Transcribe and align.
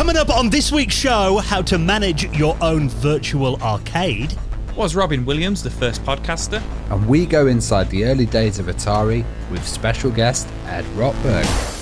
Coming 0.00 0.16
up 0.16 0.30
on 0.30 0.48
this 0.48 0.72
week's 0.72 0.94
show, 0.94 1.36
how 1.44 1.60
to 1.60 1.76
manage 1.76 2.24
your 2.34 2.56
own 2.62 2.88
virtual 2.88 3.60
arcade. 3.60 4.34
Was 4.74 4.96
Robin 4.96 5.26
Williams 5.26 5.62
the 5.62 5.68
first 5.68 6.02
podcaster? 6.04 6.62
And 6.88 7.06
we 7.06 7.26
go 7.26 7.48
inside 7.48 7.90
the 7.90 8.06
early 8.06 8.24
days 8.24 8.58
of 8.58 8.64
Atari 8.64 9.26
with 9.50 9.68
special 9.68 10.10
guest 10.10 10.48
Ed 10.68 10.86
Rotberg. 10.96 11.79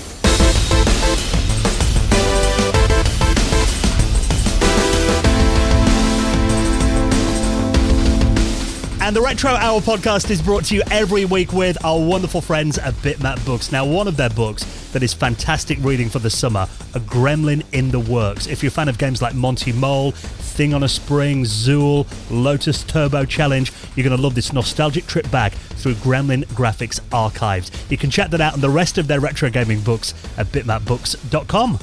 And 9.09 9.17
the 9.17 9.23
Retro 9.23 9.53
Hour 9.53 9.81
podcast 9.81 10.29
is 10.29 10.43
brought 10.43 10.67
to 10.67 10.75
you 10.75 10.83
every 10.91 11.25
week 11.25 11.55
with 11.55 11.83
our 11.83 11.99
wonderful 11.99 12.43
friends 12.43 12.77
at 12.77 12.93
Bitmap 12.97 13.43
Books. 13.47 13.73
Now, 13.73 13.87
one 13.87 14.07
of 14.07 14.19
their 14.19 14.29
books 14.29 14.65
that 14.93 15.03
is 15.03 15.15
fantastic 15.15 15.79
reading 15.81 16.11
for 16.11 16.19
the 16.19 16.29
summer, 16.29 16.69
A 16.93 17.01
Gremlin 17.01 17.65
in 17.73 17.91
the 17.91 18.01
Works. 18.01 18.47
If 18.47 18.63
you're 18.63 18.69
a 18.69 18.71
fan 18.71 18.87
of 18.87 18.99
games 18.99 19.23
like 19.23 19.35
Monty 19.35 19.73
Mole, 19.73 20.11
Thing 20.11 20.75
on 20.75 20.83
a 20.83 20.89
Spring, 20.89 21.45
Zool, 21.45 22.07
Lotus 22.31 22.85
Turbo 22.85 23.25
Challenge, 23.25 23.73
you're 23.97 24.05
going 24.05 24.15
to 24.15 24.23
love 24.23 24.35
this 24.35 24.53
nostalgic 24.53 25.07
trip 25.07 25.31
back 25.31 25.55
through 25.55 25.95
Gremlin 25.95 26.45
Graphics 26.49 27.01
archives. 27.11 27.71
You 27.89 27.97
can 27.97 28.11
check 28.11 28.29
that 28.33 28.43
out 28.43 28.53
and 28.53 28.63
the 28.63 28.69
rest 28.69 28.99
of 28.99 29.09
their 29.09 29.21
retro 29.21 29.49
gaming 29.49 29.81
books 29.81 30.13
at 30.37 30.49
bitmapbooks.com 30.49 31.79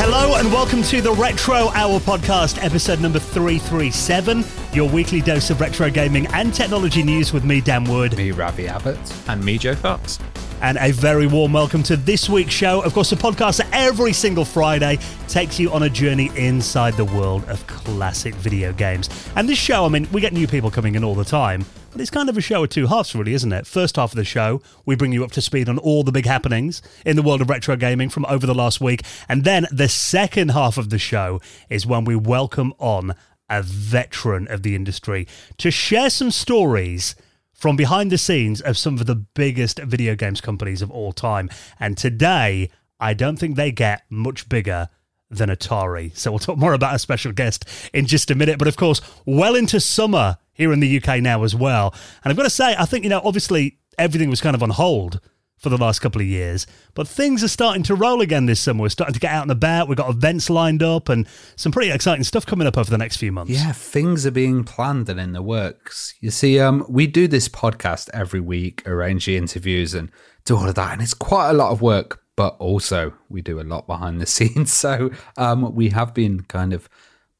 Hello 0.09 0.37
and 0.37 0.49
welcome 0.53 0.81
to 0.83 1.01
the 1.01 1.11
Retro 1.11 1.67
Hour 1.71 1.99
podcast, 1.99 2.63
episode 2.63 3.01
number 3.01 3.19
337, 3.19 4.41
your 4.71 4.89
weekly 4.89 5.19
dose 5.19 5.49
of 5.49 5.59
retro 5.59 5.89
gaming 5.89 6.27
and 6.27 6.53
technology 6.53 7.03
news 7.03 7.33
with 7.33 7.43
me, 7.43 7.59
Dan 7.59 7.83
Wood. 7.83 8.15
Me, 8.15 8.31
Ravi 8.31 8.69
Abbott. 8.69 8.97
And 9.27 9.43
me, 9.43 9.57
Joe 9.57 9.75
Fox. 9.75 10.17
And 10.59 10.79
a 10.81 10.91
very 10.91 11.27
warm 11.27 11.53
welcome 11.53 11.83
to 11.83 11.95
this 11.95 12.27
week's 12.27 12.53
show. 12.53 12.81
Of 12.81 12.91
course, 12.93 13.11
the 13.11 13.15
podcast 13.15 13.61
every 13.71 14.11
single 14.11 14.43
Friday 14.43 14.97
takes 15.27 15.59
you 15.59 15.71
on 15.71 15.83
a 15.83 15.89
journey 15.89 16.31
inside 16.35 16.95
the 16.95 17.05
world 17.05 17.45
of 17.45 17.65
classic 17.67 18.33
video 18.33 18.73
games. 18.73 19.07
And 19.35 19.47
this 19.47 19.59
show, 19.59 19.85
I 19.85 19.89
mean, 19.89 20.07
we 20.11 20.19
get 20.19 20.33
new 20.33 20.47
people 20.47 20.71
coming 20.71 20.95
in 20.95 21.03
all 21.03 21.13
the 21.13 21.23
time, 21.23 21.63
but 21.91 22.01
it's 22.01 22.09
kind 22.09 22.27
of 22.27 22.37
a 22.37 22.41
show 22.41 22.63
of 22.63 22.71
two 22.71 22.87
halves, 22.87 23.13
really, 23.13 23.35
isn't 23.35 23.53
it? 23.53 23.67
First 23.67 23.97
half 23.97 24.11
of 24.11 24.17
the 24.17 24.25
show, 24.25 24.59
we 24.83 24.95
bring 24.95 25.11
you 25.11 25.23
up 25.23 25.31
to 25.33 25.41
speed 25.41 25.69
on 25.69 25.77
all 25.77 26.03
the 26.03 26.11
big 26.11 26.25
happenings 26.25 26.81
in 27.05 27.15
the 27.15 27.21
world 27.21 27.41
of 27.41 27.51
retro 27.51 27.75
gaming 27.75 28.09
from 28.09 28.25
over 28.25 28.47
the 28.47 28.55
last 28.55 28.81
week. 28.81 29.03
And 29.29 29.43
then 29.43 29.67
the 29.71 29.87
second 29.87 30.49
half 30.49 30.79
of 30.79 30.89
the 30.89 30.99
show 30.99 31.39
is 31.69 31.85
when 31.85 32.03
we 32.03 32.15
welcome 32.15 32.73
on 32.79 33.13
a 33.47 33.61
veteran 33.61 34.47
of 34.49 34.63
the 34.63 34.75
industry 34.75 35.27
to 35.57 35.69
share 35.69 36.09
some 36.09 36.31
stories 36.31 37.15
from 37.57 37.75
behind 37.75 38.11
the 38.11 38.17
scenes 38.17 38.61
of 38.61 38.77
some 38.77 38.93
of 38.99 39.07
the 39.07 39.15
biggest 39.15 39.79
video 39.79 40.15
games 40.15 40.39
companies 40.39 40.81
of 40.81 40.91
all 40.91 41.11
time. 41.11 41.49
And 41.79 41.97
today, 41.97 42.69
I 42.99 43.13
don't 43.13 43.37
think 43.37 43.55
they 43.55 43.71
get 43.71 44.03
much 44.09 44.47
bigger 44.47 44.89
than 45.29 45.49
Atari. 45.49 46.15
So 46.15 46.31
we'll 46.31 46.39
talk 46.39 46.57
more 46.57 46.73
about 46.73 46.95
a 46.95 46.99
special 46.99 47.31
guest 47.31 47.65
in 47.93 48.05
just 48.05 48.31
a 48.31 48.35
minute. 48.35 48.59
But 48.59 48.67
of 48.67 48.77
course, 48.77 49.01
well 49.25 49.55
into 49.55 49.79
summer 49.79 50.37
here 50.53 50.71
in 50.71 50.79
the 50.79 51.01
UK 51.01 51.19
now 51.21 51.43
as 51.43 51.55
well. 51.55 51.93
And 52.23 52.31
I've 52.31 52.37
got 52.37 52.43
to 52.43 52.49
say, 52.49 52.75
I 52.77 52.85
think, 52.85 53.03
you 53.03 53.09
know, 53.09 53.21
obviously 53.23 53.79
everything 53.97 54.29
was 54.29 54.39
kind 54.39 54.55
of 54.55 54.63
on 54.63 54.69
hold 54.69 55.19
for 55.57 55.69
the 55.69 55.77
last 55.77 55.99
couple 55.99 56.21
of 56.21 56.27
years. 56.27 56.67
But 56.93 57.07
things 57.07 57.43
are 57.43 57.47
starting 57.47 57.83
to 57.83 57.95
roll 57.95 58.21
again 58.21 58.45
this 58.45 58.59
summer. 58.59 58.83
We're 58.83 58.89
starting 58.89 59.13
to 59.15 59.19
get 59.19 59.31
out 59.31 59.41
and 59.41 59.51
about. 59.51 59.87
We've 59.87 59.97
got 59.97 60.09
events 60.09 60.49
lined 60.49 60.83
up 60.83 61.09
and 61.09 61.27
some 61.55 61.71
pretty 61.71 61.91
exciting 61.91 62.23
stuff 62.23 62.45
coming 62.45 62.67
up 62.67 62.77
over 62.77 62.89
the 62.89 62.97
next 62.97 63.17
few 63.17 63.31
months. 63.31 63.51
Yeah, 63.51 63.71
things 63.71 64.25
are 64.25 64.31
being 64.31 64.63
planned 64.63 65.09
and 65.09 65.19
in 65.19 65.33
the 65.33 65.41
works. 65.41 66.13
You 66.21 66.31
see, 66.31 66.59
um, 66.59 66.85
we 66.87 67.07
do 67.07 67.27
this 67.27 67.49
podcast 67.49 68.09
every 68.13 68.39
week, 68.39 68.87
arrange 68.87 69.25
the 69.25 69.37
interviews 69.37 69.93
and 69.93 70.11
do 70.45 70.55
all 70.55 70.69
of 70.69 70.75
that. 70.75 70.93
And 70.93 71.01
it's 71.01 71.13
quite 71.13 71.49
a 71.49 71.53
lot 71.53 71.71
of 71.71 71.81
work, 71.81 72.21
but 72.35 72.55
also 72.59 73.13
we 73.29 73.41
do 73.41 73.59
a 73.59 73.63
lot 73.63 73.87
behind 73.87 74.21
the 74.21 74.25
scenes. 74.27 74.71
So 74.71 75.09
um, 75.37 75.73
we 75.73 75.89
have 75.89 76.13
been 76.13 76.41
kind 76.43 76.71
of 76.71 76.87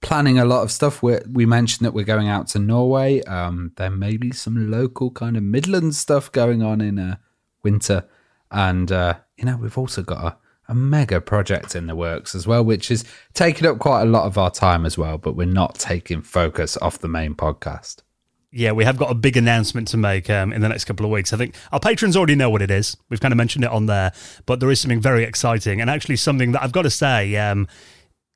planning 0.01 0.37
a 0.39 0.45
lot 0.45 0.63
of 0.63 0.71
stuff. 0.71 1.01
we 1.01 1.17
we 1.31 1.45
mentioned 1.45 1.85
that 1.85 1.93
we're 1.93 2.05
going 2.05 2.27
out 2.27 2.47
to 2.47 2.59
Norway. 2.59 3.21
Um, 3.23 3.73
there 3.77 3.89
may 3.89 4.17
be 4.17 4.31
some 4.31 4.71
local 4.71 5.11
kind 5.11 5.37
of 5.37 5.43
Midland 5.43 5.95
stuff 5.95 6.31
going 6.31 6.61
on 6.61 6.81
in 6.81 6.99
uh, 6.99 7.17
winter. 7.63 8.05
And, 8.51 8.91
uh, 8.91 9.15
you 9.37 9.45
know, 9.45 9.57
we've 9.57 9.77
also 9.77 10.01
got 10.01 10.23
a, 10.23 10.37
a 10.71 10.75
mega 10.75 11.21
project 11.21 11.75
in 11.75 11.87
the 11.87 11.95
works 11.95 12.35
as 12.35 12.47
well, 12.47 12.63
which 12.63 12.91
is 12.91 13.03
taking 13.33 13.67
up 13.67 13.79
quite 13.79 14.01
a 14.01 14.05
lot 14.05 14.25
of 14.25 14.37
our 14.37 14.51
time 14.51 14.85
as 14.85 14.97
well, 14.97 15.17
but 15.17 15.35
we're 15.35 15.45
not 15.45 15.75
taking 15.75 16.21
focus 16.21 16.77
off 16.77 16.99
the 16.99 17.07
main 17.07 17.35
podcast. 17.35 18.03
Yeah, 18.51 18.71
we 18.71 18.85
have 18.85 18.97
got 18.97 19.11
a 19.11 19.15
big 19.15 19.35
announcement 19.35 19.89
to 19.89 19.97
make 19.97 20.29
um, 20.29 20.53
in 20.53 20.61
the 20.61 20.69
next 20.69 20.85
couple 20.85 21.05
of 21.05 21.11
weeks. 21.11 21.33
I 21.33 21.37
think 21.37 21.55
our 21.73 21.79
patrons 21.81 22.15
already 22.15 22.35
know 22.35 22.49
what 22.49 22.61
it 22.61 22.71
is. 22.71 22.95
We've 23.09 23.19
kind 23.19 23.33
of 23.33 23.37
mentioned 23.37 23.65
it 23.65 23.71
on 23.71 23.87
there, 23.87 24.13
but 24.45 24.61
there 24.61 24.71
is 24.71 24.79
something 24.79 25.01
very 25.01 25.23
exciting 25.23 25.81
and 25.81 25.89
actually 25.89 26.15
something 26.15 26.53
that 26.53 26.63
I've 26.63 26.71
got 26.71 26.83
to 26.83 26.89
say, 26.89 27.35
um, 27.35 27.67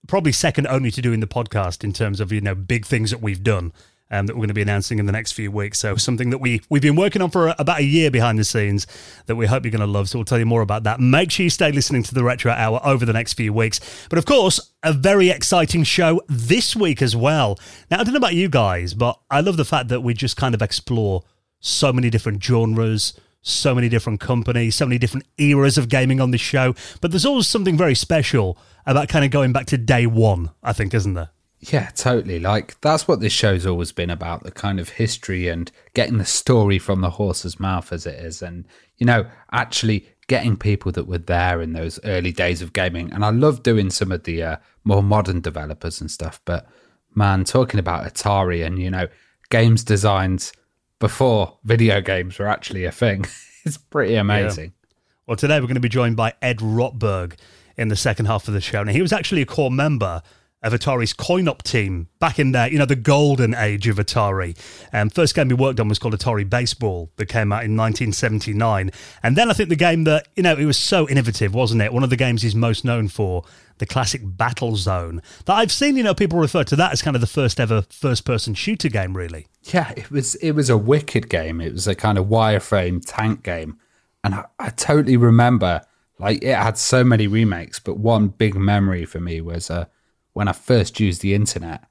probably 0.08 0.34
second 0.34 0.68
only 0.68 0.92
to 0.92 1.02
doing 1.02 1.22
the 1.22 1.28
podcast 1.28 1.84
in 1.84 1.94
terms 1.94 2.20
of 2.20 2.32
you 2.32 2.42
know 2.42 2.56
big 2.56 2.86
things 2.86 3.12
that 3.12 3.22
we've 3.22 3.44
done 3.44 3.72
um, 4.12 4.28
that 4.28 4.36
we're 4.36 4.42
going 4.42 4.50
to 4.50 4.54
be 4.54 4.62
announcing 4.62 5.00
in 5.00 5.06
the 5.06 5.12
next 5.12 5.32
few 5.32 5.50
weeks. 5.50 5.80
So 5.80 5.96
something 5.96 6.30
that 6.30 6.38
we 6.38 6.62
we've 6.70 6.82
been 6.82 6.96
working 6.96 7.22
on 7.22 7.32
for 7.32 7.56
about 7.58 7.80
a 7.80 7.84
year 7.84 8.12
behind 8.12 8.38
the 8.38 8.44
scenes 8.44 8.86
that 9.26 9.36
we 9.36 9.48
hope 9.48 9.64
you're 9.64 9.72
going 9.72 9.80
to 9.80 9.88
love. 9.88 10.10
So 10.10 10.20
we'll 10.20 10.26
tell 10.26 10.38
you 10.38 10.46
more 10.46 10.62
about 10.62 10.84
that. 10.84 11.00
Make 11.00 11.32
sure 11.32 11.46
you 11.46 11.50
stay 11.50 11.72
listening 11.72 12.04
to 12.04 12.14
the 12.14 12.24
Retro 12.24 12.52
Hour 12.52 12.80
over 12.84 13.06
the 13.06 13.14
next 13.14 13.34
few 13.34 13.54
weeks. 13.54 13.80
But 14.10 14.20
of 14.20 14.26
course, 14.26 14.72
a 14.84 14.94
very 14.94 15.30
exciting 15.30 15.84
show 15.84 16.22
this 16.28 16.76
week 16.76 17.02
as 17.02 17.16
well. 17.16 17.58
Now 17.90 18.00
I 18.00 18.04
don't 18.04 18.14
know 18.14 18.18
about 18.20 18.36
you 18.36 18.50
guys, 18.50 18.94
but 18.94 19.20
I 19.32 19.42
love 19.42 19.58
the 19.58 19.66
fact 19.66 19.88
that 19.88 20.02
we 20.02 20.14
just 20.14 20.38
kind 20.38 20.54
of 20.54 20.62
explore 20.62 21.24
so 21.60 21.94
many 21.94 22.10
different 22.10 22.44
genres 22.44 23.14
so 23.44 23.74
many 23.74 23.90
different 23.90 24.20
companies, 24.20 24.76
so 24.76 24.86
many 24.86 25.00
different 25.00 25.26
eras 25.40 25.78
of 25.78 25.90
gaming 25.90 26.22
on 26.22 26.30
this 26.30 26.42
show. 26.42 26.76
But 27.02 27.12
there's 27.12 27.26
always 27.26 27.48
something 27.48 27.76
very 27.76 27.96
special 27.96 28.56
about 28.86 29.10
kind 29.10 29.26
of 29.26 29.32
going 29.32 29.52
back 29.52 29.66
to 29.68 29.78
day 29.78 30.06
one, 30.06 30.52
I 30.62 30.74
think, 30.74 30.94
isn't 30.94 31.16
there? 31.16 31.32
Yeah, 31.62 31.92
totally. 31.92 32.40
Like 32.40 32.80
that's 32.82 33.08
what 33.08 33.20
this 33.20 33.32
show's 33.32 33.68
always 33.68 33.92
been 33.92 34.10
about 34.10 34.44
the 34.44 34.52
kind 34.52 34.80
of 34.80 34.90
history 34.90 35.48
and 35.48 35.72
getting 35.94 36.18
the 36.18 36.26
story 36.26 36.80
from 36.80 37.02
the 37.02 37.12
horse's 37.12 37.60
mouth 37.60 37.94
as 37.94 38.08
it 38.08 38.16
is. 38.16 38.42
And, 38.42 38.68
you 38.98 39.06
know, 39.06 39.28
actually 39.52 40.08
getting 40.28 40.58
people 40.58 40.92
that 40.94 41.08
were 41.08 41.20
there 41.20 41.62
in 41.62 41.74
those 41.74 42.00
early 42.04 42.32
days 42.32 42.64
of 42.64 42.74
gaming. 42.74 43.12
And 43.12 43.24
I 43.24 43.30
love 43.30 43.62
doing 43.62 43.92
some 43.92 44.12
of 44.12 44.24
the 44.24 44.42
uh, 44.42 44.58
more 44.84 45.04
modern 45.04 45.40
developers 45.42 46.02
and 46.02 46.10
stuff. 46.10 46.42
But 46.46 46.66
man, 47.14 47.44
talking 47.44 47.80
about 47.80 48.12
Atari 48.12 48.66
and, 48.66 48.80
you 48.80 48.90
know, 48.90 49.08
games 49.52 49.84
designed 49.84 50.52
before 50.98 51.60
video 51.64 52.02
games 52.02 52.40
were 52.40 52.48
actually 52.48 52.86
a 52.86 52.92
thing, 52.92 53.26
it's 53.66 53.78
pretty 53.78 54.16
amazing. 54.16 54.66
Yeah. 54.66 54.88
Well, 55.28 55.38
today 55.38 55.60
we're 55.60 55.68
going 55.68 55.76
to 55.76 55.80
be 55.82 55.90
joined 55.90 56.16
by 56.18 56.34
Ed 56.42 56.58
Rotberg 56.58 57.38
in 57.78 57.90
the 57.90 57.96
second 57.96 58.26
half 58.26 58.48
of 58.48 58.56
the 58.56 58.62
show. 58.62 58.84
Now, 58.84 58.92
he 58.92 59.02
was 59.02 59.14
actually 59.14 59.44
a 59.44 59.46
core 59.46 59.72
member 59.72 60.24
of 60.64 60.74
Atari's 60.74 61.14
coin-op 61.14 61.64
team 61.64 62.08
back 62.20 62.38
in 62.38 62.52
there, 62.52 62.72
you 62.72 62.78
know, 62.78 62.86
the 62.86 62.96
golden 62.96 63.56
age 63.56 63.88
of 63.88 63.98
Atari. 63.98 64.56
Um, 64.94 65.10
first 65.10 65.34
game 65.34 65.48
we 65.48 65.56
worked 65.56 65.80
on 65.80 65.88
was 65.88 65.98
called 65.98 66.14
Atari 66.14 66.48
Baseball 66.48 67.12
that 67.16 67.26
came 67.26 67.52
out 67.52 67.64
in 67.64 67.76
1979. 67.76 68.92
And 69.24 69.36
then 69.36 69.50
I 69.50 69.54
think 69.54 69.70
the 69.70 69.76
game 69.76 70.04
that, 70.04 70.28
you 70.36 70.44
know, 70.44 70.56
it 70.56 70.66
was 70.66 70.78
so 70.78 71.10
innovative, 71.10 71.56
wasn't 71.56 71.82
it? 71.82 71.92
One 71.92 72.04
of 72.04 72.12
the 72.12 72.16
games 72.16 72.44
he's 72.44 72.56
most 72.56 72.86
known 72.86 73.08
for, 73.08 73.44
the 73.80 73.88
classic 73.88 74.22
Battlezone, 74.22 75.24
that 75.46 75.54
I've 75.54 75.72
seen, 75.72 75.98
you 75.98 76.04
know, 76.04 76.14
people 76.14 76.38
refer 76.38 76.64
to 76.66 76.76
that 76.76 76.92
as 76.92 77.02
kind 77.02 77.16
of 77.16 77.22
the 77.22 77.28
first 77.28 77.60
ever 77.60 77.82
first-person 77.90 78.54
shooter 78.54 78.90
game, 78.90 79.18
really. 79.18 79.48
Yeah, 79.64 79.92
it 79.98 80.12
was 80.12 80.36
it 80.36 80.52
was 80.52 80.70
a 80.70 80.78
wicked 80.78 81.30
game. 81.30 81.60
It 81.60 81.74
was 81.74 81.88
a 81.88 81.96
kind 81.96 82.20
of 82.20 82.28
wireframe 82.28 83.02
tank 83.04 83.42
game. 83.42 83.80
And 84.24 84.36
I, 84.36 84.46
I 84.60 84.70
totally 84.70 85.18
remember, 85.18 85.82
like, 86.20 86.44
it 86.44 86.56
had 86.56 86.78
so 86.78 87.04
many 87.04 87.26
remakes, 87.26 87.80
but 87.80 87.98
one 87.98 88.28
big 88.28 88.54
memory 88.54 89.06
for 89.06 89.20
me 89.20 89.42
was... 89.42 89.72
Uh, 89.72 89.86
when 90.34 90.48
I 90.48 90.54
first 90.54 91.00
used 91.00 91.22
the 91.22 91.34
internet 91.34 91.84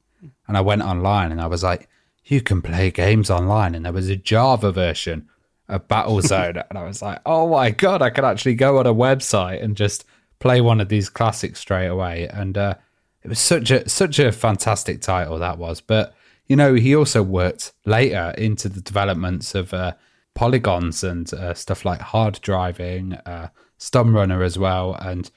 and 0.48 0.56
I 0.56 0.60
went 0.60 0.82
online 0.82 1.32
and 1.32 1.40
I 1.40 1.46
was 1.46 1.62
like, 1.62 1.88
you 2.24 2.40
can 2.40 2.62
play 2.62 2.90
games 2.90 3.30
online. 3.30 3.74
And 3.74 3.84
there 3.84 3.92
was 3.92 4.08
a 4.08 4.16
Java 4.16 4.72
version 4.72 5.28
of 5.68 5.88
Battlezone. 5.88 6.64
and 6.68 6.78
I 6.78 6.84
was 6.84 7.02
like, 7.02 7.20
oh 7.26 7.48
my 7.48 7.70
God, 7.70 8.02
I 8.02 8.10
could 8.10 8.24
actually 8.24 8.54
go 8.54 8.78
on 8.78 8.86
a 8.86 8.94
website 8.94 9.62
and 9.62 9.76
just 9.76 10.04
play 10.38 10.60
one 10.60 10.80
of 10.80 10.88
these 10.88 11.08
classics 11.08 11.60
straight 11.60 11.88
away. 11.88 12.28
And 12.28 12.56
uh, 12.56 12.74
it 13.22 13.28
was 13.28 13.38
such 13.38 13.70
a 13.70 13.88
such 13.88 14.18
a 14.18 14.32
fantastic 14.32 15.00
title 15.00 15.38
that 15.38 15.58
was. 15.58 15.80
But 15.80 16.14
you 16.46 16.56
know, 16.56 16.74
he 16.74 16.96
also 16.96 17.22
worked 17.22 17.72
later 17.84 18.34
into 18.36 18.68
the 18.68 18.80
developments 18.80 19.54
of 19.54 19.72
uh, 19.72 19.92
polygons 20.34 21.04
and 21.04 21.32
uh, 21.34 21.54
stuff 21.54 21.84
like 21.84 22.00
Hard 22.00 22.40
Drivin', 22.42 23.20
uh, 23.24 23.48
S.T.U.N. 23.78 24.12
Runner 24.12 24.42
as 24.42 24.58
well, 24.58 24.94
and 24.94 25.30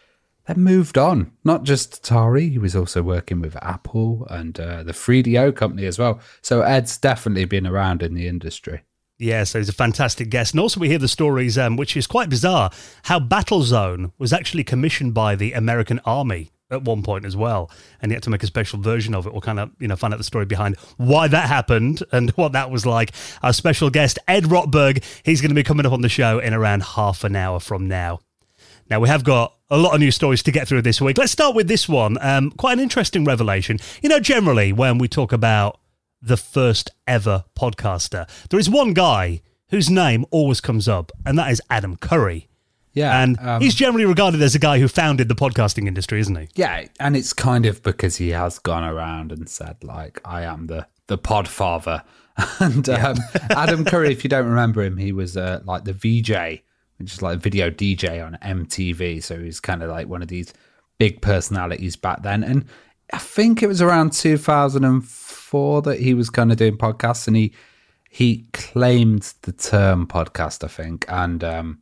then 0.45 0.59
moved 0.59 0.97
on. 0.97 1.31
Not 1.43 1.63
just 1.63 2.03
Atari, 2.03 2.51
he 2.51 2.57
was 2.57 2.75
also 2.75 3.01
working 3.01 3.39
with 3.41 3.55
Apple 3.63 4.27
and 4.29 4.59
uh, 4.59 4.83
the 4.83 4.91
3DO 4.91 5.55
company 5.55 5.85
as 5.85 5.97
well. 5.97 6.19
So 6.41 6.61
Ed's 6.61 6.97
definitely 6.97 7.45
been 7.45 7.67
around 7.67 8.03
in 8.03 8.13
the 8.13 8.27
industry. 8.27 8.81
Yeah, 9.19 9.43
so 9.45 9.59
he's 9.59 9.69
a 9.69 9.73
fantastic 9.73 10.29
guest. 10.29 10.53
And 10.53 10.59
also, 10.59 10.79
we 10.79 10.89
hear 10.89 10.97
the 10.97 11.07
stories, 11.07 11.57
um, 11.57 11.77
which 11.77 11.95
is 11.95 12.07
quite 12.07 12.29
bizarre, 12.29 12.71
how 13.03 13.19
Battlezone 13.19 14.11
was 14.17 14.33
actually 14.33 14.63
commissioned 14.63 15.13
by 15.13 15.35
the 15.35 15.53
American 15.53 16.01
Army 16.03 16.51
at 16.71 16.83
one 16.83 17.03
point 17.03 17.23
as 17.23 17.37
well. 17.37 17.71
And 18.01 18.11
he 18.11 18.15
had 18.15 18.23
to 18.23 18.29
make 18.29 18.43
a 18.43 18.47
special 18.47 18.79
version 18.79 19.13
of 19.13 19.25
it. 19.25 19.31
We'll 19.31 19.41
kind 19.41 19.59
of, 19.59 19.71
you 19.79 19.87
know, 19.87 19.95
find 19.95 20.13
out 20.13 20.17
the 20.17 20.23
story 20.23 20.45
behind 20.45 20.77
why 20.97 21.27
that 21.27 21.47
happened 21.47 22.03
and 22.11 22.31
what 22.35 22.51
that 22.53 22.71
was 22.71 22.85
like. 22.85 23.11
Our 23.43 23.53
special 23.53 23.89
guest, 23.89 24.19
Ed 24.27 24.45
Rotberg, 24.45 25.03
he's 25.23 25.39
going 25.39 25.51
to 25.51 25.55
be 25.55 25.63
coming 25.63 25.85
up 25.85 25.93
on 25.93 26.01
the 26.01 26.09
show 26.09 26.39
in 26.39 26.53
around 26.53 26.83
half 26.83 27.23
an 27.23 27.35
hour 27.35 27.59
from 27.59 27.87
now. 27.87 28.19
Now, 28.89 28.99
we 28.99 29.07
have 29.07 29.23
got 29.23 29.55
a 29.73 29.77
lot 29.77 29.95
of 29.95 29.99
news 29.99 30.13
stories 30.13 30.43
to 30.43 30.51
get 30.51 30.67
through 30.67 30.83
this 30.83 31.01
week. 31.01 31.17
Let's 31.17 31.31
start 31.31 31.55
with 31.55 31.67
this 31.67 31.89
one. 31.89 32.19
Um, 32.21 32.51
quite 32.51 32.73
an 32.73 32.79
interesting 32.79 33.25
revelation. 33.25 33.79
You 34.03 34.09
know, 34.09 34.19
generally, 34.19 34.71
when 34.71 34.99
we 34.99 35.07
talk 35.07 35.33
about 35.33 35.79
the 36.21 36.37
first 36.37 36.91
ever 37.07 37.45
podcaster, 37.57 38.29
there 38.49 38.59
is 38.59 38.69
one 38.69 38.93
guy 38.93 39.41
whose 39.69 39.89
name 39.89 40.25
always 40.29 40.61
comes 40.61 40.87
up, 40.87 41.11
and 41.25 41.39
that 41.39 41.51
is 41.51 41.59
Adam 41.71 41.97
Curry. 41.97 42.49
Yeah. 42.93 43.23
And 43.23 43.39
um, 43.39 43.61
he's 43.63 43.73
generally 43.73 44.05
regarded 44.05 44.43
as 44.43 44.53
a 44.53 44.59
guy 44.59 44.77
who 44.77 44.87
founded 44.87 45.27
the 45.27 45.33
podcasting 45.33 45.87
industry, 45.87 46.19
isn't 46.19 46.35
he? 46.35 46.49
Yeah, 46.53 46.85
and 46.99 47.17
it's 47.17 47.33
kind 47.33 47.65
of 47.65 47.81
because 47.81 48.17
he 48.17 48.29
has 48.29 48.59
gone 48.59 48.83
around 48.83 49.31
and 49.31 49.49
said 49.49 49.83
like, 49.83 50.21
"I 50.23 50.43
am 50.43 50.67
the 50.67 50.87
the 51.07 51.17
Podfather." 51.17 52.03
And 52.59 52.89
um, 52.89 53.17
Adam 53.51 53.85
Curry, 53.85 54.11
if 54.11 54.23
you 54.23 54.29
don't 54.29 54.47
remember 54.47 54.81
him, 54.81 54.97
he 54.97 55.11
was 55.11 55.37
uh, 55.37 55.61
like 55.65 55.83
the 55.83 55.93
VJ, 55.93 56.63
is 57.11 57.21
like 57.21 57.37
a 57.37 57.39
video 57.39 57.69
DJ 57.69 58.25
on 58.25 58.37
MTV. 58.41 59.21
So 59.23 59.39
he's 59.39 59.59
kind 59.59 59.83
of 59.83 59.89
like 59.89 60.07
one 60.07 60.21
of 60.21 60.27
these 60.27 60.53
big 60.97 61.21
personalities 61.21 61.95
back 61.95 62.23
then. 62.23 62.43
And 62.43 62.65
I 63.11 63.17
think 63.17 63.61
it 63.61 63.67
was 63.67 63.81
around 63.81 64.13
2004 64.13 65.81
that 65.81 65.99
he 65.99 66.13
was 66.13 66.29
kind 66.29 66.51
of 66.51 66.57
doing 66.57 66.77
podcasts, 66.77 67.27
and 67.27 67.35
he 67.35 67.53
he 68.09 68.45
claimed 68.53 69.33
the 69.41 69.51
term 69.51 70.07
podcast, 70.07 70.63
I 70.63 70.67
think, 70.67 71.05
and. 71.09 71.43
um 71.43 71.79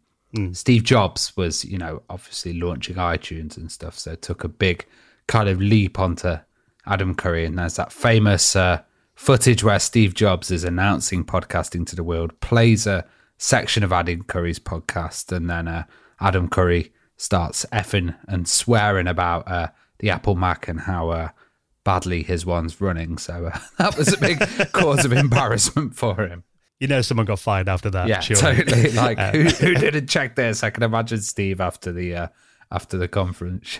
Steve 0.54 0.84
Jobs 0.84 1.36
was, 1.36 1.66
you 1.66 1.78
know, 1.78 2.04
obviously 2.10 2.54
launching 2.54 2.96
iTunes 2.96 3.58
and 3.58 3.70
stuff, 3.70 4.00
so 4.00 4.16
took 4.16 4.46
a 4.46 4.48
big 4.48 4.86
kind 5.28 5.50
of 5.50 5.60
leap 5.60 6.00
onto 6.00 6.38
Adam 6.86 7.16
Curry. 7.16 7.44
And 7.44 7.60
there's 7.60 7.76
that 7.76 7.92
famous 7.92 8.56
uh, 8.56 8.82
footage 9.14 9.62
where 9.62 9.78
Steve 9.78 10.14
Jobs 10.14 10.50
is 10.50 10.64
announcing 10.64 11.26
podcasting 11.26 11.86
to 11.88 11.98
the 11.98 12.04
world, 12.06 12.40
plays 12.40 12.88
a 12.88 13.06
section 13.42 13.84
of 13.84 13.92
Adam 13.92 14.24
Curry's 14.24 14.60
podcast, 14.60 15.36
and 15.36 15.50
then 15.50 15.68
uh, 15.68 15.84
Adam 16.20 16.48
Curry 16.48 16.94
starts 17.18 17.66
effing 17.74 18.16
and 18.28 18.48
swearing 18.48 19.08
about 19.08 19.48
uh, 19.48 19.68
the 20.00 20.12
Apple 20.12 20.36
Mac 20.36 20.68
and 20.68 20.82
how 20.82 21.10
uh, 21.10 21.30
badly 21.84 22.22
his 22.22 22.46
one's 22.46 22.80
running. 22.80 23.18
So 23.18 23.52
uh, 23.54 23.60
that 23.78 23.98
was 23.98 24.14
a 24.14 24.18
big 24.18 24.40
cause 24.72 25.04
of 25.06 25.12
embarrassment 25.12 25.96
for 25.96 26.16
him. 26.22 26.44
You 26.80 26.88
know, 26.88 27.02
someone 27.02 27.26
got 27.26 27.40
fired 27.40 27.68
after 27.68 27.90
that. 27.90 28.08
Yeah, 28.08 28.20
surely. 28.20 28.64
totally. 28.64 28.92
Like 28.96 29.18
who, 29.18 29.44
who 29.44 29.74
didn't 29.76 30.08
check 30.08 30.36
this? 30.36 30.64
I 30.64 30.70
can 30.70 30.84
imagine 30.84 31.22
Steve 31.22 31.60
after 31.60 31.92
the 31.92 32.16
uh, 32.16 32.28
after 32.72 32.98
the 32.98 33.08
conference. 33.08 33.80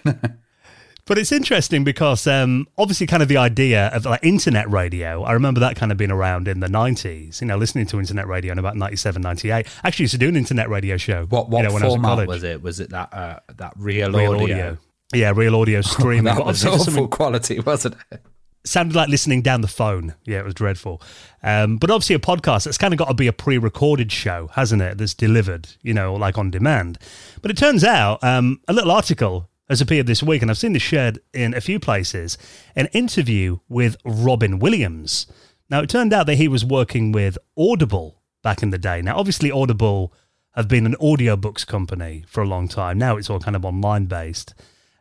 But 1.06 1.18
it's 1.18 1.31
interesting 1.31 1.83
because 1.83 2.27
um, 2.27 2.68
obviously, 2.77 3.07
kind 3.07 3.24
of 3.24 3.30
the 3.30 3.38
idea 3.38 3.88
of 3.88 4.06
like 4.06 4.24
internet 4.24 4.69
radio, 4.69 5.24
I 5.24 5.31
remember 5.33 5.59
that 5.62 5.75
kind 5.75 5.92
of 5.92 5.98
being 5.98 6.12
around 6.12 6.48
in 6.48 6.59
the 6.59 6.68
90s, 6.68 7.42
you 7.42 7.48
know, 7.48 7.57
listening 7.57 7.86
to 7.88 8.00
internet 8.00 8.27
radio 8.27 8.51
in 8.51 8.59
about 8.59 8.77
97, 8.77 9.21
98. 9.21 9.65
Actually, 9.83 10.03
used 10.03 10.13
to 10.13 10.18
do 10.19 10.30
an 10.30 10.36
internet 10.36 10.69
radio 10.69 10.98
show. 10.98 11.25
what 11.30 11.50
what 11.50 11.63
you 11.63 11.68
know, 11.68 11.74
when 11.74 11.83
I 11.83 11.86
was 11.88 11.95
format 11.95 12.27
was 12.27 12.44
it? 12.44 12.62
Was 12.62 12.80
it 12.80 12.92
that 12.92 13.13
uh, 13.13 13.39
that 13.57 13.74
real, 13.77 14.12
Real 14.12 14.33
audio? 14.36 14.44
audio. 14.44 14.77
Yeah, 15.13 15.33
real 15.36 15.56
audio 15.56 15.81
streaming. 15.81 16.24
that 16.25 16.45
was 16.45 16.65
awful 16.65 16.80
something- 16.80 17.07
quality, 17.09 17.59
wasn't 17.59 17.95
it? 18.12 18.21
sounded 18.63 18.95
like 18.95 19.09
listening 19.09 19.42
down 19.42 19.62
the 19.62 19.68
phone. 19.68 20.13
Yeah, 20.24 20.38
it 20.38 20.45
was 20.45 20.54
dreadful. 20.54 21.01
Um, 21.42 21.77
but 21.77 21.89
obviously, 21.89 22.15
a 22.15 22.19
podcast 22.19 22.65
that's 22.65 22.77
kind 22.77 22.94
of 22.94 23.00
got 23.00 23.07
to 23.07 23.15
be 23.15 23.25
a 23.25 23.33
pre-recorded 23.33 24.12
show, 24.12 24.51
hasn't 24.54 24.83
it? 24.83 25.00
That's 25.00 25.15
delivered, 25.15 25.69
you 25.81 25.95
know, 25.95 26.13
like 26.13 26.38
on 26.38 26.51
demand. 26.51 27.00
But 27.42 27.50
it 27.50 27.57
turns 27.57 27.83
out 27.83 28.24
um, 28.24 28.62
a 28.68 28.74
little 28.74 28.92
article 28.92 29.50
has 29.71 29.81
appeared 29.81 30.06
this 30.06 30.21
week, 30.21 30.41
and 30.41 30.51
I've 30.51 30.57
seen 30.57 30.73
this 30.73 30.81
shared 30.81 31.19
in 31.33 31.53
a 31.53 31.62
few 31.62 31.79
places. 31.79 32.38
An 32.75 32.88
interview 32.88 33.59
with 33.69 33.97
Robin 34.03 34.59
Williams. 34.59 35.27
Now, 35.69 35.79
it 35.81 35.89
turned 35.89 36.13
out 36.13 36.25
that 36.27 36.35
he 36.35 36.47
was 36.47 36.65
working 36.65 37.12
with 37.12 37.38
Audible 37.57 38.21
back 38.44 38.62
in 38.62 38.71
the 38.71 38.77
day. 38.77 39.01
Now, 39.01 39.18
obviously, 39.18 39.50
Audible 39.50 40.13
have 40.56 40.68
been 40.68 40.85
an 40.85 40.95
audiobooks 40.95 41.65
company 41.65 42.25
for 42.27 42.44
a 42.44 42.47
long 42.47 42.68
time. 42.68 42.97
Now 42.97 43.15
it's 43.15 43.29
all 43.29 43.39
kind 43.39 43.56
of 43.56 43.63
online 43.63 44.06
based. 44.06 44.53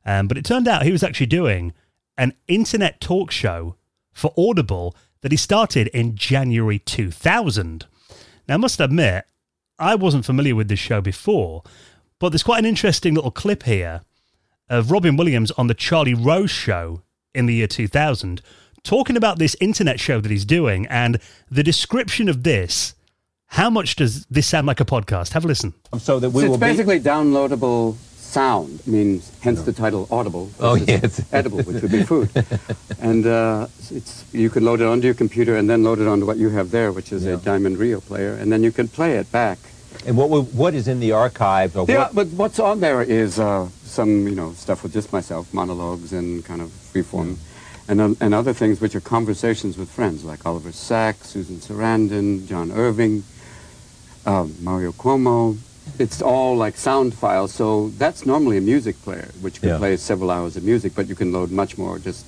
Um, 0.06 0.28
but 0.28 0.38
it 0.38 0.44
turned 0.44 0.68
out 0.68 0.84
he 0.84 0.92
was 0.92 1.02
actually 1.02 1.26
doing 1.26 1.72
an 2.16 2.34
internet 2.46 3.00
talk 3.00 3.30
show 3.30 3.74
for 4.12 4.32
Audible 4.38 4.94
that 5.22 5.32
he 5.32 5.36
started 5.36 5.88
in 5.88 6.14
January 6.14 6.78
2000. 6.78 7.86
Now, 8.48 8.54
I 8.54 8.58
must 8.58 8.80
admit, 8.80 9.24
I 9.78 9.96
wasn't 9.96 10.24
familiar 10.24 10.54
with 10.54 10.68
this 10.68 10.78
show 10.78 11.00
before, 11.00 11.64
but 12.20 12.28
there's 12.28 12.44
quite 12.44 12.60
an 12.60 12.66
interesting 12.66 13.14
little 13.14 13.30
clip 13.30 13.64
here 13.64 14.02
of 14.70 14.90
Robin 14.90 15.16
Williams 15.16 15.50
on 15.52 15.66
the 15.66 15.74
Charlie 15.74 16.14
Rose 16.14 16.50
show 16.50 17.02
in 17.34 17.44
the 17.46 17.54
year 17.54 17.66
2000 17.66 18.40
talking 18.82 19.16
about 19.16 19.38
this 19.38 19.56
internet 19.60 20.00
show 20.00 20.20
that 20.20 20.30
he's 20.30 20.44
doing 20.44 20.86
and 20.86 21.18
the 21.50 21.62
description 21.62 22.28
of 22.28 22.44
this. 22.44 22.94
How 23.48 23.68
much 23.68 23.96
does 23.96 24.24
this 24.26 24.46
sound 24.46 24.66
like 24.66 24.80
a 24.80 24.84
podcast? 24.84 25.32
Have 25.32 25.44
a 25.44 25.48
listen. 25.48 25.74
so 25.98 26.20
that 26.20 26.30
we 26.30 26.44
it's 26.44 26.50
will 26.50 26.56
be. 26.56 26.60
basically 26.60 27.00
downloadable 27.00 27.96
sound, 28.16 28.86
means 28.86 29.32
hence 29.40 29.62
the 29.62 29.72
title 29.72 30.06
audible. 30.10 30.50
Oh, 30.60 30.76
yes. 30.76 31.20
edible, 31.32 31.62
which 31.62 31.82
would 31.82 31.90
be 31.90 32.04
food. 32.04 32.30
and 33.00 33.26
uh, 33.26 33.66
it's 33.90 34.24
you 34.32 34.50
can 34.50 34.64
load 34.64 34.80
it 34.80 34.86
onto 34.86 35.04
your 35.06 35.14
computer 35.14 35.56
and 35.56 35.68
then 35.68 35.82
load 35.82 35.98
it 35.98 36.06
onto 36.06 36.24
what 36.26 36.36
you 36.36 36.50
have 36.50 36.70
there, 36.70 36.92
which 36.92 37.12
is 37.12 37.26
a 37.26 37.36
Diamond 37.38 37.78
Rio 37.78 38.00
player, 38.00 38.34
and 38.34 38.52
then 38.52 38.62
you 38.62 38.70
can 38.70 38.86
play 38.86 39.16
it 39.16 39.30
back. 39.32 39.58
And 40.06 40.16
what 40.16 40.28
what 40.30 40.74
is 40.74 40.88
in 40.88 41.00
the 41.00 41.12
archive? 41.12 41.76
Or 41.76 41.84
Yeah, 41.88 41.98
what, 41.98 42.14
but 42.14 42.26
what's 42.28 42.58
on 42.58 42.80
there 42.80 43.02
is 43.02 43.38
uh, 43.38 43.68
some 43.84 44.26
you 44.28 44.34
know 44.34 44.52
stuff 44.54 44.82
with 44.82 44.92
just 44.92 45.12
myself, 45.12 45.52
monologues 45.52 46.12
and 46.12 46.44
kind 46.44 46.60
of 46.62 46.68
freeform. 46.68 47.36
And, 47.88 48.00
uh, 48.00 48.14
and 48.20 48.32
other 48.34 48.52
things 48.52 48.80
which 48.80 48.94
are 48.94 49.00
conversations 49.00 49.76
with 49.76 49.90
friends 49.90 50.24
like 50.24 50.46
Oliver 50.46 50.70
Sacks, 50.70 51.30
Susan 51.30 51.56
Sarandon, 51.56 52.46
John 52.46 52.70
Irving, 52.70 53.24
um, 54.26 54.54
Mario 54.60 54.92
Cuomo. 54.92 55.56
It's 55.98 56.22
all 56.22 56.56
like 56.56 56.76
sound 56.76 57.14
files, 57.14 57.52
so 57.52 57.88
that's 57.98 58.24
normally 58.24 58.58
a 58.58 58.60
music 58.60 59.02
player, 59.02 59.28
which 59.40 59.60
can 59.60 59.70
Yeah. 59.70 59.78
play 59.78 59.96
several 59.96 60.30
hours 60.30 60.56
of 60.56 60.62
music, 60.62 60.94
but 60.94 61.08
you 61.08 61.16
can 61.16 61.32
load 61.32 61.50
much 61.50 61.76
more 61.76 61.98
just 61.98 62.24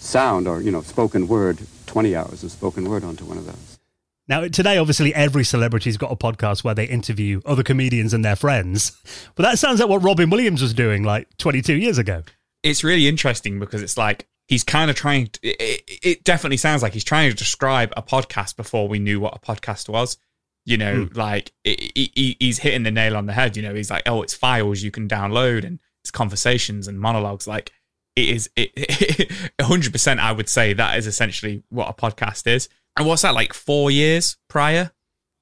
sound 0.00 0.46
or, 0.46 0.60
you 0.60 0.70
know, 0.70 0.82
spoken 0.82 1.26
word, 1.26 1.58
20 1.86 2.14
hours 2.14 2.44
of 2.44 2.52
spoken 2.52 2.88
word 2.88 3.02
onto 3.02 3.24
one 3.24 3.38
of 3.38 3.46
those. 3.46 3.73
Now, 4.26 4.48
today, 4.48 4.78
obviously, 4.78 5.14
every 5.14 5.44
celebrity's 5.44 5.96
got 5.96 6.10
a 6.10 6.16
podcast 6.16 6.64
where 6.64 6.74
they 6.74 6.86
interview 6.86 7.42
other 7.44 7.62
comedians 7.62 8.14
and 8.14 8.24
their 8.24 8.36
friends. 8.36 8.92
But 9.34 9.42
that 9.42 9.58
sounds 9.58 9.80
like 9.80 9.88
what 9.88 10.02
Robin 10.02 10.30
Williams 10.30 10.62
was 10.62 10.72
doing 10.72 11.02
like 11.02 11.36
22 11.36 11.74
years 11.74 11.98
ago. 11.98 12.22
it's 12.62 12.82
really 12.82 13.06
interesting 13.06 13.60
because 13.60 13.82
it's 13.82 13.98
like 13.98 14.26
he's 14.48 14.64
kind 14.64 14.90
of 14.90 14.96
trying 14.96 15.28
to, 15.28 15.40
it, 15.42 15.82
it, 15.86 15.98
it 16.02 16.24
definitely 16.24 16.56
sounds 16.56 16.82
like 16.82 16.92
he's 16.92 17.04
trying 17.04 17.30
to 17.30 17.36
describe 17.36 17.92
a 17.96 18.02
podcast 18.02 18.56
before 18.56 18.88
we 18.88 18.98
knew 18.98 19.20
what 19.20 19.36
a 19.36 19.38
podcast 19.38 19.88
was 19.88 20.16
you 20.64 20.76
know 20.76 21.04
hmm. 21.04 21.18
like 21.18 21.52
it, 21.64 21.92
he, 21.94 22.36
he's 22.40 22.58
hitting 22.58 22.82
the 22.82 22.90
nail 22.90 23.16
on 23.16 23.26
the 23.26 23.32
head 23.32 23.56
you 23.56 23.62
know 23.62 23.74
he's 23.74 23.90
like 23.90 24.02
oh 24.06 24.22
it's 24.22 24.34
files 24.34 24.82
you 24.82 24.90
can 24.90 25.08
download 25.08 25.64
and 25.64 25.78
it's 26.02 26.10
conversations 26.10 26.88
and 26.88 26.98
monologues 26.98 27.46
like 27.46 27.72
it 28.16 28.28
is 28.28 28.50
it, 28.56 28.74
100% 29.60 30.18
i 30.18 30.32
would 30.32 30.48
say 30.48 30.72
that 30.72 30.96
is 30.96 31.06
essentially 31.06 31.62
what 31.68 31.88
a 31.88 31.92
podcast 31.92 32.46
is 32.46 32.68
and 32.96 33.06
what's 33.06 33.22
that 33.22 33.34
like 33.34 33.52
four 33.52 33.90
years 33.90 34.36
prior 34.48 34.90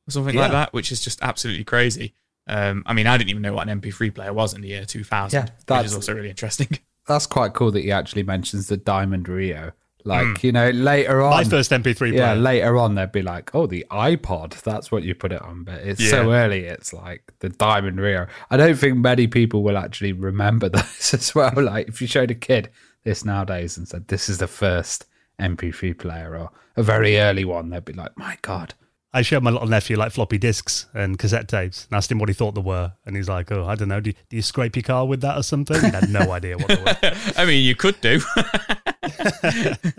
or 0.08 0.10
something 0.10 0.34
like 0.34 0.50
that 0.52 0.72
which 0.72 0.90
is 0.92 1.00
just 1.02 1.22
absolutely 1.22 1.64
crazy 1.64 2.14
um, 2.48 2.82
I 2.86 2.92
mean, 2.92 3.06
I 3.06 3.16
didn't 3.18 3.30
even 3.30 3.42
know 3.42 3.52
what 3.52 3.68
an 3.68 3.80
MP3 3.80 4.12
player 4.12 4.32
was 4.32 4.52
in 4.52 4.62
the 4.62 4.68
year 4.68 4.84
2000, 4.84 5.36
Yeah, 5.38 5.44
which 5.44 5.52
that's- 5.66 5.86
is 5.90 5.94
also 5.94 6.12
really 6.12 6.28
interesting. 6.28 6.66
That's 7.06 7.24
quite 7.26 7.52
cool 7.54 7.70
that 7.70 7.82
he 7.82 7.92
actually 7.92 8.24
mentions 8.24 8.66
the 8.66 8.76
Diamond 8.76 9.28
Rio. 9.28 9.70
Like, 10.04 10.42
you 10.42 10.50
know, 10.50 10.70
later 10.70 11.22
on. 11.22 11.30
My 11.30 11.44
first 11.44 11.70
MP3 11.70 11.94
player. 11.96 12.14
Yeah, 12.14 12.34
later 12.34 12.78
on 12.78 12.96
they'd 12.96 13.12
be 13.12 13.22
like, 13.22 13.54
"Oh, 13.54 13.66
the 13.68 13.86
iPod, 13.92 14.60
that's 14.62 14.90
what 14.90 15.04
you 15.04 15.14
put 15.14 15.30
it 15.32 15.40
on." 15.40 15.62
But 15.62 15.82
it's 15.82 16.08
so 16.10 16.32
early; 16.32 16.64
it's 16.64 16.92
like 16.92 17.32
the 17.38 17.48
Diamond 17.48 18.00
Rio. 18.00 18.26
I 18.50 18.56
don't 18.56 18.74
think 18.76 18.98
many 18.98 19.28
people 19.28 19.62
will 19.62 19.76
actually 19.78 20.12
remember 20.12 20.68
this 20.68 21.14
as 21.14 21.32
well. 21.34 21.52
Like, 21.56 21.88
if 21.88 22.00
you 22.00 22.08
showed 22.08 22.32
a 22.32 22.36
kid 22.36 22.70
this 23.04 23.24
nowadays 23.24 23.76
and 23.76 23.86
said, 23.86 24.08
"This 24.08 24.28
is 24.28 24.38
the 24.38 24.48
first 24.48 25.06
MP3 25.42 25.98
player," 25.98 26.36
or 26.36 26.50
a 26.76 26.82
very 26.82 27.18
early 27.18 27.44
one, 27.44 27.70
they'd 27.70 27.84
be 27.84 27.92
like, 27.92 28.16
"My 28.16 28.38
God!" 28.42 28.74
I 29.14 29.20
showed 29.20 29.42
my 29.42 29.50
little 29.50 29.68
nephew 29.68 29.96
like 29.96 30.12
floppy 30.12 30.38
disks 30.38 30.86
and 30.94 31.18
cassette 31.18 31.46
tapes 31.46 31.84
and 31.84 31.96
asked 31.96 32.10
him 32.10 32.18
what 32.18 32.30
he 32.30 32.34
thought 32.34 32.54
they 32.54 32.62
were. 32.62 32.92
And 33.04 33.14
he's 33.14 33.28
like, 33.28 33.52
oh, 33.52 33.66
I 33.66 33.74
don't 33.74 33.88
know. 33.88 34.00
Do 34.00 34.10
you, 34.10 34.14
do 34.30 34.36
you 34.36 34.42
scrape 34.42 34.74
your 34.74 34.84
car 34.84 35.06
with 35.06 35.20
that 35.20 35.36
or 35.36 35.42
something? 35.42 35.78
He 35.78 35.90
had 35.90 36.08
no 36.08 36.32
idea 36.32 36.56
what 36.56 36.68
they 36.68 36.82
were. 36.82 37.14
I 37.36 37.44
mean, 37.44 37.62
you 37.62 37.74
could 37.76 38.00
do. 38.00 38.20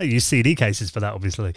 use 0.00 0.26
CD 0.26 0.56
cases 0.56 0.90
for 0.90 0.98
that, 0.98 1.12
obviously. 1.14 1.54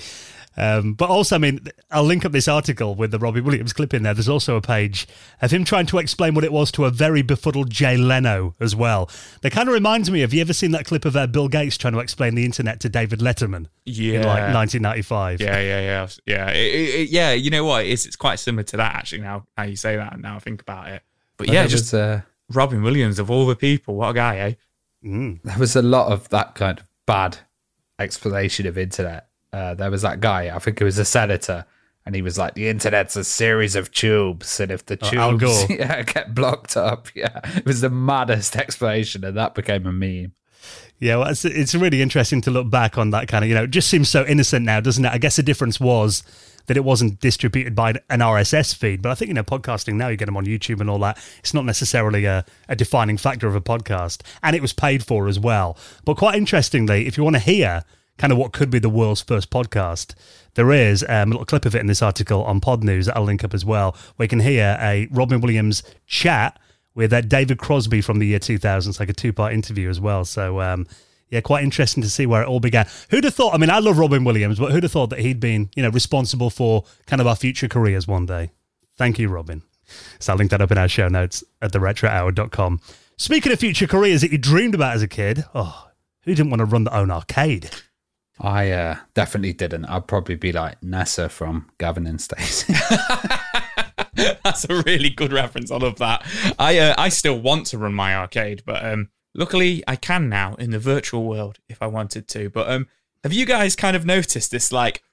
Um, 0.57 0.93
but 0.93 1.09
also, 1.09 1.35
I 1.35 1.37
mean, 1.37 1.67
I'll 1.91 2.03
link 2.03 2.25
up 2.25 2.31
this 2.31 2.47
article 2.47 2.95
with 2.95 3.11
the 3.11 3.19
Robbie 3.19 3.41
Williams 3.41 3.73
clip 3.73 3.93
in 3.93 4.01
there. 4.01 4.15
There's 4.15 4.27
also 4.27 4.55
a 4.55 4.61
page 4.61 5.07
of 5.41 5.51
him 5.51 5.63
trying 5.63 5.85
to 5.87 5.99
explain 5.99 6.33
what 6.33 6.43
it 6.43 6.51
was 6.51 6.71
to 6.71 6.85
a 6.85 6.89
very 6.89 7.21
befuddled 7.21 7.69
Jay 7.69 7.95
Leno 7.95 8.55
as 8.59 8.75
well. 8.75 9.09
That 9.41 9.51
kind 9.51 9.69
of 9.69 9.73
reminds 9.73 10.09
me 10.09 10.21
Have 10.21 10.33
you 10.33 10.41
ever 10.41 10.53
seen 10.53 10.71
that 10.71 10.85
clip 10.85 11.05
of 11.05 11.15
uh, 11.15 11.27
Bill 11.27 11.47
Gates 11.47 11.77
trying 11.77 11.93
to 11.93 11.99
explain 11.99 12.33
the 12.33 12.43
internet 12.43 12.79
to 12.79 12.89
David 12.89 13.19
Letterman 13.19 13.67
Yeah. 13.85 14.15
in 14.15 14.21
like 14.23 14.53
1995? 14.53 15.41
Yeah, 15.41 15.59
yeah, 15.59 15.79
yeah, 15.81 16.07
yeah. 16.25 16.49
It, 16.49 16.57
it, 16.57 16.95
it- 17.01 17.09
yeah, 17.09 17.33
you 17.33 17.51
know 17.51 17.63
what? 17.63 17.85
It's 17.85 18.05
it's 18.07 18.15
quite 18.15 18.39
similar 18.39 18.63
to 18.63 18.77
that 18.77 18.95
actually. 18.95 19.21
Now, 19.21 19.45
now 19.57 19.63
you 19.65 19.75
say 19.75 19.95
that, 19.95 20.13
and 20.13 20.21
now 20.23 20.35
I 20.37 20.39
think 20.39 20.61
about 20.61 20.87
it. 20.89 21.03
But 21.37 21.49
yeah, 21.49 21.67
just 21.67 21.93
was, 21.93 21.93
uh, 21.93 22.21
Robin 22.51 22.81
Williams 22.81 23.19
of 23.19 23.29
all 23.29 23.45
the 23.45 23.55
people, 23.55 23.95
what 23.95 24.09
a 24.09 24.13
guy, 24.13 24.37
eh? 24.37 24.53
there 25.03 25.59
was 25.59 25.75
a 25.75 25.81
lot 25.83 26.11
of 26.11 26.27
that 26.29 26.55
kind 26.55 26.79
of 26.79 26.85
bad 27.05 27.37
explanation 27.99 28.65
of 28.67 28.77
internet. 28.77 29.27
Uh, 29.57 29.73
there 29.73 29.89
was 29.89 30.03
that 30.03 30.19
guy, 30.19 30.55
I 30.55 30.59
think 30.59 30.79
it 30.79 30.83
was 30.83 30.99
a 30.99 31.05
senator, 31.05 31.65
and 32.05 32.13
he 32.13 32.21
was 32.21 32.37
like, 32.37 32.53
"The 32.53 32.69
internet's 32.69 33.15
a 33.15 33.23
series 33.23 33.75
of 33.75 33.91
tubes, 33.91 34.59
and 34.59 34.71
if 34.71 34.85
the 34.85 34.99
Oh, 35.01 35.37
tubes 35.37 35.69
yeah, 35.69 36.03
get 36.03 36.35
blocked 36.35 36.77
up, 36.77 37.07
yeah, 37.15 37.39
it 37.55 37.65
was 37.65 37.81
the 37.81 37.89
maddest 37.89 38.55
explanation, 38.55 39.23
and 39.25 39.35
that 39.35 39.55
became 39.55 39.87
a 39.87 39.91
meme." 39.91 40.33
Yeah, 40.99 41.17
well, 41.17 41.29
it's, 41.29 41.43
it's 41.43 41.73
really 41.75 42.01
interesting 42.01 42.41
to 42.41 42.51
look 42.51 42.69
back 42.69 42.97
on 42.97 43.11
that 43.11 43.27
kind 43.27 43.43
of, 43.43 43.49
you 43.49 43.55
know, 43.55 43.63
it 43.63 43.71
just 43.71 43.87
seems 43.87 44.09
so 44.09 44.25
innocent 44.25 44.65
now, 44.65 44.79
doesn't 44.79 45.05
it? 45.05 45.11
I 45.11 45.17
guess 45.17 45.35
the 45.35 45.43
difference 45.43 45.79
was 45.79 46.23
that 46.65 46.75
it 46.77 46.83
wasn't 46.83 47.19
distributed 47.19 47.75
by 47.75 47.91
an 48.09 48.19
RSS 48.19 48.75
feed, 48.75 49.01
but 49.01 49.11
I 49.11 49.15
think, 49.15 49.27
you 49.29 49.35
know, 49.35 49.43
podcasting 49.43 49.93
now, 49.93 50.07
you 50.07 50.17
get 50.17 50.25
them 50.25 50.37
on 50.37 50.45
YouTube 50.45 50.81
and 50.81 50.89
all 50.89 50.99
that. 50.99 51.17
It's 51.39 51.53
not 51.53 51.65
necessarily 51.65 52.25
a, 52.25 52.45
a 52.67 52.75
defining 52.75 53.17
factor 53.17 53.47
of 53.47 53.55
a 53.55 53.61
podcast. 53.61 54.21
And 54.43 54.55
it 54.55 54.61
was 54.61 54.73
paid 54.73 55.05
for 55.05 55.27
as 55.27 55.39
well. 55.39 55.77
But 56.03 56.17
quite 56.17 56.35
interestingly, 56.35 57.07
if 57.07 57.15
you 57.17 57.23
want 57.23 57.35
to 57.35 57.41
hear 57.41 57.83
kind 58.17 58.33
of 58.33 58.39
what 58.39 58.53
could 58.53 58.69
be 58.69 58.79
the 58.79 58.89
world's 58.89 59.21
first 59.21 59.49
podcast, 59.49 60.15
there 60.55 60.71
is 60.71 61.03
um, 61.07 61.29
a 61.29 61.33
little 61.33 61.45
clip 61.45 61.65
of 61.65 61.75
it 61.75 61.79
in 61.79 61.87
this 61.87 62.01
article 62.01 62.43
on 62.43 62.59
Pod 62.59 62.83
News 62.83 63.05
that 63.05 63.15
I'll 63.15 63.23
link 63.23 63.43
up 63.43 63.53
as 63.53 63.63
well, 63.63 63.95
where 64.15 64.25
you 64.25 64.29
can 64.29 64.39
hear 64.39 64.77
a 64.79 65.07
Robin 65.11 65.39
Williams 65.39 65.83
chat 66.05 66.59
with 66.95 67.13
uh, 67.13 67.21
David 67.21 67.59
Crosby 67.59 68.01
from 68.01 68.19
the 68.19 68.25
year 68.25 68.39
2000. 68.39 68.89
It's 68.89 68.99
like 68.99 69.09
a 69.09 69.13
two 69.13 69.31
part 69.31 69.53
interview 69.53 69.89
as 69.89 69.99
well. 69.99 70.25
So, 70.25 70.59
um, 70.61 70.87
yeah, 71.29 71.41
quite 71.41 71.63
interesting 71.63 72.01
to 72.01 72.09
see 72.09 72.25
where 72.25 72.41
it 72.41 72.47
all 72.47 72.59
began. 72.59 72.87
Who'd 73.09 73.23
have 73.23 73.35
thought? 73.35 73.53
I 73.53 73.57
mean, 73.57 73.69
I 73.69 73.79
love 73.79 73.99
Robin 73.99 74.23
Williams, 74.23 74.59
but 74.59 74.71
who'd 74.71 74.83
have 74.83 74.91
thought 74.91 75.11
that 75.11 75.19
he'd 75.19 75.39
been, 75.39 75.69
you 75.75 75.83
know, 75.83 75.89
responsible 75.89 76.49
for 76.49 76.85
kind 77.05 77.21
of 77.21 77.27
our 77.27 77.35
future 77.35 77.67
careers 77.67 78.07
one 78.07 78.25
day? 78.25 78.51
Thank 78.95 79.19
you, 79.19 79.29
Robin. 79.29 79.61
So 80.19 80.33
I'll 80.33 80.37
link 80.37 80.51
that 80.51 80.61
up 80.61 80.71
in 80.71 80.77
our 80.77 80.87
show 80.87 81.07
notes 81.07 81.43
at 81.61 81.71
theretrohour.com. 81.71 82.81
Speaking 83.17 83.51
of 83.51 83.59
future 83.59 83.87
careers 83.87 84.21
that 84.21 84.31
you 84.31 84.37
dreamed 84.37 84.75
about 84.75 84.95
as 84.95 85.01
a 85.01 85.07
kid, 85.07 85.45
oh, 85.53 85.89
who 86.23 86.33
didn't 86.35 86.49
want 86.49 86.59
to 86.59 86.65
run 86.65 86.83
their 86.85 86.93
own 86.93 87.11
arcade? 87.11 87.69
I 88.39 88.71
uh, 88.71 88.97
definitely 89.13 89.53
didn't. 89.53 89.85
I'd 89.85 90.07
probably 90.07 90.35
be 90.35 90.51
like 90.51 90.81
Nessa 90.83 91.29
from 91.29 91.69
Gavin 91.79 92.05
and 92.05 92.21
Stacey. 92.21 92.73
That's 94.43 94.65
a 94.69 94.81
really 94.83 95.09
good 95.09 95.33
reference. 95.33 95.71
I 95.71 95.77
love 95.77 95.97
that. 95.97 96.25
I 96.59 96.77
uh, 96.77 96.95
I 96.97 97.09
still 97.09 97.39
want 97.39 97.67
to 97.67 97.77
run 97.77 97.93
my 97.93 98.15
arcade, 98.15 98.63
but 98.65 98.85
um, 98.85 99.09
luckily 99.33 99.83
I 99.87 99.95
can 99.95 100.29
now 100.29 100.55
in 100.55 100.71
the 100.71 100.79
virtual 100.79 101.23
world 101.23 101.59
if 101.69 101.81
I 101.81 101.87
wanted 101.87 102.27
to. 102.29 102.49
But 102.49 102.69
um, 102.69 102.87
have 103.23 103.33
you 103.33 103.45
guys 103.45 103.75
kind 103.75 103.95
of 103.95 104.05
noticed 104.05 104.51
this 104.51 104.71
like 104.71 105.03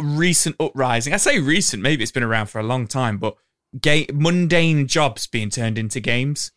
recent 0.00 0.56
uprising? 0.58 1.12
I 1.12 1.18
say 1.18 1.40
recent, 1.40 1.82
maybe 1.82 2.02
it's 2.02 2.12
been 2.12 2.22
around 2.22 2.46
for 2.46 2.58
a 2.58 2.64
long 2.64 2.86
time, 2.86 3.18
but 3.18 3.36
ga- 3.80 4.08
mundane 4.12 4.86
jobs 4.86 5.26
being 5.26 5.50
turned 5.50 5.78
into 5.78 6.00
games. 6.00 6.52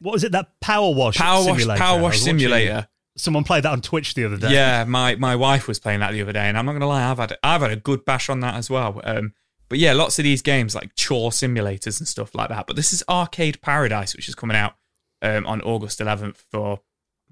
What 0.00 0.12
was 0.12 0.24
it? 0.24 0.32
That 0.32 0.60
Power 0.60 0.94
Wash 0.94 1.16
Power 1.16 1.44
wash, 1.44 1.58
simulator? 1.58 1.78
power 1.80 2.00
wash 2.00 2.14
was 2.14 2.22
watching 2.22 2.38
simulator. 2.38 2.88
Someone 3.18 3.44
played 3.44 3.64
that 3.64 3.72
on 3.72 3.82
Twitch 3.82 4.14
the 4.14 4.24
other 4.24 4.36
day. 4.36 4.52
Yeah, 4.52 4.84
my 4.84 5.16
my 5.16 5.36
wife 5.36 5.68
was 5.68 5.78
playing 5.78 6.00
that 6.00 6.12
the 6.12 6.22
other 6.22 6.32
day, 6.32 6.48
and 6.48 6.56
I'm 6.56 6.64
not 6.64 6.72
gonna 6.72 6.86
lie, 6.86 7.10
I've 7.10 7.18
had 7.18 7.36
I've 7.42 7.60
had 7.60 7.72
a 7.72 7.76
good 7.76 8.04
bash 8.04 8.28
on 8.28 8.40
that 8.40 8.54
as 8.54 8.70
well. 8.70 9.00
Um, 9.04 9.34
but 9.68 9.78
yeah, 9.78 9.92
lots 9.92 10.18
of 10.18 10.22
these 10.22 10.42
games 10.42 10.74
like 10.74 10.94
chore 10.94 11.30
simulators 11.30 11.98
and 11.98 12.08
stuff 12.08 12.34
like 12.34 12.48
that. 12.48 12.66
But 12.66 12.76
this 12.76 12.92
is 12.92 13.02
Arcade 13.08 13.60
Paradise, 13.60 14.14
which 14.16 14.28
is 14.28 14.34
coming 14.34 14.56
out 14.56 14.74
um, 15.20 15.46
on 15.46 15.60
August 15.62 16.00
11th 16.00 16.36
for 16.50 16.80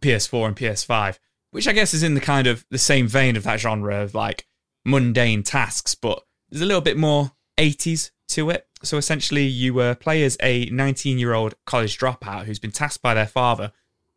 PS4 0.00 0.48
and 0.48 0.56
PS5, 0.56 1.18
which 1.52 1.66
I 1.66 1.72
guess 1.72 1.94
is 1.94 2.02
in 2.02 2.14
the 2.14 2.20
kind 2.20 2.46
of 2.46 2.66
the 2.70 2.78
same 2.78 3.06
vein 3.06 3.36
of 3.36 3.44
that 3.44 3.60
genre 3.60 4.02
of 4.02 4.14
like 4.14 4.46
mundane 4.84 5.42
tasks, 5.42 5.94
but 5.94 6.22
there's 6.50 6.62
a 6.62 6.66
little 6.66 6.80
bit 6.80 6.96
more 6.96 7.32
80s 7.58 8.10
to 8.28 8.50
it. 8.50 8.66
So 8.82 8.98
essentially, 8.98 9.46
you 9.46 9.78
uh, 9.80 9.94
play 9.94 10.22
as 10.24 10.36
a 10.42 10.66
19 10.66 11.18
year 11.18 11.34
old 11.34 11.54
college 11.64 11.98
dropout 11.98 12.44
who's 12.44 12.58
been 12.58 12.72
tasked 12.72 13.02
by 13.02 13.14
their 13.14 13.26
father 13.26 13.72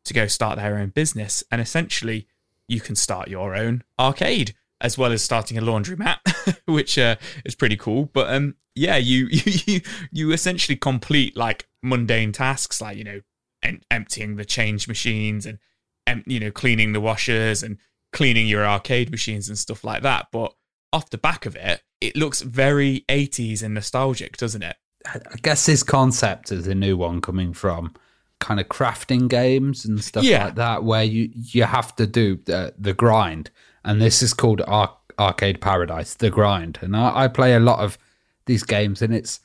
to 0.05 0.13
go 0.13 0.27
start 0.27 0.57
their 0.57 0.77
own 0.77 0.89
business, 0.89 1.43
and 1.51 1.61
essentially, 1.61 2.27
you 2.67 2.79
can 2.79 2.95
start 2.95 3.27
your 3.27 3.55
own 3.55 3.83
arcade 3.99 4.55
as 4.81 4.97
well 4.97 5.11
as 5.11 5.21
starting 5.21 5.57
a 5.57 5.61
laundromat, 5.61 6.19
which 6.65 6.97
uh, 6.97 7.15
is 7.45 7.55
pretty 7.55 7.75
cool. 7.75 8.09
But 8.13 8.33
um, 8.33 8.55
yeah, 8.75 8.97
you 8.97 9.27
you 9.31 9.81
you 10.11 10.31
essentially 10.31 10.75
complete 10.75 11.35
like 11.35 11.67
mundane 11.83 12.31
tasks, 12.31 12.81
like 12.81 12.97
you 12.97 13.03
know, 13.03 13.21
em- 13.63 13.81
emptying 13.91 14.35
the 14.35 14.45
change 14.45 14.87
machines 14.87 15.45
and 15.45 15.59
em- 16.07 16.23
you 16.25 16.39
know, 16.39 16.51
cleaning 16.51 16.93
the 16.93 17.01
washers 17.01 17.63
and 17.63 17.77
cleaning 18.11 18.47
your 18.47 18.65
arcade 18.65 19.11
machines 19.11 19.49
and 19.49 19.57
stuff 19.57 19.83
like 19.83 20.03
that. 20.03 20.27
But 20.31 20.53
off 20.91 21.09
the 21.09 21.17
back 21.17 21.45
of 21.45 21.55
it, 21.55 21.83
it 22.01 22.15
looks 22.15 22.41
very 22.41 23.05
80s 23.09 23.61
and 23.61 23.73
nostalgic, 23.73 24.37
doesn't 24.37 24.63
it? 24.63 24.75
I 25.05 25.19
guess 25.41 25.65
this 25.65 25.83
concept 25.83 26.51
is 26.51 26.67
a 26.67 26.75
new 26.75 26.97
one 26.97 27.21
coming 27.21 27.53
from 27.53 27.93
kind 28.39 28.59
of 28.59 28.67
crafting 28.67 29.27
games 29.27 29.85
and 29.85 30.03
stuff 30.03 30.23
Yeah. 30.23 30.45
like 30.45 30.55
that, 30.55 30.83
where 30.83 31.03
you 31.03 31.29
you 31.33 31.63
have 31.63 31.95
to 31.97 32.07
do 32.07 32.37
the, 32.45 32.73
the 32.77 32.93
grind, 32.93 33.49
and 33.83 34.01
this 34.01 34.21
is 34.21 34.33
called 34.33 34.61
Ar- 34.67 34.95
Arcade 35.17 35.59
Paradise, 35.61 36.13
the 36.15 36.29
grind. 36.29 36.79
And 36.81 36.95
I, 36.95 37.23
I 37.25 37.27
play 37.27 37.53
a 37.53 37.59
lot 37.59 37.79
of 37.79 37.97
these 38.45 38.63
games, 38.63 39.01
and 39.01 39.13
it's 39.13 39.39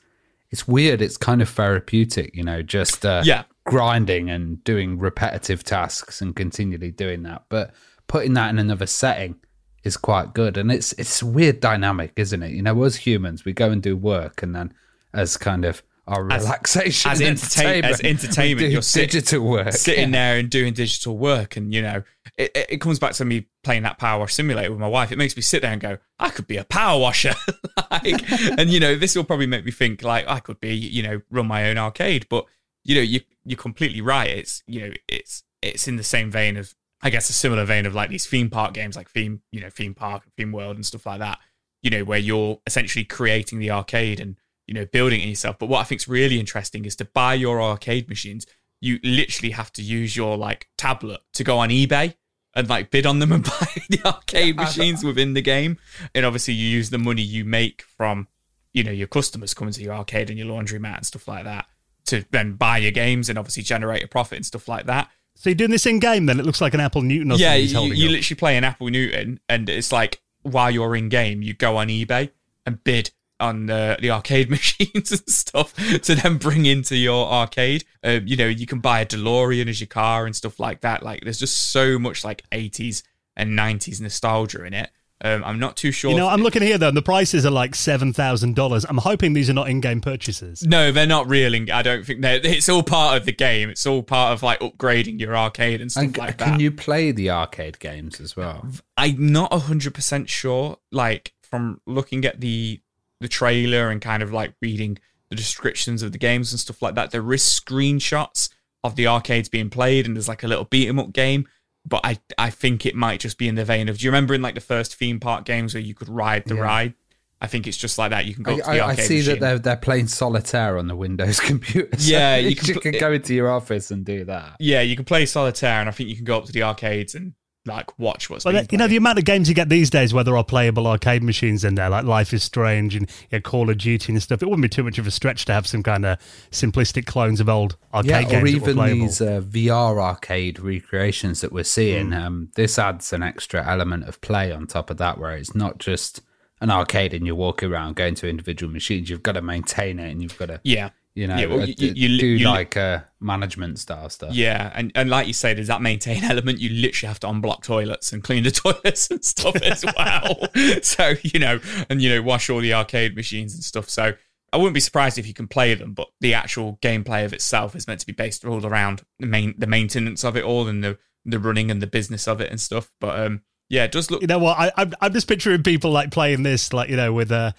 it's 0.51 0.67
weird. 0.67 1.01
It's 1.01 1.17
kind 1.17 1.41
of 1.41 1.49
therapeutic, 1.49 2.35
you 2.35 2.43
know, 2.43 2.61
just 2.61 3.05
uh, 3.05 3.21
Yeah. 3.25 3.43
grinding 3.65 4.29
and 4.29 4.63
doing 4.63 4.97
repetitive 4.99 5.63
tasks 5.63 6.21
and 6.21 6.35
continually 6.35 6.91
doing 6.91 7.23
that. 7.23 7.43
But 7.49 7.73
putting 8.07 8.33
that 8.35 8.49
in 8.49 8.59
another 8.59 8.85
setting 8.87 9.35
is 9.83 9.97
quite 9.97 10.33
good, 10.33 10.55
and 10.57 10.71
it's 10.71 10.93
it's 10.93 11.21
a 11.21 11.25
weird 11.25 11.59
dynamic, 11.59 12.13
isn't 12.15 12.41
it? 12.43 12.51
You 12.51 12.61
know, 12.61 12.83
as 12.83 12.95
humans, 12.95 13.43
we 13.43 13.51
go 13.53 13.69
and 13.71 13.81
do 13.83 13.97
work, 13.97 14.41
and 14.41 14.55
then 14.55 14.73
as 15.13 15.35
kind 15.37 15.65
of 15.65 15.83
our 16.07 16.31
As- 16.31 16.43
relaxation, 16.43 17.11
as 17.11 17.19
and 17.19 17.29
entertain- 17.29 17.83
as 17.85 18.01
entertainment, 18.01 18.71
you're 18.71 18.81
sit- 18.81 19.11
digital 19.11 19.45
work, 19.45 19.73
sitting 19.73 20.13
yeah. 20.13 20.31
there 20.31 20.39
and 20.39 20.49
doing 20.49 20.73
digital 20.73 21.17
work 21.17 21.55
and 21.57 21.73
you 21.73 21.81
know 21.81 22.03
it, 22.37 22.51
it 22.55 22.65
it 22.69 22.81
comes 22.81 22.99
back 22.99 23.13
to 23.13 23.25
me 23.25 23.47
playing 23.63 23.83
that 23.83 23.97
power 23.97 24.19
wash 24.19 24.33
simulator 24.33 24.69
with 24.71 24.79
my 24.79 24.87
wife. 24.87 25.11
It 25.11 25.17
makes 25.17 25.35
me 25.35 25.41
sit 25.41 25.61
there 25.61 25.71
and 25.71 25.81
go 25.81 25.97
i 26.19 26.29
could 26.29 26.47
be 26.47 26.57
a 26.57 26.63
power 26.63 26.99
washer. 26.99 27.33
Like 27.91 28.29
and 28.59 28.69
you 28.69 28.79
know 28.79 28.95
this 28.95 29.15
will 29.15 29.23
probably 29.23 29.45
make 29.47 29.63
me 29.63 29.71
think 29.71 30.01
like 30.03 30.27
i 30.27 30.39
could 30.39 30.59
be 30.59 30.73
you 30.75 31.03
know 31.03 31.21
run 31.29 31.47
my 31.47 31.69
own 31.69 31.77
arcade. 31.77 32.27
But 32.29 32.45
you 32.83 32.95
know 32.95 33.01
you 33.01 33.21
you're 33.45 33.57
completely 33.57 34.01
right. 34.01 34.29
It's 34.29 34.63
you 34.67 34.81
know 34.81 34.93
it's 35.07 35.43
it's 35.61 35.87
in 35.87 35.95
the 35.95 36.03
same 36.03 36.29
vein 36.29 36.57
of 36.57 36.75
i 37.01 37.09
guess 37.09 37.29
a 37.29 37.33
similar 37.33 37.65
vein 37.65 37.85
of 37.85 37.93
like 37.95 38.09
these 38.09 38.25
theme 38.25 38.49
park 38.49 38.73
games 38.73 38.95
like 38.95 39.09
theme 39.09 39.41
you 39.51 39.59
know 39.59 39.69
theme 39.69 39.93
park 39.93 40.23
and 40.23 40.33
theme 40.35 40.51
world 40.51 40.75
and 40.75 40.85
stuff 40.85 41.05
like 41.05 41.19
that 41.19 41.39
you 41.81 41.89
know 41.89 42.03
where 42.03 42.19
you're 42.19 42.59
essentially 42.65 43.03
creating 43.03 43.59
the 43.59 43.69
arcade 43.71 44.19
and 44.19 44.35
you 44.67 44.73
know 44.73 44.85
building 44.85 45.21
it 45.21 45.27
yourself. 45.27 45.57
But 45.59 45.67
what 45.67 45.79
i 45.79 45.83
think's 45.83 46.07
really 46.07 46.39
interesting 46.39 46.85
is 46.85 46.95
to 46.97 47.05
buy 47.05 47.33
your 47.33 47.61
arcade 47.61 48.09
machines 48.09 48.45
you 48.81 48.99
literally 49.03 49.51
have 49.51 49.71
to 49.73 49.81
use 49.81 50.15
your 50.15 50.37
like 50.37 50.69
tablet 50.77 51.21
to 51.33 51.43
go 51.43 51.57
on 51.57 51.69
ebay 51.69 52.13
and 52.53 52.69
like 52.69 52.91
bid 52.91 53.05
on 53.05 53.19
them 53.19 53.31
and 53.31 53.43
buy 53.59 53.67
the 53.89 53.99
arcade 54.05 54.55
machines 54.55 55.03
within 55.03 55.33
the 55.33 55.41
game. 55.41 55.77
And 56.13 56.25
obviously 56.25 56.53
you 56.53 56.67
use 56.67 56.89
the 56.89 56.97
money 56.97 57.21
you 57.21 57.45
make 57.45 57.81
from 57.81 58.27
you 58.73 58.83
know 58.83 58.91
your 58.91 59.07
customers 59.07 59.53
coming 59.53 59.73
to 59.73 59.81
your 59.81 59.93
arcade 59.93 60.29
and 60.29 60.37
your 60.37 60.47
laundromat 60.47 60.97
and 60.97 61.05
stuff 61.05 61.27
like 61.27 61.45
that 61.45 61.65
to 62.07 62.25
then 62.31 62.53
buy 62.53 62.77
your 62.77 62.91
games 62.91 63.29
and 63.29 63.39
obviously 63.39 63.63
generate 63.63 64.03
a 64.03 64.07
profit 64.07 64.37
and 64.37 64.45
stuff 64.45 64.67
like 64.67 64.85
that. 64.85 65.09
So 65.35 65.49
you're 65.49 65.55
doing 65.55 65.71
this 65.71 65.85
in 65.85 65.99
game 65.99 66.27
then? 66.27 66.39
It 66.39 66.45
looks 66.45 66.61
like 66.61 66.73
an 66.73 66.79
Apple 66.79 67.01
Newton 67.01 67.31
or 67.31 67.35
yeah, 67.35 67.55
you, 67.55 67.81
you 67.93 68.09
literally 68.09 68.37
play 68.37 68.55
an 68.55 68.63
Apple 68.63 68.87
Newton, 68.87 69.39
and 69.49 69.67
it's 69.67 69.91
like 69.91 70.21
while 70.43 70.71
you're 70.71 70.95
in 70.95 71.09
game, 71.09 71.41
you 71.41 71.53
go 71.53 71.77
on 71.77 71.87
eBay 71.87 72.29
and 72.65 72.81
bid 72.83 73.11
on 73.39 73.65
the, 73.65 73.97
the 74.01 74.11
arcade 74.11 74.49
machines 74.49 75.11
and 75.11 75.29
stuff 75.29 75.73
to 76.01 76.15
then 76.15 76.37
bring 76.37 76.65
into 76.65 76.95
your 76.95 77.27
arcade. 77.27 77.83
Um, 78.03 78.27
you 78.27 78.35
know, 78.37 78.47
you 78.47 78.65
can 78.65 78.79
buy 78.79 79.01
a 79.01 79.05
DeLorean 79.05 79.67
as 79.67 79.79
your 79.79 79.87
car 79.87 80.25
and 80.25 80.35
stuff 80.35 80.59
like 80.59 80.81
that. 80.81 81.03
Like, 81.03 81.23
there's 81.23 81.39
just 81.39 81.71
so 81.71 81.99
much 81.99 82.23
like 82.23 82.43
80s 82.51 83.03
and 83.35 83.57
90s 83.57 83.99
nostalgia 84.01 84.63
in 84.63 84.73
it. 84.73 84.89
Um, 85.23 85.45
I'm 85.45 85.59
not 85.59 85.77
too 85.77 85.91
sure. 85.93 86.11
You 86.11 86.17
know, 86.17 86.27
I'm 86.27 86.41
looking 86.41 86.61
here 86.61 86.77
though, 86.77 86.89
and 86.89 86.97
the 86.97 87.01
prices 87.01 87.45
are 87.45 87.51
like 87.51 87.73
seven 87.73 88.11
thousand 88.11 88.55
dollars. 88.55 88.85
I'm 88.87 88.97
hoping 88.97 89.31
these 89.31 89.49
are 89.49 89.53
not 89.53 89.69
in-game 89.69 90.01
purchases. 90.01 90.61
no, 90.61 90.91
they're 90.91 91.07
not 91.07 91.29
reeling. 91.29 91.71
I 91.71 91.83
don't 91.83 92.05
think 92.05 92.21
they're. 92.21 92.41
It's 92.43 92.67
all 92.67 92.83
part 92.83 93.15
of 93.17 93.25
the 93.25 93.31
game. 93.31 93.69
It's 93.69 93.87
all 93.87 94.03
part 94.03 94.33
of 94.33 94.43
like 94.43 94.59
upgrading 94.59 95.21
your 95.21 95.35
arcade 95.35 95.79
and 95.79 95.89
stuff 95.89 96.03
And 96.03 96.17
like 96.17 96.37
can 96.37 96.37
that. 96.37 96.51
Can 96.51 96.59
you 96.59 96.69
play 96.69 97.11
the 97.11 97.29
arcade 97.29 97.79
games 97.79 98.19
as 98.19 98.35
well? 98.35 98.67
I'm 98.97 99.31
not 99.31 99.53
hundred 99.53 99.93
percent 99.93 100.29
sure. 100.29 100.79
Like 100.91 101.33
from 101.41 101.79
looking 101.87 102.25
at 102.25 102.41
the 102.41 102.81
the 103.21 103.27
trailer 103.27 103.89
and 103.89 104.01
kind 104.01 104.21
of 104.23 104.31
like 104.33 104.53
reading 104.61 104.97
the 105.29 105.35
descriptions 105.35 106.01
of 106.03 106.11
the 106.11 106.17
games 106.17 106.51
and 106.51 106.59
stuff 106.59 106.81
like 106.81 106.95
that, 106.95 107.11
there 107.11 107.33
is 107.33 107.41
screenshots 107.43 108.49
of 108.83 108.95
the 108.95 109.07
arcades 109.07 109.49
being 109.49 109.69
played, 109.69 110.05
and 110.05 110.15
there's 110.15 110.27
like 110.27 110.43
a 110.43 110.47
little 110.47 110.65
beat 110.65 110.87
'em 110.87 110.99
up 110.99 111.13
game. 111.13 111.47
but 111.87 112.01
I 112.03 112.17
I 112.39 112.49
think 112.49 112.85
it 112.85 112.95
might 112.95 113.19
just 113.19 113.37
be 113.37 113.47
in 113.47 113.53
the 113.55 113.63
vein 113.65 113.89
of. 113.89 113.97
Do 113.99 114.05
you 114.05 114.09
remember 114.11 114.33
in 114.33 114.41
like 114.41 114.55
the 114.55 114.61
first 114.61 114.95
theme 114.95 115.19
park 115.19 115.45
games 115.45 115.73
where 115.75 115.81
you 115.83 115.93
could 115.93 116.09
ride 116.09 116.45
the 116.45 116.55
Yeah. 116.55 116.61
ride? 116.61 116.93
I 117.41 117.47
think 117.47 117.67
it's 117.67 117.77
just 117.77 117.97
like 117.99 118.09
that. 118.09 118.25
You 118.25 118.33
can 118.33 118.41
go 118.43 118.53
I, 118.53 118.55
to 118.55 118.61
the 118.63 118.69
I, 118.69 118.75
I 118.77 118.79
arcade 118.89 119.05
see 119.05 119.21
that 119.21 119.39
they're 119.39 119.59
they're 119.59 119.75
playing 119.75 120.07
solitaire 120.07 120.77
on 120.79 120.87
the 120.87 120.95
Windows 120.95 121.39
computer. 121.51 121.89
so 121.99 122.09
Yeah, 122.11 122.37
you 122.37 122.49
you, 122.49 122.55
can 122.55 122.75
can, 122.79 122.99
go 122.99 123.11
into 123.11 123.35
your 123.35 123.51
office 123.51 123.91
and 123.91 124.03
do 124.03 124.25
that. 124.25 124.55
Yeah, 124.59 124.81
you 124.81 124.95
can 124.95 125.05
play 125.05 125.27
solitaire, 125.27 125.79
and 125.79 125.87
I 125.87 125.91
think 125.91 126.09
you 126.09 126.15
can 126.15 126.25
go 126.25 126.37
up 126.39 126.45
to 126.45 126.51
the 126.51 126.63
arcades 126.63 127.13
and 127.13 127.33
like 127.65 127.97
watch 127.99 128.29
what's 128.29 128.43
But 128.43 128.51
being 128.51 128.67
you 128.71 128.77
know 128.77 128.87
the 128.87 128.97
amount 128.97 129.19
of 129.19 129.25
games 129.25 129.49
you 129.49 129.55
get 129.55 129.69
these 129.69 129.89
days 129.89 130.13
where 130.13 130.23
there 130.23 130.37
are 130.37 130.43
playable 130.43 130.87
arcade 130.87 131.23
machines 131.23 131.63
in 131.63 131.75
there, 131.75 131.89
like 131.89 132.05
Life 132.05 132.33
is 132.33 132.43
Strange 132.43 132.95
and 132.95 133.09
yeah, 133.31 133.39
Call 133.39 133.69
of 133.69 133.77
Duty 133.77 134.13
and 134.13 134.21
stuff. 134.21 134.41
It 134.41 134.45
wouldn't 134.45 134.61
be 134.61 134.69
too 134.69 134.83
much 134.83 134.97
of 134.97 135.07
a 135.07 135.11
stretch 135.11 135.45
to 135.45 135.53
have 135.53 135.67
some 135.67 135.83
kind 135.83 136.05
of 136.05 136.19
simplistic 136.51 137.05
clones 137.05 137.39
of 137.39 137.49
old 137.49 137.77
arcade 137.93 138.09
Yeah, 138.09 138.21
games 138.23 138.43
or 138.43 138.47
even 138.47 138.77
these 138.77 139.21
uh, 139.21 139.41
VR 139.41 140.01
arcade 140.01 140.59
recreations 140.59 141.41
that 141.41 141.51
we're 141.51 141.63
seeing. 141.63 142.09
Mm. 142.09 142.25
Um, 142.25 142.51
this 142.55 142.77
adds 142.77 143.11
an 143.13 143.23
extra 143.23 143.67
element 143.67 144.07
of 144.07 144.21
play 144.21 144.51
on 144.51 144.67
top 144.67 144.89
of 144.89 144.97
that, 144.97 145.17
where 145.17 145.35
it's 145.35 145.55
not 145.55 145.79
just 145.79 146.21
an 146.61 146.71
arcade 146.71 147.13
and 147.13 147.25
you're 147.25 147.35
walking 147.35 147.71
around 147.71 147.95
going 147.95 148.15
to 148.15 148.29
individual 148.29 148.71
machines. 148.71 149.09
You've 149.09 149.23
got 149.23 149.33
to 149.33 149.41
maintain 149.41 149.99
it 149.99 150.11
and 150.11 150.21
you've 150.21 150.37
got 150.37 150.47
to, 150.47 150.61
yeah, 150.63 150.89
you 151.15 151.27
know, 151.27 151.37
Yeah, 151.37 151.45
well, 151.47 151.61
uh, 151.61 151.65
you- 151.65 151.73
d- 151.75 151.93
you- 151.95 152.17
do 152.19 152.27
you- 152.27 152.45
like 152.45 152.75
uh, 152.77 152.99
management 153.19 153.79
style 153.79 154.09
stuff. 154.09 154.33
yeah, 154.35 154.71
and 154.75 154.91
and 154.95 155.09
like 155.09 155.27
you 155.27 155.33
say, 155.33 155.53
there's 155.53 155.67
that 155.69 155.81
maintain 155.81 156.23
element. 156.23 156.59
You 156.59 156.69
literally 156.69 157.07
have 157.07 157.19
to 157.21 157.27
unblock 157.27 157.63
toilets 157.63 158.11
and 158.13 158.23
clean 158.23 158.43
the 158.43 158.51
toilets 158.63 159.09
and 159.09 159.23
stuff 159.23 159.55
as 159.63 159.83
well. 159.97 160.47
so 160.83 161.15
you 161.23 161.39
know, 161.39 161.59
and 161.89 162.01
you 162.01 162.09
know, 162.09 162.21
wash 162.21 162.49
all 162.49 162.59
the 162.59 162.73
arcade 162.73 163.15
machines 163.15 163.53
and 163.55 163.63
stuff. 163.63 163.89
So 163.89 164.13
I 164.53 164.57
wouldn't 164.57 164.73
be 164.73 164.79
surprised 164.79 165.17
if 165.17 165.25
you 165.27 165.33
can 165.33 165.47
play 165.47 165.73
them, 165.73 165.93
but 165.93 166.09
the 166.21 166.33
actual 166.33 166.77
gameplay 166.81 167.25
of 167.25 167.33
itself 167.33 167.75
is 167.75 167.87
meant 167.87 167.99
to 168.01 168.05
be 168.05 168.13
based 168.13 168.45
all 168.45 168.65
around 168.65 169.01
the 169.19 169.25
main 169.27 169.55
the 169.57 169.67
maintenance 169.67 170.23
of 170.23 170.35
it 170.37 170.43
all 170.43 170.67
and 170.67 170.83
the 170.83 170.97
the 171.25 171.39
running 171.39 171.71
and 171.71 171.81
the 171.81 171.87
business 171.87 172.27
of 172.27 172.39
it 172.41 172.51
and 172.51 172.59
stuff. 172.61 172.91
But 173.01 173.19
um, 173.19 173.41
yeah, 173.69 173.85
it 173.85 173.91
does 173.91 174.11
look 174.11 174.21
You 174.21 174.27
know 174.27 174.37
what? 174.39 174.59
I, 174.59 174.71
I'm, 174.77 174.93
I'm 175.01 175.11
just 175.13 175.27
picturing 175.27 175.63
people 175.63 175.91
like 175.91 176.11
playing 176.11 176.43
this, 176.43 176.71
like 176.71 176.89
you 176.89 176.95
know, 176.97 177.11
with 177.13 177.31
uh, 177.31 177.53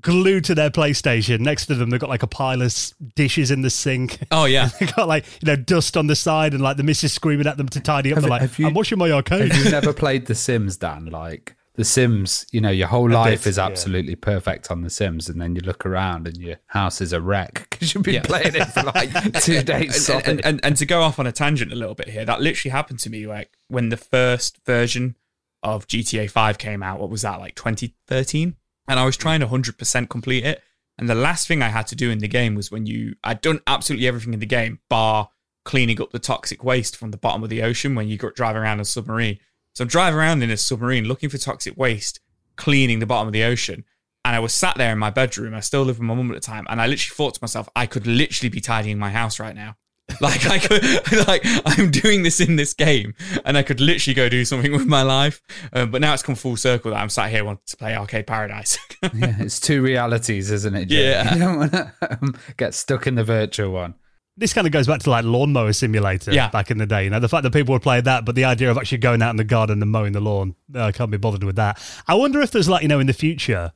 glued 0.00 0.44
to 0.44 0.54
their 0.54 0.70
PlayStation. 0.70 1.40
Next 1.40 1.66
to 1.66 1.74
them, 1.74 1.90
they've 1.90 2.00
got 2.00 2.10
like 2.10 2.22
a 2.22 2.26
pile 2.28 2.62
of 2.62 2.74
dishes 3.14 3.50
in 3.50 3.62
the 3.62 3.70
sink. 3.70 4.18
Oh 4.30 4.44
yeah, 4.44 4.68
they've 4.80 4.94
got 4.94 5.08
like 5.08 5.24
you 5.42 5.46
know 5.46 5.56
dust 5.56 5.96
on 5.96 6.06
the 6.06 6.16
side, 6.16 6.52
and 6.54 6.62
like 6.62 6.76
the 6.76 6.82
missus 6.82 7.12
screaming 7.12 7.46
at 7.46 7.56
them 7.56 7.68
to 7.70 7.80
tidy 7.80 8.10
up. 8.12 8.16
Have- 8.16 8.22
They're 8.24 8.30
like, 8.30 8.42
have 8.42 8.58
you- 8.58 8.66
"I'm 8.66 8.74
washing 8.74 8.98
my 8.98 9.10
arcade." 9.10 9.52
Have 9.52 9.64
you 9.64 9.70
never 9.70 9.92
played 9.92 10.26
The 10.26 10.34
Sims, 10.34 10.76
Dan? 10.76 11.06
Like 11.06 11.56
The 11.76 11.84
Sims, 11.84 12.44
you 12.52 12.60
know, 12.60 12.70
your 12.70 12.88
whole 12.88 13.08
life 13.08 13.44
bit, 13.44 13.50
is 13.50 13.56
yeah. 13.56 13.66
absolutely 13.66 14.14
perfect 14.16 14.70
on 14.70 14.82
The 14.82 14.90
Sims, 14.90 15.28
and 15.28 15.40
then 15.40 15.54
you 15.54 15.62
look 15.62 15.86
around 15.86 16.26
and 16.26 16.36
your 16.36 16.56
house 16.66 17.00
is 17.00 17.12
a 17.12 17.20
wreck 17.20 17.66
because 17.70 17.94
you've 17.94 18.04
been 18.04 18.14
Yeah. 18.14 18.22
playing 18.22 18.54
it 18.56 18.64
for 18.66 18.82
like 18.82 19.12
two 19.42 19.62
days 19.62 20.08
and, 20.10 20.26
and, 20.26 20.44
and, 20.44 20.60
and 20.64 20.76
to 20.76 20.86
go 20.86 21.02
off 21.02 21.18
on 21.18 21.26
a 21.26 21.32
tangent 21.32 21.72
a 21.72 21.76
little 21.76 21.94
bit 21.94 22.08
here, 22.08 22.24
that 22.24 22.40
literally 22.40 22.70
happened 22.72 22.98
to 23.00 23.10
me 23.10 23.26
like 23.26 23.50
when 23.68 23.88
the 23.90 23.96
first 23.96 24.58
version 24.66 25.16
of 25.62 25.86
GTA 25.88 26.30
5 26.30 26.58
came 26.58 26.82
out. 26.82 27.00
What 27.00 27.10
was 27.10 27.22
that, 27.22 27.40
like 27.40 27.54
2013? 27.56 28.54
And 28.88 28.98
I 28.98 29.04
was 29.04 29.16
trying 29.16 29.40
to 29.40 29.46
100% 29.46 30.08
complete 30.08 30.44
it. 30.44 30.62
And 30.98 31.08
the 31.08 31.14
last 31.14 31.46
thing 31.46 31.62
I 31.62 31.68
had 31.68 31.86
to 31.88 31.94
do 31.94 32.10
in 32.10 32.18
the 32.18 32.26
game 32.26 32.54
was 32.54 32.72
when 32.72 32.86
you, 32.86 33.14
I'd 33.22 33.40
done 33.40 33.60
absolutely 33.66 34.08
everything 34.08 34.34
in 34.34 34.40
the 34.40 34.46
game, 34.46 34.80
bar 34.88 35.30
cleaning 35.64 36.00
up 36.00 36.10
the 36.10 36.18
toxic 36.18 36.64
waste 36.64 36.96
from 36.96 37.10
the 37.10 37.18
bottom 37.18 37.42
of 37.42 37.50
the 37.50 37.62
ocean 37.62 37.94
when 37.94 38.08
you 38.08 38.16
go 38.16 38.30
drive 38.30 38.56
around 38.56 38.80
a 38.80 38.84
submarine. 38.84 39.38
So 39.74 39.82
I'm 39.82 39.88
driving 39.88 40.18
around 40.18 40.42
in 40.42 40.50
a 40.50 40.56
submarine 40.56 41.04
looking 41.04 41.28
for 41.28 41.38
toxic 41.38 41.76
waste, 41.76 42.20
cleaning 42.56 42.98
the 42.98 43.06
bottom 43.06 43.28
of 43.28 43.32
the 43.32 43.44
ocean. 43.44 43.84
And 44.24 44.34
I 44.34 44.40
was 44.40 44.52
sat 44.52 44.76
there 44.76 44.92
in 44.92 44.98
my 44.98 45.10
bedroom. 45.10 45.54
I 45.54 45.60
still 45.60 45.82
lived 45.82 45.98
with 45.98 46.06
my 46.06 46.14
mum 46.14 46.30
at 46.30 46.34
the 46.34 46.40
time. 46.40 46.66
And 46.68 46.80
I 46.80 46.86
literally 46.86 47.14
thought 47.14 47.34
to 47.34 47.42
myself, 47.42 47.68
I 47.76 47.86
could 47.86 48.06
literally 48.06 48.48
be 48.48 48.60
tidying 48.60 48.98
my 48.98 49.10
house 49.10 49.38
right 49.38 49.54
now. 49.54 49.76
Like 50.20 50.46
I 50.46 50.58
could, 50.58 50.82
like 51.28 51.42
I'm 51.64 51.90
doing 51.90 52.22
this 52.22 52.40
in 52.40 52.56
this 52.56 52.72
game, 52.74 53.14
and 53.44 53.56
I 53.58 53.62
could 53.62 53.78
literally 53.80 54.14
go 54.14 54.28
do 54.28 54.44
something 54.44 54.72
with 54.78 54.86
my 54.86 55.02
life. 55.02 55.40
Um, 55.72 55.90
but 55.90 56.00
now 56.00 56.12
it's 56.14 56.22
come 56.22 56.34
full 56.34 56.56
circle 56.56 56.90
that 56.90 56.96
I'm 56.96 57.08
sat 57.10 57.30
here 57.30 57.44
wanting 57.44 57.62
to 57.66 57.76
play 57.76 57.94
Arcade 57.94 58.26
Paradise. 58.26 58.78
yeah, 59.02 59.36
it's 59.38 59.60
two 59.60 59.80
realities, 59.82 60.50
isn't 60.50 60.74
it? 60.74 60.86
Jay? 60.86 61.10
Yeah. 61.10 61.34
You 61.34 61.38
don't 61.40 61.56
want 61.58 61.72
to 61.72 61.92
um, 62.10 62.34
get 62.56 62.74
stuck 62.74 63.06
in 63.06 63.14
the 63.14 63.22
virtual 63.22 63.70
one. 63.70 63.94
this 64.36 64.52
kind 64.54 64.66
of 64.66 64.72
goes 64.72 64.86
back 64.86 65.00
to 65.00 65.10
like 65.10 65.24
lawnmower 65.24 65.72
simulator 65.72 66.32
Yeah. 66.32 66.48
back 66.50 66.70
in 66.70 66.78
the 66.78 66.86
day. 66.86 67.04
You 67.04 67.10
know, 67.10 67.20
the 67.20 67.28
fact 67.28 67.42
that 67.44 67.52
people 67.52 67.72
would 67.74 67.82
play 67.82 68.00
that, 68.00 68.24
but 68.24 68.34
the 68.34 68.44
idea 68.44 68.70
of 68.70 68.78
actually 68.78 68.98
going 68.98 69.20
out 69.22 69.30
in 69.30 69.36
the 69.36 69.44
garden 69.44 69.80
and 69.82 69.90
mowing 69.90 70.12
the 70.14 70.20
lawn, 70.20 70.54
no, 70.68 70.84
I 70.84 70.92
can't 70.92 71.10
be 71.10 71.18
bothered 71.18 71.44
with 71.44 71.56
that. 71.56 71.78
I 72.08 72.14
wonder 72.14 72.40
if 72.40 72.50
there's 72.50 72.68
like, 72.68 72.82
you 72.82 72.88
know, 72.88 72.98
in 72.98 73.06
the 73.06 73.12
future, 73.12 73.72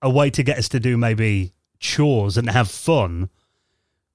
a 0.00 0.08
way 0.08 0.30
to 0.30 0.42
get 0.42 0.58
us 0.58 0.68
to 0.70 0.80
do 0.80 0.96
maybe 0.96 1.52
chores 1.80 2.36
and 2.38 2.48
have 2.48 2.70
fun. 2.70 3.28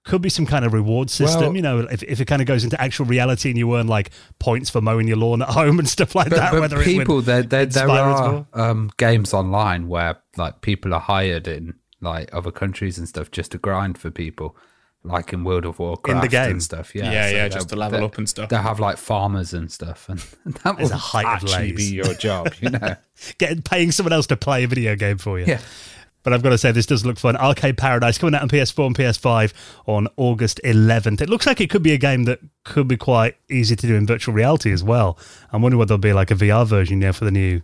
Could 0.08 0.22
be 0.22 0.30
some 0.30 0.46
kind 0.46 0.64
of 0.66 0.74
reward 0.74 1.10
system, 1.10 1.42
Well- 1.42 1.56
you 1.56 1.62
know, 1.62 1.80
if, 1.80 2.02
if 2.04 2.20
it 2.22 2.26
kind 2.26 2.42
of 2.42 2.48
goes 2.48 2.64
into 2.64 2.80
actual 2.82 3.06
reality 3.06 3.50
and 3.50 3.58
you 3.58 3.76
earn 3.76 3.88
like 3.88 4.12
points 4.40 4.70
for 4.70 4.82
mowing 4.82 5.08
your 5.08 5.18
lawn 5.18 5.42
at 5.42 5.50
home 5.60 5.80
and 5.80 5.88
stuff 5.88 6.16
like 6.16 6.30
But, 6.30 6.38
that. 6.38 6.52
but 6.54 6.62
whether 6.62 6.84
people, 6.84 7.20
it 7.20 7.26
there, 7.26 7.38
would 7.42 7.50
there, 7.50 7.66
there 7.66 7.84
inspire 7.86 8.04
are 8.04 8.46
um, 8.54 8.90
games 8.98 9.34
online 9.34 9.88
where 9.88 10.18
like 10.38 10.62
people 10.62 10.94
are 10.94 11.00
hired 11.00 11.48
in 11.48 11.76
like 12.02 12.34
other 12.34 12.52
countries 12.52 12.98
and 12.98 13.08
stuff 13.08 13.32
just 13.32 13.52
to 13.52 13.58
grind 13.58 13.98
for 13.98 14.10
people, 14.12 14.56
like 15.04 15.34
in 15.34 15.44
World 15.44 15.66
of 15.66 15.80
Warcraft 15.80 16.30
game? 16.32 16.52
and 16.52 16.64
stuff. 16.64 16.94
Yeah, 16.96 17.12
Yeah, 17.12 17.30
yeah, 17.30 17.48
just 17.50 17.70
to 17.70 17.76
level 17.76 18.04
up 18.06 18.18
and 18.18 18.30
stuff. 18.30 18.50
They 18.50 18.56
have 18.58 18.80
like 18.80 18.98
farmers 18.98 19.54
and 19.54 19.72
stuff, 19.72 20.08
and 20.10 20.20
that 20.64 20.78
There's 20.78 20.90
will 20.90 20.96
a 20.96 21.00
height 21.00 21.26
of 21.26 21.50
actually 21.50 21.72
be 21.74 21.84
your 21.86 22.14
job, 22.14 22.54
you 22.62 22.70
know. 22.72 22.96
getting 23.40 23.62
paying 23.62 23.92
someone 23.92 24.14
else 24.14 24.28
to 24.28 24.38
play 24.38 24.64
a 24.64 24.68
video 24.68 24.96
game 24.96 25.18
for 25.18 25.40
you. 25.40 25.46
yeah. 25.48 25.60
But 26.28 26.34
I've 26.34 26.44
got 26.44 26.50
to 26.50 26.58
say, 26.58 26.74
this 26.74 26.86
does 26.86 27.06
look 27.06 27.18
fun. 27.18 27.38
Arcade 27.38 27.78
Paradise 27.78 28.18
coming 28.18 28.36
out 28.36 28.42
on 28.42 28.50
PS4 28.50 28.88
and 28.88 28.96
PS5 28.98 29.54
on 29.86 30.10
August 30.18 30.60
11th. 30.66 31.22
It 31.22 31.30
looks 31.30 31.46
like 31.46 31.62
it 31.62 31.70
could 31.70 31.84
be 31.84 31.94
a 31.94 31.98
game 31.98 32.26
that 32.26 32.42
could 32.66 32.86
be 32.86 32.98
quite 32.98 33.38
easy 33.50 33.78
to 33.78 33.88
do 33.88 33.96
in 33.96 34.06
virtual 34.06 34.34
reality 34.34 34.74
as 34.74 34.84
well. 34.84 35.18
I'm 35.54 35.62
wondering 35.62 35.80
whether 35.80 35.88
there'll 35.88 36.00
be 36.00 36.12
like 36.12 36.30
a 36.30 36.36
VR 36.36 36.68
version 36.68 37.00
yeah, 37.00 37.14
for 37.14 37.24
the 37.24 37.32
new 37.32 37.62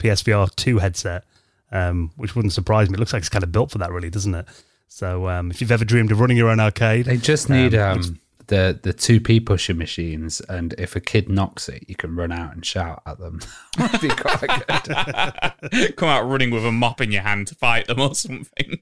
PSVR 0.00 0.52
2 0.56 0.78
headset, 0.78 1.22
um, 1.70 2.10
which 2.16 2.34
wouldn't 2.34 2.52
surprise 2.52 2.90
me. 2.90 2.94
It 2.94 2.98
looks 2.98 3.12
like 3.12 3.20
it's 3.20 3.28
kind 3.28 3.44
of 3.44 3.52
built 3.52 3.70
for 3.70 3.78
that, 3.78 3.92
really, 3.92 4.10
doesn't 4.10 4.34
it? 4.34 4.46
So 4.88 5.28
um, 5.28 5.52
if 5.52 5.60
you've 5.60 5.70
ever 5.70 5.84
dreamed 5.84 6.10
of 6.10 6.18
running 6.18 6.36
your 6.36 6.48
own 6.48 6.58
arcade, 6.58 7.06
They 7.06 7.16
just 7.16 7.48
need 7.48 7.76
Um, 7.76 7.98
um, 8.00 8.20
the 8.50 8.78
the 8.82 8.92
two 8.92 9.20
P 9.20 9.40
pusher 9.40 9.72
machines, 9.74 10.40
and 10.42 10.74
if 10.76 10.94
a 10.94 11.00
kid 11.00 11.30
knocks 11.30 11.68
it, 11.68 11.84
you 11.88 11.94
can 11.94 12.14
run 12.14 12.30
out 12.32 12.52
and 12.52 12.66
shout 12.66 13.02
at 13.06 13.18
them. 13.18 13.40
That'd 13.78 14.00
be 14.02 14.08
quite 14.08 14.40
good. 14.40 15.96
Come 15.96 16.08
out 16.08 16.28
running 16.28 16.50
with 16.50 16.66
a 16.66 16.72
mop 16.72 17.00
in 17.00 17.10
your 17.12 17.22
hand 17.22 17.46
to 17.46 17.54
fight 17.54 17.86
them 17.86 18.00
or 18.00 18.14
something. 18.14 18.80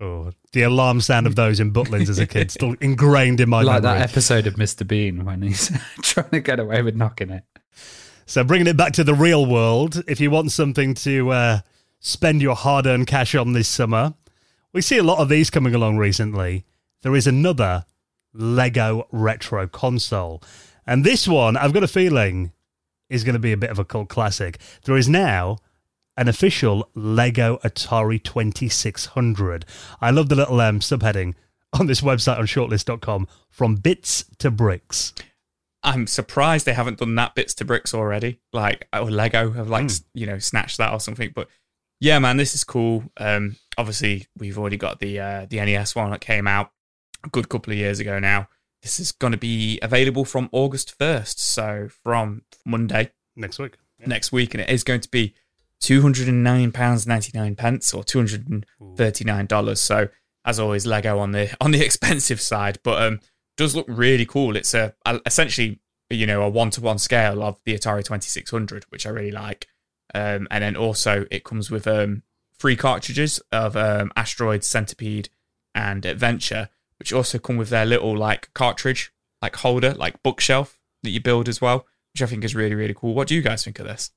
oh, 0.00 0.32
the 0.52 0.62
alarm 0.62 1.00
sound 1.00 1.26
of 1.26 1.34
those 1.34 1.58
in 1.58 1.72
Butlins 1.72 2.08
as 2.08 2.18
a 2.18 2.26
kid 2.26 2.50
still 2.50 2.76
ingrained 2.80 3.40
in 3.40 3.48
my 3.48 3.62
like 3.62 3.82
memory. 3.82 3.98
that 4.00 4.10
episode 4.10 4.46
of 4.46 4.54
Mr. 4.54 4.86
Bean 4.86 5.24
when 5.24 5.42
he's 5.42 5.72
trying 6.02 6.30
to 6.30 6.40
get 6.40 6.60
away 6.60 6.82
with 6.82 6.94
knocking 6.94 7.30
it. 7.30 7.44
So 8.26 8.44
bringing 8.44 8.66
it 8.66 8.76
back 8.76 8.92
to 8.94 9.04
the 9.04 9.14
real 9.14 9.46
world, 9.46 10.02
if 10.06 10.20
you 10.20 10.30
want 10.30 10.52
something 10.52 10.94
to 10.94 11.30
uh, 11.30 11.60
spend 12.00 12.42
your 12.42 12.56
hard-earned 12.56 13.06
cash 13.06 13.34
on 13.34 13.52
this 13.52 13.68
summer, 13.68 14.14
we 14.72 14.82
see 14.82 14.98
a 14.98 15.02
lot 15.02 15.18
of 15.20 15.28
these 15.28 15.48
coming 15.48 15.74
along 15.74 15.96
recently. 15.96 16.64
There 17.02 17.16
is 17.16 17.26
another 17.26 17.86
Lego 18.36 19.06
retro 19.12 19.66
console, 19.66 20.42
and 20.86 21.04
this 21.04 21.26
one 21.26 21.56
I've 21.56 21.72
got 21.72 21.82
a 21.82 21.88
feeling 21.88 22.52
is 23.08 23.24
going 23.24 23.34
to 23.34 23.38
be 23.40 23.52
a 23.52 23.56
bit 23.56 23.70
of 23.70 23.78
a 23.78 23.84
cult 23.84 24.08
classic. 24.08 24.58
There 24.84 24.96
is 24.96 25.08
now 25.08 25.58
an 26.16 26.28
official 26.28 26.88
Lego 26.94 27.58
Atari 27.58 28.22
2600. 28.22 29.64
I 30.00 30.10
love 30.10 30.28
the 30.28 30.34
little 30.34 30.60
um, 30.60 30.80
subheading 30.80 31.34
on 31.78 31.86
this 31.86 32.00
website 32.00 32.38
on 32.38 32.46
shortlist.com 32.46 33.28
from 33.50 33.76
bits 33.76 34.24
to 34.38 34.50
bricks. 34.50 35.12
I'm 35.82 36.06
surprised 36.06 36.66
they 36.66 36.72
haven't 36.72 36.98
done 36.98 37.14
that 37.16 37.34
bits 37.34 37.54
to 37.54 37.64
bricks 37.64 37.94
already. 37.94 38.40
Like 38.52 38.88
or 38.92 39.10
Lego 39.10 39.52
have 39.52 39.68
like 39.68 39.84
s- 39.84 40.02
you 40.14 40.26
know 40.26 40.38
snatched 40.38 40.78
that 40.78 40.92
or 40.92 40.98
something. 41.00 41.30
But 41.34 41.48
yeah, 42.00 42.18
man, 42.18 42.38
this 42.38 42.54
is 42.54 42.64
cool. 42.64 43.04
Um, 43.18 43.56
obviously 43.78 44.26
we've 44.36 44.58
already 44.58 44.78
got 44.78 44.98
the 44.98 45.20
uh, 45.20 45.46
the 45.48 45.58
NES 45.58 45.94
one 45.94 46.10
that 46.10 46.20
came 46.20 46.48
out 46.48 46.70
a 47.26 47.30
good 47.30 47.48
couple 47.48 47.72
of 47.72 47.78
years 47.78 48.00
ago 48.00 48.18
now. 48.18 48.48
This 48.82 49.00
is 49.00 49.12
going 49.12 49.32
to 49.32 49.38
be 49.38 49.78
available 49.82 50.24
from 50.24 50.48
August 50.52 50.96
first, 50.96 51.40
so 51.40 51.88
from 52.02 52.42
Monday 52.64 53.10
Next 53.34 53.58
week. 53.58 53.76
next 54.06 54.32
week, 54.32 54.54
and 54.54 54.60
it 54.62 54.70
is 54.70 54.84
going 54.84 55.00
to 55.00 55.10
be 55.10 55.34
two 55.80 56.00
hundred 56.02 56.28
and 56.28 56.42
nine 56.44 56.72
pounds 56.72 57.06
ninety 57.06 57.36
nine 57.36 57.56
pence 57.56 57.92
or 57.92 58.04
two 58.04 58.18
hundred 58.18 58.48
and 58.48 58.64
thirty 58.96 59.24
nine 59.24 59.46
dollars. 59.46 59.80
So 59.80 60.08
as 60.44 60.60
always, 60.60 60.86
Lego 60.86 61.18
on 61.18 61.32
the 61.32 61.54
on 61.60 61.72
the 61.72 61.84
expensive 61.84 62.40
side, 62.40 62.78
but 62.82 63.02
um, 63.02 63.20
does 63.56 63.74
look 63.74 63.86
really 63.88 64.24
cool. 64.26 64.56
It's 64.56 64.72
a, 64.74 64.94
a 65.04 65.20
essentially 65.26 65.80
you 66.08 66.26
know 66.26 66.42
a 66.42 66.48
one 66.48 66.70
to 66.70 66.80
one 66.80 66.98
scale 66.98 67.42
of 67.42 67.58
the 67.64 67.74
Atari 67.74 68.04
twenty 68.04 68.28
six 68.28 68.50
hundred, 68.50 68.84
which 68.90 69.06
I 69.06 69.10
really 69.10 69.32
like. 69.32 69.66
Um, 70.14 70.46
and 70.50 70.62
then 70.62 70.76
also 70.76 71.26
it 71.30 71.44
comes 71.44 71.70
with 71.70 71.86
um 71.86 72.22
free 72.58 72.76
cartridges 72.76 73.40
of 73.50 73.76
um 73.76 74.12
Asteroid, 74.16 74.62
Centipede, 74.64 75.28
and 75.74 76.06
Adventure, 76.06 76.68
which 76.98 77.12
also 77.12 77.38
come 77.38 77.56
with 77.56 77.70
their 77.70 77.86
little 77.86 78.16
like 78.16 78.52
cartridge 78.54 79.12
like 79.42 79.56
holder, 79.56 79.94
like 79.94 80.22
bookshelf 80.22 80.78
that 81.02 81.10
you 81.10 81.20
build 81.20 81.48
as 81.48 81.60
well, 81.60 81.86
which 82.12 82.22
I 82.22 82.26
think 82.26 82.44
is 82.44 82.54
really 82.54 82.74
really 82.74 82.94
cool. 82.94 83.14
What 83.14 83.28
do 83.28 83.34
you 83.34 83.42
guys 83.42 83.64
think 83.64 83.78
of 83.78 83.86
this? 83.86 84.10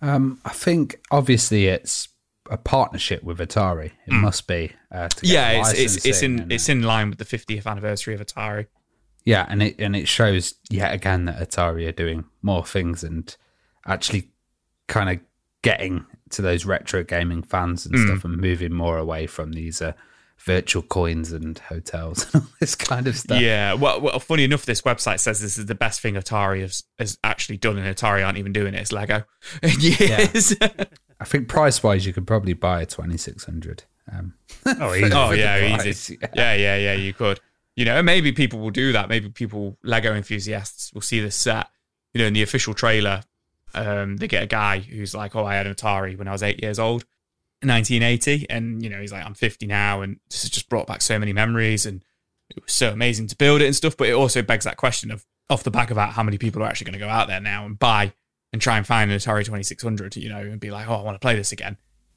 Um, 0.00 0.40
I 0.44 0.50
think 0.50 1.00
obviously 1.10 1.66
it's 1.66 2.08
a 2.50 2.56
partnership 2.56 3.22
with 3.22 3.38
Atari. 3.38 3.92
It 4.06 4.12
must 4.12 4.46
be. 4.46 4.72
Uh, 4.90 5.08
yeah, 5.22 5.60
it's 5.60 5.72
it's 5.78 6.06
it's 6.06 6.22
in 6.22 6.40
and, 6.40 6.52
it's 6.52 6.68
in 6.68 6.82
line 6.82 7.10
with 7.10 7.18
the 7.18 7.24
50th 7.24 7.66
anniversary 7.66 8.14
of 8.14 8.20
Atari. 8.20 8.66
Yeah, 9.24 9.46
and 9.48 9.62
it 9.62 9.76
and 9.78 9.94
it 9.94 10.08
shows 10.08 10.54
yet 10.70 10.94
again 10.94 11.26
that 11.26 11.36
Atari 11.36 11.86
are 11.86 11.92
doing 11.92 12.24
more 12.42 12.64
things 12.64 13.04
and 13.04 13.34
actually 13.86 14.30
kind 14.86 15.10
of 15.10 15.20
getting 15.62 16.06
to 16.30 16.42
those 16.42 16.64
retro 16.64 17.02
gaming 17.02 17.42
fans 17.42 17.84
and 17.84 17.98
stuff 17.98 18.24
and 18.24 18.36
moving 18.38 18.72
more 18.72 18.96
away 18.96 19.26
from 19.26 19.52
these 19.52 19.82
uh, 19.82 19.92
virtual 20.48 20.82
coins 20.82 21.30
and 21.30 21.58
hotels 21.58 22.26
and 22.34 22.42
all 22.42 22.48
this 22.58 22.74
kind 22.74 23.06
of 23.06 23.16
stuff. 23.16 23.40
Yeah. 23.40 23.74
Well, 23.74 24.00
well, 24.00 24.18
funny 24.18 24.44
enough, 24.44 24.64
this 24.64 24.80
website 24.82 25.20
says 25.20 25.40
this 25.40 25.58
is 25.58 25.66
the 25.66 25.74
best 25.74 26.00
thing 26.00 26.14
Atari 26.14 26.62
has, 26.62 26.82
has 26.98 27.18
actually 27.22 27.58
done, 27.58 27.76
and 27.76 27.94
Atari 27.94 28.24
aren't 28.24 28.38
even 28.38 28.52
doing 28.54 28.72
it. 28.74 28.80
It's 28.80 28.90
Lego. 28.92 29.24
yes. 29.62 30.54
I 31.20 31.24
think 31.24 31.48
price 31.48 31.82
wise, 31.82 32.06
you 32.06 32.12
could 32.12 32.26
probably 32.26 32.54
buy 32.54 32.80
a 32.82 32.86
twenty 32.86 33.16
six 33.18 33.44
hundred. 33.44 33.84
Um, 34.10 34.34
Oh, 34.64 34.94
easy. 34.94 35.12
oh 35.12 35.32
yeah, 35.32 35.76
price, 35.76 35.86
easy. 35.86 36.18
yeah. 36.20 36.28
Yeah. 36.34 36.54
yeah, 36.54 36.76
yeah, 36.76 36.92
You 36.94 37.12
could. 37.12 37.40
You 37.76 37.84
know, 37.84 38.02
maybe 38.02 38.32
people 38.32 38.58
will 38.58 38.70
do 38.70 38.92
that. 38.92 39.08
Maybe 39.08 39.28
people, 39.28 39.76
Lego 39.84 40.12
enthusiasts, 40.14 40.92
will 40.94 41.02
see 41.02 41.20
this 41.20 41.36
set. 41.36 41.68
You 42.14 42.20
know, 42.22 42.26
in 42.26 42.32
the 42.32 42.42
official 42.42 42.72
trailer, 42.74 43.22
um, 43.74 44.16
they 44.16 44.26
get 44.26 44.42
a 44.42 44.46
guy 44.46 44.78
who's 44.80 45.14
like, 45.14 45.36
"Oh, 45.36 45.44
I 45.44 45.54
had 45.54 45.66
an 45.66 45.74
Atari 45.74 46.16
when 46.16 46.26
I 46.26 46.32
was 46.32 46.42
eight 46.42 46.62
years 46.62 46.78
old, 46.78 47.02
in 47.02 47.08
1980," 47.66 48.48
and 48.50 48.82
you 48.82 48.88
know, 48.90 49.00
he's 49.00 49.12
like, 49.12 49.24
"I'm 49.26 49.34
50 49.34 49.66
now, 49.66 50.02
and 50.02 50.20
this 50.30 50.42
has 50.42 50.50
just 50.50 50.68
brought 50.68 50.86
back 50.86 51.02
so 51.02 51.18
many 51.18 51.32
memories, 51.32 51.86
and 51.86 52.04
it 52.50 52.62
was 52.62 52.72
so 52.72 52.90
amazing 52.92 53.26
to 53.28 53.36
build 53.36 53.60
it 53.62 53.66
and 53.66 53.74
stuff." 53.74 53.96
But 53.96 54.08
it 54.08 54.12
also 54.12 54.42
begs 54.42 54.64
that 54.64 54.76
question 54.76 55.10
of, 55.10 55.24
off 55.50 55.64
the 55.64 55.70
back 55.70 55.90
of 55.90 55.96
that, 55.96 56.12
how 56.12 56.22
many 56.22 56.38
people 56.38 56.62
are 56.62 56.66
actually 56.66 56.84
going 56.92 57.00
to 57.00 57.04
go 57.04 57.08
out 57.10 57.26
there 57.26 57.40
now 57.40 57.66
and 57.66 57.78
buy 57.78 58.12
and 58.52 58.62
try 58.62 58.76
and 58.76 58.86
find 58.86 59.10
an 59.10 59.18
Atari 59.18 59.44
2600, 59.44 60.16
you 60.16 60.28
know, 60.28 60.38
and 60.38 60.60
be 60.60 60.70
like, 60.70 60.88
"Oh, 60.88 60.94
I 60.94 61.02
want 61.02 61.14
to 61.16 61.20
play 61.20 61.34
this 61.34 61.52
again." 61.52 61.76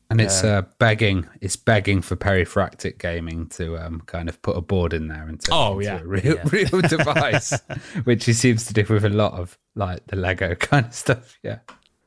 And 0.09 0.19
it's 0.19 0.43
uh, 0.43 0.63
begging, 0.77 1.25
it's 1.39 1.55
begging 1.55 2.01
for 2.01 2.17
Perifractic 2.17 2.97
Gaming 2.99 3.47
to 3.51 3.77
um, 3.77 4.01
kind 4.07 4.27
of 4.27 4.41
put 4.41 4.57
a 4.57 4.61
board 4.61 4.91
in 4.93 5.07
there 5.07 5.25
and 5.25 5.39
turn 5.39 5.55
Oh, 5.55 5.79
into 5.79 5.85
yeah. 5.89 5.99
a 6.01 6.03
real, 6.03 6.37
real 6.51 6.81
device, 6.81 7.57
which 8.03 8.25
he 8.25 8.33
seems 8.33 8.65
to 8.65 8.73
do 8.73 8.83
with 8.93 9.05
a 9.05 9.09
lot 9.09 9.31
of 9.31 9.57
like 9.73 10.05
the 10.07 10.17
Lego 10.17 10.53
kind 10.59 10.87
of 10.87 10.93
stuff. 10.93 11.39
Yeah, 11.43 11.59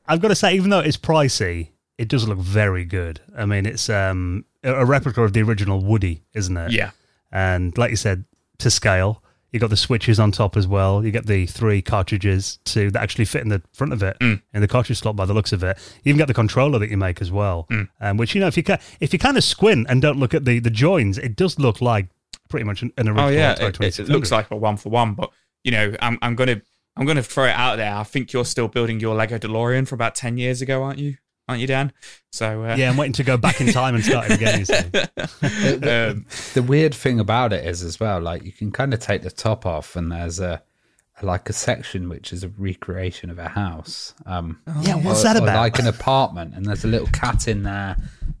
I've 0.07 0.21
got 0.21 0.27
to 0.27 0.35
say, 0.35 0.53
even 0.53 0.69
though 0.69 0.81
it's 0.81 0.97
pricey, 0.97 1.69
it 1.97 2.07
does 2.07 2.27
look 2.27 2.39
very 2.39 2.85
good. 2.85 3.21
I 3.37 3.45
mean, 3.45 3.65
it's 3.65 3.89
um, 3.89 4.45
a 4.63 4.85
replica 4.85 5.23
of 5.23 5.33
the 5.33 5.41
original 5.41 5.83
Woody, 5.83 6.23
isn't 6.33 6.55
it? 6.57 6.71
Yeah. 6.71 6.91
And 7.31 7.77
like 7.77 7.91
you 7.91 7.97
said, 7.97 8.25
to 8.59 8.69
scale, 8.69 9.21
you 9.51 9.59
got 9.59 9.69
the 9.69 9.77
switches 9.77 10.19
on 10.19 10.31
top 10.31 10.57
as 10.57 10.67
well. 10.67 11.05
You 11.05 11.11
get 11.11 11.27
the 11.27 11.45
three 11.45 11.81
cartridges 11.81 12.59
to 12.65 12.91
that 12.91 13.01
actually 13.01 13.23
fit 13.25 13.41
in 13.41 13.47
the 13.47 13.61
front 13.71 13.93
of 13.93 14.03
it 14.03 14.17
in 14.19 14.41
the 14.53 14.67
cartridge 14.67 14.99
slot. 14.99 15.15
By 15.15 15.25
the 15.25 15.33
looks 15.33 15.53
of 15.53 15.63
it, 15.63 15.77
you 16.03 16.09
even 16.09 16.19
got 16.19 16.27
the 16.27 16.33
controller 16.33 16.77
that 16.79 16.89
you 16.89 16.97
make 16.97 17.21
as 17.21 17.31
well. 17.31 17.67
Um, 18.01 18.17
which 18.17 18.35
you 18.35 18.41
know, 18.41 18.47
if 18.47 18.57
you 18.57 18.63
ca- 18.63 18.79
if 18.99 19.13
you 19.13 19.19
kind 19.19 19.37
of 19.37 19.43
squint 19.45 19.87
and 19.89 20.01
don't 20.01 20.19
look 20.19 20.33
at 20.33 20.43
the 20.43 20.59
the 20.59 20.69
joins, 20.69 21.17
it 21.17 21.37
does 21.37 21.57
look 21.57 21.79
like 21.79 22.07
pretty 22.49 22.65
much 22.65 22.81
an, 22.81 22.91
an 22.97 23.07
original. 23.07 23.27
Oh 23.27 23.31
yeah, 23.31 23.55
it, 23.59 23.79
it 23.99 24.09
looks 24.09 24.31
like 24.31 24.51
a 24.51 24.57
one 24.57 24.75
for 24.75 24.89
one, 24.89 25.13
but 25.13 25.31
you 25.63 25.71
know, 25.71 25.95
I'm 26.01 26.19
I'm 26.21 26.35
gonna 26.35 26.61
I'm 26.97 27.05
gonna 27.05 27.23
throw 27.23 27.45
it 27.45 27.55
out 27.55 27.77
there. 27.77 27.95
I 27.95 28.03
think 28.03 28.33
you're 28.33 28.45
still 28.45 28.67
building 28.67 28.99
your 28.99 29.15
Lego 29.15 29.37
DeLorean 29.37 29.87
for 29.87 29.95
about 29.95 30.15
ten 30.15 30.37
years 30.37 30.61
ago, 30.61 30.83
aren't 30.83 30.99
you? 30.99 31.15
Aren't 31.47 31.61
you, 31.61 31.67
Dan? 31.67 31.93
So 32.31 32.63
uh, 32.63 32.75
Yeah, 32.75 32.89
I'm 32.89 32.97
waiting 32.97 33.13
to 33.13 33.23
go 33.23 33.37
back 33.37 33.61
in 33.61 33.71
time 33.71 33.93
and 33.95 34.03
start 34.03 34.31
it 34.31 34.35
again. 34.35 34.59
You 34.59 34.65
see. 34.65 35.89
um, 35.89 36.25
the 36.53 36.63
weird 36.67 36.93
thing 36.95 37.19
about 37.19 37.53
it 37.53 37.65
is 37.65 37.83
as 37.83 37.99
well, 37.99 38.19
like 38.19 38.43
you 38.43 38.51
can 38.51 38.71
kind 38.71 38.93
of 38.93 38.99
take 38.99 39.21
the 39.21 39.29
top 39.31 39.65
off, 39.65 39.95
and 39.95 40.11
there's 40.11 40.39
a, 40.39 40.61
like 41.21 41.47
a 41.49 41.53
section 41.53 42.09
which 42.09 42.33
is 42.33 42.43
a 42.43 42.49
recreation 42.49 43.29
of 43.29 43.37
a 43.39 43.47
house. 43.49 44.13
Um, 44.25 44.59
Yeah, 44.81 44.95
what's 44.95 45.21
or- 45.21 45.23
that 45.25 45.37
about? 45.37 45.55
like 45.57 45.79
an 45.79 45.87
apartment, 45.87 46.55
and 46.55 46.65
there's 46.65 46.83
a 46.83 46.87
little 46.87 47.07
cat 47.07 47.47
in 47.47 47.63
there, 47.63 47.95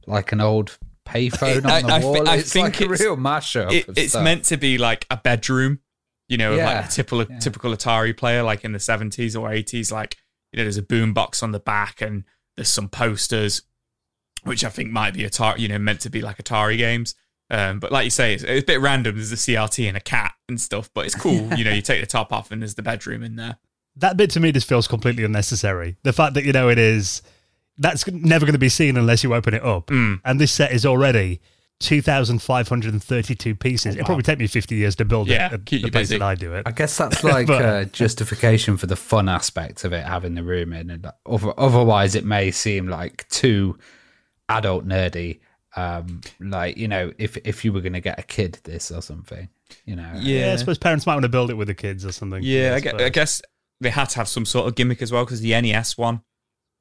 like 0.07 0.31
an 0.31 0.41
old 0.41 0.77
payphone 1.05 1.63
on 1.65 1.71
I- 1.71 1.81
the 1.83 1.93
I 1.93 1.99
thi- 1.99 2.05
wall. 2.05 2.27
I 2.29 2.35
it's 2.37 2.51
think 2.51 2.79
like 2.79 2.81
a 2.81 2.89
real 2.89 3.17
mashup. 3.17 3.71
it, 3.71 3.87
of 3.87 3.97
it's 3.97 4.09
stuff. 4.13 4.23
meant 4.23 4.43
to 4.45 4.57
be 4.57 4.77
like 4.79 5.05
a 5.11 5.17
bedroom, 5.17 5.79
you 6.27 6.37
know, 6.37 6.53
of 6.53 6.59
like 6.59 6.85
a 6.85 6.87
typical 6.89 7.25
typical 7.39 7.71
Atari 7.71 8.17
player, 8.17 8.41
like 8.41 8.65
in 8.65 8.71
the 8.71 8.79
seventies 8.79 9.35
or 9.35 9.51
eighties. 9.53 9.91
Like 9.91 10.17
you 10.51 10.57
know, 10.57 10.63
there's 10.63 10.77
a 10.77 10.81
boom 10.81 11.13
box 11.13 11.43
on 11.43 11.51
the 11.51 11.59
back, 11.59 12.01
and 12.01 12.23
there's 12.55 12.71
some 12.71 12.89
posters, 12.89 13.61
which 14.43 14.63
I 14.63 14.69
think 14.69 14.91
might 14.91 15.13
be 15.13 15.23
Atari, 15.23 15.59
you 15.59 15.67
know, 15.67 15.79
meant 15.79 16.01
to 16.01 16.09
be 16.09 16.21
like 16.21 16.37
Atari 16.37 16.77
games. 16.77 17.15
Um, 17.49 17.79
but 17.79 17.91
like 17.91 18.05
you 18.05 18.09
say, 18.11 18.33
it's, 18.33 18.43
it's 18.43 18.63
a 18.63 18.65
bit 18.65 18.81
random. 18.81 19.15
There's 19.15 19.31
a 19.31 19.35
CRT 19.35 19.87
and 19.87 19.95
a 19.97 19.99
cat 20.01 20.33
and 20.49 20.59
stuff, 20.59 20.89
but 20.93 21.05
it's 21.05 21.15
cool. 21.15 21.53
you 21.57 21.63
know, 21.63 21.71
you 21.71 21.81
take 21.81 22.01
the 22.01 22.07
top 22.07 22.33
off, 22.33 22.51
and 22.51 22.61
there's 22.61 22.75
the 22.75 22.81
bedroom 22.81 23.21
in 23.23 23.35
there. 23.35 23.57
that 23.97 24.17
bit 24.17 24.29
to 24.31 24.39
me 24.39 24.51
just 24.51 24.67
feels 24.67 24.87
completely 24.87 25.23
unnecessary. 25.23 25.95
The 26.03 26.13
fact 26.13 26.33
that 26.33 26.43
you 26.43 26.53
know 26.53 26.69
it 26.69 26.79
is 26.79 27.21
that's 27.77 28.07
never 28.07 28.45
going 28.45 28.53
to 28.53 28.59
be 28.59 28.69
seen 28.69 28.97
unless 28.97 29.23
you 29.23 29.33
open 29.35 29.53
it 29.53 29.63
up, 29.63 29.87
Mm. 29.87 30.21
and 30.25 30.39
this 30.39 30.51
set 30.51 30.71
is 30.71 30.85
already 30.85 31.39
two 31.79 32.01
thousand 32.01 32.41
five 32.41 32.67
hundred 32.67 32.93
and 32.93 33.03
thirty-two 33.03 33.55
pieces. 33.55 33.95
It'll 33.95 34.05
probably 34.05 34.23
take 34.23 34.39
me 34.39 34.47
fifty 34.47 34.75
years 34.75 34.95
to 34.97 35.05
build 35.05 35.27
Yeah, 35.27 35.53
it. 35.53 35.65
Keep 35.65 35.81
the 35.81 35.87
you 35.87 35.91
pace 35.91 36.09
that 36.09 36.21
I 36.21 36.35
do 36.35 36.53
it. 36.53 36.63
I 36.65 36.71
guess 36.71 36.97
that's 36.97 37.23
like 37.23 37.47
But- 37.47 37.61
a 37.65 37.85
justification 37.85 38.77
for 38.77 38.87
the 38.87 38.95
fun 38.95 39.27
aspect 39.29 39.83
of 39.83 39.93
it, 39.93 40.05
having 40.05 40.35
the 40.35 40.43
room 40.43 40.73
in. 40.73 40.89
And 40.89 41.07
otherwise, 41.25 42.15
it 42.15 42.25
may 42.25 42.51
seem 42.51 42.87
like 42.87 43.27
too 43.29 43.77
adult 44.49 44.87
nerdy. 44.87 45.39
Um, 45.77 46.21
like 46.39 46.77
you 46.77 46.87
know, 46.87 47.11
if 47.17 47.35
if 47.45 47.65
you 47.65 47.73
were 47.73 47.81
going 47.81 47.93
to 47.93 47.99
get 48.01 48.17
a 48.17 48.23
kid 48.23 48.59
this 48.63 48.91
or 48.91 49.01
something, 49.01 49.49
you 49.85 49.95
know, 49.97 50.09
Yeah, 50.15 50.53
I 50.53 50.55
suppose 50.55 50.77
parents 50.77 51.05
might 51.05 51.15
want 51.15 51.23
to 51.23 51.29
build 51.29 51.49
it 51.49 51.55
with 51.55 51.67
the 51.67 51.73
kids 51.75 52.05
or 52.05 52.13
something. 52.13 52.41
Yeah, 52.41 52.75
I, 52.75 52.79
gue- 52.79 52.93
I 53.03 53.09
guess 53.09 53.41
they 53.81 53.89
had 53.89 54.07
to 54.11 54.17
have 54.19 54.29
some 54.29 54.45
sort 54.45 54.67
of 54.69 54.75
gimmick 54.75 55.01
as 55.01 55.11
well 55.11 55.25
because 55.25 55.41
the 55.41 55.49
NES 55.59 55.97
one, 55.97 56.21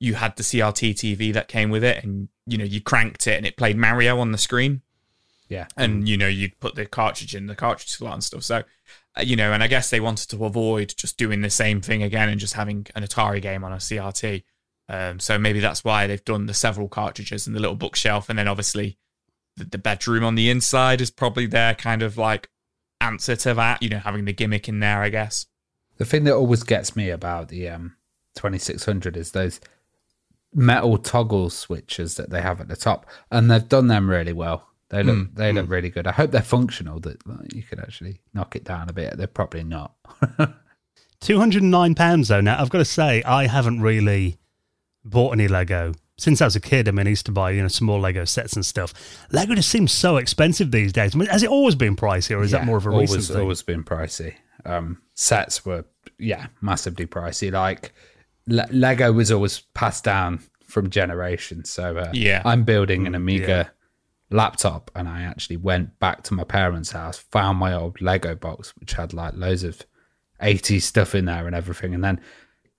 you 0.00 0.14
had 0.14 0.36
the 0.36 0.42
CRT 0.42 0.92
TV 0.94 1.32
that 1.32 1.48
came 1.48 1.70
with 1.70 1.84
it, 1.84 2.02
and 2.04 2.28
you 2.46 2.58
know 2.58 2.64
you 2.64 2.80
cranked 2.80 3.26
it 3.26 3.36
and 3.36 3.46
it 3.46 3.56
played 3.56 3.76
Mario 3.76 4.18
on 4.18 4.32
the 4.32 4.38
screen, 4.38 4.82
yeah. 5.48 5.66
and 5.76 6.08
you 6.08 6.16
know 6.16 6.28
you'd 6.28 6.58
put 6.60 6.74
the 6.74 6.86
cartridge 6.86 7.34
in 7.34 7.46
the 7.46 7.54
cartridge 7.54 7.90
slot 7.90 8.14
and 8.14 8.24
stuff. 8.24 8.42
So, 8.42 8.64
uh, 9.16 9.22
you 9.22 9.36
know, 9.36 9.52
and 9.52 9.62
I 9.62 9.66
guess 9.66 9.90
they 9.90 10.00
wanted 10.00 10.28
to 10.30 10.44
avoid 10.44 10.94
just 10.96 11.16
doing 11.16 11.40
the 11.40 11.50
same 11.50 11.80
thing 11.80 12.02
again 12.02 12.28
and 12.28 12.40
just 12.40 12.54
having 12.54 12.86
an 12.94 13.02
Atari 13.02 13.40
game 13.40 13.64
on 13.64 13.72
a 13.72 13.76
CRT. 13.76 14.42
Um, 14.88 15.18
so 15.18 15.38
maybe 15.38 15.60
that's 15.60 15.84
why 15.84 16.06
they've 16.06 16.24
done 16.24 16.46
the 16.46 16.54
several 16.54 16.88
cartridges 16.88 17.46
and 17.46 17.56
the 17.56 17.60
little 17.60 17.76
bookshelf, 17.76 18.28
and 18.28 18.38
then 18.38 18.48
obviously 18.48 18.98
the, 19.56 19.64
the 19.64 19.78
bedroom 19.78 20.24
on 20.24 20.34
the 20.34 20.50
inside 20.50 21.00
is 21.00 21.10
probably 21.10 21.46
their 21.46 21.74
kind 21.74 22.02
of 22.02 22.18
like 22.18 22.50
answer 23.00 23.36
to 23.36 23.54
that. 23.54 23.82
You 23.82 23.88
know, 23.88 23.98
having 23.98 24.24
the 24.24 24.32
gimmick 24.32 24.68
in 24.68 24.80
there, 24.80 25.00
I 25.00 25.08
guess. 25.08 25.46
The 25.96 26.04
thing 26.04 26.24
that 26.24 26.34
always 26.34 26.64
gets 26.64 26.96
me 26.96 27.08
about 27.08 27.48
the 27.48 27.68
um, 27.68 27.96
2600 28.34 29.16
is 29.16 29.30
those 29.30 29.60
metal 30.54 30.96
toggle 30.98 31.50
switches 31.50 32.14
that 32.16 32.30
they 32.30 32.40
have 32.40 32.60
at 32.60 32.68
the 32.68 32.76
top, 32.76 33.06
and 33.30 33.50
they've 33.50 33.68
done 33.68 33.88
them 33.88 34.08
really 34.08 34.32
well. 34.32 34.68
They 34.90 35.02
look 35.02 35.34
they 35.34 35.52
look 35.52 35.68
really 35.68 35.90
good. 35.90 36.06
I 36.06 36.12
hope 36.12 36.30
they're 36.30 36.42
functional. 36.42 37.00
That 37.00 37.18
you 37.52 37.62
could 37.62 37.80
actually 37.80 38.20
knock 38.32 38.54
it 38.54 38.64
down 38.64 38.88
a 38.88 38.92
bit. 38.92 39.16
They're 39.16 39.26
probably 39.26 39.64
not. 39.64 39.94
two 41.20 41.38
hundred 41.38 41.62
and 41.62 41.70
nine 41.70 41.94
pounds 41.94 42.28
though. 42.28 42.40
Now 42.40 42.60
I've 42.60 42.70
got 42.70 42.78
to 42.78 42.84
say 42.84 43.22
I 43.24 43.46
haven't 43.46 43.80
really 43.80 44.38
bought 45.04 45.32
any 45.32 45.48
Lego 45.48 45.94
since 46.16 46.40
I 46.40 46.44
was 46.44 46.54
a 46.54 46.60
kid. 46.60 46.88
I 46.88 46.92
mean, 46.92 47.06
I 47.06 47.10
used 47.10 47.26
to 47.26 47.32
buy 47.32 47.50
you 47.50 47.62
know 47.62 47.68
small 47.68 47.98
Lego 47.98 48.24
sets 48.24 48.52
and 48.54 48.64
stuff. 48.64 48.94
Lego 49.32 49.54
just 49.54 49.70
seems 49.70 49.90
so 49.90 50.16
expensive 50.16 50.70
these 50.70 50.92
days. 50.92 51.14
I 51.14 51.18
mean, 51.18 51.28
has 51.28 51.42
it 51.42 51.50
always 51.50 51.74
been 51.74 51.96
pricey, 51.96 52.36
or 52.36 52.42
is 52.42 52.52
that 52.52 52.64
more 52.64 52.76
of 52.76 52.86
a 52.86 52.90
always, 52.90 53.10
recent 53.10 53.34
thing? 53.34 53.42
Always 53.42 53.62
been 53.62 53.82
pricey. 53.82 54.34
Um, 54.64 55.02
sets 55.14 55.64
were 55.64 55.86
yeah 56.18 56.46
massively 56.60 57.06
pricey. 57.06 57.50
Like 57.50 57.92
Le- 58.46 58.68
Lego 58.70 59.12
was 59.12 59.30
always 59.32 59.60
passed 59.74 60.04
down 60.04 60.40
from 60.66 60.90
generations. 60.90 61.70
So 61.70 61.96
uh, 61.98 62.10
Yeah. 62.12 62.42
I'm 62.44 62.64
building 62.64 63.06
an 63.06 63.14
Amiga 63.14 63.70
laptop, 64.30 64.90
and 64.94 65.08
I 65.08 65.22
actually 65.22 65.56
went 65.58 65.98
back 66.00 66.22
to 66.24 66.34
my 66.34 66.44
parents' 66.44 66.92
house, 66.92 67.18
found 67.18 67.58
my 67.58 67.72
old 67.74 68.00
Lego 68.00 68.34
box, 68.34 68.74
which 68.78 68.94
had 68.94 69.12
like 69.12 69.34
loads 69.34 69.62
of 69.64 69.82
80s 70.42 70.82
stuff 70.82 71.14
in 71.14 71.26
there 71.26 71.46
and 71.46 71.54
everything, 71.54 71.94
and 71.94 72.02
then 72.02 72.20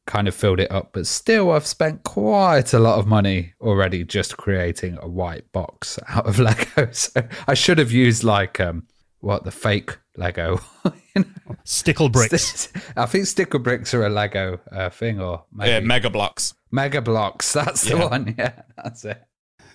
kind 0.06 0.28
of 0.28 0.36
filled 0.36 0.60
it 0.60 0.72
up. 0.72 0.92
But 0.94 1.08
still, 1.08 1.52
I've 1.52 1.66
spent 1.66 2.04
quite 2.04 2.74
a 2.74 2.80
lot 2.80 3.00
of 3.00 3.08
money 3.08 3.54
already 3.62 4.04
just 4.04 4.38
creating 4.38 4.98
a 5.02 5.08
white 5.08 5.52
box 5.52 5.98
out 6.10 6.26
of 6.28 6.40
Lego. 6.40 6.90
So 6.92 7.12
I 7.48 7.54
should 7.54 7.78
have 7.80 7.92
used 7.92 8.24
like 8.24 8.60
um 8.60 8.88
what 9.20 9.44
the 9.46 9.52
fake 9.52 9.98
Lego. 10.18 10.60
you 11.16 11.24
know? 11.24 11.56
Stickle 11.64 12.10
bricks. 12.10 12.70
I 12.96 13.06
think 13.06 13.26
sticker 13.26 13.60
bricks 13.60 13.94
are 13.94 14.06
a 14.06 14.10
Lego 14.10 14.60
uh, 14.72 14.90
thing, 14.90 15.20
or 15.20 15.44
Yeah, 15.60 15.80
Mega 15.82 16.10
Bloks. 16.10 16.54
Mega 16.72 17.02
Bloks. 17.02 17.54
That's 17.54 17.84
the 17.84 17.98
Yeah. 17.98 18.06
one. 18.10 18.36
Yeah, 18.38 18.62
that's 18.78 19.06
it. 19.06 19.22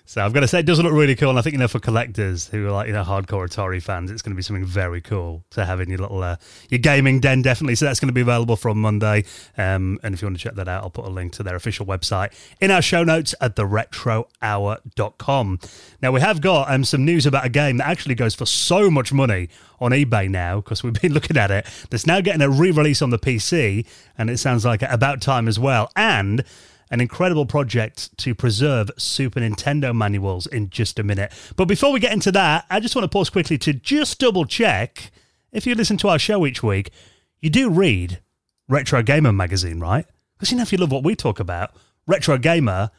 So 0.05 0.25
I've 0.25 0.33
got 0.33 0.41
to 0.41 0.47
say, 0.47 0.59
it 0.59 0.65
does 0.65 0.79
look 0.79 0.91
really 0.91 1.15
cool. 1.15 1.29
And 1.29 1.39
I 1.39 1.41
think, 1.41 1.53
you 1.53 1.59
know, 1.59 1.67
for 1.67 1.79
collectors 1.79 2.47
who 2.47 2.67
are 2.67 2.71
like, 2.71 2.87
you 2.87 2.93
know, 2.93 3.03
hardcore 3.03 3.47
Atari 3.47 3.81
fans, 3.81 4.11
it's 4.11 4.21
going 4.21 4.33
to 4.33 4.35
be 4.35 4.41
something 4.41 4.65
very 4.65 4.99
cool 4.99 5.43
to 5.51 5.63
have 5.63 5.79
in 5.79 5.89
your 5.89 5.99
little, 5.99 6.21
uh, 6.21 6.35
your 6.69 6.79
gaming 6.79 7.19
den, 7.19 7.41
definitely. 7.41 7.75
So 7.75 7.85
that's 7.85 7.99
going 7.99 8.09
to 8.09 8.13
be 8.13 8.21
available 8.21 8.55
from 8.55 8.81
Monday. 8.81 9.23
Um, 9.57 9.99
and 10.03 10.13
if 10.13 10.21
you 10.21 10.27
want 10.27 10.37
to 10.37 10.43
check 10.43 10.55
that 10.55 10.67
out, 10.67 10.83
I'll 10.83 10.89
put 10.89 11.05
a 11.05 11.09
link 11.09 11.33
to 11.33 11.43
their 11.43 11.55
official 11.55 11.85
website 11.85 12.33
in 12.59 12.71
our 12.71 12.81
show 12.81 13.03
notes 13.03 13.33
at 13.39 13.55
theretrohour.com. 13.55 15.59
Now, 16.01 16.11
we 16.11 16.19
have 16.19 16.41
got 16.41 16.69
um, 16.69 16.83
some 16.83 17.05
news 17.05 17.25
about 17.25 17.45
a 17.45 17.49
game 17.49 17.77
that 17.77 17.87
actually 17.87 18.15
goes 18.15 18.35
for 18.35 18.45
so 18.45 18.91
much 18.91 19.13
money 19.13 19.49
on 19.79 19.91
eBay 19.91 20.29
now, 20.29 20.57
because 20.57 20.83
we've 20.83 20.93
been 21.01 21.13
looking 21.13 21.37
at 21.37 21.51
it, 21.51 21.65
that's 21.89 22.05
now 22.05 22.21
getting 22.21 22.41
a 22.41 22.49
re 22.49 22.71
release 22.71 23.01
on 23.01 23.11
the 23.11 23.19
PC. 23.19 23.85
And 24.17 24.29
it 24.29 24.39
sounds 24.39 24.65
like 24.65 24.81
about 24.81 25.21
time 25.21 25.47
as 25.47 25.57
well. 25.57 25.89
And 25.95 26.43
an 26.91 27.01
incredible 27.01 27.45
project 27.45 28.15
to 28.19 28.35
preserve 28.35 28.91
Super 28.97 29.39
Nintendo 29.39 29.95
manuals 29.95 30.45
in 30.45 30.69
just 30.69 30.99
a 30.99 31.03
minute. 31.03 31.31
But 31.55 31.65
before 31.65 31.91
we 31.91 31.99
get 31.99 32.13
into 32.13 32.31
that, 32.33 32.65
I 32.69 32.79
just 32.79 32.95
want 32.95 33.03
to 33.03 33.09
pause 33.09 33.29
quickly 33.29 33.57
to 33.59 33.73
just 33.73 34.19
double 34.19 34.45
check 34.45 35.11
if 35.51 35.67
you 35.67 35.75
listen 35.75 35.97
to 35.97 36.07
our 36.07 36.19
show 36.19 36.45
each 36.45 36.63
week, 36.63 36.91
you 37.39 37.49
do 37.49 37.69
read 37.69 38.19
Retro 38.69 39.03
Gamer 39.03 39.33
magazine, 39.33 39.79
right? 39.79 40.05
Because 40.35 40.51
you 40.51 40.57
know, 40.57 40.63
if 40.63 40.71
you 40.71 40.77
love 40.77 40.91
what 40.91 41.03
we 41.03 41.15
talk 41.15 41.39
about, 41.39 41.75
Retro 42.07 42.37
Gamer 42.37 42.91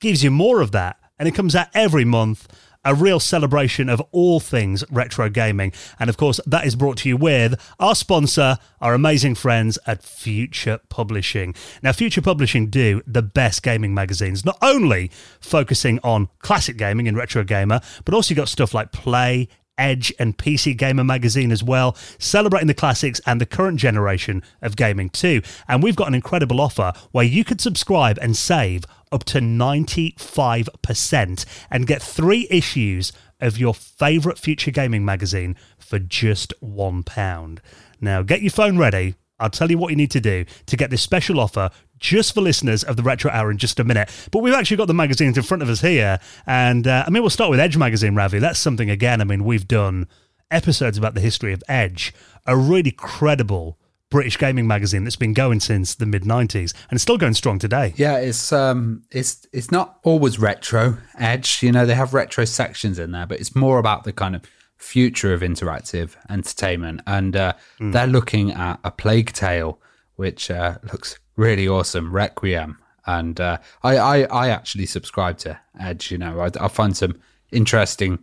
gives 0.00 0.24
you 0.24 0.30
more 0.30 0.60
of 0.60 0.72
that. 0.72 0.96
And 1.18 1.28
it 1.28 1.34
comes 1.34 1.54
out 1.54 1.68
every 1.74 2.04
month 2.04 2.48
a 2.84 2.94
real 2.94 3.20
celebration 3.20 3.88
of 3.88 4.02
all 4.10 4.40
things 4.40 4.84
retro 4.90 5.28
gaming. 5.28 5.72
And 5.98 6.08
of 6.08 6.16
course, 6.16 6.40
that 6.46 6.66
is 6.66 6.76
brought 6.76 6.96
to 6.98 7.08
you 7.08 7.16
with 7.16 7.60
our 7.78 7.94
sponsor, 7.94 8.58
our 8.80 8.94
amazing 8.94 9.34
friends 9.34 9.78
at 9.86 10.02
Future 10.02 10.80
Publishing. 10.88 11.54
Now, 11.82 11.92
Future 11.92 12.22
Publishing 12.22 12.68
do 12.68 13.02
the 13.06 13.22
best 13.22 13.62
gaming 13.62 13.94
magazines, 13.94 14.44
not 14.44 14.58
only 14.62 15.10
focusing 15.40 15.98
on 16.02 16.28
classic 16.38 16.76
gaming 16.76 17.06
and 17.08 17.16
retro 17.16 17.44
gamer, 17.44 17.80
but 18.04 18.14
also 18.14 18.32
you 18.32 18.36
got 18.36 18.48
stuff 18.48 18.74
like 18.74 18.92
Play, 18.92 19.48
Edge, 19.80 20.12
and 20.18 20.36
PC 20.36 20.76
Gamer 20.76 21.02
magazine 21.02 21.50
as 21.50 21.64
well, 21.64 21.96
celebrating 22.18 22.68
the 22.68 22.74
classics 22.74 23.20
and 23.26 23.40
the 23.40 23.46
current 23.46 23.80
generation 23.80 24.42
of 24.62 24.76
gaming 24.76 25.08
too. 25.08 25.40
And 25.66 25.82
we've 25.82 25.96
got 25.96 26.08
an 26.08 26.14
incredible 26.14 26.60
offer 26.60 26.92
where 27.10 27.24
you 27.24 27.42
could 27.44 27.60
subscribe 27.60 28.18
and 28.20 28.36
save 28.36 28.84
up 29.10 29.24
to 29.24 29.40
95% 29.40 31.46
and 31.70 31.86
get 31.86 32.02
three 32.02 32.46
issues 32.50 33.12
of 33.40 33.56
your 33.58 33.74
favourite 33.74 34.38
future 34.38 34.70
gaming 34.70 35.04
magazine 35.04 35.56
for 35.78 35.98
just 35.98 36.54
£1. 36.62 37.58
Now, 38.00 38.22
get 38.22 38.42
your 38.42 38.50
phone 38.50 38.78
ready. 38.78 39.16
I'll 39.38 39.50
tell 39.50 39.70
you 39.70 39.78
what 39.78 39.90
you 39.90 39.96
need 39.96 40.10
to 40.12 40.20
do 40.20 40.44
to 40.66 40.76
get 40.76 40.90
this 40.90 41.02
special 41.02 41.40
offer 41.40 41.70
just 42.00 42.34
for 42.34 42.40
listeners 42.40 42.82
of 42.82 42.96
the 42.96 43.02
Retro 43.02 43.30
Hour 43.30 43.50
in 43.50 43.58
just 43.58 43.78
a 43.78 43.84
minute. 43.84 44.10
But 44.32 44.40
we've 44.40 44.54
actually 44.54 44.78
got 44.78 44.88
the 44.88 44.94
magazines 44.94 45.36
in 45.36 45.44
front 45.44 45.62
of 45.62 45.68
us 45.68 45.80
here. 45.80 46.18
And 46.46 46.86
uh, 46.86 47.04
I 47.06 47.10
mean, 47.10 47.22
we'll 47.22 47.30
start 47.30 47.50
with 47.50 47.60
Edge 47.60 47.76
Magazine, 47.76 48.14
Ravi. 48.14 48.38
That's 48.38 48.58
something, 48.58 48.90
again, 48.90 49.20
I 49.20 49.24
mean, 49.24 49.44
we've 49.44 49.68
done 49.68 50.08
episodes 50.50 50.98
about 50.98 51.14
the 51.14 51.20
history 51.20 51.52
of 51.52 51.62
Edge, 51.68 52.12
a 52.46 52.56
really 52.56 52.90
credible 52.90 53.78
British 54.10 54.36
gaming 54.38 54.66
magazine 54.66 55.04
that's 55.04 55.14
been 55.14 55.34
going 55.34 55.60
since 55.60 55.94
the 55.94 56.04
mid 56.04 56.24
'90s 56.24 56.74
and 56.90 56.96
it's 56.96 57.02
still 57.02 57.16
going 57.16 57.34
strong 57.34 57.60
today. 57.60 57.94
Yeah, 57.96 58.16
it's 58.16 58.52
um, 58.52 59.04
it's 59.12 59.46
it's 59.52 59.70
not 59.70 60.00
always 60.02 60.36
retro 60.36 60.98
edge. 61.16 61.62
You 61.62 61.70
know, 61.70 61.86
they 61.86 61.94
have 61.94 62.12
retro 62.12 62.44
sections 62.44 62.98
in 62.98 63.12
there, 63.12 63.26
but 63.26 63.38
it's 63.38 63.54
more 63.54 63.78
about 63.78 64.02
the 64.02 64.12
kind 64.12 64.34
of 64.34 64.42
future 64.76 65.32
of 65.32 65.42
interactive 65.42 66.16
entertainment. 66.28 67.02
And 67.06 67.36
uh, 67.36 67.52
mm. 67.78 67.92
they're 67.92 68.08
looking 68.08 68.50
at 68.50 68.80
a 68.82 68.90
Plague 68.90 69.32
Tale, 69.32 69.78
which 70.16 70.50
uh, 70.50 70.78
looks 70.90 71.20
really 71.40 71.66
awesome, 71.66 72.12
Requiem. 72.12 72.78
And 73.06 73.40
uh, 73.40 73.58
I, 73.82 73.96
I, 73.96 74.22
I 74.24 74.48
actually 74.50 74.86
subscribe 74.86 75.38
to 75.38 75.58
Edge. 75.80 76.10
You 76.10 76.18
know, 76.18 76.40
I, 76.40 76.50
I 76.64 76.68
find 76.68 76.96
some 76.96 77.18
interesting 77.50 78.22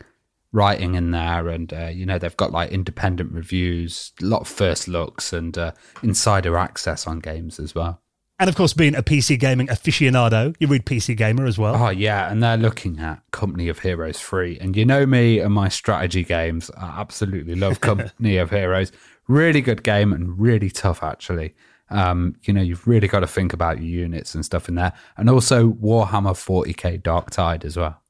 writing 0.54 0.96
in 0.96 1.12
there, 1.12 1.50
and 1.50 1.74
uh, 1.74 1.88
you 1.88 2.06
know 2.06 2.18
they've 2.18 2.38
got 2.38 2.52
like 2.52 2.72
independent 2.72 3.34
reviews, 3.34 4.14
a 4.22 4.26
lot 4.26 4.42
of 4.42 4.48
first 4.48 4.88
looks, 4.88 5.34
and 5.34 5.58
uh, 5.58 5.72
insider 6.04 6.58
access 6.58 7.08
on 7.08 7.20
games 7.20 7.60
as 7.60 7.76
well. 7.76 8.02
And 8.40 8.50
of 8.50 8.56
course, 8.56 8.74
being 8.74 8.96
a 8.96 9.02
PC 9.02 9.40
gaming 9.40 9.66
aficionado, 9.66 10.56
you 10.60 10.68
read 10.68 10.86
PC 10.86 11.18
Gamer 11.18 11.48
as 11.48 11.58
well. 11.58 11.76
Oh 11.76 11.90
yeah, 11.90 12.32
and 12.32 12.42
they're 12.44 12.56
looking 12.56 13.00
at 13.00 13.24
Company 13.32 13.68
of 13.68 13.80
Heroes 13.80 14.20
3. 14.20 14.60
and 14.60 14.78
you 14.78 14.86
know 14.86 15.08
me 15.08 15.40
and 15.40 15.52
my 15.52 15.70
strategy 15.70 16.24
games. 16.24 16.70
I 16.78 17.02
absolutely 17.02 17.56
love 17.56 17.82
Company 17.82 18.38
of 18.38 18.52
Heroes. 18.52 18.92
Really 19.28 19.62
good 19.62 19.82
game 19.82 20.14
and 20.14 20.40
really 20.40 20.70
tough 20.70 21.02
actually. 21.02 21.56
Um, 21.90 22.36
you 22.44 22.54
know, 22.54 22.62
you've 22.62 22.88
really 22.88 23.08
got 23.08 23.22
to 23.22 23.28
think 23.28 23.54
about 23.54 23.78
your 23.78 23.88
units 23.88 24.36
and 24.36 24.46
stuff 24.46 24.68
in 24.70 24.76
there, 24.76 24.94
and 25.16 25.30
also 25.30 25.72
Warhammer 25.72 26.34
40k 26.34 27.02
Dark 27.02 27.32
Tide 27.32 27.64
as 27.66 27.78
well. 27.78 28.02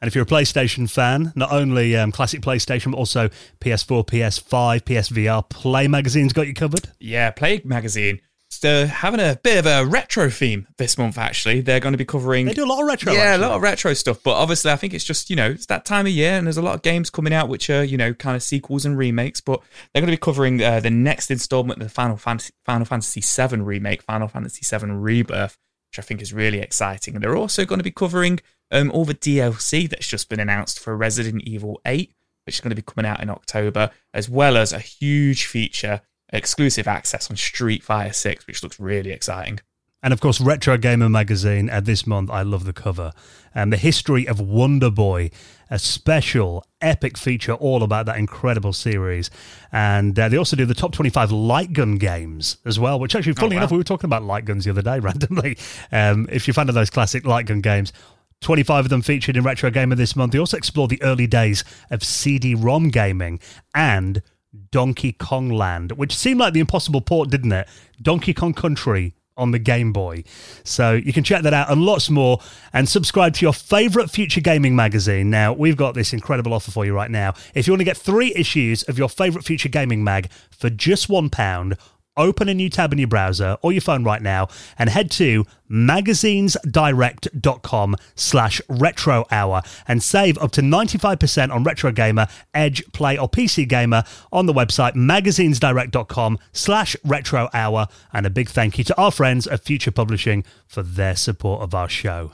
And 0.00 0.06
if 0.08 0.14
you're 0.14 0.22
a 0.22 0.26
PlayStation 0.26 0.88
fan, 0.88 1.32
not 1.34 1.50
only 1.50 1.96
um, 1.96 2.12
classic 2.12 2.40
PlayStation, 2.40 2.92
but 2.92 2.98
also 2.98 3.28
PS4, 3.60 4.06
PS5, 4.06 4.82
PSVR, 4.82 5.48
Play 5.48 5.88
Magazine's 5.88 6.32
got 6.32 6.46
you 6.46 6.54
covered. 6.54 6.90
Yeah, 7.00 7.32
Play 7.32 7.62
Magazine. 7.64 8.20
They're 8.58 8.86
having 8.86 9.20
a 9.20 9.38
bit 9.42 9.58
of 9.58 9.66
a 9.66 9.88
retro 9.88 10.30
theme 10.30 10.66
this 10.76 10.98
month, 10.98 11.18
actually. 11.18 11.60
They're 11.60 11.80
going 11.80 11.92
to 11.92 11.98
be 11.98 12.04
covering. 12.04 12.46
They 12.46 12.54
do 12.54 12.64
a 12.64 12.66
lot 12.66 12.80
of 12.80 12.86
retro. 12.86 13.12
Yeah, 13.12 13.20
actually. 13.20 13.44
a 13.44 13.48
lot 13.48 13.56
of 13.56 13.62
retro 13.62 13.94
stuff. 13.94 14.22
But 14.22 14.32
obviously, 14.32 14.70
I 14.70 14.76
think 14.76 14.94
it's 14.94 15.04
just, 15.04 15.30
you 15.30 15.36
know, 15.36 15.50
it's 15.50 15.66
that 15.66 15.84
time 15.84 16.06
of 16.06 16.12
year 16.12 16.32
and 16.32 16.46
there's 16.46 16.56
a 16.56 16.62
lot 16.62 16.74
of 16.74 16.82
games 16.82 17.10
coming 17.10 17.32
out 17.32 17.48
which 17.48 17.70
are, 17.70 17.84
you 17.84 17.96
know, 17.96 18.14
kind 18.14 18.36
of 18.36 18.42
sequels 18.42 18.84
and 18.84 18.96
remakes. 18.98 19.40
But 19.40 19.60
they're 19.92 20.02
going 20.02 20.12
to 20.12 20.16
be 20.16 20.20
covering 20.20 20.62
uh, 20.62 20.80
the 20.80 20.90
next 20.90 21.30
installment 21.30 21.80
of 21.80 21.88
the 21.88 21.94
Final 21.94 22.16
Fantasy, 22.16 22.52
Final 22.64 22.84
Fantasy 22.84 23.20
VII 23.20 23.60
remake, 23.60 24.02
Final 24.02 24.28
Fantasy 24.28 24.62
VII 24.64 24.90
Rebirth, 24.90 25.58
which 25.90 25.98
I 25.98 26.02
think 26.02 26.22
is 26.22 26.32
really 26.32 26.60
exciting. 26.60 27.14
And 27.14 27.22
they're 27.22 27.36
also 27.36 27.64
going 27.64 27.80
to 27.80 27.84
be 27.84 27.90
covering 27.90 28.40
um, 28.70 28.90
all 28.90 29.04
the 29.04 29.14
DLC 29.14 29.88
that's 29.88 30.08
just 30.08 30.28
been 30.28 30.40
announced 30.40 30.78
for 30.78 30.96
Resident 30.96 31.42
Evil 31.44 31.80
8, 31.86 32.12
which 32.46 32.56
is 32.56 32.60
going 32.60 32.70
to 32.70 32.76
be 32.76 32.82
coming 32.82 33.08
out 33.08 33.22
in 33.22 33.30
October, 33.30 33.90
as 34.12 34.28
well 34.28 34.56
as 34.56 34.72
a 34.72 34.78
huge 34.78 35.46
feature, 35.46 36.02
exclusive 36.32 36.88
access 36.88 37.30
on 37.30 37.36
Street 37.36 37.82
Fighter 37.82 38.12
6, 38.12 38.46
which 38.46 38.62
looks 38.62 38.78
really 38.78 39.10
exciting. 39.10 39.60
And 40.02 40.12
of 40.12 40.20
course, 40.20 40.40
Retro 40.40 40.76
Gamer 40.78 41.08
magazine 41.08 41.68
uh, 41.68 41.80
this 41.80 42.06
month. 42.06 42.30
I 42.30 42.42
love 42.42 42.64
the 42.64 42.72
cover. 42.72 43.12
And 43.52 43.64
um, 43.64 43.70
the 43.70 43.76
history 43.76 44.28
of 44.28 44.40
Wonder 44.40 44.90
Boy, 44.90 45.30
a 45.70 45.78
special 45.78 46.64
epic 46.80 47.18
feature 47.18 47.54
all 47.54 47.82
about 47.82 48.06
that 48.06 48.16
incredible 48.16 48.72
series. 48.72 49.28
And 49.72 50.16
uh, 50.16 50.28
they 50.28 50.36
also 50.36 50.54
do 50.54 50.64
the 50.64 50.74
top 50.74 50.92
25 50.92 51.32
light 51.32 51.72
gun 51.72 51.96
games 51.96 52.58
as 52.64 52.78
well, 52.78 53.00
which 53.00 53.16
actually, 53.16 53.32
funny 53.32 53.56
oh, 53.56 53.56
wow. 53.56 53.62
enough, 53.62 53.72
we 53.72 53.78
were 53.78 53.84
talking 53.84 54.06
about 54.06 54.22
light 54.22 54.44
guns 54.44 54.64
the 54.64 54.70
other 54.70 54.82
day 54.82 55.00
randomly. 55.00 55.58
Um, 55.90 56.28
if 56.30 56.46
you're 56.46 56.52
a 56.52 56.54
fan 56.54 56.68
of 56.68 56.76
those 56.76 56.90
classic 56.90 57.26
light 57.26 57.46
gun 57.46 57.60
games, 57.60 57.92
25 58.40 58.84
of 58.84 58.88
them 58.90 59.02
featured 59.02 59.36
in 59.36 59.42
Retro 59.42 59.68
Gamer 59.68 59.96
this 59.96 60.14
month. 60.14 60.30
They 60.32 60.38
also 60.38 60.56
explore 60.56 60.86
the 60.86 61.02
early 61.02 61.26
days 61.26 61.64
of 61.90 62.04
CD 62.04 62.54
ROM 62.54 62.90
gaming 62.90 63.40
and 63.74 64.22
Donkey 64.70 65.12
Kong 65.12 65.50
Land, 65.50 65.92
which 65.92 66.14
seemed 66.14 66.40
like 66.40 66.54
the 66.54 66.60
impossible 66.60 67.00
port, 67.00 67.30
didn't 67.30 67.52
it? 67.52 67.68
Donkey 68.00 68.32
Kong 68.34 68.54
Country 68.54 69.14
on 69.36 69.52
the 69.52 69.58
Game 69.58 69.92
Boy. 69.92 70.24
So 70.64 70.92
you 70.92 71.12
can 71.12 71.24
check 71.24 71.42
that 71.42 71.54
out 71.54 71.70
and 71.70 71.82
lots 71.82 72.10
more 72.10 72.40
and 72.72 72.88
subscribe 72.88 73.34
to 73.34 73.46
your 73.46 73.52
favorite 73.52 74.10
future 74.10 74.40
gaming 74.40 74.74
magazine. 74.74 75.30
Now, 75.30 75.52
we've 75.52 75.76
got 75.76 75.94
this 75.94 76.12
incredible 76.12 76.52
offer 76.52 76.70
for 76.70 76.84
you 76.84 76.92
right 76.92 77.10
now. 77.10 77.34
If 77.54 77.66
you 77.66 77.72
want 77.72 77.80
to 77.80 77.84
get 77.84 77.96
three 77.96 78.32
issues 78.34 78.82
of 78.84 78.98
your 78.98 79.08
favorite 79.08 79.44
future 79.44 79.68
gaming 79.68 80.02
mag 80.02 80.30
for 80.50 80.68
just 80.68 81.08
one 81.08 81.30
pound, 81.30 81.76
open 82.18 82.48
a 82.48 82.54
new 82.54 82.68
tab 82.68 82.92
in 82.92 82.98
your 82.98 83.08
browser 83.08 83.56
or 83.62 83.72
your 83.72 83.80
phone 83.80 84.04
right 84.04 84.20
now 84.20 84.46
and 84.78 84.90
head 84.90 85.10
to 85.10 85.46
magazinesdirect.com 85.70 87.96
slash 88.14 88.60
retro 88.68 89.24
hour 89.30 89.62
and 89.86 90.02
save 90.02 90.36
up 90.38 90.50
to 90.50 90.60
95% 90.60 91.54
on 91.54 91.62
retro 91.62 91.92
gamer 91.92 92.26
edge 92.52 92.82
play 92.92 93.16
or 93.16 93.28
pc 93.28 93.68
gamer 93.68 94.02
on 94.32 94.46
the 94.46 94.52
website 94.52 94.94
magazinesdirect.com 94.94 96.38
slash 96.52 96.96
retro 97.04 97.48
hour 97.54 97.86
and 98.12 98.26
a 98.26 98.30
big 98.30 98.48
thank 98.48 98.78
you 98.78 98.84
to 98.84 98.96
our 99.00 99.10
friends 99.10 99.46
at 99.46 99.64
future 99.64 99.90
publishing 99.90 100.44
for 100.66 100.82
their 100.82 101.16
support 101.16 101.62
of 101.62 101.74
our 101.74 101.88
show 101.88 102.32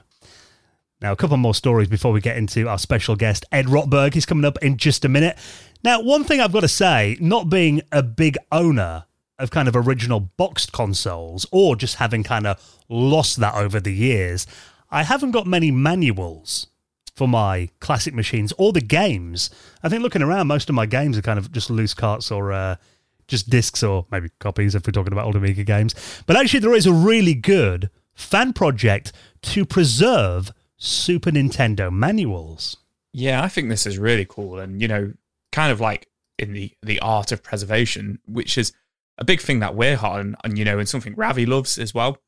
now, 1.05 1.13
a 1.13 1.17
couple 1.17 1.37
more 1.37 1.55
stories 1.55 1.89
before 1.89 2.13
we 2.13 2.23
get 2.23 2.39
into 2.39 2.67
our 2.67 2.79
special 2.79 3.15
guest, 3.15 3.45
Ed 3.53 3.67
Rotberg. 3.67 4.15
He's 4.15 4.25
coming 4.25 4.47
up 4.47 4.57
in 4.63 4.79
just 4.79 5.05
a 5.05 5.09
minute. 5.11 5.37
Now, 5.83 6.01
one 6.01 6.25
thing 6.25 6.41
I've 6.41 6.51
got 6.51 6.61
to 6.61 6.69
say, 6.69 7.19
not 7.21 7.51
being 7.51 7.83
a 7.93 8.03
big 8.03 8.39
owner 8.51 9.05
of 9.39 9.51
kind 9.51 9.69
of 9.69 9.77
original 9.77 10.21
boxed 10.21 10.73
consoles 10.73 11.47
or 11.51 11.77
just 11.77 11.97
having 11.97 12.23
kind 12.23 12.47
of 12.47 12.79
lost 12.89 13.39
that 13.39 13.55
over 13.55 13.81
the 13.81 13.93
years, 13.93 14.47
I 14.91 15.03
haven't 15.03 15.33
got 15.33 15.47
many 15.47 15.71
manuals 15.71 16.69
for 17.17 17.29
my 17.29 17.69
classic 17.81 18.15
machines 18.15 18.53
or 18.59 18.73
the 18.73 18.81
games. 18.81 19.51
I 19.83 19.89
think 19.89 20.03
looking 20.03 20.23
around, 20.23 20.47
most 20.47 20.69
of 20.69 20.75
my 20.75 20.87
games 20.87 21.17
are 21.17 21.23
kind 21.23 21.39
of 21.39 21.53
just 21.53 21.71
loose 21.71 21.95
carts 21.95 22.31
or 22.31 22.53
uh, 22.53 22.77
just 23.29 23.51
discs 23.51 23.83
or 23.83 24.07
maybe 24.11 24.31
copies 24.41 24.75
if 24.75 24.87
we're 24.87 24.93
talking 24.93 25.13
about 25.13 25.27
old 25.27 25.37
Amiga 25.37 25.65
games. 25.65 25.95
But 26.27 26.37
actually, 26.37 26.61
there 26.61 26.75
is 26.75 26.87
a 26.87 26.93
really 26.93 27.35
good 27.35 27.91
fan 28.15 28.53
project 28.53 29.13
to 29.43 29.65
preserve 29.65 30.53
Super 30.77 31.31
Nintendo 31.31 31.93
manuals. 31.93 32.77
Yeah, 33.13 33.43
I 33.43 33.49
think 33.49 33.69
this 33.69 33.87
is 33.87 33.99
really 33.99 34.27
cool, 34.29 34.59
and 34.59 34.83
you 34.83 34.89
know, 34.89 35.13
kind 35.53 35.71
of 35.71 35.81
like 35.81 36.09
in 36.39 36.53
the 36.53 36.73
the 36.83 36.99
art 37.01 37.31
of 37.31 37.43
preservation, 37.43 38.19
which 38.27 38.59
is 38.59 38.73
a 39.19 39.25
big 39.25 39.41
thing 39.41 39.61
that 39.61 39.75
we're 39.75 39.97
hot 39.97 40.21
on, 40.21 40.37
and 40.45 40.59
you 40.59 40.65
know, 40.65 40.79
and 40.79 40.89
something 40.89 41.15
Ravi 41.15 41.47
loves 41.47 41.79
as 41.79 41.95
well. 41.95 42.19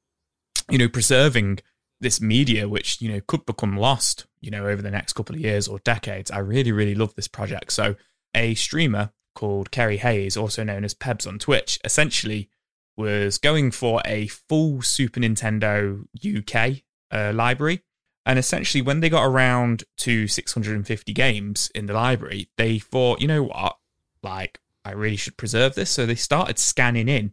You 0.71 0.79
know, 0.79 0.89
preserving 0.89 1.61
this 2.01 2.21
media, 2.21 2.69
which 2.69 3.01
you 3.01 3.11
know 3.11 3.21
could 3.27 3.47
become 3.47 3.77
lost, 3.77 4.27
you 4.41 4.51
know, 4.51 4.67
over 4.67 4.83
the 4.83 4.91
next 4.91 5.15
couple 5.15 5.35
of 5.35 5.41
years 5.41 5.69
or 5.69 5.79
decades. 5.81 6.31
I 6.31 6.39
really, 6.39 6.73
really 6.73 6.95
love 6.95 7.15
this 7.15 7.29
project. 7.29 7.73
So, 7.73 7.97
a 8.35 8.55
streamer 8.55 9.13
called 9.35 9.71
Kerry 9.71 9.99
Hayes, 9.99 10.37
also 10.37 10.65
known 10.65 10.85
as 10.85 10.95
Pebs 10.95 11.27
on 11.27 11.39
Twitch, 11.39 11.79
essentially 11.85 12.49
was 12.97 13.39
going 13.39 13.71
for 13.71 14.01
a 14.05 14.27
full 14.27 14.83
Super 14.83 15.21
Nintendo 15.21 16.05
UK 16.25 16.83
uh, 17.11 17.33
library. 17.35 17.83
And 18.25 18.39
essentially, 18.39 18.83
when 18.83 19.01
they 19.01 19.09
got 19.09 19.25
around 19.25 19.85
to 19.99 20.27
650 20.27 21.13
games 21.13 21.71
in 21.75 21.87
the 21.87 21.93
library, 21.93 22.49
they 22.57 22.79
thought, 22.81 23.21
you 23.21 23.29
know 23.29 23.45
what? 23.45 23.77
Like, 24.23 24.59
I 24.87 24.93
really 24.93 25.17
should 25.17 25.37
preserve 25.37 25.75
this. 25.75 25.91
So 25.91 26.07
they 26.07 26.15
started 26.15 26.59
scanning 26.59 27.09
in 27.09 27.33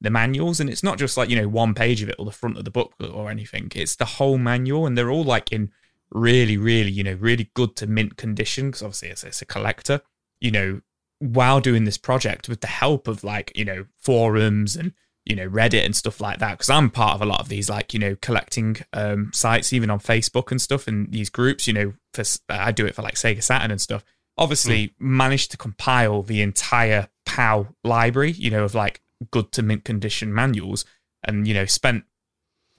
the 0.00 0.10
manuals, 0.10 0.60
and 0.60 0.68
it's 0.68 0.82
not 0.82 0.98
just 0.98 1.16
like, 1.16 1.30
you 1.30 1.36
know, 1.36 1.48
one 1.48 1.74
page 1.74 2.02
of 2.02 2.08
it 2.08 2.16
or 2.18 2.24
the 2.24 2.30
front 2.30 2.58
of 2.58 2.64
the 2.64 2.70
book 2.70 2.94
or 3.00 3.30
anything. 3.30 3.70
It's 3.74 3.96
the 3.96 4.04
whole 4.04 4.38
manual, 4.38 4.86
and 4.86 4.96
they're 4.96 5.10
all 5.10 5.24
like 5.24 5.52
in 5.52 5.70
really, 6.10 6.56
really, 6.56 6.90
you 6.90 7.04
know, 7.04 7.14
really 7.14 7.50
good 7.54 7.76
to 7.76 7.86
mint 7.86 8.16
condition 8.16 8.66
because 8.66 8.82
obviously 8.82 9.08
it's, 9.08 9.24
it's 9.24 9.42
a 9.42 9.46
collector. 9.46 10.02
You 10.40 10.50
know, 10.50 10.80
while 11.20 11.60
doing 11.60 11.84
this 11.84 11.98
project 11.98 12.48
with 12.48 12.60
the 12.60 12.66
help 12.66 13.06
of 13.06 13.22
like 13.22 13.52
you 13.54 13.64
know 13.64 13.86
forums 13.98 14.74
and 14.74 14.92
you 15.26 15.36
know 15.36 15.48
Reddit 15.48 15.84
and 15.84 15.94
stuff 15.94 16.20
like 16.20 16.38
that 16.38 16.52
because 16.52 16.70
I'm 16.70 16.90
part 16.90 17.14
of 17.14 17.22
a 17.22 17.26
lot 17.26 17.40
of 17.40 17.48
these 17.48 17.68
like 17.68 17.92
you 17.92 18.00
know 18.00 18.16
collecting 18.20 18.78
um, 18.92 19.30
sites 19.32 19.72
even 19.72 19.90
on 19.90 20.00
Facebook 20.00 20.50
and 20.50 20.60
stuff 20.60 20.88
and 20.88 21.12
these 21.12 21.30
groups 21.30 21.66
you 21.66 21.74
know 21.74 21.92
for 22.12 22.24
I 22.48 22.72
do 22.72 22.86
it 22.86 22.94
for 22.94 23.02
like 23.02 23.14
Sega 23.14 23.42
Saturn 23.42 23.70
and 23.70 23.80
stuff 23.80 24.02
obviously 24.36 24.88
mm. 24.88 24.92
managed 24.98 25.50
to 25.50 25.56
compile 25.56 26.22
the 26.22 26.42
entire 26.42 27.08
PAL 27.26 27.74
library 27.84 28.32
you 28.32 28.50
know 28.50 28.64
of 28.64 28.74
like 28.74 29.00
good 29.30 29.52
to 29.52 29.62
mint 29.62 29.84
condition 29.84 30.32
manuals 30.34 30.84
and 31.24 31.46
you 31.46 31.54
know 31.54 31.66
spent 31.66 32.04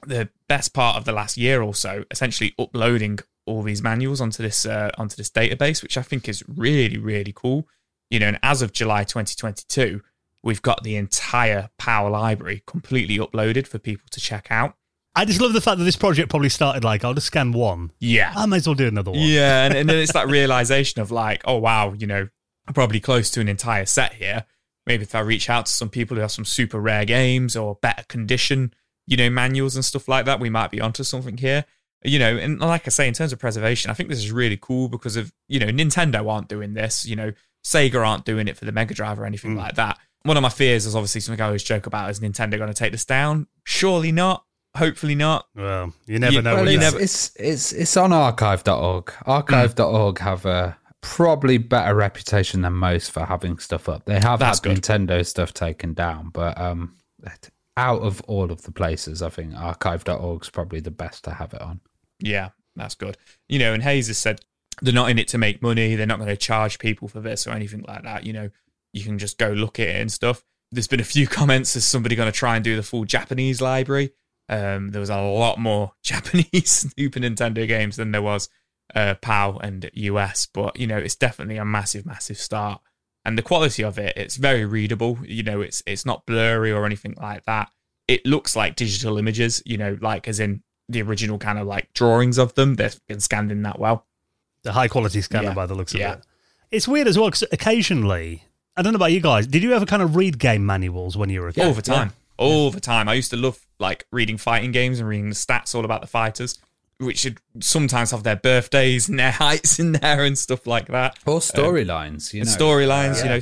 the 0.05 0.29
best 0.47 0.73
part 0.73 0.97
of 0.97 1.05
the 1.05 1.11
last 1.11 1.37
year 1.37 1.61
or 1.61 1.75
so 1.75 2.03
essentially 2.09 2.53
uploading 2.57 3.19
all 3.45 3.61
these 3.61 3.83
manuals 3.83 4.19
onto 4.19 4.41
this 4.41 4.65
uh, 4.65 4.89
onto 4.97 5.15
this 5.15 5.29
database 5.29 5.83
which 5.83 5.97
I 5.97 6.01
think 6.01 6.27
is 6.27 6.43
really 6.47 6.97
really 6.97 7.33
cool 7.35 7.67
you 8.09 8.19
know 8.19 8.27
and 8.27 8.39
as 8.41 8.61
of 8.61 8.73
July 8.73 9.03
2022 9.03 10.01
we've 10.43 10.61
got 10.61 10.83
the 10.83 10.95
entire 10.95 11.69
PAL 11.77 12.09
library 12.11 12.63
completely 12.65 13.17
uploaded 13.17 13.67
for 13.67 13.79
people 13.79 14.07
to 14.11 14.19
check 14.19 14.47
out. 14.49 14.75
I 15.15 15.25
just 15.25 15.41
love 15.41 15.53
the 15.53 15.61
fact 15.61 15.77
that 15.77 15.83
this 15.83 15.95
project 15.95 16.29
probably 16.29 16.49
started 16.49 16.83
like, 16.83 17.03
I'll 17.03 17.13
just 17.13 17.27
scan 17.27 17.51
one. 17.51 17.91
Yeah. 17.99 18.33
I 18.35 18.45
might 18.45 18.57
as 18.57 18.67
well 18.67 18.75
do 18.75 18.87
another 18.87 19.11
one. 19.11 19.19
Yeah. 19.19 19.65
And, 19.65 19.73
and 19.73 19.89
then 19.89 19.97
it's 19.97 20.13
that 20.13 20.27
realization 20.29 21.01
of 21.01 21.11
like, 21.11 21.41
oh, 21.45 21.57
wow, 21.57 21.93
you 21.93 22.07
know, 22.07 22.27
I'm 22.67 22.73
probably 22.73 22.99
close 22.99 23.29
to 23.31 23.41
an 23.41 23.49
entire 23.49 23.85
set 23.85 24.13
here. 24.13 24.45
Maybe 24.85 25.03
if 25.03 25.13
I 25.13 25.19
reach 25.19 25.49
out 25.49 25.65
to 25.65 25.71
some 25.71 25.89
people 25.89 26.15
who 26.15 26.21
have 26.21 26.31
some 26.31 26.45
super 26.45 26.79
rare 26.79 27.05
games 27.05 27.55
or 27.55 27.75
better 27.81 28.03
condition, 28.07 28.73
you 29.05 29.17
know, 29.17 29.29
manuals 29.29 29.75
and 29.75 29.83
stuff 29.83 30.07
like 30.07 30.25
that, 30.25 30.39
we 30.39 30.49
might 30.49 30.71
be 30.71 30.81
onto 30.81 31.03
something 31.03 31.37
here. 31.37 31.65
You 32.03 32.17
know, 32.17 32.35
and 32.35 32.59
like 32.59 32.87
I 32.87 32.89
say, 32.89 33.07
in 33.07 33.13
terms 33.13 33.31
of 33.31 33.37
preservation, 33.37 33.91
I 33.91 33.93
think 33.93 34.09
this 34.09 34.17
is 34.17 34.31
really 34.31 34.57
cool 34.59 34.89
because 34.89 35.17
of, 35.17 35.31
you 35.47 35.59
know, 35.59 35.67
Nintendo 35.67 36.27
aren't 36.27 36.47
doing 36.47 36.73
this, 36.73 37.05
you 37.05 37.15
know, 37.15 37.31
Sega 37.63 38.03
aren't 38.03 38.25
doing 38.25 38.47
it 38.47 38.57
for 38.57 38.65
the 38.65 38.71
Mega 38.71 38.95
Drive 38.95 39.19
or 39.19 39.25
anything 39.25 39.53
mm. 39.53 39.57
like 39.57 39.75
that 39.75 39.99
one 40.23 40.37
of 40.37 40.43
my 40.43 40.49
fears 40.49 40.85
is 40.85 40.95
obviously 40.95 41.21
something 41.21 41.41
I 41.41 41.47
always 41.47 41.63
joke 41.63 41.87
about 41.87 42.09
is 42.09 42.19
Nintendo 42.19 42.57
going 42.57 42.69
to 42.69 42.73
take 42.73 42.91
this 42.91 43.05
down? 43.05 43.47
Surely 43.63 44.11
not. 44.11 44.45
Hopefully 44.77 45.15
not. 45.15 45.47
Well, 45.55 45.93
you 46.05 46.19
never 46.19 46.33
you, 46.35 46.41
know. 46.41 46.55
Well, 46.55 46.67
it's, 46.67 46.79
never... 46.79 46.99
it's, 46.99 47.35
it's 47.35 47.71
it's 47.73 47.97
on 47.97 48.13
archive.org. 48.13 49.13
Archive.org 49.25 50.15
mm. 50.15 50.19
have 50.19 50.45
a 50.45 50.77
probably 51.01 51.57
better 51.57 51.95
reputation 51.95 52.61
than 52.61 52.73
most 52.73 53.11
for 53.11 53.25
having 53.25 53.57
stuff 53.57 53.89
up. 53.89 54.05
They 54.05 54.19
have 54.19 54.39
That's 54.39 54.59
had 54.59 54.63
good. 54.63 54.81
Nintendo 54.81 55.25
stuff 55.25 55.53
taken 55.53 55.93
down, 55.93 56.29
but 56.29 56.59
um, 56.59 56.95
out 57.75 58.01
of 58.01 58.21
all 58.27 58.51
of 58.51 58.61
the 58.61 58.71
places, 58.71 59.21
I 59.21 59.29
think 59.29 59.55
archive.org 59.55 60.43
is 60.43 60.49
probably 60.49 60.79
the 60.79 60.91
best 60.91 61.23
to 61.25 61.31
have 61.31 61.53
it 61.53 61.61
on. 61.61 61.81
Yeah, 62.19 62.49
that's 62.75 62.95
good. 62.95 63.17
You 63.49 63.59
know, 63.59 63.73
and 63.73 63.83
Hayes 63.83 64.07
has 64.07 64.17
said 64.17 64.41
they're 64.81 64.93
not 64.93 65.09
in 65.09 65.19
it 65.19 65.27
to 65.29 65.37
make 65.37 65.61
money. 65.61 65.95
They're 65.95 66.05
not 66.05 66.19
going 66.19 66.29
to 66.29 66.37
charge 66.37 66.79
people 66.79 67.07
for 67.07 67.19
this 67.19 67.47
or 67.47 67.51
anything 67.51 67.83
like 67.87 68.03
that. 68.03 68.25
You 68.25 68.33
know, 68.33 68.49
you 68.93 69.03
can 69.03 69.17
just 69.17 69.37
go 69.37 69.49
look 69.49 69.79
at 69.79 69.87
it 69.87 70.01
and 70.01 70.11
stuff. 70.11 70.43
There's 70.71 70.87
been 70.87 70.99
a 70.99 71.05
few 71.05 71.27
comments 71.27 71.75
is 71.75 71.85
somebody 71.85 72.15
going 72.15 72.31
to 72.31 72.37
try 72.37 72.55
and 72.55 72.63
do 72.63 72.75
the 72.75 72.83
full 72.83 73.05
Japanese 73.05 73.61
library. 73.61 74.11
Um, 74.51 74.89
there 74.89 74.99
was 74.99 75.09
a 75.09 75.19
lot 75.19 75.57
more 75.57 75.93
Japanese 76.03 76.93
Super 76.97 77.19
Nintendo 77.19 77.67
games 77.67 77.95
than 77.95 78.11
there 78.11 78.21
was 78.21 78.49
uh, 78.93 79.15
PAL 79.15 79.59
and 79.59 79.89
US, 79.93 80.45
but 80.45 80.79
you 80.79 80.85
know 80.85 80.97
it's 80.97 81.15
definitely 81.15 81.57
a 81.57 81.65
massive, 81.65 82.05
massive 82.05 82.37
start. 82.37 82.81
And 83.23 83.37
the 83.37 83.43
quality 83.43 83.83
of 83.83 83.97
it, 83.97 84.17
it's 84.17 84.35
very 84.35 84.65
readable. 84.65 85.19
You 85.23 85.43
know, 85.43 85.61
it's 85.61 85.81
it's 85.85 86.05
not 86.05 86.25
blurry 86.25 86.71
or 86.71 86.85
anything 86.85 87.15
like 87.19 87.45
that. 87.45 87.69
It 88.07 88.25
looks 88.25 88.55
like 88.55 88.75
digital 88.75 89.17
images. 89.17 89.63
You 89.65 89.77
know, 89.77 89.97
like 90.01 90.27
as 90.27 90.39
in 90.39 90.63
the 90.91 91.01
original 91.01 91.37
kind 91.37 91.57
of 91.57 91.67
like 91.67 91.93
drawings 91.93 92.37
of 92.37 92.53
them. 92.55 92.75
They've 92.75 92.99
been 93.07 93.19
scanned 93.19 93.51
in 93.51 93.63
that 93.63 93.79
well. 93.79 94.05
The 94.63 94.73
high 94.73 94.87
quality 94.87 95.21
scanner 95.21 95.49
yeah. 95.49 95.53
by 95.53 95.65
the 95.65 95.75
looks 95.75 95.93
of 95.93 95.99
yeah. 95.99 96.13
it. 96.13 96.25
It's 96.69 96.87
weird 96.87 97.07
as 97.07 97.17
well 97.17 97.27
because 97.27 97.43
occasionally 97.51 98.43
I 98.77 98.81
don't 98.81 98.93
know 98.93 98.97
about 98.97 99.11
you 99.11 99.21
guys. 99.21 99.47
Did 99.47 99.63
you 99.63 99.73
ever 99.73 99.85
kind 99.85 100.01
of 100.01 100.15
read 100.15 100.39
game 100.39 100.65
manuals 100.65 101.17
when 101.17 101.29
you 101.29 101.41
were 101.41 101.49
a 101.49 101.53
kid? 101.53 101.65
All 101.65 101.73
the 101.73 101.81
time. 101.81 102.09
Yeah. 102.09 102.45
All 102.45 102.71
the 102.71 102.79
time. 102.79 103.07
I 103.09 103.13
used 103.13 103.31
to 103.31 103.37
love 103.37 103.59
like 103.81 104.05
reading 104.11 104.37
fighting 104.37 104.71
games 104.71 104.99
and 104.99 105.09
reading 105.09 105.29
the 105.29 105.35
stats 105.35 105.75
all 105.75 105.83
about 105.83 106.01
the 106.01 106.07
fighters, 106.07 106.59
which 106.99 107.25
would 107.25 107.39
sometimes 107.59 108.11
have 108.11 108.23
their 108.23 108.35
birthdays 108.35 109.09
and 109.09 109.19
their 109.19 109.31
heights 109.43 109.79
in 109.79 109.93
there 109.93 110.23
and 110.23 110.37
stuff 110.37 110.65
like 110.65 110.87
that. 110.87 111.19
Or 111.25 111.39
storylines, 111.39 112.33
um, 112.33 112.37
you 112.37 112.45
know. 112.45 112.51
Storylines, 112.51 113.17
yeah. 113.17 113.23
you 113.23 113.29
know. 113.29 113.39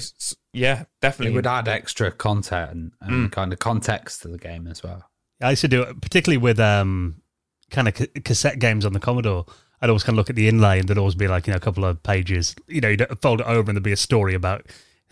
Yeah, 0.52 0.84
definitely. 1.02 1.34
It 1.34 1.36
would 1.36 1.48
add 1.48 1.68
extra 1.68 2.12
content 2.12 2.72
and, 2.72 2.92
and 3.02 3.30
mm. 3.30 3.32
kind 3.32 3.54
of 3.54 3.60
context 3.60 4.24
to 4.24 4.30
the 4.30 4.40
game 4.40 4.68
as 4.68 4.82
well. 4.82 5.04
I 5.42 5.52
used 5.52 5.62
to 5.62 5.68
do 5.68 5.84
it, 5.84 6.02
particularly 6.02 6.38
with 6.38 6.60
um, 6.60 7.22
kind 7.70 7.88
of 7.88 7.94
cassette 8.24 8.60
games 8.60 8.86
on 8.86 8.94
the 8.94 9.00
Commodore. 9.00 9.46
I'd 9.82 9.90
always 9.90 10.04
kind 10.04 10.16
of 10.16 10.18
look 10.18 10.30
at 10.30 10.36
the 10.36 10.50
inlay 10.50 10.80
and 10.80 10.90
there'd 10.90 10.98
always 10.98 11.16
be 11.16 11.28
like, 11.28 11.48
you 11.48 11.52
know, 11.52 11.58
a 11.58 11.62
couple 11.62 11.86
of 11.86 12.02
pages. 12.04 12.56
You 12.68 12.82
know, 12.82 12.90
you'd 12.90 13.06
fold 13.22 13.42
it 13.42 13.46
over 13.46 13.70
and 13.70 13.78
there'd 13.78 13.84
be 13.84 13.94
a 13.94 13.98
story 13.98 14.34
about 14.34 14.66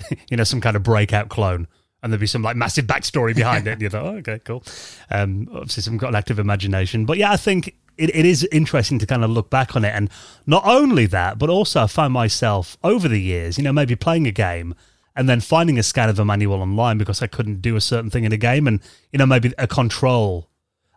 you 0.30 0.38
know, 0.38 0.44
some 0.44 0.62
kind 0.62 0.76
of 0.76 0.84
breakout 0.84 1.30
clone. 1.30 1.68
And 2.08 2.14
there'd 2.14 2.22
be 2.22 2.28
some 2.28 2.42
like 2.42 2.56
massive 2.56 2.88
backstory 2.88 3.36
behind 3.36 3.68
it. 3.68 3.74
And 3.74 3.82
you 3.82 3.90
thought, 3.90 4.06
oh, 4.06 4.18
okay, 4.20 4.40
cool. 4.40 4.64
Um, 5.12 5.50
obviously, 5.52 5.84
some 5.84 5.98
got 5.98 6.08
an 6.08 6.16
active 6.16 6.40
imagination. 6.40 7.06
But 7.06 7.18
yeah, 7.18 7.34
I 7.34 7.36
think 7.36 7.76
it, 7.98 8.16
it 8.16 8.26
is 8.26 8.48
interesting 8.50 8.98
to 9.00 9.06
kind 9.06 9.26
of 9.26 9.30
look 9.30 9.50
back 9.50 9.76
on 9.76 9.84
it. 9.84 9.94
And 9.94 10.10
not 10.46 10.64
only 10.66 11.06
that, 11.08 11.38
but 11.38 11.50
also 11.50 11.84
I 11.84 11.88
find 11.88 12.14
myself 12.14 12.78
over 12.82 13.10
the 13.10 13.20
years, 13.20 13.58
you 13.58 13.66
know, 13.66 13.74
maybe 13.74 13.98
playing 13.98 14.26
a 14.26 14.32
game 14.32 14.74
and 15.18 15.28
then 15.28 15.42
finding 15.42 15.78
a 15.78 15.84
scan 15.84 16.08
of 16.08 16.18
a 16.18 16.24
manual 16.24 16.62
online 16.62 16.98
because 16.98 17.22
I 17.22 17.28
couldn't 17.28 17.62
do 17.62 17.76
a 17.76 17.82
certain 17.82 18.10
thing 18.10 18.24
in 18.24 18.32
a 18.32 18.38
game. 18.38 18.68
And, 18.68 18.80
you 19.12 19.20
know, 19.20 19.26
maybe 19.26 19.54
a 19.58 19.68
control. 19.68 20.50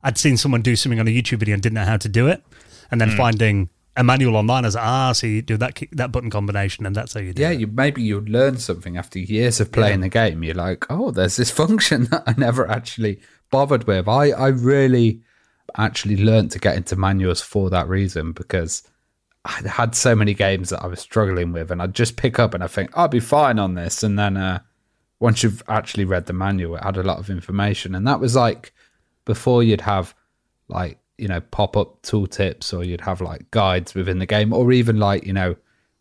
I'd 0.05 0.17
seen 0.17 0.37
someone 0.37 0.63
do 0.63 0.77
something 0.77 1.01
on 1.01 1.09
a 1.09 1.11
YouTube 1.11 1.39
video 1.39 1.55
and 1.55 1.63
didn't 1.63 1.75
know 1.75 1.85
how 1.85 1.97
to 1.97 2.09
do 2.09 2.29
it. 2.29 2.45
And 2.91 3.01
then 3.01 3.11
mm. 3.11 3.17
finding 3.17 3.71
a 3.97 4.05
manual 4.05 4.37
online 4.37 4.65
as 4.65 4.77
ah, 4.77 5.13
so 5.13 5.27
you 5.27 5.43
do 5.43 5.57
that 5.57 5.79
that 5.93 6.13
button 6.13 6.31
combination, 6.31 6.87
and 6.87 6.95
that's 6.95 7.15
how 7.15 7.21
you 7.21 7.33
do. 7.33 7.43
It. 7.43 7.45
Yeah, 7.45 7.51
it. 7.51 7.61
you 7.61 7.67
maybe 7.67 8.03
you 8.03 8.21
learn 8.21 8.59
something 8.59 8.97
after 8.97 9.19
years 9.19 9.61
of 9.61 9.73
playing 9.73 10.01
yeah. 10.01 10.05
the 10.05 10.09
game. 10.09 10.43
You're 10.43 10.55
like, 10.55 10.87
oh, 10.91 11.11
there's 11.11 11.37
this 11.37 11.51
function 11.63 12.05
that 12.05 12.23
I 12.27 12.35
never 12.37 12.69
actually 12.71 13.21
bothered 13.51 13.87
with. 13.87 14.09
I 14.09 14.31
I 14.31 14.49
really 14.49 15.23
actually 15.77 16.17
learned 16.17 16.51
to 16.53 16.59
get 16.59 16.77
into 16.77 16.97
manuals 16.97 17.41
for 17.41 17.71
that 17.71 17.89
reason 17.89 18.33
because 18.33 18.83
I 19.45 19.63
had 19.69 19.95
so 19.95 20.15
many 20.15 20.35
games 20.35 20.71
that 20.71 20.83
I 20.83 20.87
was 20.87 21.01
struggling 21.01 21.53
with, 21.53 21.71
and 21.71 21.83
I'd 21.83 21.95
just 21.95 22.17
pick 22.17 22.39
up 22.39 22.55
and 22.55 22.63
I 22.63 22.69
think 22.69 22.91
I'll 22.95 23.09
be 23.09 23.21
fine 23.21 23.59
on 23.59 23.75
this, 23.75 24.03
and 24.03 24.19
then 24.19 24.37
uh, 24.37 24.61
once 25.19 25.43
you've 25.43 25.63
actually 25.69 26.05
read 26.05 26.27
the 26.27 26.33
manual, 26.33 26.77
it 26.77 26.85
had 26.85 26.97
a 26.97 27.03
lot 27.03 27.19
of 27.19 27.29
information, 27.29 27.95
and 27.95 28.07
that 28.07 28.21
was 28.21 28.37
like 28.37 28.73
before 29.25 29.63
you'd 29.63 29.83
have 29.83 30.15
like 30.69 31.00
you 31.21 31.29
know 31.29 31.41
pop 31.41 31.77
up 31.77 32.01
tooltips 32.03 32.77
or 32.77 32.83
you'd 32.83 33.01
have 33.01 33.21
like 33.21 33.51
guides 33.51 33.95
within 33.95 34.19
the 34.19 34.27
game 34.27 34.53
or 34.53 34.73
even 34.73 34.99
like 34.99 35.27
you 35.27 35.33
know 35.33 35.55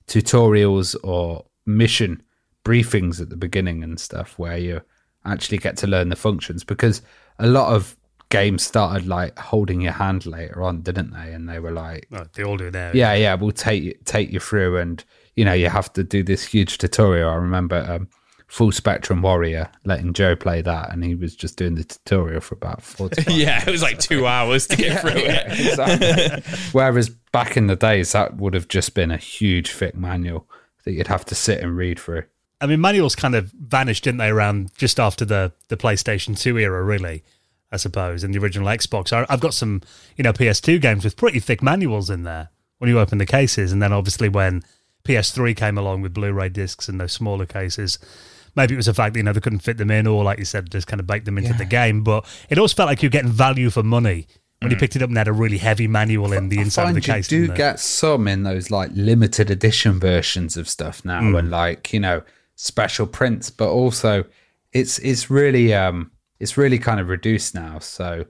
tutorials 0.08 0.96
or 1.04 1.46
mission 1.66 2.22
briefings 2.66 3.22
at 3.22 3.30
the 3.30 3.38
beginning 3.38 3.84
and 3.84 4.00
stuff 4.00 4.38
where 4.40 4.58
you 4.58 4.82
actually 5.26 5.58
get 5.58 5.78
to 5.78 5.88
learn 5.88 6.10
the 6.10 6.16
functions 6.16 6.64
because 6.64 7.02
a 7.40 7.48
lot 7.48 7.74
of 7.74 7.96
games 8.30 8.64
started 8.64 9.08
like 9.08 9.38
holding 9.40 9.82
your 9.82 9.92
hand 9.92 10.26
later 10.26 10.62
on 10.62 10.82
didn't 10.82 11.12
they? 11.12 11.34
And 11.34 11.50
they 11.50 11.60
were 11.60 11.72
like 11.72 12.08
oh, 12.12 12.26
they 12.34 12.44
all 12.44 12.58
do 12.58 12.72
now 12.72 12.92
yeah. 12.94 13.14
Yeah 13.14 13.36
we'll 13.36 13.52
take 13.52 13.84
you 13.84 13.96
take 14.06 14.32
you 14.32 14.40
through 14.40 14.78
and 14.78 15.04
you 15.36 15.46
know 15.46 15.54
you 15.54 15.70
have 15.70 15.92
to 15.94 16.04
do 16.04 16.24
this 16.24 16.44
huge 16.44 16.78
tutorial. 16.78 17.30
I 17.30 17.36
remember 17.36 17.86
um, 17.90 18.08
Full 18.50 18.72
Spectrum 18.72 19.22
Warrior, 19.22 19.70
letting 19.86 20.12
Joe 20.12 20.36
play 20.36 20.64
that, 20.64 20.92
and 20.92 21.04
he 21.04 21.14
was 21.14 21.36
just 21.36 21.56
doing 21.56 21.76
the 21.76 21.84
tutorial 21.84 22.42
for 22.42 22.56
about 22.56 22.82
forty. 22.82 23.22
yeah, 23.32 23.64
it 23.66 23.70
was 23.70 23.84
like 23.84 24.00
two 24.00 24.26
hours 24.26 24.66
to 24.68 24.76
get 24.76 24.88
yeah, 24.92 25.00
through 25.02 25.22
yeah, 25.22 25.54
it. 25.54 25.68
Exactly. 25.68 26.58
Whereas 26.72 27.10
back 27.10 27.58
in 27.58 27.68
the 27.68 27.76
days, 27.76 28.12
that 28.14 28.38
would 28.38 28.56
have 28.56 28.68
just 28.68 28.96
been 28.96 29.12
a 29.12 29.18
huge 29.18 29.72
thick 29.72 29.96
manual 29.96 30.50
that 30.84 30.94
you'd 30.94 31.08
have 31.08 31.26
to 31.26 31.36
sit 31.36 31.62
and 31.62 31.78
read 31.78 32.00
through. 32.00 32.24
I 32.60 32.66
mean, 32.66 32.82
manuals 32.82 33.16
kind 33.16 33.36
of 33.36 33.52
vanished, 33.52 34.04
didn't 34.06 34.18
they, 34.18 34.30
around 34.30 34.76
just 34.76 35.00
after 35.00 35.26
the 35.26 35.52
the 35.68 35.78
PlayStation 35.78 36.38
Two 36.38 36.58
era, 36.58 36.84
really. 36.84 37.24
I 37.72 37.78
suppose, 37.78 38.24
in 38.24 38.32
the 38.32 38.40
original 38.40 38.68
Xbox. 38.68 39.14
I've 39.30 39.40
got 39.42 39.54
some, 39.54 39.84
you 40.18 40.24
know, 40.24 40.34
PS2 40.34 40.82
games 40.82 41.04
with 41.04 41.16
pretty 41.16 41.40
thick 41.40 41.62
manuals 41.62 42.10
in 42.10 42.24
there 42.24 42.50
when 42.80 42.90
you 42.90 42.98
open 43.00 43.20
the 43.20 43.28
cases, 43.28 43.72
and 43.72 43.80
then 43.80 43.94
obviously 43.94 44.28
when 44.28 44.64
PS3 45.04 45.56
came 45.56 45.78
along 45.78 46.02
with 46.02 46.16
Blu-ray 46.16 46.50
discs 46.50 46.90
and 46.90 47.00
those 47.00 47.14
smaller 47.14 47.46
cases 47.46 48.00
maybe 48.56 48.74
it 48.74 48.78
was 48.78 48.86
the 48.88 48.94
fact 48.94 49.14
that 49.14 49.20
you 49.20 49.24
know 49.24 49.34
they 49.34 49.40
couldn't 49.40 49.60
fit 49.60 49.78
them 49.78 49.92
in, 49.92 50.08
or 50.08 50.24
like 50.24 50.40
you 50.40 50.46
said, 50.46 50.70
just 50.72 50.88
kind 50.88 51.00
of 51.00 51.08
bake 51.08 51.26
them 51.26 51.38
into 51.38 51.52
yeah. 51.52 51.58
the 51.58 51.66
game. 51.66 52.04
But 52.04 52.26
it 52.50 52.58
always 52.58 52.74
felt 52.74 52.88
like 52.88 53.02
you're 53.02 53.10
getting 53.10 53.32
value 53.32 53.70
for 53.70 53.84
money 53.84 54.28
when 54.60 54.70
mm. 54.70 54.74
you 54.74 54.80
picked 54.80 54.96
it 54.96 55.02
up 55.02 55.10
and 55.10 55.18
had 55.18 55.28
a 55.28 55.34
really 55.34 55.58
heavy 55.58 55.88
manual 55.88 56.34
in 56.34 56.50
the 56.50 56.60
inside 56.60 56.90
of 56.90 56.96
the 56.96 57.02
case. 57.02 57.32
You 57.32 57.48
do 57.48 57.54
get 57.54 57.80
some 57.80 58.28
in 58.28 58.44
those 58.44 58.72
like 58.72 58.92
limited 58.94 59.50
edition 59.50 60.00
versions 60.00 60.58
of 60.58 60.68
stuff 60.68 61.04
now, 61.06 61.22
mm. 61.22 61.40
and 61.40 61.50
like 61.50 61.94
you 61.94 62.00
know 62.00 62.22
special 62.56 63.08
prints, 63.08 63.50
but 63.50 63.70
also 63.70 64.26
it's 64.74 65.00
it's 65.00 65.30
really 65.30 65.74
um 65.74 66.12
it's 66.40 66.58
really 66.58 66.80
kind 66.80 67.00
of 67.00 67.10
reduced 67.10 67.56
now. 67.56 67.80
So 67.80 68.26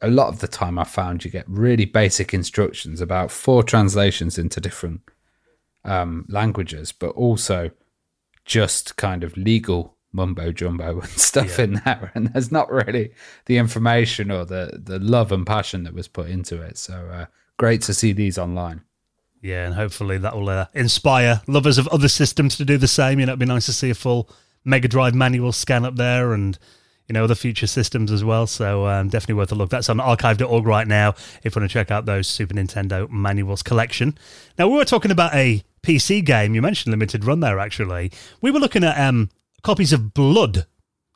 a 0.00 0.08
lot 0.08 0.28
of 0.28 0.40
the 0.40 0.48
time, 0.48 0.78
I 0.78 0.84
found 0.84 1.24
you 1.24 1.30
get 1.30 1.44
really 1.48 1.84
basic 1.84 2.32
instructions 2.32 3.00
about 3.00 3.30
four 3.30 3.62
translations 3.62 4.38
into 4.38 4.60
different 4.60 5.00
um, 5.84 6.24
languages, 6.28 6.92
but 6.92 7.10
also 7.10 7.70
just 8.48 8.96
kind 8.96 9.22
of 9.22 9.36
legal 9.36 9.94
mumbo 10.12 10.50
jumbo 10.50 11.00
and 11.00 11.10
stuff 11.10 11.58
yeah. 11.58 11.64
in 11.64 11.72
there, 11.84 12.10
and 12.16 12.28
there's 12.28 12.50
not 12.50 12.72
really 12.72 13.12
the 13.44 13.58
information 13.58 14.32
or 14.32 14.44
the 14.44 14.80
the 14.82 14.98
love 14.98 15.30
and 15.30 15.46
passion 15.46 15.84
that 15.84 15.94
was 15.94 16.08
put 16.08 16.28
into 16.28 16.60
it. 16.60 16.76
So 16.76 16.94
uh, 16.94 17.26
great 17.56 17.82
to 17.82 17.94
see 17.94 18.12
these 18.12 18.38
online. 18.38 18.82
Yeah, 19.40 19.66
and 19.66 19.74
hopefully 19.74 20.18
that 20.18 20.34
will 20.34 20.48
uh, 20.48 20.66
inspire 20.74 21.42
lovers 21.46 21.78
of 21.78 21.86
other 21.88 22.08
systems 22.08 22.56
to 22.56 22.64
do 22.64 22.76
the 22.76 22.88
same. 22.88 23.20
You 23.20 23.26
know, 23.26 23.32
it'd 23.32 23.38
be 23.38 23.46
nice 23.46 23.66
to 23.66 23.72
see 23.72 23.90
a 23.90 23.94
full 23.94 24.28
Mega 24.64 24.88
Drive 24.88 25.14
manual 25.14 25.52
scan 25.52 25.84
up 25.84 25.94
there 25.94 26.32
and, 26.32 26.58
you 27.08 27.14
know, 27.14 27.24
other 27.24 27.34
future 27.34 27.66
systems 27.66 28.12
as 28.12 28.22
well. 28.22 28.46
So 28.46 28.86
um, 28.86 29.08
definitely 29.08 29.36
worth 29.36 29.52
a 29.52 29.54
look. 29.54 29.70
That's 29.70 29.88
on 29.88 29.98
archive.org 29.98 30.66
right 30.66 30.86
now 30.86 31.14
if 31.42 31.54
you 31.56 31.60
want 31.60 31.70
to 31.70 31.72
check 31.72 31.90
out 31.90 32.04
those 32.04 32.26
Super 32.26 32.54
Nintendo 32.54 33.08
manuals 33.10 33.62
collection. 33.62 34.16
Now, 34.58 34.68
we 34.68 34.76
were 34.76 34.84
talking 34.84 35.10
about 35.10 35.34
a 35.34 35.62
PC 35.82 36.24
game. 36.24 36.54
You 36.54 36.62
mentioned 36.62 36.90
Limited 36.92 37.24
Run 37.24 37.40
there, 37.40 37.58
actually. 37.58 38.12
We 38.40 38.50
were 38.50 38.60
looking 38.60 38.84
at 38.84 38.98
um, 38.98 39.30
copies 39.62 39.92
of 39.92 40.12
Blood. 40.12 40.66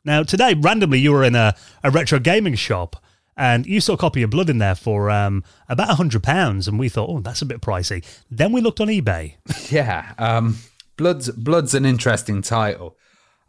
Now, 0.03 0.23
today, 0.23 0.53
randomly, 0.53 0.99
you 0.99 1.11
were 1.11 1.23
in 1.23 1.35
a, 1.35 1.55
a 1.83 1.91
retro 1.91 2.19
gaming 2.19 2.55
shop 2.55 2.97
and 3.35 3.65
you 3.65 3.81
saw 3.81 3.93
a 3.93 3.97
copy 3.97 4.21
of 4.21 4.29
Blood 4.29 4.49
in 4.49 4.57
there 4.57 4.75
for 4.75 5.09
um, 5.09 5.43
about 5.69 5.89
a 5.89 5.95
hundred 5.95 6.23
pounds, 6.23 6.67
and 6.67 6.77
we 6.77 6.89
thought, 6.89 7.09
oh, 7.09 7.19
that's 7.19 7.41
a 7.41 7.45
bit 7.45 7.61
pricey. 7.61 8.05
Then 8.29 8.51
we 8.51 8.61
looked 8.61 8.79
on 8.79 8.87
eBay. 8.87 9.35
Yeah, 9.71 10.13
um, 10.19 10.57
Blood's 10.97 11.31
Blood's 11.31 11.73
an 11.73 11.85
interesting 11.85 12.41
title. 12.41 12.95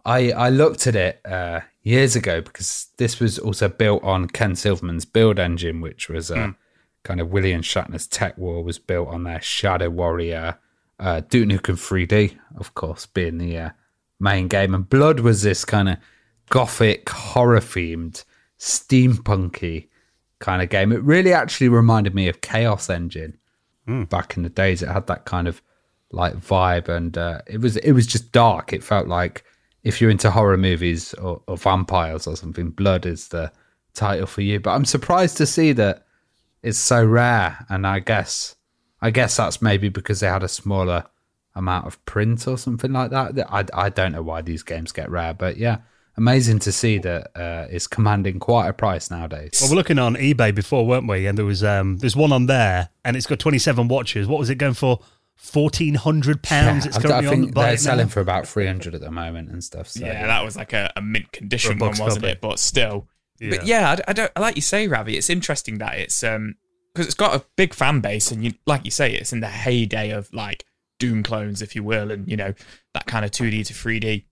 I 0.05 0.31
I 0.33 0.49
looked 0.49 0.87
at 0.87 0.97
it 0.97 1.21
uh, 1.27 1.61
years 1.85 2.17
ago 2.17 2.41
because 2.41 2.89
this 2.97 3.21
was 3.21 3.39
also 3.39 3.69
built 3.69 4.03
on 4.03 4.27
Ken 4.27 4.57
Silverman's 4.57 5.05
build 5.05 5.39
engine, 5.39 5.81
which 5.81 6.09
was 6.09 6.31
a 6.31 6.37
mm. 6.37 6.57
kind 7.05 7.21
of 7.21 7.31
William 7.31 7.63
Shatner's 7.63 8.09
TekWar 8.09 8.65
was 8.65 8.79
built 8.79 9.09
on 9.09 9.23
their 9.23 9.41
Shadow 9.41 9.91
Warrior, 9.91 10.59
uh, 10.99 11.21
Duke 11.21 11.49
Nukem 11.49 11.77
3D, 11.77 12.37
of 12.57 12.75
course, 12.75 13.07
being 13.07 13.39
the 13.39 13.57
uh, 13.57 13.71
main 14.19 14.49
game, 14.49 14.75
and 14.75 14.89
Blood 14.89 15.21
was 15.21 15.43
this 15.43 15.65
kind 15.65 15.89
of 15.89 15.99
gothic 16.49 17.09
horror 17.11 17.61
themed 17.61 18.25
steampunky 18.59 19.89
kind 20.39 20.63
of 20.63 20.71
game. 20.71 20.91
It 20.91 21.03
really 21.03 21.33
actually 21.33 21.69
reminded 21.69 22.15
me 22.15 22.29
of 22.29 22.41
Chaos 22.41 22.89
Engine 22.89 23.39
mm. 23.87 24.09
back 24.09 24.37
in 24.37 24.43
the 24.43 24.49
days. 24.49 24.83
It 24.83 24.89
had 24.89 25.07
that 25.09 25.27
kind 25.27 25.49
of 25.49 25.61
like 26.11 26.37
vibe, 26.37 26.89
and 26.89 27.17
uh, 27.19 27.41
it 27.47 27.61
was 27.61 27.77
it 27.77 27.93
was 27.93 28.07
just 28.07 28.33
dark. 28.33 28.73
It 28.73 28.83
felt 28.83 29.07
like 29.07 29.45
if 29.85 30.01
you're 30.01 30.11
into 30.11 30.31
horror 30.31 30.57
movies 30.57 31.15
or, 31.15 31.43
or 31.47 31.57
vampires 31.57 32.27
or 32.27 32.37
something, 32.37 32.71
Blood 32.71 33.07
is 33.07 33.29
the 33.29 33.53
title 33.93 34.27
for 34.27 34.41
you. 34.41 34.59
But 34.59 34.71
I'm 34.71 34.87
surprised 34.87 35.37
to 35.37 35.47
see 35.47 35.73
that 35.73 36.07
it's 36.63 36.79
so 36.79 37.05
rare, 37.05 37.65
and 37.69 37.87
I 37.87 38.01
guess 38.01 38.57
I 39.01 39.11
guess 39.11 39.37
that's 39.37 39.61
maybe 39.61 39.91
because 39.91 40.21
they 40.21 40.27
had 40.27 40.43
a 40.43 40.49
smaller 40.49 41.05
amount 41.55 41.87
of 41.87 42.03
print 42.07 42.49
or 42.49 42.57
something 42.57 42.93
like 42.93 43.11
that. 43.11 43.39
I, 43.51 43.65
I 43.75 43.89
don't 43.91 44.13
know 44.13 44.23
why 44.23 44.41
these 44.41 44.63
games 44.63 44.91
get 44.91 45.11
rare, 45.11 45.35
but 45.35 45.59
yeah, 45.59 45.79
amazing 46.17 46.59
to 46.61 46.73
see 46.73 46.99
that 46.99 47.31
uh, 47.37 47.67
it's 47.71 47.87
commanding 47.87 48.39
quite 48.39 48.69
a 48.69 48.73
price 48.73 49.11
nowadays. 49.11 49.59
Well, 49.61 49.71
we're 49.71 49.77
looking 49.77 49.99
on 49.99 50.15
eBay 50.15 50.55
before, 50.55 50.87
weren't 50.87 51.07
we? 51.07 51.27
And 51.27 51.37
there 51.37 51.45
was 51.45 51.63
um, 51.63 51.99
there's 51.99 52.17
one 52.17 52.33
on 52.33 52.47
there, 52.47 52.89
and 53.05 53.17
it's 53.17 53.27
got 53.27 53.39
27 53.39 53.89
watches. 53.89 54.27
What 54.27 54.39
was 54.39 54.49
it 54.49 54.57
going 54.57 54.75
for? 54.75 55.01
Fourteen 55.37 55.95
hundred 55.95 56.43
pounds. 56.43 56.85
Yeah, 56.85 56.91
it's 56.91 56.99
currently 56.99 57.27
I 57.27 57.31
think 57.31 57.57
on, 57.57 57.65
they're 57.65 57.77
selling 57.77 58.09
for 58.09 58.21
about 58.21 58.47
three 58.47 58.67
hundred 58.67 58.95
at 58.95 59.01
the 59.01 59.11
moment 59.11 59.51
and 59.51 59.63
stuff. 59.63 59.89
So. 59.89 60.05
Yeah, 60.05 60.27
that 60.27 60.45
was 60.45 60.57
like 60.57 60.73
a, 60.73 60.93
a 60.97 61.03
mint 61.03 61.33
condition 61.33 61.79
one, 61.79 61.91
wasn't 61.91 62.23
copy. 62.23 62.29
it? 62.29 62.41
But 62.41 62.59
still, 62.59 63.09
yeah. 63.41 63.51
but 63.51 63.67
yeah, 63.67 63.91
I, 63.91 64.11
I, 64.11 64.13
don't. 64.13 64.33
Like 64.39 64.57
you 64.57 64.63
say, 64.63 64.89
Ravi, 64.89 65.17
it's 65.17 65.29
interesting 65.29 65.79
that 65.79 65.99
it's 65.99 66.23
um 66.25 66.55
because 66.95 67.07
it's 67.07 67.15
got 67.15 67.35
a 67.35 67.45
big 67.57 67.75
fan 67.75 68.01
base, 68.01 68.31
and 68.31 68.45
you 68.45 68.55
like 68.67 68.85
you 68.85 68.91
say, 68.91 69.13
it's 69.13 69.33
in 69.33 69.41
the 69.41 69.49
heyday 69.49 70.11
of 70.11 70.33
like 70.33 70.65
Doom 70.99 71.23
clones, 71.23 71.61
if 71.61 71.75
you 71.75 71.83
will, 71.83 72.11
and 72.11 72.29
you 72.31 72.37
know 72.37 72.55
that 72.95 73.07
kind 73.07 73.25
of 73.25 73.31
two 73.31 73.51
D 73.51 73.65
to 73.65 73.75
three 73.75 74.01
D 74.01 74.27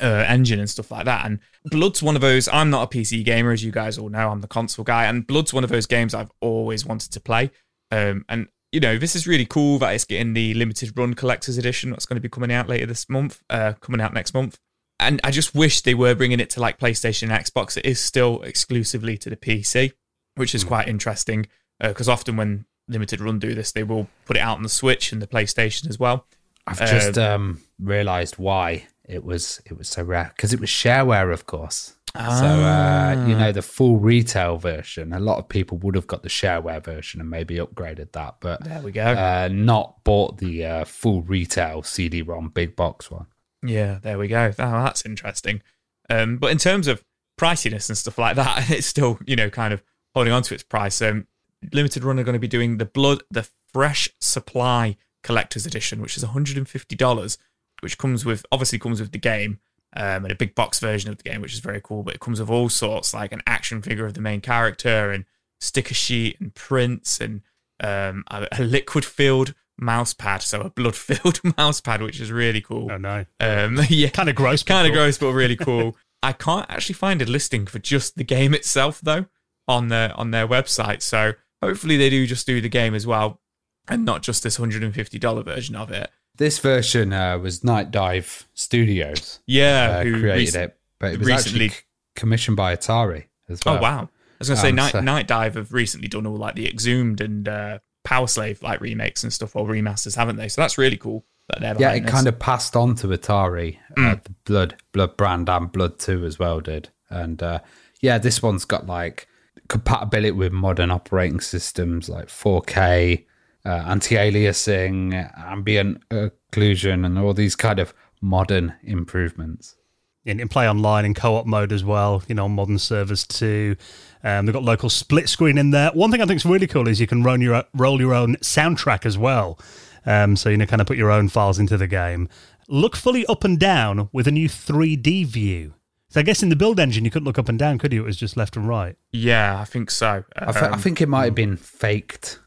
uh, 0.00 0.24
engine 0.28 0.60
and 0.60 0.68
stuff 0.68 0.90
like 0.90 1.06
that. 1.06 1.24
And 1.24 1.40
Blood's 1.64 2.02
one 2.02 2.16
of 2.16 2.22
those. 2.22 2.48
I'm 2.48 2.70
not 2.70 2.94
a 2.94 2.96
PC 2.96 3.24
gamer, 3.24 3.52
as 3.52 3.64
you 3.64 3.72
guys 3.72 3.98
all 3.98 4.08
know. 4.08 4.30
I'm 4.30 4.40
the 4.40 4.48
console 4.48 4.84
guy, 4.84 5.04
and 5.06 5.26
Blood's 5.26 5.54
one 5.54 5.64
of 5.64 5.70
those 5.70 5.86
games 5.86 6.14
I've 6.14 6.30
always 6.40 6.84
wanted 6.84 7.12
to 7.12 7.20
play. 7.20 7.50
Um, 7.90 8.24
and 8.28 8.48
you 8.74 8.80
know, 8.80 8.98
this 8.98 9.14
is 9.14 9.24
really 9.24 9.46
cool 9.46 9.78
that 9.78 9.94
it's 9.94 10.04
getting 10.04 10.34
the 10.34 10.52
limited 10.54 10.98
run 10.98 11.14
collector's 11.14 11.58
edition 11.58 11.90
that's 11.90 12.06
going 12.06 12.16
to 12.16 12.20
be 12.20 12.28
coming 12.28 12.50
out 12.50 12.68
later 12.68 12.86
this 12.86 13.08
month, 13.08 13.40
uh, 13.48 13.74
coming 13.74 14.00
out 14.00 14.12
next 14.12 14.34
month. 14.34 14.58
And 14.98 15.20
I 15.22 15.30
just 15.30 15.54
wish 15.54 15.82
they 15.82 15.94
were 15.94 16.16
bringing 16.16 16.40
it 16.40 16.50
to 16.50 16.60
like 16.60 16.80
PlayStation 16.80 17.22
and 17.22 17.32
Xbox. 17.32 17.76
It 17.76 17.86
is 17.86 18.00
still 18.00 18.42
exclusively 18.42 19.16
to 19.18 19.30
the 19.30 19.36
PC, 19.36 19.92
which 20.34 20.56
is 20.56 20.64
mm. 20.64 20.68
quite 20.68 20.88
interesting 20.88 21.46
because 21.80 22.08
uh, 22.08 22.12
often 22.12 22.36
when 22.36 22.66
limited 22.88 23.20
run 23.20 23.38
do 23.38 23.54
this, 23.54 23.70
they 23.70 23.84
will 23.84 24.08
put 24.26 24.36
it 24.36 24.40
out 24.40 24.56
on 24.56 24.64
the 24.64 24.68
Switch 24.68 25.12
and 25.12 25.22
the 25.22 25.28
PlayStation 25.28 25.88
as 25.88 26.00
well. 26.00 26.26
I've 26.66 26.80
just 26.80 27.16
um, 27.16 27.42
um, 27.42 27.60
realised 27.78 28.38
why 28.38 28.88
it 29.04 29.22
was 29.22 29.62
it 29.66 29.78
was 29.78 29.88
so 29.88 30.02
rare 30.02 30.32
because 30.34 30.52
it 30.52 30.60
was 30.60 30.70
shareware, 30.70 31.32
of 31.32 31.46
course. 31.46 31.94
Ah. 32.16 32.38
So 32.38 32.46
uh, 32.46 33.26
you 33.26 33.34
know 33.36 33.50
the 33.50 33.62
full 33.62 33.98
retail 33.98 34.56
version. 34.56 35.12
A 35.12 35.20
lot 35.20 35.38
of 35.38 35.48
people 35.48 35.78
would 35.78 35.94
have 35.94 36.06
got 36.06 36.22
the 36.22 36.28
shareware 36.28 36.82
version 36.82 37.20
and 37.20 37.28
maybe 37.28 37.56
upgraded 37.56 38.12
that, 38.12 38.36
but 38.40 38.62
there 38.62 38.80
we 38.82 38.92
go. 38.92 39.04
Uh, 39.04 39.48
not 39.50 40.04
bought 40.04 40.38
the 40.38 40.64
uh, 40.64 40.84
full 40.84 41.22
retail 41.22 41.82
CD-ROM 41.82 42.50
big 42.50 42.76
box 42.76 43.10
one. 43.10 43.26
Yeah, 43.62 43.98
there 44.02 44.18
we 44.18 44.28
go. 44.28 44.52
Oh, 44.58 44.84
that's 44.84 45.04
interesting. 45.04 45.62
Um, 46.08 46.36
but 46.36 46.52
in 46.52 46.58
terms 46.58 46.86
of 46.86 47.02
priciness 47.36 47.88
and 47.88 47.98
stuff 47.98 48.18
like 48.18 48.36
that, 48.36 48.68
it's 48.70 48.86
still 48.86 49.18
you 49.26 49.36
know 49.36 49.50
kind 49.50 49.74
of 49.74 49.82
holding 50.14 50.32
on 50.32 50.42
to 50.44 50.54
its 50.54 50.62
price. 50.62 51.02
Um, 51.02 51.26
Limited 51.72 52.04
Run 52.04 52.18
are 52.20 52.24
going 52.24 52.34
to 52.34 52.38
be 52.38 52.46
doing 52.46 52.76
the 52.76 52.84
blood, 52.84 53.22
the 53.30 53.48
fresh 53.72 54.08
supply 54.20 54.96
collector's 55.22 55.66
edition, 55.66 56.00
which 56.00 56.16
is 56.16 56.22
one 56.22 56.32
hundred 56.32 56.58
and 56.58 56.68
fifty 56.68 56.94
dollars 56.94 57.38
which 57.80 57.98
comes 57.98 58.24
with 58.24 58.46
obviously 58.50 58.78
comes 58.78 58.98
with 59.00 59.12
the 59.12 59.18
game 59.18 59.58
um, 59.96 60.24
and 60.24 60.32
a 60.32 60.36
big 60.36 60.54
box 60.54 60.80
version 60.80 61.10
of 61.10 61.18
the 61.18 61.28
game, 61.28 61.40
which 61.40 61.52
is 61.52 61.60
very 61.60 61.80
cool. 61.82 62.02
But 62.02 62.14
it 62.14 62.20
comes 62.20 62.40
with 62.40 62.50
all 62.50 62.68
sorts, 62.68 63.14
like 63.14 63.32
an 63.32 63.42
action 63.46 63.82
figure 63.82 64.06
of 64.06 64.14
the 64.14 64.20
main 64.20 64.40
character 64.40 65.10
and 65.10 65.24
sticker 65.60 65.94
sheet 65.94 66.40
and 66.40 66.54
prints 66.54 67.20
and 67.20 67.42
um, 67.80 68.24
a, 68.28 68.46
a 68.52 68.62
liquid 68.62 69.04
filled 69.04 69.54
mouse 69.78 70.14
pad, 70.14 70.42
so 70.42 70.60
a 70.60 70.70
blood 70.70 70.96
filled 70.96 71.40
mouse 71.58 71.80
pad, 71.80 72.02
which 72.02 72.20
is 72.20 72.30
really 72.30 72.60
cool. 72.60 72.90
Oh 72.90 72.96
no, 72.96 73.24
um, 73.40 73.78
yeah, 73.88 74.08
kind 74.08 74.28
of 74.28 74.34
gross, 74.34 74.62
kind 74.62 74.86
of 74.86 74.92
cool. 74.92 75.02
gross, 75.02 75.18
but 75.18 75.32
really 75.32 75.56
cool. 75.56 75.96
I 76.22 76.32
can't 76.32 76.70
actually 76.70 76.94
find 76.94 77.20
a 77.20 77.26
listing 77.26 77.66
for 77.66 77.78
just 77.78 78.16
the 78.16 78.24
game 78.24 78.54
itself 78.54 79.00
though 79.02 79.26
on 79.68 79.88
their 79.88 80.18
on 80.18 80.30
their 80.30 80.48
website. 80.48 81.02
So 81.02 81.34
hopefully 81.62 81.96
they 81.96 82.10
do 82.10 82.26
just 82.26 82.46
do 82.46 82.60
the 82.60 82.68
game 82.68 82.94
as 82.94 83.06
well, 83.06 83.40
and 83.88 84.04
not 84.04 84.22
just 84.22 84.42
this 84.42 84.56
hundred 84.56 84.82
and 84.82 84.94
fifty 84.94 85.18
dollar 85.18 85.42
version 85.42 85.76
of 85.76 85.90
it. 85.90 86.10
This 86.36 86.58
version 86.58 87.12
uh, 87.12 87.38
was 87.38 87.60
Nightdive 87.60 88.44
Studios. 88.54 89.40
Yeah, 89.46 89.98
uh, 89.98 90.04
who 90.04 90.20
created 90.20 90.54
it, 90.56 90.78
but 90.98 91.12
it 91.14 91.18
was 91.18 91.28
recently 91.28 91.66
actually 91.66 91.84
commissioned 92.16 92.56
by 92.56 92.74
Atari 92.74 93.24
as 93.48 93.60
oh, 93.66 93.72
well. 93.72 93.78
Oh 93.78 93.82
wow! 93.82 94.00
I 94.00 94.08
was 94.38 94.48
going 94.48 94.56
to 94.56 94.62
say 94.62 94.70
um, 94.70 94.76
Night, 94.76 94.92
so... 94.92 95.00
Nightdive 95.00 95.54
have 95.54 95.72
recently 95.72 96.08
done 96.08 96.26
all 96.26 96.36
like 96.36 96.56
the 96.56 96.68
Exhumed 96.68 97.20
and 97.20 97.46
uh, 97.48 97.78
Power 98.02 98.26
Slave 98.26 98.62
like 98.62 98.80
remakes 98.80 99.22
and 99.22 99.32
stuff 99.32 99.54
or 99.54 99.66
remasters, 99.66 100.16
haven't 100.16 100.36
they? 100.36 100.48
So 100.48 100.60
that's 100.60 100.76
really 100.76 100.96
cool. 100.96 101.24
That 101.48 101.78
yeah, 101.78 101.92
it 101.92 102.00
this. 102.00 102.10
kind 102.10 102.26
of 102.26 102.38
passed 102.38 102.74
on 102.74 102.94
to 102.96 103.08
Atari. 103.08 103.78
Mm. 103.96 104.12
Uh, 104.12 104.16
the 104.24 104.34
Blood 104.44 104.76
Blood 104.92 105.16
brand 105.16 105.48
and 105.48 105.70
Blood 105.70 105.98
Two 105.98 106.24
as 106.24 106.38
well 106.38 106.60
did, 106.60 106.88
and 107.10 107.42
uh, 107.42 107.60
yeah, 108.00 108.18
this 108.18 108.42
one's 108.42 108.64
got 108.64 108.86
like 108.86 109.28
compatibility 109.68 110.32
with 110.32 110.52
modern 110.52 110.90
operating 110.90 111.40
systems 111.40 112.08
like 112.08 112.26
4K 112.26 113.24
uh, 113.64 113.84
anti-aliasing, 113.86 115.32
ambient 115.36 116.08
occlusion, 116.10 117.06
and 117.06 117.18
all 117.18 117.32
these 117.32 117.56
kind 117.56 117.78
of 117.78 117.94
modern 118.20 118.74
improvements. 118.82 119.76
In, 120.24 120.40
in 120.40 120.48
play 120.48 120.68
online 120.68 121.04
in 121.04 121.12
co-op 121.12 121.46
mode 121.46 121.72
as 121.72 121.84
well, 121.84 122.22
you 122.28 122.34
know, 122.34 122.46
on 122.46 122.52
modern 122.52 122.78
servers 122.78 123.26
too. 123.26 123.76
Um, 124.22 124.46
they've 124.46 124.54
got 124.54 124.62
local 124.62 124.88
split 124.88 125.28
screen 125.28 125.58
in 125.58 125.70
there. 125.70 125.90
One 125.90 126.10
thing 126.10 126.22
I 126.22 126.26
think 126.26 126.36
is 126.36 126.46
really 126.46 126.66
cool 126.66 126.88
is 126.88 126.98
you 126.98 127.06
can 127.06 127.22
roll 127.22 127.38
your 127.38 127.64
roll 127.74 128.00
your 128.00 128.14
own 128.14 128.36
soundtrack 128.36 129.04
as 129.04 129.18
well. 129.18 129.58
Um, 130.06 130.36
so 130.36 130.48
you 130.48 130.56
know, 130.56 130.66
kind 130.66 130.80
of 130.80 130.86
put 130.86 130.96
your 130.96 131.10
own 131.10 131.28
files 131.28 131.58
into 131.58 131.76
the 131.76 131.86
game. 131.86 132.28
Look 132.68 132.96
fully 132.96 133.26
up 133.26 133.44
and 133.44 133.58
down 133.58 134.08
with 134.12 134.26
a 134.26 134.30
new 134.30 134.48
3D 134.48 135.26
view. 135.26 135.74
So 136.08 136.20
I 136.20 136.22
guess 136.22 136.42
in 136.42 136.48
the 136.48 136.56
build 136.56 136.80
engine 136.80 137.04
you 137.04 137.10
couldn't 137.10 137.26
look 137.26 137.38
up 137.38 137.48
and 137.48 137.58
down, 137.58 137.76
could 137.76 137.92
you? 137.92 138.02
It 138.02 138.06
was 138.06 138.16
just 138.16 138.36
left 138.36 138.56
and 138.56 138.66
right. 138.66 138.96
Yeah, 139.12 139.60
I 139.60 139.64
think 139.64 139.90
so. 139.90 140.24
Um, 140.36 140.48
I, 140.48 140.52
th- 140.52 140.64
I, 140.64 140.76
think 140.76 141.00
it 141.02 141.08
might 141.08 141.24
have 141.24 141.34
been 141.34 141.56
faked 141.56 142.38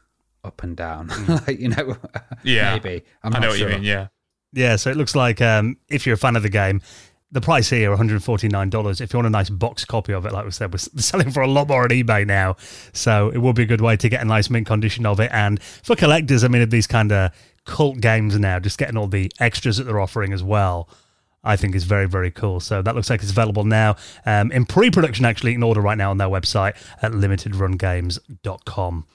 up 0.44 0.62
and 0.62 0.76
down. 0.76 1.08
Mm. 1.18 1.46
like, 1.46 1.58
you 1.58 1.68
know, 1.68 1.96
yeah, 2.44 2.74
maybe. 2.74 3.04
I'm 3.22 3.34
i 3.34 3.38
know 3.38 3.48
what 3.48 3.58
sure. 3.58 3.68
you 3.68 3.74
mean. 3.76 3.84
Yeah, 3.84 4.08
yeah. 4.52 4.76
So 4.76 4.90
it 4.90 4.96
looks 4.96 5.14
like 5.14 5.40
um, 5.42 5.76
if 5.88 6.06
you're 6.06 6.14
a 6.14 6.18
fan 6.18 6.36
of 6.36 6.42
the 6.42 6.48
game, 6.48 6.80
the 7.30 7.40
price 7.40 7.68
here, 7.68 7.94
$149. 7.94 9.00
If 9.00 9.12
you 9.12 9.18
want 9.18 9.26
a 9.26 9.30
nice 9.30 9.50
box 9.50 9.84
copy 9.84 10.12
of 10.12 10.24
it, 10.24 10.32
like 10.32 10.44
we 10.44 10.50
said, 10.50 10.72
we're 10.72 10.78
selling 10.78 11.30
for 11.30 11.42
a 11.42 11.48
lot 11.48 11.68
more 11.68 11.82
on 11.82 11.90
eBay 11.90 12.26
now. 12.26 12.56
So 12.92 13.30
it 13.30 13.38
would 13.38 13.56
be 13.56 13.64
a 13.64 13.66
good 13.66 13.80
way 13.80 13.96
to 13.96 14.08
get 14.08 14.22
a 14.22 14.24
nice 14.24 14.48
mint 14.48 14.66
condition 14.66 15.04
of 15.06 15.20
it. 15.20 15.30
And 15.32 15.62
for 15.62 15.94
collectors, 15.96 16.44
I 16.44 16.48
mean, 16.48 16.62
of 16.62 16.70
these 16.70 16.86
kind 16.86 17.12
of 17.12 17.32
cult 17.64 18.00
games 18.00 18.38
now, 18.38 18.58
just 18.58 18.78
getting 18.78 18.96
all 18.96 19.08
the 19.08 19.30
extras 19.38 19.76
that 19.76 19.84
they're 19.84 20.00
offering 20.00 20.32
as 20.32 20.42
well. 20.42 20.88
I 21.44 21.56
think 21.56 21.76
is 21.76 21.84
very, 21.84 22.06
very 22.06 22.32
cool. 22.32 22.58
So 22.58 22.82
that 22.82 22.96
looks 22.96 23.08
like 23.08 23.22
it's 23.22 23.30
available 23.30 23.64
now 23.64 23.94
um, 24.26 24.50
in 24.50 24.66
pre 24.66 24.90
production, 24.90 25.24
actually, 25.24 25.54
in 25.54 25.62
order 25.62 25.80
right 25.80 25.96
now 25.96 26.10
on 26.10 26.18
their 26.18 26.28
website 26.28 26.74
at 27.00 27.12
limitedrungames.com. 27.12 29.06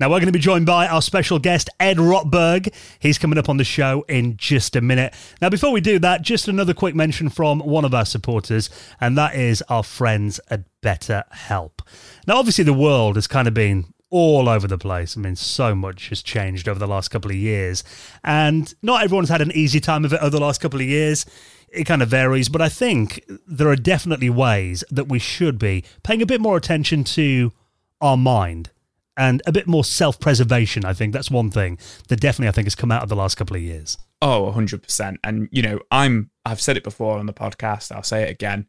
Now, 0.00 0.08
we're 0.08 0.18
going 0.18 0.26
to 0.26 0.32
be 0.32 0.40
joined 0.40 0.66
by 0.66 0.88
our 0.88 1.00
special 1.00 1.38
guest, 1.38 1.70
Ed 1.78 1.98
Rotberg. 1.98 2.74
He's 2.98 3.16
coming 3.16 3.38
up 3.38 3.48
on 3.48 3.58
the 3.58 3.64
show 3.64 4.04
in 4.08 4.36
just 4.36 4.74
a 4.74 4.80
minute. 4.80 5.14
Now, 5.40 5.50
before 5.50 5.70
we 5.70 5.80
do 5.80 6.00
that, 6.00 6.22
just 6.22 6.48
another 6.48 6.74
quick 6.74 6.96
mention 6.96 7.28
from 7.28 7.60
one 7.60 7.84
of 7.84 7.94
our 7.94 8.04
supporters, 8.04 8.70
and 9.00 9.16
that 9.16 9.36
is 9.36 9.62
our 9.68 9.84
friends 9.84 10.40
at 10.50 10.64
BetterHelp. 10.82 11.78
Now, 12.26 12.38
obviously, 12.38 12.64
the 12.64 12.72
world 12.72 13.14
has 13.14 13.28
kind 13.28 13.46
of 13.46 13.54
been 13.54 13.86
all 14.10 14.48
over 14.48 14.66
the 14.66 14.78
place. 14.78 15.16
I 15.16 15.20
mean, 15.20 15.36
so 15.36 15.74
much 15.74 16.08
has 16.08 16.22
changed 16.22 16.68
over 16.68 16.78
the 16.78 16.86
last 16.88 17.08
couple 17.08 17.30
of 17.30 17.36
years. 17.36 17.84
And 18.22 18.72
not 18.82 19.02
everyone's 19.02 19.28
had 19.28 19.42
an 19.42 19.52
easy 19.52 19.80
time 19.80 20.04
of 20.04 20.12
it 20.12 20.20
over 20.20 20.30
the 20.30 20.40
last 20.40 20.60
couple 20.60 20.80
of 20.80 20.86
years. 20.86 21.26
It 21.68 21.84
kind 21.84 22.02
of 22.02 22.08
varies, 22.08 22.48
but 22.48 22.62
I 22.62 22.68
think 22.68 23.24
there 23.46 23.68
are 23.68 23.76
definitely 23.76 24.30
ways 24.30 24.84
that 24.90 25.08
we 25.08 25.18
should 25.18 25.58
be 25.58 25.84
paying 26.04 26.22
a 26.22 26.26
bit 26.26 26.40
more 26.40 26.56
attention 26.56 27.02
to 27.04 27.52
our 28.00 28.16
mind 28.16 28.70
and 29.16 29.42
a 29.46 29.52
bit 29.52 29.66
more 29.66 29.84
self 29.84 30.18
preservation. 30.18 30.84
I 30.84 30.92
think 30.92 31.12
that's 31.12 31.30
one 31.30 31.50
thing 31.50 31.78
that 32.08 32.20
definitely 32.20 32.48
I 32.48 32.52
think 32.52 32.66
has 32.66 32.74
come 32.74 32.92
out 32.92 33.02
of 33.02 33.08
the 33.08 33.16
last 33.16 33.36
couple 33.36 33.56
of 33.56 33.62
years. 33.62 33.96
Oh, 34.22 34.52
100%. 34.54 35.16
And, 35.22 35.48
you 35.52 35.62
know, 35.62 35.80
I'm, 35.90 36.30
I've 36.44 36.60
said 36.60 36.76
it 36.76 36.84
before 36.84 37.18
on 37.18 37.26
the 37.26 37.32
podcast, 37.32 37.92
I'll 37.92 38.02
say 38.02 38.22
it 38.22 38.30
again. 38.30 38.66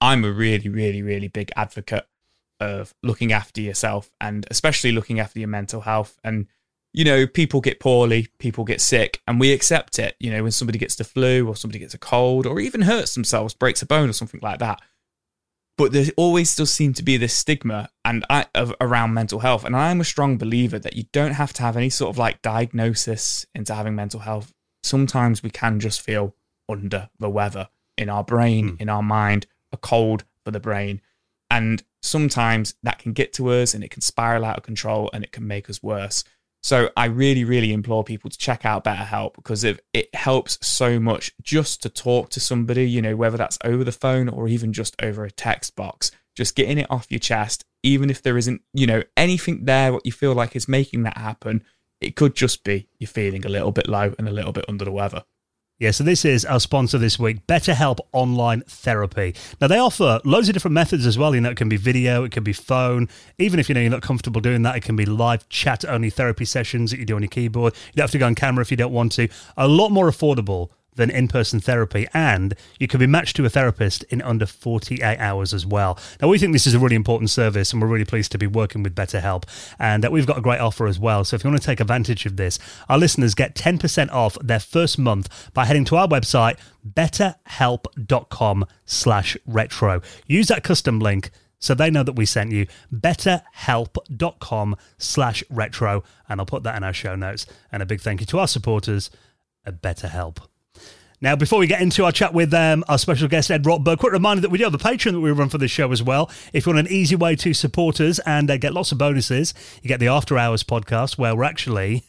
I'm 0.00 0.24
a 0.24 0.32
really, 0.32 0.68
really, 0.68 1.02
really 1.02 1.28
big 1.28 1.52
advocate 1.56 2.06
of 2.58 2.94
looking 3.02 3.32
after 3.32 3.60
yourself 3.60 4.10
and 4.20 4.46
especially 4.50 4.92
looking 4.92 5.20
after 5.20 5.38
your 5.38 5.48
mental 5.48 5.82
health. 5.82 6.18
And, 6.24 6.46
you 6.92 7.04
know, 7.04 7.26
people 7.26 7.60
get 7.60 7.80
poorly, 7.80 8.28
people 8.38 8.64
get 8.64 8.80
sick, 8.80 9.22
and 9.26 9.38
we 9.38 9.52
accept 9.52 9.98
it. 9.98 10.16
You 10.18 10.30
know, 10.32 10.42
when 10.42 10.52
somebody 10.52 10.78
gets 10.78 10.96
the 10.96 11.04
flu 11.04 11.46
or 11.46 11.54
somebody 11.54 11.78
gets 11.78 11.94
a 11.94 11.98
cold 11.98 12.46
or 12.46 12.58
even 12.58 12.82
hurts 12.82 13.14
themselves, 13.14 13.54
breaks 13.54 13.82
a 13.82 13.86
bone 13.86 14.08
or 14.08 14.14
something 14.14 14.40
like 14.42 14.58
that. 14.58 14.80
But 15.80 15.92
there 15.92 16.04
always 16.18 16.50
still 16.50 16.66
seem 16.66 16.92
to 16.92 17.02
be 17.02 17.16
this 17.16 17.34
stigma 17.34 17.88
and 18.04 18.22
I, 18.28 18.44
of, 18.54 18.74
around 18.82 19.14
mental 19.14 19.38
health. 19.38 19.64
And 19.64 19.74
I'm 19.74 20.02
a 20.02 20.04
strong 20.04 20.36
believer 20.36 20.78
that 20.78 20.94
you 20.94 21.04
don't 21.10 21.32
have 21.32 21.54
to 21.54 21.62
have 21.62 21.74
any 21.74 21.88
sort 21.88 22.10
of 22.10 22.18
like 22.18 22.42
diagnosis 22.42 23.46
into 23.54 23.74
having 23.74 23.94
mental 23.94 24.20
health. 24.20 24.52
Sometimes 24.82 25.42
we 25.42 25.48
can 25.48 25.80
just 25.80 26.02
feel 26.02 26.34
under 26.68 27.08
the 27.18 27.30
weather 27.30 27.70
in 27.96 28.10
our 28.10 28.22
brain, 28.22 28.72
mm. 28.72 28.80
in 28.82 28.90
our 28.90 29.02
mind, 29.02 29.46
a 29.72 29.78
cold 29.78 30.24
for 30.44 30.50
the 30.50 30.60
brain. 30.60 31.00
And 31.50 31.82
sometimes 32.02 32.74
that 32.82 32.98
can 32.98 33.14
get 33.14 33.32
to 33.34 33.48
us 33.48 33.72
and 33.72 33.82
it 33.82 33.90
can 33.90 34.02
spiral 34.02 34.44
out 34.44 34.58
of 34.58 34.62
control 34.62 35.08
and 35.14 35.24
it 35.24 35.32
can 35.32 35.46
make 35.46 35.70
us 35.70 35.82
worse. 35.82 36.24
So 36.62 36.90
I 36.96 37.06
really, 37.06 37.44
really 37.44 37.72
implore 37.72 38.04
people 38.04 38.30
to 38.30 38.36
check 38.36 38.64
out 38.64 38.84
BetterHelp 38.84 39.34
because 39.34 39.64
it, 39.64 39.84
it 39.94 40.14
helps 40.14 40.58
so 40.66 41.00
much 41.00 41.32
just 41.42 41.82
to 41.82 41.88
talk 41.88 42.28
to 42.30 42.40
somebody, 42.40 42.88
you 42.88 43.00
know, 43.00 43.16
whether 43.16 43.38
that's 43.38 43.58
over 43.64 43.82
the 43.82 43.92
phone 43.92 44.28
or 44.28 44.46
even 44.46 44.72
just 44.72 45.00
over 45.02 45.24
a 45.24 45.30
text 45.30 45.74
box, 45.74 46.10
just 46.36 46.54
getting 46.54 46.78
it 46.78 46.90
off 46.90 47.10
your 47.10 47.18
chest, 47.18 47.64
even 47.82 48.10
if 48.10 48.22
there 48.22 48.36
isn't, 48.36 48.60
you 48.74 48.86
know, 48.86 49.02
anything 49.16 49.64
there 49.64 49.92
what 49.92 50.04
you 50.04 50.12
feel 50.12 50.34
like 50.34 50.54
is 50.54 50.68
making 50.68 51.02
that 51.04 51.16
happen. 51.16 51.64
It 52.00 52.16
could 52.16 52.34
just 52.34 52.62
be 52.62 52.88
you're 52.98 53.08
feeling 53.08 53.44
a 53.44 53.50
little 53.50 53.72
bit 53.72 53.88
low 53.88 54.14
and 54.18 54.28
a 54.28 54.32
little 54.32 54.52
bit 54.52 54.66
under 54.68 54.84
the 54.84 54.92
weather. 54.92 55.24
Yeah, 55.80 55.92
so 55.92 56.04
this 56.04 56.26
is 56.26 56.44
our 56.44 56.60
sponsor 56.60 56.98
this 56.98 57.18
week, 57.18 57.46
BetterHelp 57.46 58.00
Online 58.12 58.60
Therapy. 58.68 59.34
Now 59.62 59.66
they 59.66 59.78
offer 59.78 60.20
loads 60.26 60.46
of 60.50 60.52
different 60.52 60.74
methods 60.74 61.06
as 61.06 61.16
well. 61.16 61.34
You 61.34 61.40
know, 61.40 61.48
it 61.48 61.56
can 61.56 61.70
be 61.70 61.78
video, 61.78 62.22
it 62.22 62.32
can 62.32 62.44
be 62.44 62.52
phone. 62.52 63.08
Even 63.38 63.58
if 63.58 63.66
you 63.70 63.74
know 63.74 63.80
you're 63.80 63.90
not 63.90 64.02
comfortable 64.02 64.42
doing 64.42 64.60
that, 64.60 64.76
it 64.76 64.82
can 64.82 64.94
be 64.94 65.06
live 65.06 65.48
chat 65.48 65.86
only 65.86 66.10
therapy 66.10 66.44
sessions 66.44 66.90
that 66.90 67.00
you 67.00 67.06
do 67.06 67.16
on 67.16 67.22
your 67.22 67.30
keyboard. 67.30 67.72
You 67.72 67.92
don't 67.96 68.02
have 68.02 68.10
to 68.10 68.18
go 68.18 68.26
on 68.26 68.34
camera 68.34 68.60
if 68.60 68.70
you 68.70 68.76
don't 68.76 68.92
want 68.92 69.12
to. 69.12 69.28
A 69.56 69.66
lot 69.66 69.88
more 69.88 70.10
affordable 70.10 70.68
than 71.00 71.10
in 71.10 71.26
person 71.28 71.60
therapy, 71.60 72.06
and 72.12 72.54
you 72.78 72.86
can 72.86 73.00
be 73.00 73.06
matched 73.06 73.34
to 73.36 73.44
a 73.46 73.48
therapist 73.48 74.02
in 74.04 74.20
under 74.20 74.44
48 74.44 75.16
hours 75.18 75.54
as 75.54 75.64
well. 75.64 75.98
Now, 76.20 76.28
we 76.28 76.38
think 76.38 76.52
this 76.52 76.66
is 76.66 76.74
a 76.74 76.78
really 76.78 76.94
important 76.94 77.30
service, 77.30 77.72
and 77.72 77.80
we're 77.80 77.88
really 77.88 78.04
pleased 78.04 78.30
to 78.32 78.38
be 78.38 78.46
working 78.46 78.82
with 78.82 78.94
BetterHelp, 78.94 79.44
and 79.78 80.04
that 80.04 80.12
we've 80.12 80.26
got 80.26 80.36
a 80.36 80.42
great 80.42 80.60
offer 80.60 80.86
as 80.86 80.98
well. 80.98 81.24
So, 81.24 81.34
if 81.34 81.42
you 81.42 81.50
want 81.50 81.60
to 81.60 81.66
take 81.66 81.80
advantage 81.80 82.26
of 82.26 82.36
this, 82.36 82.58
our 82.88 82.98
listeners 82.98 83.34
get 83.34 83.54
10% 83.54 84.12
off 84.12 84.36
their 84.42 84.60
first 84.60 84.98
month 84.98 85.50
by 85.54 85.64
heading 85.64 85.86
to 85.86 85.96
our 85.96 86.06
website, 86.06 86.58
betterhelp.com 86.86 88.66
slash 88.84 89.36
retro. 89.46 90.02
Use 90.26 90.48
that 90.48 90.62
custom 90.62 90.98
link 90.98 91.30
so 91.58 91.74
they 91.74 91.90
know 91.90 92.02
that 92.02 92.16
we 92.16 92.26
sent 92.26 92.52
you 92.52 92.66
betterhelp.com 92.92 94.76
slash 94.96 95.44
retro 95.50 96.02
and 96.26 96.40
i'll 96.40 96.46
put 96.46 96.62
that 96.62 96.74
in 96.74 96.82
our 96.82 96.94
show 96.94 97.14
notes 97.14 97.44
and 97.70 97.82
a 97.82 97.86
big 97.86 98.00
thank 98.00 98.20
you 98.20 98.26
to 98.26 98.38
our 98.38 98.48
supporters 98.48 99.10
at 99.66 99.82
betterhelp 99.82 100.38
now, 101.22 101.36
before 101.36 101.58
we 101.58 101.66
get 101.66 101.82
into 101.82 102.04
our 102.06 102.12
chat 102.12 102.32
with 102.32 102.54
um, 102.54 102.82
our 102.88 102.96
special 102.96 103.28
guest, 103.28 103.50
Ed 103.50 103.64
Rotberg, 103.64 103.98
quick 103.98 104.12
reminder 104.12 104.40
that 104.40 104.50
we 104.50 104.56
do 104.56 104.64
have 104.64 104.72
a 104.72 104.78
Patreon 104.78 105.12
that 105.12 105.20
we 105.20 105.30
run 105.30 105.50
for 105.50 105.58
this 105.58 105.70
show 105.70 105.92
as 105.92 106.02
well. 106.02 106.30
If 106.54 106.64
you 106.64 106.72
want 106.72 106.86
an 106.86 106.92
easy 106.92 107.14
way 107.14 107.36
to 107.36 107.52
support 107.52 108.00
us 108.00 108.18
and 108.20 108.50
uh, 108.50 108.56
get 108.56 108.72
lots 108.72 108.90
of 108.90 108.96
bonuses, 108.96 109.52
you 109.82 109.88
get 109.88 110.00
the 110.00 110.08
After 110.08 110.38
Hours 110.38 110.62
podcast, 110.62 111.18
where 111.18 111.36
we're 111.36 111.44
actually 111.44 112.04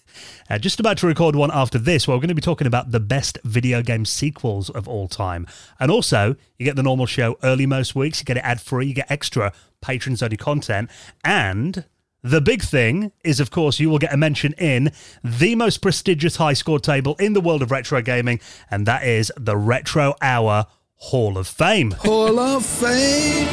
uh, 0.50 0.58
just 0.58 0.80
about 0.80 0.98
to 1.00 1.08
record 1.08 1.36
one 1.36 1.52
after 1.52 1.78
this, 1.78 2.08
where 2.08 2.16
we're 2.16 2.22
going 2.22 2.30
to 2.30 2.36
be 2.36 2.42
talking 2.42 2.68
about 2.68 2.92
the 2.92 3.02
best 3.02 3.38
video 3.44 3.82
game 3.82 4.06
sequels 4.06 4.70
of 4.70 4.88
all 4.88 5.10
time. 5.10 5.46
And 5.78 5.92
also, 5.92 6.38
you 6.58 6.66
get 6.66 6.78
the 6.78 6.84
normal 6.84 7.06
show 7.06 7.38
early 7.44 7.66
most 7.66 7.94
weeks, 7.96 8.22
you 8.22 8.26
get 8.26 8.38
it 8.38 8.46
ad 8.46 8.62
free, 8.62 8.88
you 8.88 8.94
get 8.94 9.12
extra 9.12 9.52
patrons 9.82 10.24
only 10.24 10.38
content, 10.38 10.90
and 11.26 11.84
the 12.24 12.42
big 12.42 12.62
thing 12.62 13.12
is, 13.24 13.40
of 13.40 13.52
course, 13.52 13.80
you 13.80 13.90
will 13.90 13.98
get 13.98 14.14
a 14.14 14.18
mention 14.18 14.54
in 14.54 14.92
the 15.24 15.56
most 15.56 15.80
prestigious 15.80 16.36
high 16.36 16.54
score 16.54 16.80
table 16.80 17.16
in 17.20 17.34
the 17.34 17.42
world 17.42 17.62
of 17.62 17.72
retro 17.72 18.02
gaming, 18.02 18.40
and 18.70 18.86
that 18.86 19.04
is 19.04 19.32
the 19.38 19.58
Retro 19.58 20.16
Hour 20.22 20.66
Hall 20.96 21.38
of 21.38 21.48
Fame. 21.48 21.92
Hall 21.92 22.40
of 22.40 22.66
Fame. 22.66 23.48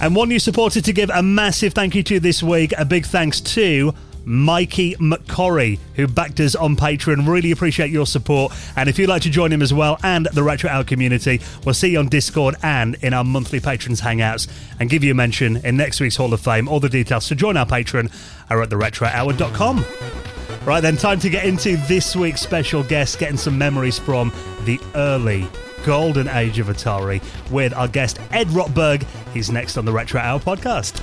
And 0.00 0.16
one 0.16 0.30
new 0.30 0.38
supporter 0.38 0.80
to 0.80 0.92
give 0.94 1.10
a 1.10 1.22
massive 1.22 1.74
thank 1.74 1.94
you 1.94 2.02
to 2.04 2.18
this 2.18 2.42
week. 2.42 2.72
A 2.78 2.86
big 2.86 3.04
thanks 3.04 3.40
to 3.42 3.92
Mikey 4.24 4.94
McCorry, 4.96 5.78
who 5.94 6.06
backed 6.06 6.40
us 6.40 6.54
on 6.54 6.76
Patreon. 6.76 7.26
Really 7.26 7.50
appreciate 7.50 7.90
your 7.90 8.06
support. 8.06 8.52
And 8.76 8.88
if 8.88 8.98
you'd 8.98 9.08
like 9.08 9.22
to 9.22 9.30
join 9.30 9.52
him 9.52 9.62
as 9.62 9.72
well 9.72 9.98
and 10.02 10.26
the 10.32 10.42
Retro 10.42 10.70
Hour 10.70 10.84
community, 10.84 11.40
we'll 11.64 11.74
see 11.74 11.90
you 11.90 11.98
on 11.98 12.08
Discord 12.08 12.56
and 12.62 12.96
in 13.02 13.14
our 13.14 13.24
monthly 13.24 13.60
patrons 13.60 14.00
hangouts 14.00 14.48
and 14.78 14.90
give 14.90 15.02
you 15.04 15.12
a 15.12 15.14
mention 15.14 15.56
in 15.58 15.76
next 15.76 16.00
week's 16.00 16.16
Hall 16.16 16.32
of 16.32 16.40
Fame. 16.40 16.68
All 16.68 16.80
the 16.80 16.88
details 16.88 17.28
to 17.28 17.34
join 17.34 17.56
our 17.56 17.66
Patreon 17.66 18.12
are 18.50 18.62
at 18.62 18.70
theretrohour.com. 18.70 19.84
Right 20.64 20.80
then, 20.80 20.96
time 20.96 21.18
to 21.20 21.30
get 21.30 21.46
into 21.46 21.76
this 21.88 22.14
week's 22.14 22.42
special 22.42 22.82
guest, 22.82 23.18
getting 23.18 23.38
some 23.38 23.56
memories 23.56 23.98
from 23.98 24.30
the 24.64 24.78
early 24.94 25.46
golden 25.84 26.28
age 26.28 26.58
of 26.58 26.66
Atari 26.66 27.22
with 27.50 27.72
our 27.72 27.88
guest 27.88 28.18
Ed 28.30 28.48
Rotberg. 28.48 29.06
He's 29.32 29.50
next 29.50 29.78
on 29.78 29.84
the 29.86 29.92
Retro 29.92 30.20
Hour 30.20 30.38
podcast. 30.38 31.00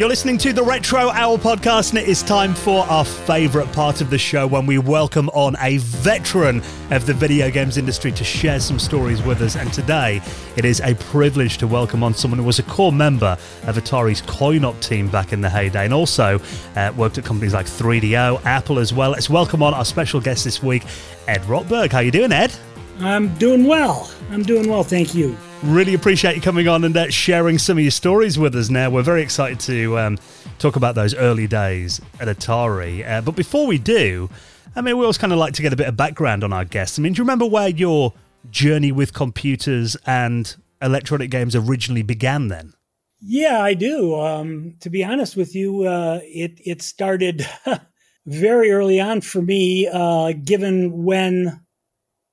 You're 0.00 0.08
listening 0.08 0.38
to 0.38 0.54
the 0.54 0.62
Retro 0.62 1.10
Hour 1.10 1.36
podcast, 1.36 1.90
and 1.90 1.98
it 1.98 2.08
is 2.08 2.22
time 2.22 2.54
for 2.54 2.86
our 2.86 3.04
favourite 3.04 3.70
part 3.74 4.00
of 4.00 4.08
the 4.08 4.16
show 4.16 4.46
when 4.46 4.64
we 4.64 4.78
welcome 4.78 5.28
on 5.34 5.56
a 5.60 5.76
veteran 5.76 6.62
of 6.90 7.04
the 7.04 7.12
video 7.12 7.50
games 7.50 7.76
industry 7.76 8.10
to 8.12 8.24
share 8.24 8.60
some 8.60 8.78
stories 8.78 9.22
with 9.22 9.42
us. 9.42 9.56
And 9.56 9.70
today, 9.74 10.22
it 10.56 10.64
is 10.64 10.80
a 10.80 10.94
privilege 10.94 11.58
to 11.58 11.66
welcome 11.66 12.02
on 12.02 12.14
someone 12.14 12.38
who 12.38 12.46
was 12.46 12.58
a 12.58 12.62
core 12.62 12.94
member 12.94 13.36
of 13.64 13.76
Atari's 13.76 14.22
coin 14.22 14.64
op 14.64 14.80
team 14.80 15.10
back 15.10 15.34
in 15.34 15.42
the 15.42 15.50
heyday 15.50 15.84
and 15.84 15.92
also 15.92 16.40
uh, 16.76 16.94
worked 16.96 17.18
at 17.18 17.26
companies 17.26 17.52
like 17.52 17.66
3DO, 17.66 18.42
Apple 18.46 18.78
as 18.78 18.94
well. 18.94 19.10
Let's 19.10 19.28
welcome 19.28 19.62
on 19.62 19.74
our 19.74 19.84
special 19.84 20.18
guest 20.18 20.44
this 20.44 20.62
week, 20.62 20.86
Ed 21.28 21.42
Rotberg. 21.42 21.92
How 21.92 21.98
you 21.98 22.10
doing, 22.10 22.32
Ed? 22.32 22.56
I'm 23.00 23.34
doing 23.34 23.64
well. 23.64 24.10
I'm 24.30 24.44
doing 24.44 24.66
well, 24.66 24.82
thank 24.82 25.14
you. 25.14 25.36
Really 25.62 25.92
appreciate 25.92 26.36
you 26.36 26.40
coming 26.40 26.68
on 26.68 26.84
and 26.84 26.96
uh, 26.96 27.10
sharing 27.10 27.58
some 27.58 27.76
of 27.76 27.84
your 27.84 27.90
stories 27.90 28.38
with 28.38 28.56
us 28.56 28.70
now. 28.70 28.88
We're 28.88 29.02
very 29.02 29.20
excited 29.20 29.60
to 29.60 29.98
um, 29.98 30.18
talk 30.58 30.76
about 30.76 30.94
those 30.94 31.14
early 31.14 31.46
days 31.46 32.00
at 32.18 32.28
Atari. 32.28 33.06
Uh, 33.06 33.20
but 33.20 33.36
before 33.36 33.66
we 33.66 33.76
do, 33.76 34.30
I 34.74 34.80
mean, 34.80 34.96
we 34.96 35.04
always 35.04 35.18
kind 35.18 35.34
of 35.34 35.38
like 35.38 35.52
to 35.54 35.62
get 35.62 35.74
a 35.74 35.76
bit 35.76 35.86
of 35.86 35.98
background 35.98 36.44
on 36.44 36.52
our 36.54 36.64
guests. 36.64 36.98
I 36.98 37.02
mean, 37.02 37.12
do 37.12 37.18
you 37.18 37.24
remember 37.24 37.44
where 37.44 37.68
your 37.68 38.14
journey 38.50 38.90
with 38.90 39.12
computers 39.12 39.98
and 40.06 40.56
electronic 40.80 41.30
games 41.30 41.54
originally 41.54 42.02
began 42.02 42.48
then? 42.48 42.72
Yeah, 43.20 43.60
I 43.62 43.74
do. 43.74 44.18
Um, 44.18 44.76
to 44.80 44.88
be 44.88 45.04
honest 45.04 45.36
with 45.36 45.54
you, 45.54 45.82
uh, 45.82 46.20
it 46.22 46.58
it 46.64 46.80
started 46.80 47.46
very 48.26 48.70
early 48.70 48.98
on 48.98 49.20
for 49.20 49.42
me. 49.42 49.88
Uh, 49.92 50.32
given 50.42 51.04
when, 51.04 51.60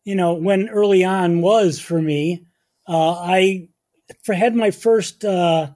you 0.06 0.16
know, 0.16 0.34
when 0.34 0.70
early 0.70 1.04
on 1.04 1.42
was 1.42 1.78
for 1.78 2.02
me, 2.02 2.47
I 2.96 3.70
had 4.28 4.56
my 4.56 4.72
first 4.72 5.26
uh, 5.26 5.72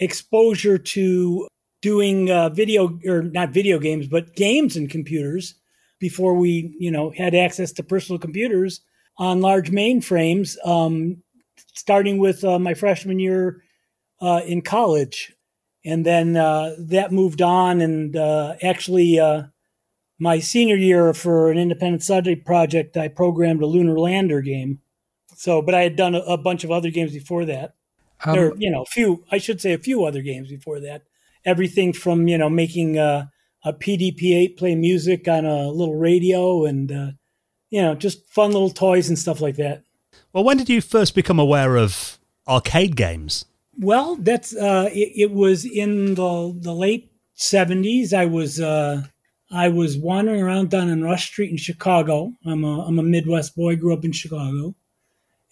exposure 0.00 0.78
to 0.78 1.48
doing 1.80 2.30
uh, 2.30 2.48
video 2.48 2.98
or 3.06 3.22
not 3.22 3.50
video 3.50 3.78
games, 3.78 4.08
but 4.08 4.34
games 4.34 4.76
and 4.76 4.90
computers 4.90 5.54
before 6.00 6.34
we, 6.34 6.74
you 6.78 6.90
know, 6.90 7.10
had 7.16 7.34
access 7.34 7.72
to 7.72 7.82
personal 7.82 8.18
computers 8.18 8.80
on 9.18 9.40
large 9.40 9.70
mainframes. 9.70 10.56
Um, 10.66 11.22
starting 11.74 12.18
with 12.18 12.44
uh, 12.44 12.58
my 12.58 12.74
freshman 12.74 13.18
year 13.18 13.62
uh, 14.20 14.40
in 14.46 14.62
college, 14.62 15.32
and 15.84 16.04
then 16.04 16.36
uh, 16.36 16.74
that 16.78 17.12
moved 17.12 17.42
on, 17.42 17.80
and 17.80 18.16
actually. 18.62 19.20
my 20.20 20.40
senior 20.40 20.74
year 20.74 21.14
for 21.14 21.48
an 21.48 21.56
independent 21.56 22.02
study 22.02 22.34
project, 22.34 22.96
I 22.96 23.06
programmed 23.06 23.62
a 23.62 23.66
lunar 23.66 23.96
lander 23.96 24.40
game 24.40 24.80
so, 25.38 25.62
but 25.62 25.72
I 25.72 25.82
had 25.82 25.94
done 25.94 26.16
a, 26.16 26.18
a 26.20 26.36
bunch 26.36 26.64
of 26.64 26.72
other 26.72 26.90
games 26.90 27.12
before 27.12 27.44
that. 27.44 27.74
Um, 28.24 28.36
or, 28.36 28.56
you 28.58 28.70
know, 28.70 28.82
a 28.82 28.86
few, 28.86 29.24
I 29.30 29.38
should 29.38 29.60
say 29.60 29.72
a 29.72 29.78
few 29.78 30.04
other 30.04 30.20
games 30.20 30.48
before 30.48 30.80
that. 30.80 31.02
Everything 31.44 31.92
from, 31.92 32.26
you 32.26 32.36
know, 32.36 32.50
making 32.50 32.98
a, 32.98 33.30
a 33.64 33.72
PDP-8 33.72 34.56
play 34.56 34.74
music 34.74 35.28
on 35.28 35.46
a 35.46 35.68
little 35.68 35.94
radio 35.94 36.64
and, 36.64 36.90
uh, 36.90 37.10
you 37.70 37.80
know, 37.80 37.94
just 37.94 38.28
fun 38.28 38.50
little 38.50 38.70
toys 38.70 39.08
and 39.08 39.16
stuff 39.16 39.40
like 39.40 39.54
that. 39.56 39.84
Well, 40.32 40.42
when 40.42 40.56
did 40.56 40.68
you 40.68 40.80
first 40.80 41.14
become 41.14 41.38
aware 41.38 41.76
of 41.76 42.18
arcade 42.48 42.96
games? 42.96 43.44
Well, 43.78 44.16
that's 44.16 44.56
uh, 44.56 44.90
it, 44.92 45.12
it 45.14 45.30
was 45.30 45.64
in 45.64 46.16
the 46.16 46.58
the 46.60 46.74
late 46.74 47.12
seventies. 47.34 48.12
I 48.12 48.24
was 48.24 48.60
uh, 48.60 49.02
I 49.52 49.68
was 49.68 49.96
wandering 49.96 50.42
around 50.42 50.70
down 50.70 50.90
on 50.90 51.02
Rush 51.02 51.26
Street 51.26 51.52
in 51.52 51.58
Chicago. 51.58 52.32
I'm 52.44 52.64
a 52.64 52.84
I'm 52.86 52.98
a 52.98 53.04
Midwest 53.04 53.54
boy. 53.54 53.76
Grew 53.76 53.94
up 53.94 54.04
in 54.04 54.10
Chicago, 54.10 54.74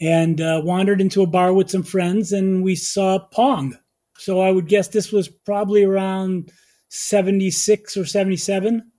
and 0.01 0.41
uh, 0.41 0.61
wandered 0.65 1.01
into 1.01 1.23
a 1.23 1.27
bar 1.27 1.53
with 1.53 1.71
some 1.71 1.83
friends, 1.83 2.33
and 2.33 2.63
we 2.63 2.75
saw 2.75 3.19
Pong. 3.19 3.79
So 4.19 4.41
I 4.41 4.51
would 4.51 4.69
guess 4.69 4.89
this 4.89 5.13
was 5.13 5.29
probably 5.29 5.85
around 5.85 6.53
seventy 6.89 7.51
six 7.51 7.97
or 7.97 8.05
seventy 8.05 8.37
seven, 8.37 8.91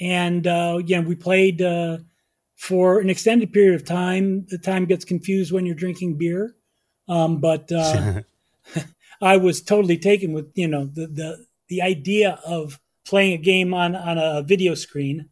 and 0.00 0.46
uh, 0.46 0.80
yeah, 0.84 1.00
we 1.00 1.14
played 1.14 1.62
uh, 1.62 1.98
for 2.56 3.00
an 3.00 3.10
extended 3.10 3.52
period 3.52 3.74
of 3.74 3.86
time. 3.86 4.46
The 4.48 4.58
time 4.58 4.86
gets 4.86 5.04
confused 5.04 5.52
when 5.52 5.66
you're 5.66 5.74
drinking 5.74 6.18
beer, 6.18 6.54
um, 7.08 7.40
but 7.40 7.70
uh, 7.72 8.22
I 9.20 9.36
was 9.36 9.62
totally 9.62 9.98
taken 9.98 10.32
with 10.32 10.50
you 10.54 10.68
know 10.68 10.86
the 10.86 11.06
the 11.06 11.46
the 11.68 11.82
idea 11.82 12.40
of 12.44 12.78
playing 13.04 13.32
a 13.32 13.42
game 13.42 13.74
on 13.74 13.94
on 13.94 14.18
a 14.18 14.42
video 14.42 14.74
screen. 14.74 15.30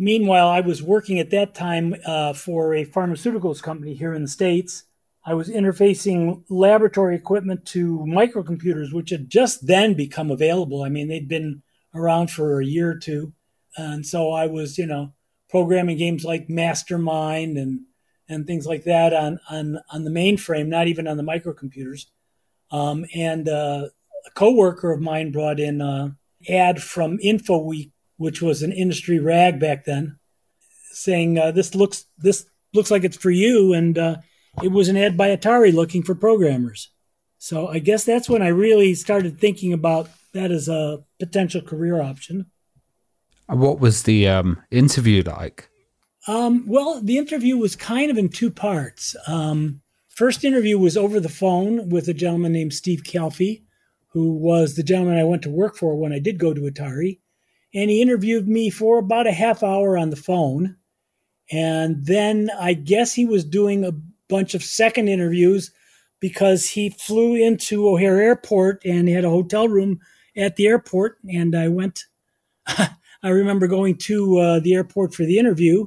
Meanwhile, 0.00 0.48
I 0.48 0.60
was 0.60 0.82
working 0.82 1.18
at 1.18 1.28
that 1.28 1.54
time 1.54 1.94
uh, 2.06 2.32
for 2.32 2.74
a 2.74 2.86
pharmaceuticals 2.86 3.62
company 3.62 3.92
here 3.92 4.14
in 4.14 4.22
the 4.22 4.28
states. 4.28 4.84
I 5.26 5.34
was 5.34 5.50
interfacing 5.50 6.42
laboratory 6.48 7.14
equipment 7.14 7.66
to 7.66 7.98
microcomputers, 8.08 8.94
which 8.94 9.10
had 9.10 9.28
just 9.28 9.66
then 9.66 9.92
become 9.92 10.30
available. 10.30 10.82
I 10.82 10.88
mean, 10.88 11.08
they'd 11.08 11.28
been 11.28 11.62
around 11.94 12.30
for 12.30 12.62
a 12.62 12.64
year 12.64 12.90
or 12.90 12.98
two, 12.98 13.34
and 13.76 14.06
so 14.06 14.32
I 14.32 14.46
was, 14.46 14.78
you 14.78 14.86
know, 14.86 15.12
programming 15.50 15.98
games 15.98 16.24
like 16.24 16.48
Mastermind 16.48 17.58
and 17.58 17.80
and 18.26 18.46
things 18.46 18.66
like 18.66 18.84
that 18.84 19.12
on 19.12 19.38
on 19.50 19.80
on 19.92 20.04
the 20.04 20.10
mainframe, 20.10 20.68
not 20.68 20.88
even 20.88 21.08
on 21.08 21.18
the 21.18 21.22
microcomputers. 21.22 22.06
Um, 22.70 23.04
and 23.14 23.46
uh, 23.50 23.88
a 24.26 24.30
coworker 24.30 24.92
of 24.92 25.02
mine 25.02 25.30
brought 25.30 25.60
in 25.60 25.82
an 25.82 26.16
ad 26.48 26.82
from 26.82 27.18
InfoWeek, 27.18 27.90
which 28.20 28.42
was 28.42 28.62
an 28.62 28.70
industry 28.70 29.18
rag 29.18 29.58
back 29.58 29.86
then, 29.86 30.18
saying 30.92 31.38
uh, 31.38 31.50
this 31.50 31.74
looks 31.74 32.04
this 32.18 32.44
looks 32.74 32.90
like 32.90 33.02
it's 33.02 33.16
for 33.16 33.30
you, 33.30 33.72
and 33.72 33.96
uh, 33.96 34.16
it 34.62 34.68
was 34.68 34.88
an 34.88 34.96
ad 34.98 35.16
by 35.16 35.34
Atari 35.34 35.72
looking 35.72 36.02
for 36.02 36.14
programmers. 36.14 36.90
So 37.38 37.68
I 37.68 37.78
guess 37.78 38.04
that's 38.04 38.28
when 38.28 38.42
I 38.42 38.48
really 38.48 38.92
started 38.94 39.40
thinking 39.40 39.72
about 39.72 40.10
that 40.34 40.50
as 40.50 40.68
a 40.68 41.02
potential 41.18 41.62
career 41.62 42.02
option. 42.02 42.50
What 43.46 43.80
was 43.80 44.02
the 44.02 44.28
um, 44.28 44.62
interview 44.70 45.22
like? 45.22 45.70
Um, 46.28 46.64
well, 46.66 47.00
the 47.02 47.16
interview 47.16 47.56
was 47.56 47.74
kind 47.74 48.10
of 48.10 48.18
in 48.18 48.28
two 48.28 48.50
parts. 48.50 49.16
Um, 49.26 49.80
first 50.10 50.44
interview 50.44 50.78
was 50.78 50.98
over 50.98 51.20
the 51.20 51.30
phone 51.30 51.88
with 51.88 52.06
a 52.08 52.14
gentleman 52.14 52.52
named 52.52 52.74
Steve 52.74 53.02
Calfee, 53.02 53.62
who 54.08 54.34
was 54.34 54.76
the 54.76 54.82
gentleman 54.82 55.16
I 55.16 55.24
went 55.24 55.40
to 55.44 55.50
work 55.50 55.74
for 55.74 55.96
when 55.96 56.12
I 56.12 56.18
did 56.18 56.36
go 56.36 56.52
to 56.52 56.60
Atari. 56.70 57.19
And 57.74 57.90
he 57.90 58.02
interviewed 58.02 58.48
me 58.48 58.70
for 58.70 58.98
about 58.98 59.26
a 59.26 59.32
half 59.32 59.62
hour 59.62 59.96
on 59.96 60.10
the 60.10 60.16
phone. 60.16 60.76
And 61.50 62.04
then 62.04 62.50
I 62.58 62.74
guess 62.74 63.12
he 63.12 63.24
was 63.24 63.44
doing 63.44 63.84
a 63.84 63.94
bunch 64.28 64.54
of 64.54 64.62
second 64.62 65.08
interviews 65.08 65.72
because 66.20 66.68
he 66.68 66.90
flew 66.90 67.34
into 67.34 67.88
O'Hare 67.88 68.20
Airport 68.20 68.84
and 68.84 69.08
had 69.08 69.24
a 69.24 69.30
hotel 69.30 69.68
room 69.68 70.00
at 70.36 70.56
the 70.56 70.66
airport. 70.66 71.18
And 71.32 71.56
I 71.56 71.68
went, 71.68 72.04
I 72.66 73.28
remember 73.28 73.66
going 73.66 73.96
to 73.98 74.38
uh, 74.38 74.60
the 74.60 74.74
airport 74.74 75.14
for 75.14 75.24
the 75.24 75.38
interview 75.38 75.86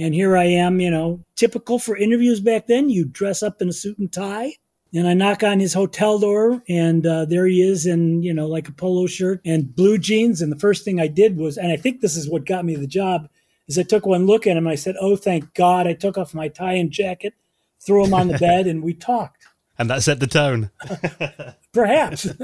and 0.00 0.14
here 0.14 0.36
I 0.36 0.44
am, 0.44 0.80
you 0.80 0.90
know, 0.90 1.24
typical 1.36 1.78
for 1.78 1.96
interviews 1.96 2.40
back 2.40 2.66
then. 2.66 2.88
You 2.88 3.04
dress 3.04 3.42
up 3.42 3.60
in 3.60 3.68
a 3.68 3.72
suit 3.72 3.98
and 3.98 4.10
tie. 4.10 4.54
And 4.92 5.06
I 5.06 5.14
knock 5.14 5.44
on 5.44 5.60
his 5.60 5.72
hotel 5.72 6.18
door, 6.18 6.62
and 6.68 7.06
uh, 7.06 7.24
there 7.24 7.46
he 7.46 7.62
is 7.62 7.86
in, 7.86 8.22
you 8.24 8.34
know, 8.34 8.48
like 8.48 8.68
a 8.68 8.72
polo 8.72 9.06
shirt 9.06 9.40
and 9.44 9.74
blue 9.74 9.98
jeans. 9.98 10.42
And 10.42 10.50
the 10.50 10.58
first 10.58 10.84
thing 10.84 10.98
I 10.98 11.06
did 11.06 11.36
was, 11.36 11.56
and 11.56 11.70
I 11.70 11.76
think 11.76 12.00
this 12.00 12.16
is 12.16 12.28
what 12.28 12.44
got 12.44 12.64
me 12.64 12.74
the 12.74 12.88
job, 12.88 13.28
is 13.68 13.78
I 13.78 13.84
took 13.84 14.04
one 14.04 14.26
look 14.26 14.48
at 14.48 14.56
him. 14.56 14.66
And 14.66 14.72
I 14.72 14.74
said, 14.74 14.96
"Oh, 15.00 15.14
thank 15.14 15.54
God!" 15.54 15.86
I 15.86 15.92
took 15.92 16.18
off 16.18 16.34
my 16.34 16.48
tie 16.48 16.74
and 16.74 16.90
jacket, 16.90 17.34
threw 17.80 18.04
him 18.04 18.14
on 18.14 18.28
the 18.28 18.38
bed, 18.38 18.66
and 18.66 18.82
we 18.82 18.94
talked. 18.94 19.46
And 19.78 19.88
that 19.88 20.02
set 20.02 20.20
the 20.20 20.26
tone. 20.26 20.70
Perhaps. 21.72 22.26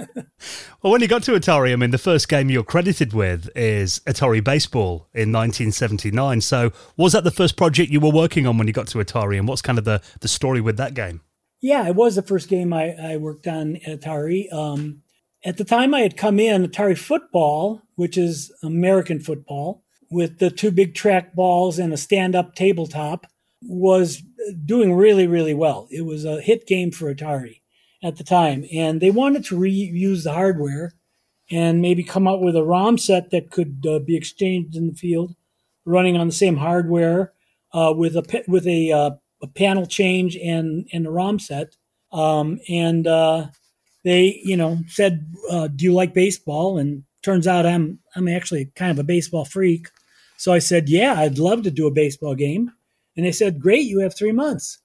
well, 0.82 0.90
when 0.90 1.02
you 1.02 1.06
got 1.06 1.22
to 1.24 1.32
Atari, 1.32 1.70
I 1.70 1.76
mean, 1.76 1.90
the 1.90 1.98
first 1.98 2.30
game 2.30 2.48
you're 2.48 2.64
credited 2.64 3.12
with 3.12 3.50
is 3.54 4.00
Atari 4.06 4.42
Baseball 4.42 5.06
in 5.12 5.32
1979. 5.32 6.40
So, 6.40 6.72
was 6.96 7.12
that 7.12 7.24
the 7.24 7.30
first 7.30 7.58
project 7.58 7.92
you 7.92 8.00
were 8.00 8.10
working 8.10 8.46
on 8.46 8.56
when 8.56 8.66
you 8.68 8.72
got 8.72 8.86
to 8.86 8.98
Atari? 9.04 9.38
And 9.38 9.46
what's 9.46 9.60
kind 9.60 9.78
of 9.78 9.84
the, 9.84 10.00
the 10.20 10.28
story 10.28 10.62
with 10.62 10.78
that 10.78 10.94
game? 10.94 11.20
Yeah, 11.66 11.88
it 11.88 11.96
was 11.96 12.14
the 12.14 12.22
first 12.22 12.48
game 12.48 12.72
I, 12.72 12.92
I 12.92 13.16
worked 13.16 13.48
on 13.48 13.74
at 13.84 14.00
Atari. 14.00 14.52
Um, 14.52 15.02
at 15.44 15.56
the 15.56 15.64
time 15.64 15.94
I 15.94 16.00
had 16.02 16.16
come 16.16 16.38
in, 16.38 16.64
Atari 16.64 16.96
Football, 16.96 17.82
which 17.96 18.16
is 18.16 18.52
American 18.62 19.18
football, 19.18 19.82
with 20.08 20.38
the 20.38 20.48
two 20.48 20.70
big 20.70 20.94
track 20.94 21.34
balls 21.34 21.80
and 21.80 21.92
a 21.92 21.96
stand 21.96 22.36
up 22.36 22.54
tabletop, 22.54 23.26
was 23.62 24.22
doing 24.64 24.94
really, 24.94 25.26
really 25.26 25.54
well. 25.54 25.88
It 25.90 26.02
was 26.02 26.24
a 26.24 26.40
hit 26.40 26.68
game 26.68 26.92
for 26.92 27.12
Atari 27.12 27.62
at 28.00 28.14
the 28.14 28.22
time, 28.22 28.64
and 28.72 29.00
they 29.00 29.10
wanted 29.10 29.44
to 29.46 29.58
reuse 29.58 30.22
the 30.22 30.34
hardware 30.34 30.92
and 31.50 31.82
maybe 31.82 32.04
come 32.04 32.28
out 32.28 32.40
with 32.40 32.54
a 32.54 32.62
ROM 32.62 32.96
set 32.96 33.30
that 33.32 33.50
could 33.50 33.84
uh, 33.90 33.98
be 33.98 34.14
exchanged 34.14 34.76
in 34.76 34.86
the 34.86 34.94
field, 34.94 35.34
running 35.84 36.16
on 36.16 36.28
the 36.28 36.32
same 36.32 36.58
hardware 36.58 37.32
uh, 37.72 37.92
with 37.92 38.14
a 38.14 38.44
with 38.46 38.68
a, 38.68 38.92
uh, 38.92 39.10
a 39.42 39.46
panel 39.46 39.86
change 39.86 40.36
and 40.36 40.88
and 40.92 41.06
a 41.06 41.10
ROM 41.10 41.38
set. 41.38 41.76
Um, 42.12 42.60
and 42.68 43.06
uh, 43.06 43.48
they, 44.04 44.40
you 44.44 44.56
know, 44.56 44.78
said, 44.88 45.26
uh, 45.50 45.68
"Do 45.68 45.84
you 45.84 45.92
like 45.92 46.14
baseball?" 46.14 46.78
And 46.78 47.04
turns 47.22 47.46
out 47.46 47.66
I'm 47.66 47.98
I'm 48.14 48.28
actually 48.28 48.66
kind 48.76 48.90
of 48.90 48.98
a 48.98 49.04
baseball 49.04 49.44
freak. 49.44 49.88
So 50.36 50.52
I 50.52 50.58
said, 50.58 50.88
"Yeah, 50.88 51.14
I'd 51.18 51.38
love 51.38 51.62
to 51.62 51.70
do 51.70 51.86
a 51.86 51.92
baseball 51.92 52.34
game." 52.34 52.70
And 53.16 53.26
they 53.26 53.32
said, 53.32 53.60
"Great, 53.60 53.86
you 53.86 54.00
have 54.00 54.16
three 54.16 54.32
months." 54.32 54.78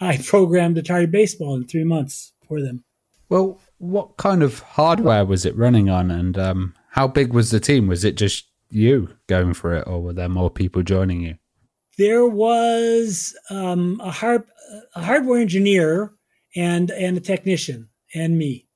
I 0.00 0.16
programmed 0.26 0.76
Atari 0.76 1.10
Baseball 1.10 1.54
in 1.56 1.66
three 1.66 1.84
months 1.84 2.32
for 2.48 2.60
them. 2.60 2.84
Well, 3.28 3.60
what 3.78 4.16
kind 4.16 4.42
of 4.42 4.60
hardware 4.60 5.24
was 5.24 5.44
it 5.44 5.56
running 5.56 5.90
on, 5.90 6.10
and 6.10 6.38
um, 6.38 6.74
how 6.90 7.08
big 7.08 7.32
was 7.32 7.50
the 7.50 7.60
team? 7.60 7.88
Was 7.88 8.04
it 8.04 8.16
just 8.16 8.46
you 8.70 9.10
going 9.26 9.54
for 9.54 9.74
it, 9.74 9.86
or 9.86 10.00
were 10.00 10.12
there 10.12 10.28
more 10.28 10.50
people 10.50 10.82
joining 10.82 11.20
you? 11.20 11.36
There 11.98 12.26
was 12.26 13.34
um, 13.50 14.00
a 14.02 14.10
hard 14.10 14.44
a 14.94 15.02
hardware 15.02 15.40
engineer 15.40 16.12
and 16.54 16.90
and 16.90 17.16
a 17.16 17.20
technician 17.20 17.88
and 18.14 18.38
me. 18.38 18.66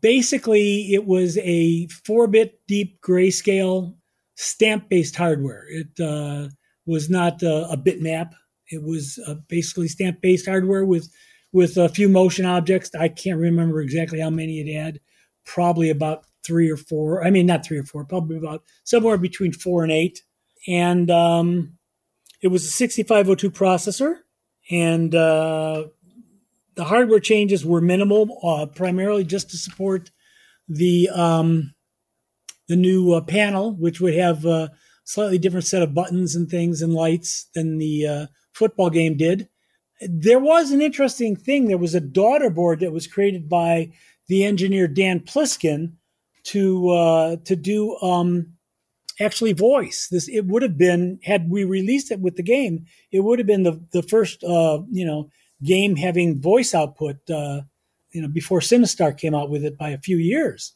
Basically, 0.00 0.92
it 0.92 1.06
was 1.06 1.38
a 1.38 1.86
four 2.04 2.26
bit 2.26 2.60
deep 2.66 3.00
grayscale 3.00 3.94
stamp 4.36 4.88
based 4.88 5.16
hardware. 5.16 5.64
It 5.68 6.00
uh, 6.00 6.48
was 6.86 7.08
not 7.08 7.42
a, 7.42 7.70
a 7.70 7.76
bitmap. 7.76 8.32
It 8.70 8.82
was 8.82 9.18
uh, 9.26 9.36
basically 9.48 9.88
stamp 9.88 10.20
based 10.20 10.46
hardware 10.46 10.84
with 10.84 11.10
with 11.52 11.76
a 11.76 11.88
few 11.88 12.08
motion 12.08 12.44
objects. 12.44 12.94
I 12.94 13.08
can't 13.08 13.38
remember 13.40 13.80
exactly 13.80 14.20
how 14.20 14.30
many 14.30 14.60
it 14.60 14.72
had. 14.74 15.00
Probably 15.44 15.90
about 15.90 16.24
three 16.44 16.70
or 16.70 16.76
four. 16.76 17.24
I 17.24 17.30
mean, 17.30 17.46
not 17.46 17.64
three 17.64 17.78
or 17.78 17.84
four. 17.84 18.04
Probably 18.04 18.36
about 18.36 18.62
somewhere 18.84 19.16
between 19.16 19.52
four 19.52 19.82
and 19.82 19.92
eight. 19.92 20.22
And 20.66 21.10
um, 21.10 21.77
it 22.40 22.48
was 22.48 22.64
a 22.64 22.70
6502 22.70 23.50
processor, 23.50 24.16
and 24.70 25.14
uh, 25.14 25.84
the 26.74 26.84
hardware 26.84 27.20
changes 27.20 27.64
were 27.64 27.80
minimal, 27.80 28.38
uh, 28.42 28.66
primarily 28.66 29.24
just 29.24 29.50
to 29.50 29.56
support 29.56 30.10
the 30.68 31.08
um, 31.10 31.74
the 32.68 32.76
new 32.76 33.12
uh, 33.12 33.20
panel, 33.22 33.74
which 33.74 34.00
would 34.00 34.14
have 34.14 34.44
a 34.44 34.70
slightly 35.04 35.38
different 35.38 35.66
set 35.66 35.82
of 35.82 35.94
buttons 35.94 36.36
and 36.36 36.50
things 36.50 36.82
and 36.82 36.92
lights 36.92 37.48
than 37.54 37.78
the 37.78 38.06
uh, 38.06 38.26
football 38.52 38.90
game 38.90 39.16
did 39.16 39.48
there 40.00 40.38
was 40.38 40.70
an 40.70 40.80
interesting 40.80 41.36
thing. 41.36 41.66
There 41.66 41.78
was 41.78 41.94
a 41.94 42.00
daughter 42.00 42.50
board 42.50 42.80
that 42.80 42.92
was 42.92 43.06
created 43.06 43.48
by 43.48 43.92
the 44.28 44.44
engineer 44.44 44.86
Dan 44.86 45.20
Pliskin 45.20 45.94
to 46.44 46.90
uh, 46.90 47.36
to 47.44 47.56
do 47.56 47.96
um, 47.98 48.54
actually 49.20 49.52
voice. 49.52 50.08
This 50.10 50.28
it 50.28 50.46
would 50.46 50.62
have 50.62 50.78
been 50.78 51.18
had 51.24 51.50
we 51.50 51.64
released 51.64 52.10
it 52.10 52.20
with 52.20 52.36
the 52.36 52.42
game. 52.42 52.86
It 53.10 53.20
would 53.20 53.38
have 53.38 53.46
been 53.46 53.62
the 53.62 53.82
the 53.92 54.02
first 54.02 54.42
uh, 54.44 54.80
you 54.90 55.04
know 55.04 55.30
game 55.62 55.96
having 55.96 56.40
voice 56.40 56.74
output. 56.74 57.16
Uh, 57.30 57.62
you 58.12 58.22
know 58.22 58.28
before 58.28 58.60
Sinistar 58.60 59.16
came 59.16 59.34
out 59.34 59.50
with 59.50 59.64
it 59.64 59.78
by 59.78 59.90
a 59.90 59.98
few 59.98 60.16
years. 60.16 60.74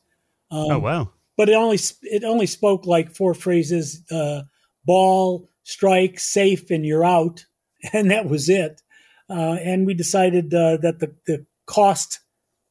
Um, 0.51 0.70
oh 0.70 0.78
wow! 0.78 1.11
But 1.36 1.49
it 1.49 1.55
only 1.55 1.78
it 2.03 2.24
only 2.24 2.47
spoke 2.47 2.86
like 2.86 3.14
four 3.14 3.34
phrases: 3.34 4.03
uh, 4.11 4.43
ball, 4.84 5.49
strike, 5.64 6.18
safe, 6.18 6.70
and 6.70 6.84
you're 6.84 7.05
out, 7.05 7.47
and 7.93 8.11
that 8.11 8.28
was 8.28 8.49
it. 8.49 8.82
Uh, 9.30 9.57
and 9.62 9.86
we 9.86 9.95
decided 9.95 10.53
uh, 10.53 10.76
that 10.78 10.99
the, 10.99 11.14
the 11.26 11.47
cost 11.66 12.20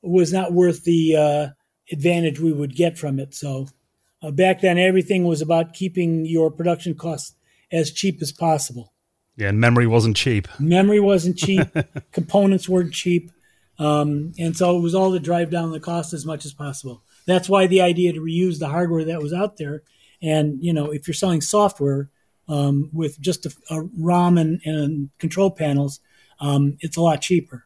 was 0.03 0.31
not 0.31 0.53
worth 0.53 0.83
the 0.83 1.15
uh, 1.15 1.47
advantage 1.91 2.39
we 2.39 2.53
would 2.53 2.75
get 2.75 2.97
from 2.97 3.19
it. 3.19 3.33
So 3.33 3.67
uh, 4.21 4.31
back 4.31 4.61
then, 4.61 4.77
everything 4.77 5.25
was 5.25 5.41
about 5.41 5.73
keeping 5.73 6.25
your 6.25 6.51
production 6.51 6.95
costs 6.95 7.35
as 7.71 7.91
cheap 7.91 8.21
as 8.21 8.31
possible. 8.31 8.93
Yeah, 9.37 9.49
and 9.49 9.59
memory 9.59 9.87
wasn't 9.87 10.17
cheap. 10.17 10.47
Memory 10.59 10.99
wasn't 10.99 11.37
cheap. 11.37 11.67
Components 12.11 12.69
weren't 12.69 12.93
cheap. 12.93 13.31
Um, 13.79 14.33
and 14.37 14.55
so 14.55 14.77
it 14.77 14.81
was 14.81 14.93
all 14.93 15.11
to 15.13 15.19
drive 15.19 15.49
down 15.49 15.71
the 15.71 15.79
cost 15.79 16.13
as 16.13 16.25
much 16.25 16.45
as 16.45 16.53
possible. 16.53 17.03
That's 17.25 17.49
why 17.49 17.67
the 17.67 17.81
idea 17.81 18.13
to 18.13 18.21
reuse 18.21 18.59
the 18.59 18.67
hardware 18.67 19.05
that 19.05 19.21
was 19.21 19.33
out 19.33 19.57
there. 19.57 19.83
And, 20.21 20.63
you 20.63 20.73
know, 20.73 20.91
if 20.91 21.07
you're 21.07 21.15
selling 21.15 21.41
software 21.41 22.09
um, 22.47 22.89
with 22.93 23.19
just 23.19 23.45
a, 23.45 23.53
a 23.71 23.81
ROM 23.97 24.37
and, 24.37 24.61
and, 24.65 25.09
control 25.17 25.49
panels, 25.49 25.99
um, 26.39 26.77
it's 26.81 26.97
a 26.97 27.01
lot 27.01 27.21
cheaper. 27.21 27.65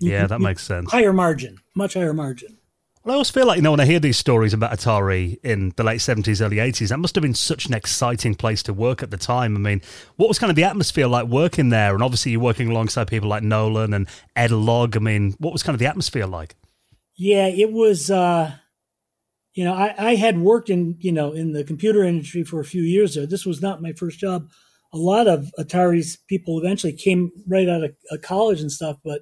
Yeah, 0.00 0.26
that 0.26 0.40
makes 0.40 0.64
sense. 0.64 0.90
Higher 0.90 1.12
margin, 1.12 1.58
much 1.74 1.94
higher 1.94 2.14
margin. 2.14 2.58
Well, 3.06 3.12
I 3.12 3.18
always 3.18 3.30
feel 3.30 3.46
like, 3.46 3.54
you 3.54 3.62
know, 3.62 3.70
when 3.70 3.78
I 3.78 3.84
hear 3.84 4.00
these 4.00 4.16
stories 4.16 4.52
about 4.52 4.72
Atari 4.72 5.38
in 5.44 5.72
the 5.76 5.84
late 5.84 6.00
70s, 6.00 6.44
early 6.44 6.56
80s, 6.56 6.88
that 6.88 6.98
must 6.98 7.14
have 7.14 7.22
been 7.22 7.34
such 7.34 7.66
an 7.66 7.72
exciting 7.72 8.34
place 8.34 8.64
to 8.64 8.72
work 8.72 9.00
at 9.00 9.12
the 9.12 9.16
time. 9.16 9.54
I 9.54 9.60
mean, 9.60 9.80
what 10.16 10.26
was 10.26 10.40
kind 10.40 10.50
of 10.50 10.56
the 10.56 10.64
atmosphere 10.64 11.06
like 11.06 11.28
working 11.28 11.68
there? 11.68 11.94
And 11.94 12.02
obviously, 12.02 12.32
you're 12.32 12.40
working 12.40 12.68
alongside 12.68 13.06
people 13.06 13.28
like 13.28 13.44
Nolan 13.44 13.94
and 13.94 14.08
Ed 14.34 14.50
Logg. 14.50 14.96
I 14.96 14.98
mean, 14.98 15.36
what 15.38 15.52
was 15.52 15.62
kind 15.62 15.72
of 15.74 15.78
the 15.78 15.86
atmosphere 15.86 16.26
like? 16.26 16.56
Yeah, 17.14 17.46
it 17.46 17.70
was, 17.70 18.10
uh, 18.10 18.56
you 19.54 19.62
know, 19.62 19.74
I, 19.74 19.94
I 19.96 20.14
had 20.16 20.40
worked 20.40 20.68
in, 20.68 20.96
you 20.98 21.12
know, 21.12 21.30
in 21.30 21.52
the 21.52 21.62
computer 21.62 22.02
industry 22.02 22.42
for 22.42 22.58
a 22.58 22.64
few 22.64 22.82
years 22.82 23.14
there. 23.14 23.24
This 23.24 23.46
was 23.46 23.62
not 23.62 23.80
my 23.80 23.92
first 23.92 24.18
job. 24.18 24.50
A 24.92 24.98
lot 24.98 25.28
of 25.28 25.52
Atari's 25.60 26.16
people 26.28 26.58
eventually 26.58 26.92
came 26.92 27.30
right 27.46 27.68
out 27.68 27.84
of, 27.84 27.94
of 28.10 28.22
college 28.22 28.60
and 28.60 28.72
stuff, 28.72 28.96
but 29.04 29.20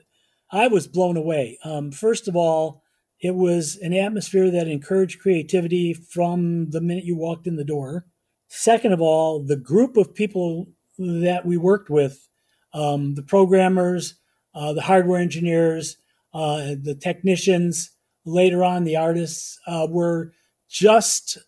I 0.50 0.68
was 0.68 0.86
blown 0.86 1.18
away. 1.18 1.58
Um, 1.64 1.92
first 1.92 2.28
of 2.28 2.34
all, 2.34 2.82
it 3.24 3.34
was 3.34 3.76
an 3.76 3.94
atmosphere 3.94 4.50
that 4.50 4.68
encouraged 4.68 5.18
creativity 5.18 5.94
from 5.94 6.68
the 6.72 6.80
minute 6.82 7.06
you 7.06 7.16
walked 7.16 7.46
in 7.46 7.56
the 7.56 7.64
door. 7.64 8.04
Second 8.48 8.92
of 8.92 9.00
all, 9.00 9.42
the 9.42 9.56
group 9.56 9.96
of 9.96 10.14
people 10.14 10.68
that 10.98 11.46
we 11.46 11.56
worked 11.56 11.88
with, 11.88 12.28
um, 12.74 13.14
the 13.14 13.22
programmers, 13.22 14.16
uh, 14.54 14.74
the 14.74 14.82
hardware 14.82 15.18
engineers, 15.18 15.96
uh, 16.34 16.74
the 16.78 16.94
technicians, 16.94 17.92
later 18.26 18.62
on 18.62 18.84
the 18.84 18.96
artists, 18.96 19.58
uh, 19.66 19.86
were 19.88 20.34
just, 20.68 21.38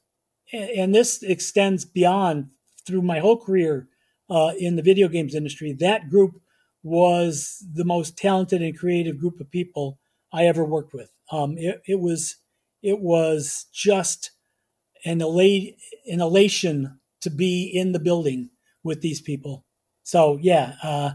and 0.51 0.95
this 0.95 1.23
extends 1.23 1.85
beyond 1.85 2.49
through 2.87 3.03
my 3.03 3.19
whole 3.19 3.37
career 3.37 3.87
uh, 4.31 4.53
in 4.59 4.77
the 4.77 4.83
video 4.83 5.09
games 5.09 5.35
industry. 5.35 5.75
That 5.75 6.09
group 6.09 6.41
was 6.83 7.63
the 7.71 7.85
most 7.85 8.17
talented 8.17 8.63
and 8.63 8.79
creative 8.79 9.19
group 9.19 9.41
of 9.41 9.51
people 9.51 9.99
I 10.33 10.47
ever 10.47 10.65
worked 10.65 10.95
with. 10.95 11.11
Um, 11.31 11.57
it, 11.59 11.83
it, 11.87 12.01
was 12.01 12.37
it 12.83 13.01
was 13.01 13.67
just 13.73 14.31
an, 15.05 15.21
elate, 15.21 15.77
an 16.07 16.21
elation 16.21 17.01
to 17.21 17.31
be 17.31 17.65
in 17.73 17.93
the 17.93 17.99
building 17.99 18.51
with 18.83 19.01
these 19.01 19.21
people. 19.21 19.65
So 20.03 20.39
yeah, 20.41 20.75
uh, 20.83 21.11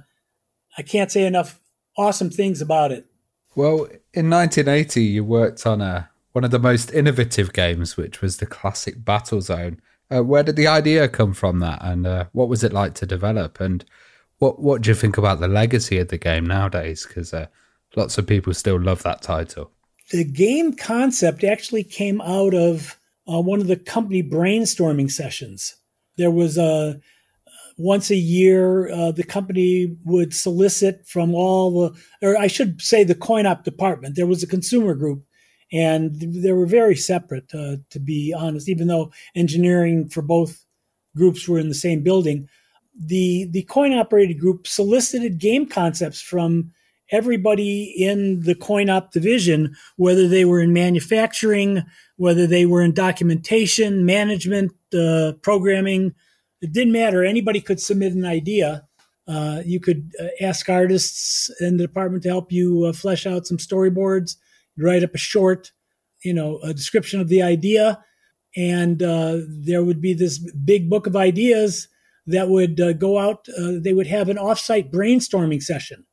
I 0.77 0.81
can't 0.81 1.11
say 1.11 1.25
enough 1.25 1.59
awesome 1.97 2.29
things 2.29 2.61
about 2.61 2.91
it. 2.91 3.05
Well, 3.55 3.87
in 4.13 4.29
1980, 4.29 5.03
you 5.03 5.23
worked 5.23 5.65
on 5.65 5.81
a 5.81 6.09
one 6.31 6.45
of 6.45 6.51
the 6.51 6.59
most 6.59 6.91
innovative 6.93 7.51
games, 7.51 7.97
which 7.97 8.21
was 8.21 8.37
the 8.37 8.45
classic 8.45 8.99
Battlezone. 8.99 9.79
Uh, 10.09 10.23
where 10.23 10.43
did 10.43 10.55
the 10.55 10.67
idea 10.67 11.09
come 11.09 11.33
from? 11.33 11.59
That 11.59 11.79
and 11.81 12.07
uh, 12.07 12.25
what 12.31 12.49
was 12.49 12.63
it 12.63 12.73
like 12.73 12.93
to 12.95 13.05
develop? 13.05 13.59
And 13.59 13.83
what 14.39 14.59
what 14.59 14.81
do 14.81 14.89
you 14.89 14.95
think 14.95 15.17
about 15.17 15.39
the 15.39 15.47
legacy 15.47 15.97
of 15.97 16.07
the 16.07 16.17
game 16.17 16.45
nowadays? 16.45 17.05
Because 17.05 17.33
uh, 17.33 17.47
lots 17.95 18.17
of 18.17 18.27
people 18.27 18.53
still 18.53 18.79
love 18.79 19.03
that 19.03 19.21
title 19.21 19.71
the 20.11 20.23
game 20.23 20.73
concept 20.73 21.43
actually 21.43 21.83
came 21.83 22.21
out 22.21 22.53
of 22.53 22.99
uh, 23.31 23.41
one 23.41 23.61
of 23.61 23.67
the 23.67 23.77
company 23.77 24.21
brainstorming 24.21 25.09
sessions. 25.09 25.75
There 26.17 26.31
was 26.31 26.57
a 26.57 26.99
once 27.77 28.11
a 28.11 28.15
year, 28.15 28.91
uh, 28.91 29.11
the 29.11 29.23
company 29.23 29.95
would 30.05 30.33
solicit 30.33 31.07
from 31.07 31.33
all 31.33 31.71
the, 31.71 32.27
or 32.27 32.37
I 32.37 32.47
should 32.47 32.81
say, 32.81 33.03
the 33.03 33.15
coin 33.15 33.45
op 33.45 33.63
department. 33.63 34.15
There 34.15 34.27
was 34.27 34.43
a 34.43 34.47
consumer 34.47 34.93
group, 34.93 35.23
and 35.71 36.15
they 36.19 36.51
were 36.51 36.67
very 36.67 36.95
separate, 36.95 37.51
uh, 37.53 37.77
to 37.89 37.99
be 37.99 38.33
honest. 38.37 38.69
Even 38.69 38.87
though 38.87 39.11
engineering 39.35 40.09
for 40.09 40.21
both 40.21 40.63
groups 41.15 41.47
were 41.47 41.59
in 41.59 41.69
the 41.69 41.75
same 41.75 42.03
building, 42.03 42.47
the 42.99 43.47
the 43.51 43.63
coin 43.63 43.93
operated 43.93 44.39
group 44.39 44.67
solicited 44.67 45.39
game 45.39 45.65
concepts 45.65 46.21
from 46.21 46.71
everybody 47.11 47.83
in 47.83 48.41
the 48.41 48.55
coin 48.55 48.89
op 48.89 49.11
division, 49.11 49.75
whether 49.97 50.27
they 50.27 50.45
were 50.45 50.61
in 50.61 50.73
manufacturing, 50.73 51.83
whether 52.15 52.47
they 52.47 52.65
were 52.65 52.81
in 52.81 52.93
documentation, 52.93 54.05
management, 54.05 54.71
uh, 54.97 55.33
programming, 55.41 56.13
it 56.61 56.71
didn't 56.71 56.93
matter. 56.93 57.23
Anybody 57.23 57.59
could 57.59 57.79
submit 57.79 58.13
an 58.13 58.25
idea. 58.25 58.87
Uh, 59.27 59.61
you 59.65 59.79
could 59.79 60.11
uh, 60.19 60.27
ask 60.41 60.69
artists 60.69 61.49
in 61.59 61.77
the 61.77 61.85
department 61.85 62.23
to 62.23 62.29
help 62.29 62.51
you 62.51 62.85
uh, 62.85 62.93
flesh 62.93 63.25
out 63.25 63.47
some 63.47 63.57
storyboards, 63.57 64.35
write 64.77 65.03
up 65.03 65.13
a 65.13 65.17
short, 65.17 65.71
you 66.23 66.33
know, 66.33 66.59
a 66.63 66.73
description 66.73 67.19
of 67.19 67.27
the 67.27 67.41
idea, 67.41 68.03
and 68.55 69.01
uh, 69.01 69.37
there 69.47 69.83
would 69.83 70.01
be 70.01 70.13
this 70.13 70.37
big 70.37 70.89
book 70.89 71.07
of 71.07 71.15
ideas 71.15 71.87
that 72.27 72.49
would 72.49 72.79
uh, 72.79 72.93
go 72.93 73.17
out. 73.17 73.47
they 73.57 73.93
would 73.93 74.07
have 74.07 74.29
an 74.29 74.37
offsite 74.37 74.91
brainstorming 74.91 75.61
session 75.61 76.05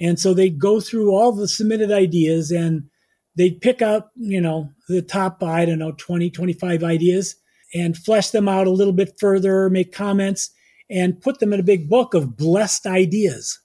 and 0.00 0.18
so 0.18 0.32
they'd 0.32 0.58
go 0.58 0.80
through 0.80 1.14
all 1.14 1.32
the 1.32 1.46
submitted 1.46 1.92
ideas 1.92 2.50
and 2.50 2.88
they'd 3.36 3.60
pick 3.60 3.82
up, 3.82 4.10
you 4.16 4.40
know, 4.40 4.70
the 4.88 5.02
top, 5.02 5.42
I 5.42 5.64
don't 5.64 5.78
know, 5.78 5.92
20, 5.92 6.30
25 6.30 6.82
ideas 6.82 7.36
and 7.74 7.96
flesh 7.96 8.30
them 8.30 8.48
out 8.48 8.66
a 8.66 8.72
little 8.72 8.94
bit 8.94 9.20
further, 9.20 9.68
make 9.68 9.92
comments, 9.92 10.50
and 10.88 11.20
put 11.20 11.38
them 11.38 11.52
in 11.52 11.60
a 11.60 11.64
big 11.64 11.88
book 11.88 12.14
of 12.14 12.36
blessed 12.36 12.86
ideas. 12.86 13.60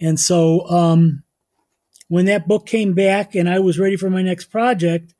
And 0.00 0.18
so 0.20 0.68
um, 0.68 1.22
when 2.08 2.26
that 2.26 2.48
book 2.48 2.66
came 2.66 2.92
back 2.94 3.34
and 3.34 3.48
I 3.48 3.60
was 3.60 3.78
ready 3.78 3.96
for 3.96 4.10
my 4.10 4.22
next 4.22 4.46
project, 4.46 5.14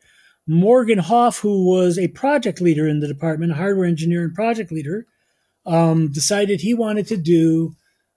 Morgan 0.46 0.98
Hoff, 0.98 1.38
who 1.38 1.68
was 1.68 1.98
a 1.98 2.08
project 2.08 2.60
leader 2.60 2.88
in 2.88 3.00
the 3.00 3.08
department, 3.08 3.52
a 3.52 3.54
hardware 3.54 3.86
engineer 3.86 4.24
and 4.24 4.34
project 4.34 4.72
leader, 4.72 5.06
um, 5.66 6.10
decided 6.10 6.60
he 6.60 6.74
wanted 6.74 7.06
to 7.08 7.16
do 7.16 7.76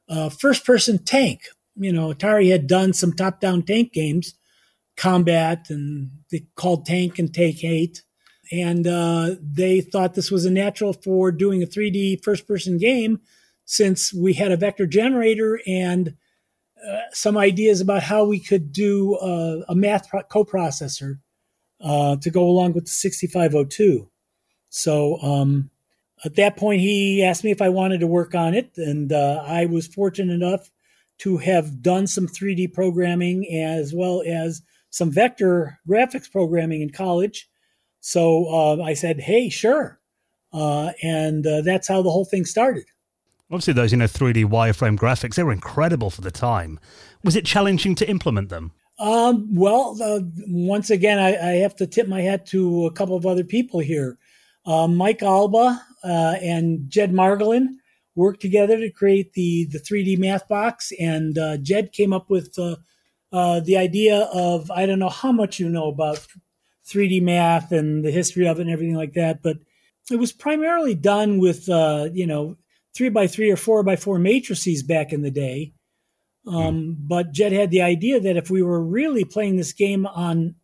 a 0.10 0.30
first 0.30 0.66
person 0.66 0.98
tank 1.04 1.42
you 1.82 1.92
know, 1.92 2.14
Atari 2.14 2.52
had 2.52 2.68
done 2.68 2.94
some 2.94 3.14
top 3.14 3.40
down 3.40 3.64
tank 3.64 3.92
games, 3.92 4.36
combat, 4.96 5.68
and 5.70 6.12
they 6.32 6.46
called 6.56 6.86
Tank 6.86 7.18
and 7.20 7.34
Tank 7.34 7.64
8. 7.64 8.04
And 8.52 8.86
uh, 8.86 9.36
they 9.42 9.82
thought 9.82 10.14
this 10.14 10.30
was 10.30 10.46
a 10.46 10.52
natural 10.52 10.94
for 10.94 11.32
doing 11.32 11.64
a 11.64 11.66
3D 11.66 12.24
first 12.24 12.48
person 12.48 12.78
game 12.78 13.22
since 13.66 14.14
we 14.14 14.34
had 14.34 14.52
a 14.52 14.58
vector 14.58 14.86
generator 14.86 15.60
and 15.66 16.16
uh, 16.86 17.00
some 17.14 17.38
ideas 17.38 17.80
about 17.80 18.04
how 18.04 18.26
we 18.26 18.40
could 18.40 18.72
do 18.72 19.16
uh, 19.16 19.64
a 19.70 19.76
math 19.76 20.10
pro- 20.10 20.24
coprocessor 20.24 21.20
uh, 21.80 22.16
to 22.18 22.30
go 22.30 22.44
along 22.44 22.74
with 22.74 22.86
the 22.86 22.92
6502. 22.92 24.10
So 24.70 25.18
um, 25.22 25.70
at 26.24 26.36
that 26.36 26.58
point, 26.58 26.82
he 26.82 27.24
asked 27.24 27.44
me 27.44 27.52
if 27.52 27.62
I 27.62 27.70
wanted 27.70 28.02
to 28.02 28.08
work 28.08 28.36
on 28.36 28.54
it, 28.54 28.72
and 28.78 29.12
uh, 29.12 29.44
I 29.46 29.66
was 29.66 29.88
fortunate 29.88 30.34
enough 30.34 30.70
to 31.22 31.38
have 31.38 31.82
done 31.82 32.08
some 32.08 32.28
3D 32.28 32.74
programming 32.74 33.46
as 33.54 33.94
well 33.94 34.24
as 34.26 34.62
some 34.90 35.12
vector 35.12 35.80
graphics 35.88 36.32
programming 36.32 36.82
in 36.82 36.90
college. 36.90 37.48
So 38.00 38.48
uh, 38.48 38.84
I 38.84 38.96
said, 38.96 39.20
hey, 39.20 39.50
sure. 39.50 40.00
Uh, 40.52 40.92
and 41.04 41.46
uh, 41.46 41.62
that's 41.62 41.88
how 41.88 42.02
the 42.02 42.10
whole 42.10 42.26
thing 42.26 42.46
started. 42.46 42.86
Obviously, 43.52 43.74
those 43.74 43.92
you 43.92 43.98
know 43.98 44.06
3D 44.06 44.46
wireframe 44.46 44.98
graphics 44.98 45.36
they 45.36 45.44
were 45.44 45.52
incredible 45.52 46.10
for 46.10 46.22
the 46.22 46.32
time. 46.32 46.80
Was 47.24 47.36
it 47.36 47.46
challenging 47.46 47.96
to 47.96 48.10
implement 48.10 48.50
them? 48.50 48.72
Um, 48.98 49.54
well, 49.54 49.98
uh, 50.02 50.22
once 50.48 50.90
again, 50.90 51.20
I, 51.20 51.36
I, 51.36 51.52
have 51.56 51.76
to 51.78 51.88
tip 51.88 52.08
my 52.08 52.22
hat 52.22 52.46
to 52.48 52.86
a 52.86 52.92
couple 52.92 53.16
of 53.16 53.26
other 53.26 53.44
people 53.44 53.80
here. 53.80 54.18
Uh, 54.66 54.88
Mike 54.88 55.20
Albaugh 55.20 55.80
uh, 56.04 56.36
and 56.40 56.88
Jed 56.88 57.12
Margolin 57.12 57.78
worked 58.16 58.42
together 58.42 58.78
to 58.78 58.90
create 58.90 59.34
the 59.34 59.66
the 59.66 59.80
3D 59.80 60.18
math 60.18 60.48
box, 60.48 60.92
and 61.00 61.38
uh, 61.38 61.58
Jed 61.58 61.92
came 61.92 62.14
up 62.14 62.30
with 62.30 62.58
uh, 62.58 62.76
uh, 63.32 63.60
the 63.62 63.78
idea 63.78 64.30
of 64.34 64.70
I 64.72 64.86
don't 64.86 65.00
know 65.00 65.10
how 65.10 65.32
much 65.32 65.60
you 65.60 65.70
know 65.70 65.88
about 65.88 66.26
3D 66.86 67.22
math 67.22 67.72
and 67.72 68.04
the 68.04 68.12
history 68.12 68.48
of 68.48 68.60
it 68.60 68.64
and 68.64 68.72
everything 68.72 68.96
like 68.96 69.14
that, 69.14 69.42
but 69.42 69.58
it 70.12 70.18
was 70.18 70.32
primarily 70.32 70.96
done 70.96 71.40
with 71.40 71.70
uh, 71.70 72.10
you 72.14 72.28
know 72.28 72.58
three 72.94 73.10
by 73.10 73.28
three 73.28 73.52
or 73.52 73.58
four 73.58 73.84
by 73.84 73.96
four 73.96 74.20
matrices 74.20 74.84
back 74.84 75.14
in 75.14 75.22
the 75.22 75.32
day. 75.32 75.74
Um, 76.48 76.98
But 77.00 77.32
Jed 77.32 77.52
had 77.52 77.72
the 77.72 77.82
idea 77.82 78.20
that 78.20 78.38
if 78.38 78.50
we 78.50 78.62
were 78.64 78.84
really 78.84 79.24
playing 79.24 79.58
this 79.58 79.74
game 79.74 80.06
on 80.08 80.56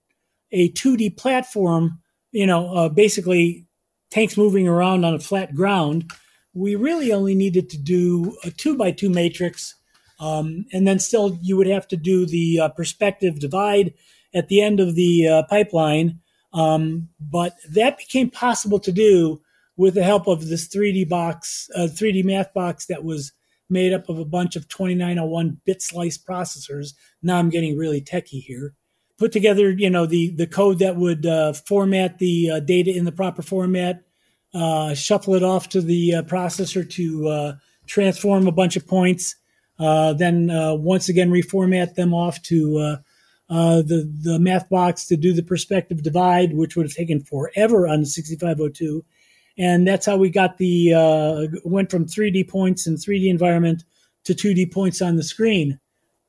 a 0.51 0.71
2D 0.71 1.17
platform, 1.17 1.99
you 2.31 2.47
know, 2.47 2.73
uh, 2.73 2.89
basically 2.89 3.67
tanks 4.09 4.37
moving 4.37 4.67
around 4.67 5.05
on 5.05 5.13
a 5.13 5.19
flat 5.19 5.53
ground, 5.53 6.11
we 6.57 6.75
really 6.75 7.11
only 7.11 7.35
needed 7.35 7.69
to 7.69 7.77
do 7.77 8.35
a 8.43 8.51
two 8.51 8.75
by 8.75 8.91
two 8.91 9.09
matrix. 9.09 9.75
Um, 10.19 10.65
and 10.73 10.87
then 10.87 10.97
still 10.97 11.37
you 11.41 11.55
would 11.57 11.67
have 11.67 11.87
to 11.89 11.97
do 11.97 12.25
the 12.25 12.59
uh, 12.59 12.69
perspective 12.69 13.39
divide 13.39 13.93
at 14.33 14.47
the 14.47 14.61
end 14.61 14.79
of 14.79 14.95
the 14.95 15.27
uh, 15.27 15.43
pipeline. 15.43 16.19
Um, 16.53 17.09
but 17.19 17.55
that 17.69 17.97
became 17.97 18.31
possible 18.31 18.79
to 18.79 18.91
do 18.91 19.41
with 19.75 19.93
the 19.93 20.03
help 20.03 20.27
of 20.27 20.47
this 20.47 20.67
3D 20.67 21.07
box, 21.07 21.69
uh, 21.75 21.81
3D 21.81 22.23
math 22.23 22.51
box 22.53 22.87
that 22.87 23.03
was 23.03 23.31
made 23.69 23.93
up 23.93 24.09
of 24.09 24.17
a 24.17 24.25
bunch 24.25 24.55
of 24.55 24.67
2901 24.67 25.61
bit 25.65 25.81
slice 25.81 26.17
processors. 26.17 26.93
Now 27.21 27.37
I'm 27.37 27.49
getting 27.49 27.77
really 27.77 28.01
techie 28.01 28.41
here. 28.41 28.73
Put 29.19 29.31
together, 29.31 29.71
you 29.71 29.89
know, 29.89 30.05
the 30.05 30.29
the 30.29 30.47
code 30.47 30.79
that 30.79 30.95
would 30.95 31.25
uh, 31.25 31.53
format 31.53 32.19
the 32.19 32.51
uh, 32.51 32.59
data 32.59 32.91
in 32.95 33.05
the 33.05 33.11
proper 33.11 33.41
format, 33.41 34.03
uh, 34.53 34.93
shuffle 34.93 35.35
it 35.35 35.43
off 35.43 35.69
to 35.69 35.81
the 35.81 36.15
uh, 36.15 36.21
processor 36.23 36.89
to 36.91 37.27
uh, 37.27 37.53
transform 37.85 38.47
a 38.47 38.51
bunch 38.51 38.75
of 38.75 38.87
points, 38.87 39.35
uh, 39.79 40.13
then 40.13 40.49
once 40.81 41.09
again 41.09 41.31
reformat 41.31 41.95
them 41.95 42.13
off 42.13 42.41
to 42.43 42.97
the 43.49 44.11
the 44.23 44.39
math 44.39 44.69
box 44.69 45.05
to 45.07 45.17
do 45.17 45.33
the 45.33 45.43
perspective 45.43 46.03
divide, 46.03 46.53
which 46.53 46.75
would 46.75 46.85
have 46.85 46.95
taken 46.95 47.21
forever 47.21 47.87
on 47.87 48.01
the 48.01 48.05
6502 48.05 49.03
and 49.59 49.87
that's 49.87 50.05
how 50.05 50.17
we 50.17 50.29
got 50.29 50.57
the 50.57 50.93
went 51.63 51.89
from 51.89 52.05
3D 52.05 52.47
points 52.47 52.87
in 52.87 52.95
3D 52.95 53.27
environment 53.27 53.83
to 54.27 54.33
2D 54.33 54.71
points 54.71 55.01
on 55.01 55.15
the 55.15 55.23
screen. 55.23 55.79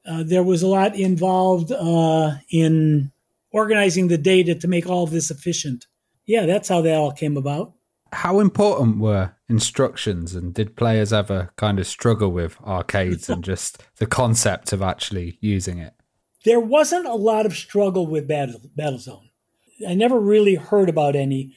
Uh, 0.08 0.22
there 0.22 0.42
was 0.42 0.62
a 0.62 0.68
lot 0.68 0.96
involved 0.96 1.72
uh, 1.72 2.36
in 2.50 3.12
organizing 3.50 4.08
the 4.08 4.16
data 4.16 4.54
to 4.54 4.68
make 4.68 4.86
all 4.86 5.04
of 5.04 5.10
this 5.10 5.30
efficient. 5.30 5.86
Yeah, 6.24 6.46
that's 6.46 6.68
how 6.68 6.80
that 6.82 6.94
all 6.94 7.12
came 7.12 7.36
about. 7.36 7.72
How 8.12 8.40
important 8.40 8.98
were 8.98 9.32
instructions, 9.48 10.34
and 10.34 10.54
did 10.54 10.76
players 10.76 11.12
ever 11.12 11.50
kind 11.56 11.78
of 11.78 11.86
struggle 11.86 12.30
with 12.30 12.56
arcades 12.62 13.28
and 13.28 13.44
just 13.44 13.82
the 13.96 14.06
concept 14.06 14.72
of 14.72 14.82
actually 14.82 15.38
using 15.40 15.78
it? 15.78 15.94
There 16.44 16.60
wasn't 16.60 17.06
a 17.06 17.14
lot 17.14 17.46
of 17.46 17.54
struggle 17.54 18.06
with 18.06 18.28
Battle 18.28 18.60
Battlezone. 18.76 19.28
I 19.86 19.94
never 19.94 20.18
really 20.18 20.54
heard 20.54 20.88
about 20.88 21.16
any 21.16 21.54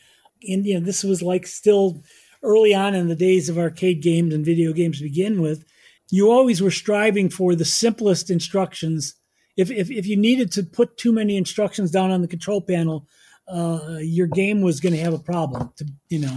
and 0.47 0.65
you 0.65 0.79
know 0.79 0.85
this 0.85 1.03
was 1.03 1.21
like 1.21 1.45
still 1.47 2.03
early 2.43 2.73
on 2.73 2.95
in 2.95 3.07
the 3.07 3.15
days 3.15 3.49
of 3.49 3.57
arcade 3.57 4.01
games 4.01 4.33
and 4.33 4.45
video 4.45 4.73
games 4.73 4.97
to 4.97 5.03
begin 5.03 5.41
with 5.41 5.65
you 6.09 6.29
always 6.29 6.61
were 6.61 6.71
striving 6.71 7.29
for 7.29 7.55
the 7.55 7.65
simplest 7.65 8.29
instructions 8.29 9.15
if 9.57 9.69
if, 9.71 9.91
if 9.91 10.05
you 10.05 10.17
needed 10.17 10.51
to 10.51 10.63
put 10.63 10.97
too 10.97 11.11
many 11.11 11.37
instructions 11.37 11.91
down 11.91 12.11
on 12.11 12.21
the 12.21 12.27
control 12.27 12.61
panel 12.61 13.07
uh, 13.51 13.97
your 14.01 14.27
game 14.27 14.61
was 14.61 14.79
going 14.79 14.93
to 14.93 15.01
have 15.01 15.13
a 15.13 15.19
problem 15.19 15.71
to 15.77 15.85
you 16.09 16.19
know 16.19 16.35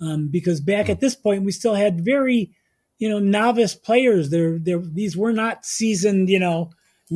um, 0.00 0.28
because 0.28 0.60
back 0.60 0.88
at 0.88 1.00
this 1.00 1.14
point 1.14 1.44
we 1.44 1.52
still 1.52 1.74
had 1.74 2.04
very 2.04 2.52
you 2.98 3.08
know 3.08 3.18
novice 3.18 3.74
players 3.74 4.30
there 4.30 4.58
there 4.58 4.78
these 4.78 5.16
were 5.16 5.32
not 5.32 5.64
seasoned 5.64 6.28
you 6.28 6.38
know 6.38 6.70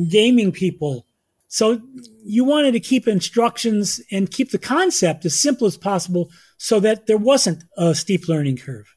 gaming 0.09 0.51
people 0.51 1.05
so 1.47 1.81
you 2.23 2.43
wanted 2.43 2.73
to 2.73 2.79
keep 2.79 3.07
instructions 3.07 4.01
and 4.11 4.29
keep 4.29 4.51
the 4.51 4.57
concept 4.57 5.25
as 5.25 5.39
simple 5.39 5.65
as 5.65 5.77
possible 5.77 6.29
so 6.57 6.79
that 6.81 7.07
there 7.07 7.17
wasn't 7.17 7.63
a 7.77 7.95
steep 7.95 8.27
learning 8.27 8.57
curve. 8.57 8.95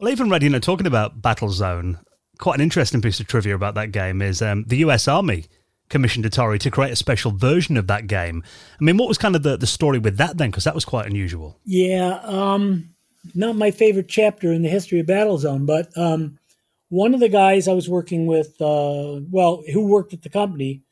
Well, 0.00 0.10
even 0.10 0.28
read, 0.28 0.42
you 0.42 0.50
know, 0.50 0.58
talking 0.58 0.88
about 0.88 1.22
Battlezone, 1.22 2.00
quite 2.38 2.56
an 2.56 2.60
interesting 2.60 3.00
piece 3.00 3.20
of 3.20 3.28
trivia 3.28 3.54
about 3.54 3.76
that 3.76 3.92
game 3.92 4.22
is 4.22 4.42
um, 4.42 4.64
the 4.66 4.78
US 4.78 5.06
Army 5.06 5.46
commissioned 5.94 6.24
Atari 6.24 6.58
to 6.58 6.72
create 6.72 6.92
a 6.92 6.96
special 6.96 7.30
version 7.30 7.76
of 7.76 7.86
that 7.86 8.08
game. 8.08 8.42
I 8.80 8.82
mean, 8.82 8.96
what 8.96 9.06
was 9.06 9.16
kind 9.16 9.36
of 9.36 9.44
the, 9.44 9.56
the 9.56 9.68
story 9.68 10.00
with 10.00 10.16
that 10.16 10.38
then? 10.38 10.50
Because 10.50 10.64
that 10.64 10.74
was 10.74 10.84
quite 10.84 11.06
unusual. 11.06 11.60
Yeah, 11.64 12.18
um, 12.24 12.90
not 13.32 13.54
my 13.54 13.70
favorite 13.70 14.08
chapter 14.08 14.52
in 14.52 14.62
the 14.62 14.68
history 14.68 14.98
of 14.98 15.06
Battlezone, 15.06 15.66
but 15.66 15.96
um, 15.96 16.40
one 16.88 17.14
of 17.14 17.20
the 17.20 17.28
guys 17.28 17.68
I 17.68 17.74
was 17.74 17.88
working 17.88 18.26
with, 18.26 18.60
uh, 18.60 19.20
well, 19.30 19.62
who 19.72 19.86
worked 19.86 20.12
at 20.12 20.22
the 20.22 20.28
company, 20.28 20.82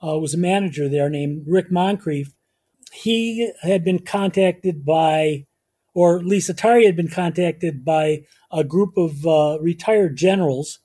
uh, 0.00 0.16
was 0.16 0.32
a 0.32 0.38
manager 0.38 0.88
there 0.88 1.10
named 1.10 1.42
Rick 1.48 1.72
Moncrief. 1.72 2.32
He 2.92 3.50
had 3.62 3.82
been 3.82 3.98
contacted 3.98 4.84
by, 4.84 5.46
or 5.92 6.20
at 6.20 6.24
least 6.24 6.48
Atari 6.48 6.86
had 6.86 6.94
been 6.94 7.08
contacted 7.08 7.84
by 7.84 8.26
a 8.52 8.62
group 8.62 8.96
of 8.96 9.26
uh, 9.26 9.58
retired 9.60 10.14
generals, 10.16 10.78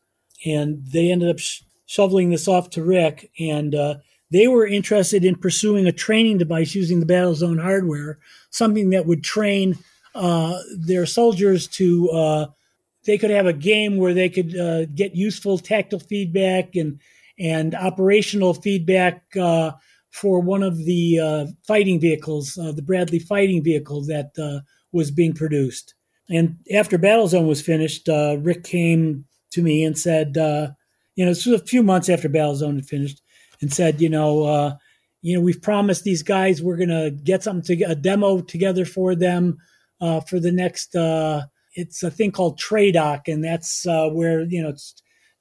and 0.48 0.84
they 0.84 1.12
ended 1.12 1.30
up 1.30 1.38
sh- 1.38 1.62
shoveling 1.88 2.30
this 2.30 2.48
off 2.48 2.70
to 2.72 2.84
Rick. 2.84 3.32
And 3.40 3.74
uh, 3.74 3.96
they 4.30 4.48
were 4.48 4.68
interested 4.68 5.26
in 5.26 5.36
pursuing 5.36 5.88
a 5.88 5.92
training 5.92 6.38
device 6.38 6.76
using 6.76 7.00
the 7.00 7.06
Battlezone 7.06 7.62
hardware, 7.62 8.20
something 8.52 8.92
that 8.92 9.08
would 9.08 9.24
train 9.24 9.78
uh, 10.14 10.60
their 10.78 11.06
soldiers 11.06 11.68
to. 11.68 12.10
Uh, 12.12 12.46
they 13.06 13.18
could 13.18 13.30
have 13.30 13.46
a 13.46 13.54
game 13.54 13.96
where 13.98 14.14
they 14.14 14.30
could 14.30 14.56
uh, 14.58 14.86
get 14.88 15.16
useful 15.16 15.58
tactile 15.58 16.00
feedback 16.00 16.76
and 16.76 17.00
and 17.40 17.74
operational 17.76 18.54
feedback 18.54 19.24
uh, 19.40 19.72
for 20.10 20.42
one 20.42 20.64
of 20.64 20.78
the 20.86 21.20
uh, 21.20 21.46
fighting 21.68 22.00
vehicles, 22.00 22.56
the 22.56 22.82
Bradley 22.84 23.20
fighting 23.20 23.64
vehicle 23.64 24.04
that 24.06 24.32
was 24.92 25.12
being 25.12 25.34
produced. 25.34 25.94
And 26.30 26.58
after 26.74 26.98
Battlezone 26.98 27.48
was 27.48 27.62
finished, 27.62 28.08
Rick 28.08 28.64
came 28.64 29.26
to 29.52 29.62
me 29.62 29.84
and 29.84 29.96
said, 29.96 30.36
you 31.18 31.26
know, 31.26 31.32
this 31.32 31.46
was 31.46 31.60
a 31.60 31.66
few 31.66 31.84
months 31.84 32.08
after 32.08 32.30
Battlezone 32.30 32.76
had 32.76 32.86
finished, 32.86 33.22
and 33.60 33.74
said, 33.74 34.00
you 34.00 34.08
know, 34.08 34.78
you 35.22 35.36
know, 35.36 35.42
we've 35.42 35.62
promised 35.62 36.06
these 36.06 36.24
guys 36.24 36.62
we're 36.62 36.78
to 36.78 37.12
get 37.12 37.44
something 37.44 37.78
to 37.78 37.84
a 37.84 37.96
demo 37.96 38.40
together 38.40 38.86
for 38.86 39.16
them 39.16 39.58
for 40.00 40.40
the 40.40 40.52
next. 40.52 40.96
it's 41.74 42.04
a 42.04 42.12
thing 42.12 42.32
called 42.32 42.60
TRADOC, 42.60 43.28
and 43.28 43.44
that's 43.44 43.86
where 43.86 44.42
you 44.42 44.64
know 44.64 44.70
it's 44.70 44.96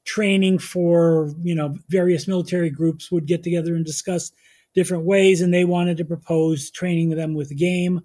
training 0.07 0.59
for 0.59 1.33
you 1.43 1.55
know 1.55 1.77
various 1.89 2.27
military 2.27 2.71
groups 2.71 3.13
would 3.13 3.27
get 3.27 3.43
together 3.45 3.75
and 3.75 3.85
discuss 3.85 4.33
different 4.75 5.05
ways 5.05 5.41
and 5.41 5.53
they 5.53 5.65
wanted 5.65 5.97
to 5.97 6.05
propose 6.05 6.71
training 6.71 7.11
them 7.11 7.35
with 7.35 7.49
the 7.49 7.55
game 7.55 8.01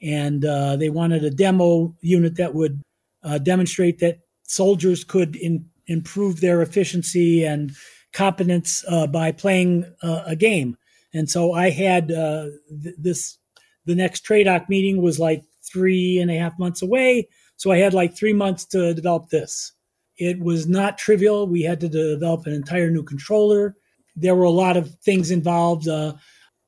and 0.00 0.44
uh, 0.44 0.76
they 0.76 0.88
wanted 0.88 1.24
a 1.24 1.30
demo 1.30 1.94
unit 2.00 2.36
that 2.36 2.54
would 2.54 2.80
uh, 3.22 3.38
demonstrate 3.38 3.98
that 3.98 4.20
soldiers 4.44 5.04
could 5.04 5.34
in, 5.36 5.66
improve 5.86 6.40
their 6.40 6.62
efficiency 6.62 7.44
and 7.44 7.72
competence 8.12 8.84
uh, 8.88 9.06
by 9.06 9.32
playing 9.32 9.84
uh, 10.02 10.22
a 10.26 10.36
game 10.36 10.76
and 11.12 11.28
so 11.28 11.52
i 11.52 11.70
had 11.70 12.10
uh, 12.12 12.46
th- 12.82 12.94
this 12.98 13.38
the 13.86 13.94
next 13.94 14.24
TRADOC 14.24 14.68
meeting 14.68 15.02
was 15.02 15.18
like 15.18 15.42
three 15.62 16.18
and 16.18 16.30
a 16.30 16.38
half 16.38 16.58
months 16.58 16.82
away 16.82 17.28
so 17.56 17.70
i 17.70 17.78
had 17.78 17.92
like 17.92 18.16
three 18.16 18.32
months 18.32 18.64
to 18.64 18.94
develop 18.94 19.28
this 19.28 19.72
it 20.16 20.40
was 20.40 20.66
not 20.66 20.98
trivial. 20.98 21.46
We 21.46 21.62
had 21.62 21.80
to 21.80 21.88
develop 21.88 22.46
an 22.46 22.52
entire 22.52 22.90
new 22.90 23.02
controller. 23.02 23.76
There 24.16 24.34
were 24.34 24.44
a 24.44 24.50
lot 24.50 24.76
of 24.76 24.94
things 25.00 25.30
involved. 25.30 25.88
Uh, 25.88 26.14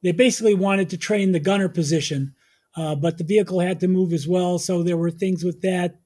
they 0.02 0.12
basically 0.12 0.54
wanted 0.54 0.90
to 0.90 0.96
train 0.96 1.32
the 1.32 1.40
gunner 1.40 1.68
position, 1.68 2.34
uh, 2.76 2.96
but 2.96 3.18
the 3.18 3.24
vehicle 3.24 3.60
had 3.60 3.80
to 3.80 3.88
move 3.88 4.12
as 4.12 4.26
well. 4.26 4.58
So 4.58 4.82
there 4.82 4.96
were 4.96 5.10
things 5.10 5.44
with 5.44 5.60
that. 5.62 5.96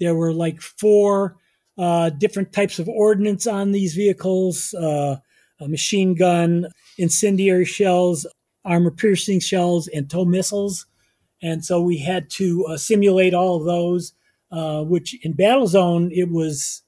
There 0.00 0.14
were 0.14 0.32
like 0.32 0.60
four 0.60 1.36
uh, 1.78 2.10
different 2.10 2.52
types 2.52 2.78
of 2.78 2.88
ordnance 2.88 3.46
on 3.46 3.72
these 3.72 3.94
vehicles 3.94 4.74
uh, 4.74 5.16
a 5.62 5.68
machine 5.68 6.14
gun, 6.14 6.66
incendiary 6.96 7.66
shells, 7.66 8.26
armor 8.64 8.90
piercing 8.90 9.40
shells, 9.40 9.88
and 9.88 10.08
TOW 10.08 10.24
missiles. 10.24 10.86
And 11.42 11.62
so 11.62 11.82
we 11.82 11.98
had 11.98 12.30
to 12.30 12.64
uh, 12.66 12.76
simulate 12.78 13.34
all 13.34 13.56
of 13.56 13.64
those 13.64 14.14
uh, 14.52 14.82
which 14.82 15.16
in 15.24 15.34
Battlezone 15.34 16.10
it 16.12 16.30
was 16.30 16.82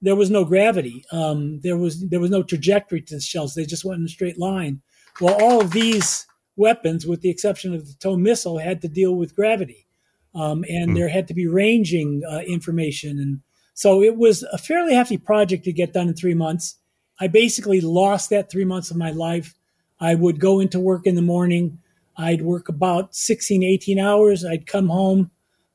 there 0.00 0.14
was 0.14 0.30
no 0.30 0.44
gravity. 0.44 1.04
Um, 1.10 1.60
there 1.60 1.76
was 1.76 2.08
there 2.08 2.20
was 2.20 2.30
no 2.30 2.42
trajectory 2.42 3.02
to 3.02 3.16
the 3.16 3.20
shells. 3.20 3.54
They 3.54 3.64
just 3.64 3.84
went 3.84 3.98
in 3.98 4.06
a 4.06 4.08
straight 4.08 4.38
line. 4.38 4.82
Well, 5.20 5.36
all 5.40 5.60
of 5.60 5.72
these 5.72 6.26
weapons, 6.56 7.06
with 7.06 7.20
the 7.20 7.30
exception 7.30 7.74
of 7.74 7.86
the 7.86 7.94
TOW 7.94 8.16
missile, 8.16 8.58
had 8.58 8.82
to 8.82 8.88
deal 8.88 9.16
with 9.16 9.34
gravity, 9.34 9.88
um, 10.34 10.64
and 10.68 10.92
mm. 10.92 10.94
there 10.94 11.08
had 11.08 11.26
to 11.28 11.34
be 11.34 11.48
ranging 11.48 12.22
uh, 12.30 12.40
information, 12.46 13.18
and 13.18 13.40
so 13.78 14.02
it 14.02 14.16
was 14.16 14.42
a 14.42 14.58
fairly 14.58 14.92
hefty 14.92 15.18
project 15.18 15.62
to 15.62 15.72
get 15.72 15.92
done 15.92 16.08
in 16.08 16.14
three 16.14 16.34
months. 16.34 16.74
I 17.20 17.28
basically 17.28 17.80
lost 17.80 18.28
that 18.30 18.50
three 18.50 18.64
months 18.64 18.90
of 18.90 18.96
my 18.96 19.12
life. 19.12 19.54
I 20.00 20.16
would 20.16 20.40
go 20.40 20.58
into 20.58 20.80
work 20.80 21.06
in 21.06 21.14
the 21.14 21.22
morning. 21.22 21.78
I'd 22.16 22.42
work 22.42 22.68
about 22.68 23.14
16, 23.14 23.62
18 23.62 24.00
hours. 24.00 24.44
I'd 24.44 24.66
come 24.66 24.88
home, 24.88 25.30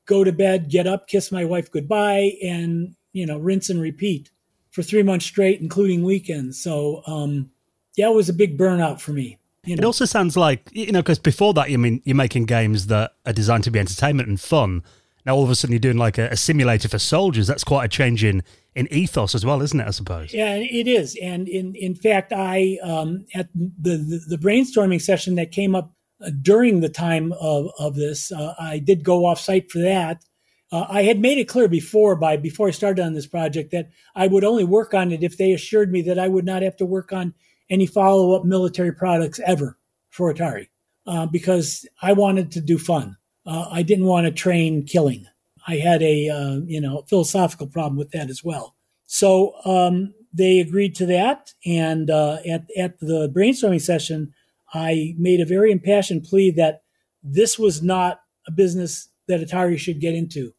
go 0.06 0.26
to 0.26 0.34
bed, 0.34 0.70
get 0.70 0.86
up, 0.86 1.08
kiss 1.08 1.32
my 1.32 1.46
wife 1.46 1.72
goodbye, 1.72 2.34
and 2.44 2.94
you 3.14 3.26
know, 3.26 3.38
rinse 3.38 3.70
and 3.70 3.80
repeat 3.80 4.32
for 4.70 4.84
three 4.84 5.04
months 5.04 5.26
straight, 5.26 5.62
including 5.62 6.04
weekends. 6.04 6.62
So, 6.62 7.04
um, 7.08 7.52
yeah, 7.96 8.10
it 8.10 8.14
was 8.14 8.28
a 8.28 8.34
big 8.34 8.58
burnout 8.58 9.00
for 9.00 9.14
me. 9.14 9.38
You 9.64 9.78
know? 9.78 9.80
It 9.80 9.86
also 9.86 10.04
sounds 10.04 10.36
like 10.36 10.68
you 10.74 10.92
know, 10.92 11.02
because 11.02 11.20
before 11.20 11.54
that, 11.54 11.70
you 11.70 11.78
mean 11.78 12.02
you're 12.04 12.18
making 12.18 12.48
games 12.48 12.88
that 12.88 13.14
are 13.26 13.32
designed 13.32 13.64
to 13.64 13.72
be 13.72 13.80
entertainment 13.80 14.28
and 14.28 14.42
fun. 14.42 14.84
Now 15.26 15.36
all 15.36 15.44
of 15.44 15.50
a 15.50 15.56
sudden 15.56 15.74
you're 15.74 15.80
doing 15.80 15.98
like 15.98 16.18
a, 16.18 16.30
a 16.30 16.38
simulator 16.38 16.90
for 16.90 17.00
soldiers. 17.00 17.48
That's 17.48 17.64
quite 17.64 17.86
a 17.86 17.88
change 17.90 18.24
in 18.24 18.44
in 18.76 18.88
ethos 18.92 19.36
as 19.36 19.46
well, 19.46 19.62
isn't 19.62 19.80
it? 19.80 19.88
I 19.88 19.92
suppose. 19.92 20.34
Yeah, 20.34 20.56
it 20.56 20.88
is. 20.88 21.18
And 21.22 21.48
in 21.48 21.76
in 21.76 21.96
fact, 21.96 22.34
I 22.34 22.78
um, 22.84 23.26
at 23.34 23.50
the, 23.54 23.98
the 23.98 24.22
the 24.30 24.38
brainstorming 24.38 25.02
session 25.02 25.36
that 25.36 25.52
came 25.52 25.76
up 25.76 25.94
during 26.42 26.80
the 26.80 26.90
time 26.90 27.34
of, 27.34 27.72
of 27.78 27.96
this. 27.96 28.32
Uh, 28.32 28.54
I 28.60 28.80
did 28.80 29.04
go 29.04 29.26
off 29.26 29.40
site 29.40 29.72
for 29.72 29.80
that. 29.80 30.24
Uh, 30.72 30.86
I 30.90 31.04
had 31.04 31.20
made 31.20 31.38
it 31.38 31.48
clear 31.48 31.68
before, 31.68 32.16
by 32.16 32.38
before 32.38 32.68
I 32.68 32.72
started 32.72 33.04
on 33.04 33.14
this 33.14 33.28
project, 33.28 33.72
that 33.72 33.90
I 34.16 34.28
would 34.28 34.44
only 34.44 34.64
work 34.64 34.94
on 34.94 35.12
it 35.12 35.24
if 35.24 35.38
they 35.38 35.52
assured 35.52 35.92
me 35.92 36.02
that 36.04 36.18
I 36.18 36.28
would 36.28 36.46
not 36.46 36.64
have 36.64 36.78
to 36.78 36.86
work 36.86 37.14
on 37.14 37.34
any 37.70 37.86
follow 37.86 38.36
up 38.36 38.46
military 38.46 38.92
products 38.92 39.40
ever 39.46 39.78
for 40.10 40.34
Atari, 40.34 40.68
uh, 41.06 41.26
because 41.28 41.86
I 42.02 42.14
wanted 42.14 42.52
to 42.54 42.62
do 42.62 42.78
fun. 42.78 43.18
Uh, 43.46 43.68
I 43.72 43.84
didn't 43.84 44.06
want 44.06 44.26
to 44.26 44.32
train 44.32 44.86
killing. 44.86 45.26
I 45.68 45.76
had 45.76 46.02
a 46.02 46.30
uh, 46.30 46.60
you 46.66 46.82
know 46.82 47.04
philosophical 47.10 47.68
problem 47.68 47.98
with 47.98 48.12
that 48.12 48.30
as 48.30 48.44
well. 48.44 48.76
So 49.06 49.54
um, 49.66 50.14
they 50.34 50.60
agreed 50.60 50.96
to 50.96 51.06
that. 51.06 51.54
And 51.66 52.10
uh, 52.10 52.38
at, 52.50 52.66
at 52.78 53.00
the 53.00 53.30
brainstorming 53.30 53.82
session, 53.82 54.34
I 54.74 55.14
made 55.18 55.40
a 55.40 55.46
very 55.46 55.72
impassioned 55.72 56.24
plea 56.24 56.52
that 56.52 56.82
this 57.22 57.60
was 57.60 57.84
not 57.84 58.22
a 58.48 58.52
business 58.52 59.10
that 59.28 59.40
Atari 59.40 59.78
should 59.78 60.02
get 60.02 60.16
into. 60.16 60.52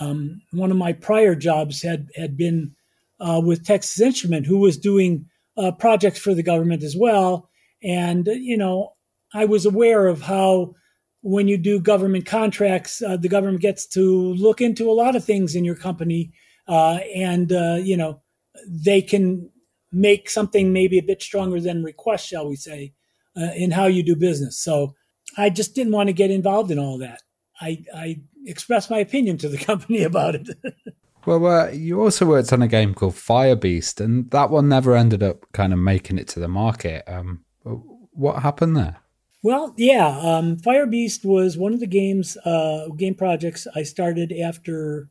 Um, 0.00 0.42
one 0.52 0.70
of 0.70 0.76
my 0.76 0.92
prior 0.92 1.34
jobs 1.34 1.82
had, 1.82 2.08
had 2.14 2.36
been 2.36 2.74
uh, 3.18 3.40
with 3.44 3.64
Texas 3.64 4.00
Instrument, 4.00 4.46
who 4.46 4.58
was 4.58 4.76
doing 4.76 5.26
uh, 5.56 5.72
projects 5.72 6.18
for 6.18 6.34
the 6.34 6.42
government 6.42 6.82
as 6.82 6.96
well. 6.96 7.48
And, 7.82 8.26
you 8.26 8.56
know, 8.56 8.92
I 9.34 9.46
was 9.46 9.64
aware 9.66 10.06
of 10.06 10.20
how 10.20 10.74
when 11.22 11.48
you 11.48 11.56
do 11.56 11.80
government 11.80 12.26
contracts, 12.26 13.00
uh, 13.00 13.16
the 13.16 13.28
government 13.28 13.60
gets 13.60 13.86
to 13.86 14.34
look 14.34 14.60
into 14.60 14.90
a 14.90 14.92
lot 14.92 15.16
of 15.16 15.24
things 15.24 15.54
in 15.54 15.64
your 15.64 15.76
company. 15.76 16.32
Uh, 16.68 16.98
and, 17.14 17.52
uh, 17.52 17.78
you 17.80 17.96
know, 17.96 18.20
they 18.68 19.00
can 19.00 19.48
make 19.92 20.28
something 20.28 20.72
maybe 20.72 20.98
a 20.98 21.02
bit 21.02 21.22
stronger 21.22 21.60
than 21.60 21.84
request, 21.84 22.26
shall 22.26 22.48
we 22.48 22.56
say, 22.56 22.92
uh, 23.36 23.52
in 23.54 23.70
how 23.70 23.86
you 23.86 24.02
do 24.02 24.16
business. 24.16 24.58
So 24.58 24.94
I 25.36 25.50
just 25.50 25.74
didn't 25.74 25.92
want 25.92 26.08
to 26.08 26.12
get 26.12 26.30
involved 26.30 26.70
in 26.70 26.78
all 26.78 26.98
that. 26.98 27.22
I, 27.60 27.84
I 27.94 28.20
expressed 28.44 28.90
my 28.90 28.98
opinion 28.98 29.38
to 29.38 29.48
the 29.48 29.58
company 29.64 30.02
about 30.02 30.34
it. 30.34 30.48
well, 31.26 31.46
uh, 31.46 31.70
you 31.70 32.00
also 32.00 32.26
worked 32.26 32.52
on 32.52 32.62
a 32.62 32.68
game 32.68 32.94
called 32.94 33.14
Fire 33.14 33.56
Beast, 33.56 34.00
and 34.00 34.28
that 34.32 34.50
one 34.50 34.68
never 34.68 34.96
ended 34.96 35.22
up 35.22 35.46
kind 35.52 35.72
of 35.72 35.78
making 35.78 36.18
it 36.18 36.26
to 36.28 36.40
the 36.40 36.48
market. 36.48 37.04
Um, 37.06 37.44
what 37.62 38.42
happened 38.42 38.76
there? 38.76 39.01
Well, 39.42 39.74
yeah, 39.76 40.06
um, 40.06 40.56
Fire 40.56 40.86
Beast 40.86 41.24
was 41.24 41.58
one 41.58 41.74
of 41.74 41.80
the 41.80 41.86
games, 41.88 42.36
uh, 42.44 42.86
game 42.96 43.16
projects 43.16 43.66
I 43.74 43.82
started 43.82 44.32
after 44.32 45.08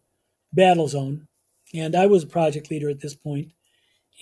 Battlezone, 0.56 1.28
and 1.74 1.96
I 1.96 2.06
was 2.06 2.24
a 2.24 2.28
project 2.28 2.72
leader 2.72 2.90
at 2.90 3.02
this 3.02 3.14
point. 3.14 3.50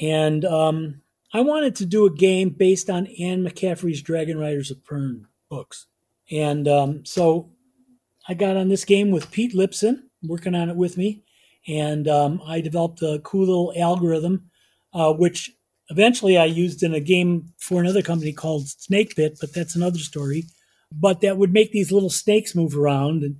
And 0.01 0.45
um, 0.45 1.01
I 1.31 1.41
wanted 1.41 1.75
to 1.75 1.85
do 1.85 2.07
a 2.07 2.13
game 2.13 2.49
based 2.49 2.89
on 2.89 3.05
Anne 3.19 3.43
McCaffrey's 3.43 4.01
Dragon 4.01 4.39
Riders 4.39 4.71
of 4.71 4.83
Pern 4.83 5.25
books, 5.47 5.85
and 6.31 6.67
um, 6.67 7.05
so 7.05 7.51
I 8.27 8.33
got 8.33 8.57
on 8.57 8.69
this 8.69 8.85
game 8.85 9.11
with 9.11 9.31
Pete 9.31 9.53
Lipson 9.53 10.03
working 10.23 10.55
on 10.55 10.69
it 10.71 10.75
with 10.75 10.97
me, 10.97 11.23
and 11.67 12.07
um, 12.07 12.41
I 12.47 12.61
developed 12.61 13.03
a 13.03 13.21
cool 13.23 13.41
little 13.41 13.73
algorithm, 13.77 14.49
uh, 14.91 15.13
which 15.13 15.51
Eventually, 15.89 16.37
I 16.37 16.45
used 16.45 16.83
in 16.83 16.93
a 16.93 16.99
game 16.99 17.51
for 17.57 17.81
another 17.81 18.01
company 18.01 18.31
called 18.31 18.67
Snake 18.67 19.15
Pit, 19.15 19.37
but 19.41 19.53
that's 19.53 19.75
another 19.75 19.99
story. 19.99 20.45
But 20.91 21.21
that 21.21 21.37
would 21.37 21.53
make 21.53 21.71
these 21.71 21.91
little 21.91 22.09
snakes 22.09 22.55
move 22.55 22.77
around 22.77 23.23
and 23.23 23.37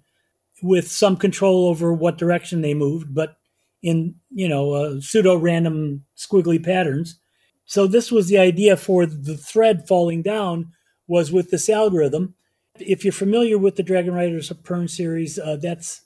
with 0.61 0.89
some 0.89 1.15
control 1.15 1.67
over 1.67 1.93
what 1.93 2.17
direction 2.17 2.61
they 2.61 2.73
moved, 2.73 3.13
but 3.13 3.37
in 3.81 4.15
you 4.29 4.47
know 4.47 4.73
uh, 4.73 4.99
pseudo 4.99 5.35
random 5.35 6.05
squiggly 6.17 6.63
patterns. 6.63 7.19
So 7.65 7.87
this 7.87 8.11
was 8.11 8.27
the 8.27 8.39
idea 8.39 8.75
for 8.75 9.05
the 9.05 9.37
thread 9.37 9.87
falling 9.87 10.21
down 10.21 10.71
was 11.07 11.31
with 11.31 11.51
this 11.51 11.69
algorithm. 11.69 12.35
If 12.79 13.03
you're 13.03 13.13
familiar 13.13 13.57
with 13.57 13.75
the 13.75 13.83
Dragon 13.83 14.13
Riders 14.13 14.51
of 14.51 14.63
Pern 14.63 14.89
series, 14.89 15.37
uh, 15.37 15.57
that's 15.61 16.01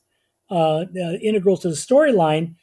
uh, 0.50 0.86
uh 0.96 1.14
integral 1.22 1.58
to 1.58 1.70
the 1.70 1.76
storyline. 1.76 2.56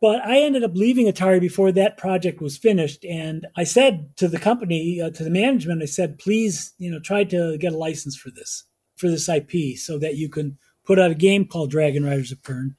But 0.00 0.24
I 0.24 0.38
ended 0.40 0.62
up 0.62 0.76
leaving 0.76 1.06
Atari 1.06 1.40
before 1.40 1.72
that 1.72 1.96
project 1.96 2.40
was 2.40 2.56
finished, 2.56 3.04
and 3.04 3.46
I 3.56 3.64
said 3.64 4.16
to 4.16 4.28
the 4.28 4.38
company, 4.38 5.00
uh, 5.00 5.10
to 5.10 5.24
the 5.24 5.30
management, 5.30 5.82
I 5.82 5.86
said, 5.86 6.18
please, 6.18 6.72
you 6.78 6.90
know, 6.90 7.00
try 7.00 7.24
to 7.24 7.58
get 7.58 7.72
a 7.72 7.76
license 7.76 8.16
for 8.16 8.30
this, 8.30 8.64
for 8.96 9.08
this 9.08 9.28
IP, 9.28 9.76
so 9.76 9.98
that 9.98 10.16
you 10.16 10.28
can 10.28 10.56
put 10.84 11.00
out 11.00 11.10
a 11.10 11.16
game 11.16 11.46
called 11.46 11.72
Dragon 11.72 12.04
Riders 12.04 12.30
of 12.30 12.40
Pern. 12.42 12.76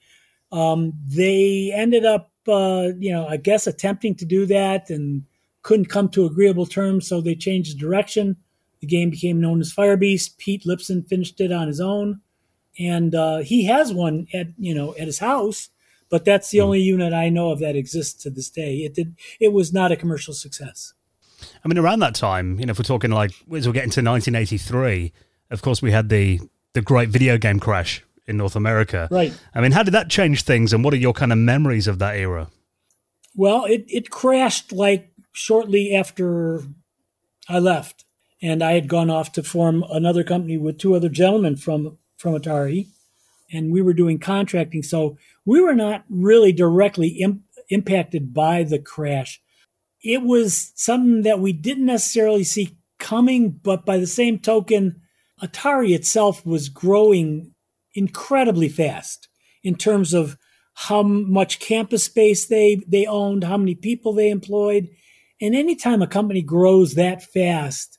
Um, 0.53 0.93
they 1.05 1.71
ended 1.73 2.05
up, 2.05 2.31
uh, 2.47 2.89
you 2.97 3.11
know, 3.11 3.27
I 3.27 3.35
guess 3.35 3.67
attempting 3.67 4.15
to 4.15 4.25
do 4.25 4.45
that 4.45 4.89
and 4.89 5.23
couldn't 5.61 5.89
come 5.89 6.07
to 6.09 6.25
agreeable 6.25 6.65
terms, 6.65 7.05
so 7.05 7.19
they 7.19 7.35
changed 7.35 7.75
the 7.75 7.79
direction. 7.79 8.37
The 8.79 8.87
game 8.87 9.09
became 9.09 9.41
known 9.41 9.59
as 9.59 9.73
Fire 9.73 9.97
Beast. 9.97 10.37
Pete 10.37 10.63
Lipson 10.63 11.05
finished 11.05 11.41
it 11.41 11.51
on 11.51 11.67
his 11.67 11.81
own, 11.81 12.21
and 12.79 13.13
uh, 13.13 13.39
he 13.39 13.65
has 13.65 13.91
one 13.93 14.27
at 14.33 14.47
you 14.57 14.73
know 14.73 14.95
at 14.95 15.05
his 15.05 15.19
house 15.19 15.67
but 16.09 16.25
that's 16.25 16.49
the 16.49 16.59
mm. 16.59 16.63
only 16.63 16.81
unit 16.81 17.13
I 17.13 17.29
know 17.29 17.51
of 17.51 17.59
that 17.59 17.75
exists 17.75 18.21
to 18.23 18.29
this 18.29 18.49
day. 18.49 18.77
It 18.77 18.95
did. 18.95 19.15
It 19.39 19.53
was 19.53 19.71
not 19.73 19.91
a 19.91 19.95
commercial 19.95 20.33
success. 20.33 20.93
I 21.63 21.67
mean, 21.67 21.77
around 21.77 21.99
that 21.99 22.15
time, 22.15 22.59
you 22.59 22.65
know, 22.65 22.71
if 22.71 22.79
we're 22.79 22.83
talking 22.83 23.11
like 23.11 23.31
as 23.53 23.67
we're 23.67 23.73
getting 23.73 23.91
to 23.91 24.01
1983, 24.01 25.13
of 25.51 25.61
course, 25.61 25.81
we 25.81 25.91
had 25.91 26.09
the 26.09 26.39
the 26.73 26.81
great 26.81 27.09
video 27.09 27.37
game 27.37 27.59
crash 27.59 28.03
in 28.27 28.37
North 28.37 28.55
America. 28.55 29.07
Right. 29.09 29.33
I 29.55 29.61
mean, 29.61 29.71
how 29.71 29.83
did 29.83 29.91
that 29.91 30.09
change 30.09 30.43
things, 30.43 30.73
and 30.73 30.83
what 30.83 30.93
are 30.93 30.97
your 30.97 31.13
kind 31.13 31.31
of 31.31 31.37
memories 31.37 31.87
of 31.87 31.99
that 31.99 32.15
era? 32.15 32.49
Well, 33.35 33.65
it 33.65 33.85
it 33.87 34.09
crashed 34.09 34.71
like 34.71 35.11
shortly 35.31 35.95
after 35.95 36.63
I 37.47 37.59
left, 37.59 38.05
and 38.41 38.63
I 38.63 38.73
had 38.73 38.87
gone 38.87 39.09
off 39.09 39.31
to 39.33 39.43
form 39.43 39.83
another 39.89 40.23
company 40.23 40.57
with 40.57 40.77
two 40.77 40.95
other 40.95 41.09
gentlemen 41.09 41.55
from 41.55 41.97
from 42.17 42.33
Atari, 42.33 42.87
and 43.51 43.71
we 43.71 43.81
were 43.81 43.93
doing 43.93 44.19
contracting. 44.19 44.83
So 44.83 45.17
we 45.49 45.59
were 45.61 45.73
not 45.73 46.05
really 46.11 46.51
directly 46.51 47.07
Im- 47.07 47.43
impacted 47.69 48.35
by 48.35 48.61
the 48.61 48.77
crash. 48.77 49.41
It 50.03 50.21
was 50.21 50.71
something 50.75 51.23
that 51.23 51.39
we 51.39 51.53
didn't 51.53 51.87
necessarily 51.87 52.43
see 52.43 52.77
coming, 52.99 53.49
but 53.49 53.83
by 53.83 53.97
the 53.97 54.05
same 54.05 54.37
token, 54.37 55.01
Atari 55.41 55.95
itself 55.95 56.45
was 56.45 56.69
growing 56.69 57.55
incredibly 57.95 58.69
fast 58.69 59.27
in 59.63 59.73
terms 59.73 60.13
of 60.13 60.37
how 60.75 61.01
much 61.01 61.59
campus 61.59 62.03
space 62.03 62.45
they, 62.45 62.83
they 62.87 63.07
owned, 63.07 63.43
how 63.43 63.57
many 63.57 63.73
people 63.73 64.13
they 64.13 64.29
employed. 64.29 64.87
And 65.41 65.55
anytime 65.55 66.03
a 66.03 66.07
company 66.07 66.43
grows 66.43 66.93
that 66.93 67.23
fast, 67.23 67.97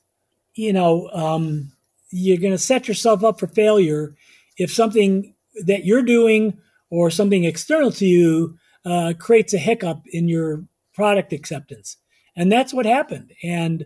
you 0.55 0.71
know, 0.71 1.09
um, 1.09 1.73
you're 2.11 2.37
going 2.37 2.53
to 2.53 2.57
set 2.57 2.87
yourself 2.87 3.25
up 3.25 3.41
for 3.41 3.47
failure 3.47 4.15
if 4.55 4.71
something 4.73 5.35
that 5.65 5.83
you're 5.83 6.01
doing 6.01 6.57
or 6.91 7.09
something 7.09 7.45
external 7.45 7.91
to 7.93 8.05
you 8.05 8.55
uh, 8.85 9.13
creates 9.17 9.53
a 9.53 9.57
hiccup 9.57 10.03
in 10.11 10.27
your 10.27 10.63
product 10.93 11.33
acceptance. 11.33 11.97
And 12.35 12.51
that's 12.51 12.73
what 12.73 12.85
happened. 12.85 13.33
And 13.43 13.85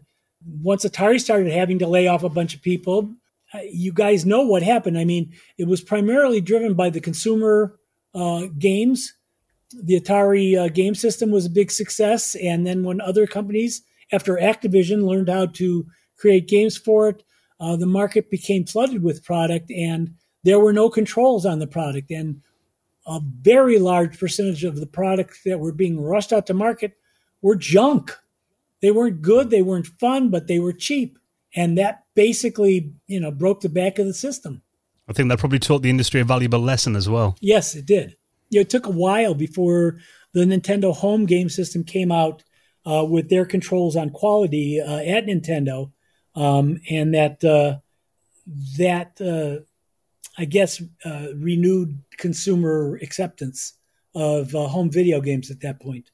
once 0.61 0.83
Atari 0.83 1.19
started 1.19 1.51
having 1.51 1.79
to 1.79 1.87
lay 1.87 2.07
off 2.07 2.23
a 2.23 2.29
bunch 2.29 2.53
of 2.53 2.61
people, 2.61 3.09
uh, 3.53 3.59
you 3.71 3.93
guys 3.93 4.25
know 4.25 4.41
what 4.41 4.63
happened. 4.63 4.97
I 4.97 5.05
mean, 5.05 5.31
it 5.57 5.67
was 5.67 5.81
primarily 5.81 6.41
driven 6.41 6.73
by 6.73 6.89
the 6.89 6.99
consumer 6.99 7.79
uh, 8.13 8.47
games. 8.57 9.13
The 9.73 9.99
Atari 9.99 10.57
uh, 10.57 10.69
game 10.69 10.95
system 10.95 11.31
was 11.31 11.45
a 11.45 11.49
big 11.49 11.71
success. 11.71 12.35
And 12.35 12.65
then 12.65 12.83
when 12.83 13.01
other 13.01 13.27
companies, 13.27 13.81
after 14.11 14.35
Activision, 14.35 15.05
learned 15.05 15.29
how 15.29 15.47
to 15.47 15.85
create 16.17 16.47
games 16.47 16.77
for 16.77 17.09
it, 17.09 17.23
uh, 17.59 17.75
the 17.75 17.85
market 17.85 18.29
became 18.29 18.65
flooded 18.65 19.01
with 19.03 19.23
product 19.23 19.71
and 19.71 20.13
there 20.43 20.59
were 20.59 20.73
no 20.73 20.89
controls 20.89 21.45
on 21.45 21.59
the 21.59 21.67
product. 21.67 22.11
And 22.11 22.41
a 23.05 23.21
very 23.41 23.77
large 23.79 24.19
percentage 24.19 24.63
of 24.63 24.79
the 24.79 24.87
products 24.87 25.41
that 25.45 25.59
were 25.59 25.71
being 25.71 26.01
rushed 26.01 26.33
out 26.33 26.47
to 26.47 26.53
market 26.53 26.97
were 27.41 27.55
junk. 27.55 28.11
They 28.81 28.91
weren't 28.91 29.21
good, 29.21 29.49
they 29.49 29.61
weren't 29.61 29.87
fun, 29.87 30.29
but 30.29 30.47
they 30.47 30.59
were 30.59 30.73
cheap. 30.73 31.17
And 31.55 31.77
that 31.77 32.03
basically, 32.15 32.93
you 33.07 33.19
know, 33.19 33.31
broke 33.31 33.61
the 33.61 33.69
back 33.69 33.99
of 33.99 34.05
the 34.05 34.13
system. 34.13 34.61
I 35.07 35.13
think 35.13 35.29
that 35.29 35.39
probably 35.39 35.59
taught 35.59 35.83
the 35.83 35.89
industry 35.89 36.19
a 36.19 36.25
valuable 36.25 36.59
lesson 36.59 36.95
as 36.95 37.07
well. 37.07 37.37
Yes, 37.39 37.75
it 37.75 37.85
did. 37.85 38.17
You 38.49 38.59
know, 38.59 38.61
it 38.61 38.69
took 38.69 38.87
a 38.87 38.91
while 38.91 39.35
before 39.35 39.99
the 40.33 40.45
Nintendo 40.45 40.93
home 40.93 41.25
game 41.25 41.49
system 41.49 41.83
came 41.83 42.11
out 42.11 42.43
uh, 42.85 43.05
with 43.07 43.29
their 43.29 43.45
controls 43.45 43.95
on 43.95 44.09
quality 44.09 44.81
uh, 44.81 44.97
at 44.97 45.25
Nintendo, 45.25 45.91
um, 46.35 46.79
and 46.89 47.13
that 47.13 47.43
uh, 47.43 47.79
that 48.77 49.19
uh, 49.21 49.63
I 50.37 50.45
guess, 50.45 50.81
uh, 51.03 51.27
renewed 51.35 51.99
consumer 52.17 52.99
acceptance 53.01 53.73
of 54.13 54.55
uh, 54.55 54.67
home 54.67 54.89
video 54.91 55.21
games 55.21 55.51
at 55.51 55.61
that 55.61 55.79
point. 55.81 56.09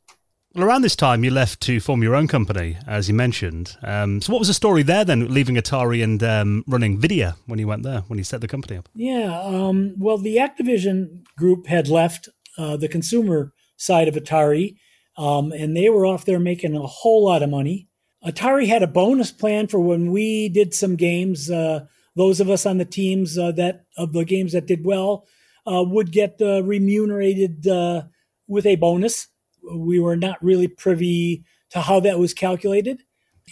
Well, 0.54 0.66
around 0.66 0.82
this 0.82 0.98
time, 0.98 1.24
you 1.24 1.32
left 1.32 1.62
to 1.62 1.80
form 1.80 2.04
your 2.04 2.14
own 2.14 2.28
company, 2.28 2.78
as 2.86 3.08
you 3.08 3.14
mentioned. 3.14 3.78
Um, 3.84 4.20
so, 4.20 4.34
what 4.34 4.40
was 4.40 4.50
the 4.50 4.54
story 4.54 4.84
there 4.84 5.06
then, 5.06 5.34
leaving 5.34 5.56
Atari 5.56 6.04
and 6.04 6.22
um, 6.24 6.66
running 6.68 7.00
Videa 7.00 7.36
when 7.46 7.58
you 7.58 7.68
went 7.68 7.84
there, 7.84 8.02
when 8.08 8.18
you 8.18 8.26
set 8.26 8.42
the 8.42 8.50
company 8.50 8.78
up? 8.78 8.90
Yeah, 8.94 9.42
um, 9.42 9.96
well, 9.98 10.18
the 10.18 10.38
Activision 10.38 11.24
group 11.38 11.68
had 11.68 11.88
left 11.88 12.28
uh, 12.58 12.76
the 12.76 12.90
consumer 12.90 13.54
side 13.78 14.10
of 14.10 14.16
Atari, 14.16 14.76
um, 15.18 15.54
and 15.54 15.76
they 15.76 15.90
were 15.90 16.06
off 16.06 16.26
there 16.26 16.40
making 16.40 16.76
a 16.76 16.86
whole 16.86 17.26
lot 17.26 17.44
of 17.44 17.50
money. 17.50 17.88
Atari 18.26 18.68
had 18.68 18.84
a 18.84 18.88
bonus 18.88 19.32
plan 19.32 19.68
for 19.68 19.80
when 19.80 20.12
we 20.12 20.50
did 20.50 20.74
some 20.74 20.98
games. 20.98 21.50
Uh, 21.50 21.86
those 22.16 22.40
of 22.40 22.50
us 22.50 22.66
on 22.66 22.78
the 22.78 22.86
teams 22.86 23.38
uh, 23.38 23.52
that 23.54 23.86
of 23.98 24.14
the 24.14 24.26
games 24.26 24.54
that 24.54 24.68
did 24.68 24.86
well 24.86 25.28
uh, 25.66 25.84
would 25.86 26.12
get 26.12 26.42
uh, 26.42 26.64
remunerated 26.64 27.68
uh, 27.68 28.04
with 28.48 28.66
a 28.66 28.76
bonus. 28.76 29.28
We 29.74 30.00
were 30.00 30.18
not 30.18 30.44
really 30.44 30.68
privy 30.68 31.44
to 31.72 31.82
how 31.82 32.00
that 32.02 32.20
was 32.20 32.34
calculated. 32.34 33.02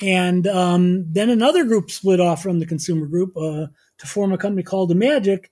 And 0.02 0.48
um, 0.48 1.12
then 1.12 1.30
another 1.30 1.66
group 1.66 1.92
split 1.92 2.20
off 2.20 2.42
from 2.42 2.60
the 2.60 2.66
consumer 2.66 3.06
group 3.06 3.36
uh, 3.36 3.68
to 3.98 4.08
form 4.08 4.32
a 4.32 4.38
company 4.38 4.64
called 4.64 4.92
Imagic. 4.92 5.46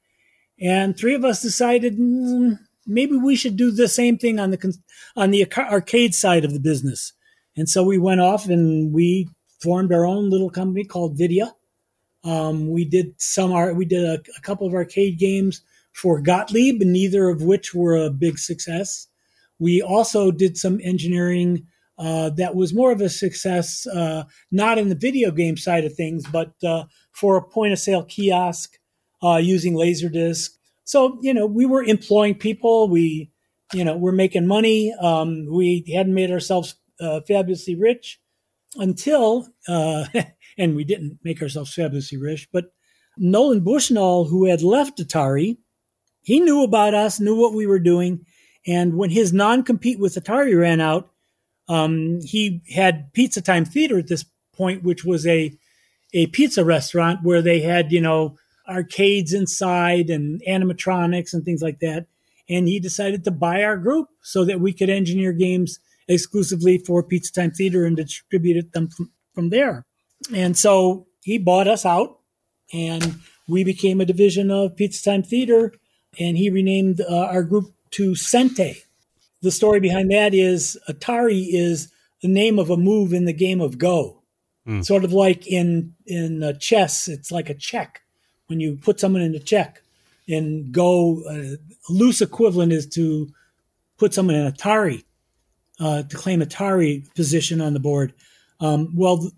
And 0.60 0.98
three 0.98 1.16
of 1.16 1.26
us 1.26 1.42
decided, 1.42 1.98
mm, 1.98 2.58
maybe 2.86 3.18
we 3.18 3.36
should 3.36 3.58
do 3.58 3.72
the 3.72 3.88
same 3.88 4.18
thing 4.18 4.40
on 4.40 4.52
the 4.52 4.78
on 5.16 5.32
the 5.32 5.52
arcade 5.56 6.16
side 6.16 6.46
of 6.46 6.54
the 6.54 6.60
business. 6.60 7.14
And 7.56 7.70
so 7.70 7.84
we 7.84 7.98
went 7.98 8.22
off 8.22 8.48
and 8.48 8.94
we 8.94 9.30
formed 9.62 9.92
our 9.92 10.06
own 10.06 10.30
little 10.30 10.50
company 10.50 10.86
called 10.86 11.18
Videa. 11.18 11.52
Um, 12.28 12.70
we 12.70 12.84
did 12.84 13.14
some. 13.18 13.52
We 13.76 13.86
did 13.86 14.04
a, 14.04 14.22
a, 14.38 14.42
couple 14.42 14.68
of 14.68 14.74
arcade 14.74 15.18
games 15.18 15.62
for 15.94 16.20
Gottlieb, 16.20 16.82
neither 16.82 17.30
of 17.30 17.42
which 17.42 17.74
were 17.74 17.96
a 17.96 18.10
big 18.10 18.38
success. 18.38 19.08
We 19.60 19.82
also 19.82 20.32
did 20.32 20.58
some 20.58 20.80
engineering 20.84 21.66
uh, 21.98 22.30
that 22.32 22.56
was 22.56 22.74
more 22.74 22.92
of 22.92 23.02
a 23.02 23.10
success, 23.10 23.88
uh, 23.88 24.26
not 24.52 24.78
in 24.78 24.90
the 24.90 24.96
video 24.96 25.32
game 25.32 25.58
side 25.58 25.86
of 25.86 25.96
things, 25.96 26.26
but 26.28 26.54
uh, 26.64 26.84
for 27.12 27.38
a 27.38 27.42
point 27.42 27.74
of 27.74 27.80
sale 27.80 28.04
kiosk 28.04 28.78
uh, 29.24 29.38
using 29.38 29.74
Laserdisc. 29.74 30.52
So, 30.84 31.18
you 31.22 31.34
know, 31.34 31.46
we 31.46 31.66
were 31.66 31.84
employing 31.84 32.36
people. 32.36 32.88
We, 32.90 33.32
you 33.74 33.84
know, 33.84 33.98
we're 33.98 34.12
making 34.12 34.48
money. 34.48 34.94
Um, 35.02 35.48
we 35.50 35.84
hadn't 35.94 36.14
made 36.14 36.32
ourselves 36.32 36.76
uh, 37.00 37.22
fabulously 37.28 37.76
rich 37.76 38.20
until, 38.76 39.48
uh, 39.68 40.06
and 40.58 40.76
we 40.76 40.84
didn't 40.84 41.20
make 41.24 41.42
ourselves 41.42 41.74
fabulously 41.74 42.18
rich, 42.18 42.48
but 42.52 42.72
Nolan 43.18 43.62
Bushnell, 43.62 44.26
who 44.26 44.46
had 44.46 44.62
left 44.62 45.00
Atari, 45.00 45.58
he 46.22 46.40
knew 46.40 46.64
about 46.64 46.94
us, 46.94 47.20
knew 47.20 47.36
what 47.36 47.54
we 47.54 47.66
were 47.66 47.80
doing. 47.80 48.26
And 48.66 48.98
when 48.98 49.10
his 49.10 49.34
non 49.34 49.64
compete 49.64 50.00
with 50.00 50.16
Atari 50.16 50.60
ran 50.60 50.82
out, 50.82 51.10
um, 51.70 52.20
he 52.22 52.62
had 52.74 53.12
Pizza 53.14 53.42
Time 53.42 53.66
Theater 53.66 53.98
at 53.98 54.08
this 54.08 54.26
point, 54.54 54.84
which 54.84 55.04
was 55.06 55.26
a 55.26 55.58
a 56.14 56.28
pizza 56.28 56.64
restaurant 56.64 57.20
where 57.24 57.42
they 57.42 57.60
had 57.60 57.92
you 57.92 58.02
know 58.02 58.38
arcades 58.68 59.34
inside 59.34 60.10
and 60.10 60.42
animatronics 60.48 61.34
and 61.34 61.44
things 61.46 61.62
like 61.62 61.80
that. 61.80 62.08
And 62.50 62.68
he 62.68 62.80
decided 62.80 63.24
to 63.24 63.32
buy 63.32 63.64
our 63.64 63.78
group 63.78 64.08
so 64.22 64.46
that 64.46 64.62
we 64.62 64.74
could 64.74 64.90
engineer 64.90 65.34
games 65.34 65.80
exclusively 66.08 66.78
for 66.78 67.04
Pizza 67.04 67.34
Time 67.34 67.52
Theater 67.52 67.86
and 67.86 67.98
distributed 67.98 68.72
them 68.72 68.90
from, 68.90 69.12
from 69.34 69.50
there. 69.50 69.86
And 70.34 70.58
so 70.58 71.08
he 71.22 71.38
bought 71.38 71.68
us 71.68 71.86
out 71.86 72.20
and 72.74 73.20
we 73.48 73.64
became 73.64 74.02
a 74.02 74.06
division 74.06 74.52
of 74.52 74.76
Pizza 74.76 75.04
Time 75.04 75.24
Theater 75.24 75.74
and 76.20 76.38
he 76.38 76.50
renamed 76.50 77.02
uh, 77.02 77.26
our 77.26 77.44
group 77.44 77.74
to 77.92 78.16
Sente. 78.16 78.84
The 79.42 79.52
story 79.52 79.80
behind 79.80 80.12
that 80.12 80.34
is 80.34 80.78
Atari 80.90 81.48
is 81.50 81.92
the 82.22 82.28
name 82.28 82.60
of 82.60 82.70
a 82.70 82.78
move 82.78 83.14
in 83.14 83.26
the 83.26 83.34
game 83.34 83.62
of 83.62 83.78
Go. 83.78 84.22
Mm. 84.68 84.84
Sort 84.84 85.06
of 85.06 85.14
like 85.14 85.48
in 85.48 85.94
in 86.06 86.44
uh, 86.44 86.54
chess, 86.54 87.08
it's 87.08 87.32
like 87.32 87.50
a 87.50 87.54
check 87.54 88.02
when 88.48 88.60
you 88.60 88.78
put 88.78 89.00
someone 89.00 89.22
in 89.22 89.36
a 89.36 89.40
check. 89.40 89.82
In 90.28 90.72
Go, 90.72 91.24
uh, 91.30 91.56
a 91.56 91.94
loose 91.94 92.22
equivalent 92.22 92.74
is 92.74 92.86
to 92.88 93.32
put 93.98 94.14
someone 94.14 94.36
in 94.36 94.52
Atari 94.52 95.04
uh, 95.80 96.04
to 96.04 96.18
claim 96.18 96.42
Atari 96.42 97.14
position 97.16 97.62
on 97.62 97.74
the 97.74 97.80
board. 97.80 98.14
Um, 98.60 98.92
well, 98.96 99.32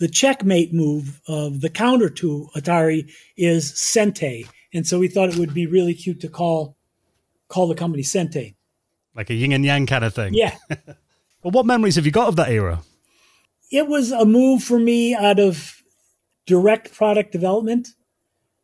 the, 0.00 0.08
checkmate 0.08 0.72
move 0.74 1.20
of 1.28 1.60
the 1.60 1.70
counter 1.70 2.10
to 2.10 2.48
Atari 2.56 3.10
is 3.36 3.72
Sente, 3.72 4.46
and 4.72 4.86
so 4.86 4.98
we 4.98 5.08
thought 5.08 5.28
it 5.28 5.36
would 5.36 5.54
be 5.54 5.66
really 5.66 5.94
cute 5.94 6.20
to 6.20 6.28
call 6.28 6.76
call 7.48 7.68
the 7.68 7.74
company 7.74 8.02
Sente, 8.02 8.54
like 9.14 9.30
a 9.30 9.34
yin 9.34 9.52
and 9.52 9.64
yang 9.64 9.86
kind 9.86 10.04
of 10.04 10.14
thing. 10.14 10.34
Yeah. 10.34 10.56
well, 11.42 11.52
what 11.52 11.66
memories 11.66 11.96
have 11.96 12.06
you 12.06 12.12
got 12.12 12.28
of 12.28 12.36
that 12.36 12.50
era? 12.50 12.80
It 13.70 13.86
was 13.86 14.10
a 14.10 14.24
move 14.24 14.62
for 14.62 14.78
me 14.78 15.14
out 15.14 15.38
of 15.38 15.82
direct 16.46 16.92
product 16.92 17.32
development. 17.32 17.88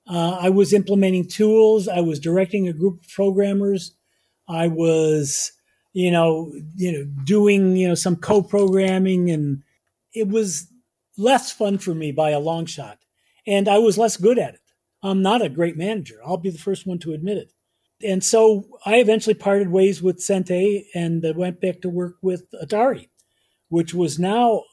Uh, 0.08 0.38
I 0.40 0.50
was 0.50 0.72
implementing 0.72 1.26
tools. 1.26 1.88
I 1.88 2.00
was 2.00 2.20
directing 2.20 2.68
a 2.68 2.72
group 2.72 3.00
of 3.00 3.08
programmers. 3.08 3.92
I 4.48 4.68
was 4.68 5.52
you 5.96 6.10
know, 6.10 6.52
you 6.74 6.92
know, 6.92 7.04
doing, 7.24 7.74
you 7.74 7.88
know, 7.88 7.94
some 7.94 8.16
co-programming 8.16 9.30
and 9.30 9.62
it 10.12 10.28
was 10.28 10.70
less 11.16 11.52
fun 11.52 11.78
for 11.78 11.94
me 11.94 12.12
by 12.12 12.30
a 12.30 12.40
long 12.40 12.66
shot. 12.66 12.98
And 13.46 13.68
I 13.68 13.78
was 13.78 13.98
less 13.98 14.16
good 14.16 14.38
at 14.38 14.54
it. 14.54 14.60
I'm 15.02 15.22
not 15.22 15.42
a 15.42 15.48
great 15.48 15.76
manager. 15.76 16.20
I'll 16.24 16.36
be 16.36 16.50
the 16.50 16.58
first 16.58 16.86
one 16.86 16.98
to 17.00 17.12
admit 17.12 17.38
it. 17.38 17.52
And 18.02 18.22
so 18.22 18.64
I 18.84 18.96
eventually 18.96 19.34
parted 19.34 19.70
ways 19.70 20.02
with 20.02 20.18
Sente 20.18 20.84
and 20.94 21.24
went 21.36 21.60
back 21.60 21.80
to 21.82 21.88
work 21.88 22.16
with 22.22 22.46
Atari, 22.62 23.08
which 23.68 23.94
was 23.94 24.18
now 24.18 24.64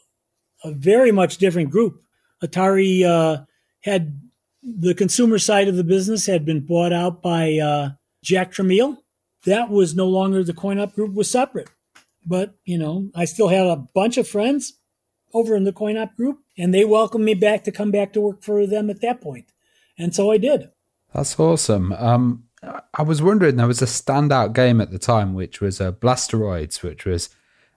a 0.64 0.72
very 0.72 1.12
much 1.12 1.38
different 1.38 1.70
group. 1.70 2.02
Atari 2.44 3.06
uh, 3.06 3.46
had 3.82 4.20
the 4.62 4.94
consumer 4.94 5.38
side 5.38 5.68
of 5.68 5.76
the 5.76 5.84
business 5.84 6.26
had 6.26 6.46
been 6.46 6.66
bought 6.66 6.94
out 6.94 7.22
by 7.22 7.58
uh, 7.58 7.92
Jack 8.24 8.52
Tramiel, 8.52 8.98
that 9.46 9.70
was 9.70 9.96
no 9.96 10.08
longer 10.08 10.44
the 10.44 10.54
coin 10.54 10.80
op 10.80 10.94
group 10.94 11.14
was 11.14 11.30
separate. 11.30 11.70
But, 12.26 12.56
you 12.64 12.78
know, 12.78 13.10
I 13.14 13.26
still 13.26 13.50
had 13.50 13.68
a 13.68 13.76
bunch 13.94 14.18
of 14.18 14.28
friends 14.28 14.80
over 15.34 15.56
in 15.56 15.64
the 15.64 15.74
coin 15.74 15.98
op 15.98 16.16
group 16.16 16.40
and 16.58 16.74
they 16.74 16.86
welcomed 16.86 17.26
me 17.26 17.34
back 17.34 17.64
to 17.64 17.72
come 17.72 17.92
back 17.92 18.14
to 18.14 18.22
work 18.22 18.44
for 18.44 18.66
them 18.66 18.90
at 18.90 19.02
that 19.02 19.22
point. 19.22 19.46
And 19.98 20.14
so 20.14 20.32
I 20.32 20.38
did. 20.38 20.70
That's 21.14 21.40
awesome. 21.40 21.94
Um, 21.94 22.46
I 22.94 23.02
was 23.02 23.22
wondering, 23.22 23.58
there 23.58 23.68
was 23.68 23.82
a 23.82 23.86
standout 23.86 24.54
game 24.54 24.80
at 24.80 24.92
the 24.92 25.00
time, 25.00 25.34
which 25.34 25.62
was 25.62 25.82
uh, 25.82 25.92
Blasteroids, 25.92 26.82
which 26.82 27.06
was 27.06 27.30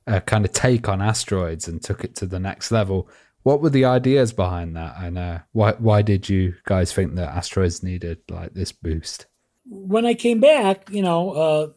a 0.07 0.21
kind 0.21 0.45
of 0.45 0.53
take 0.53 0.89
on 0.89 1.03
asteroids 1.03 1.67
and 1.67 1.83
took 1.83 2.05
it 2.05 2.15
to 2.17 2.27
the 2.27 2.39
next 2.39 2.71
level. 2.71 3.09
What 3.43 3.61
were 3.61 3.71
the 3.71 3.85
ideas 3.85 4.33
behind 4.33 4.77
that? 4.77 4.95
And 4.99 5.19
uh, 5.19 5.39
why 5.53 5.73
why 5.73 6.03
did 6.03 6.29
you 6.29 6.55
guys 6.65 6.93
think 6.93 7.15
that 7.15 7.35
asteroids 7.35 7.83
needed 7.83 8.19
like 8.29 8.55
this 8.55 8.73
boost? 8.73 9.27
when 9.69 10.07
I 10.07 10.15
came 10.15 10.41
back, 10.41 10.91
you 10.91 11.03
know, 11.03 11.31
uh, 11.33 11.69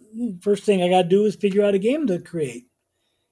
first 0.42 0.64
thing 0.64 0.82
I 0.82 0.90
got 0.90 1.04
to 1.04 1.10
do 1.10 1.26
is 1.26 1.36
figure 1.36 1.64
out 1.64 1.74
a 1.74 1.80
game 1.80 2.08
to 2.08 2.20
create. 2.20 2.69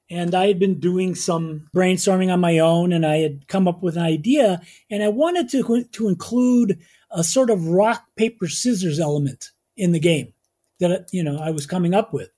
And 0.09 0.33
I 0.33 0.47
had 0.47 0.59
been 0.59 0.79
doing 0.79 1.15
some 1.15 1.67
brainstorming 1.75 2.31
on 2.31 2.39
my 2.39 2.59
own, 2.59 2.93
and 2.93 3.05
I 3.05 3.17
had 3.17 3.47
come 3.47 3.67
up 3.67 3.83
with 3.83 3.97
an 3.97 4.03
idea, 4.03 4.61
and 4.89 5.03
I 5.03 5.09
wanted 5.09 5.49
to 5.49 5.83
to 5.83 6.07
include 6.07 6.79
a 7.11 7.23
sort 7.23 7.49
of 7.49 7.67
rock 7.67 8.05
paper 8.15 8.47
scissors 8.47 8.99
element 8.99 9.51
in 9.75 9.91
the 9.91 9.99
game 9.99 10.33
that 10.79 11.09
you 11.11 11.23
know 11.23 11.37
I 11.37 11.51
was 11.51 11.65
coming 11.65 11.93
up 11.93 12.13
with. 12.13 12.29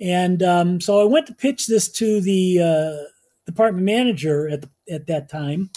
And 0.00 0.42
um, 0.42 0.80
so 0.80 1.00
I 1.00 1.04
went 1.04 1.26
to 1.28 1.34
pitch 1.34 1.66
this 1.66 1.90
to 1.92 2.20
the 2.20 2.60
uh, 2.60 3.10
department 3.46 3.84
manager 3.84 4.48
at 4.48 4.62
the, 4.62 4.70
at 4.90 5.06
that 5.06 5.30
time, 5.30 5.70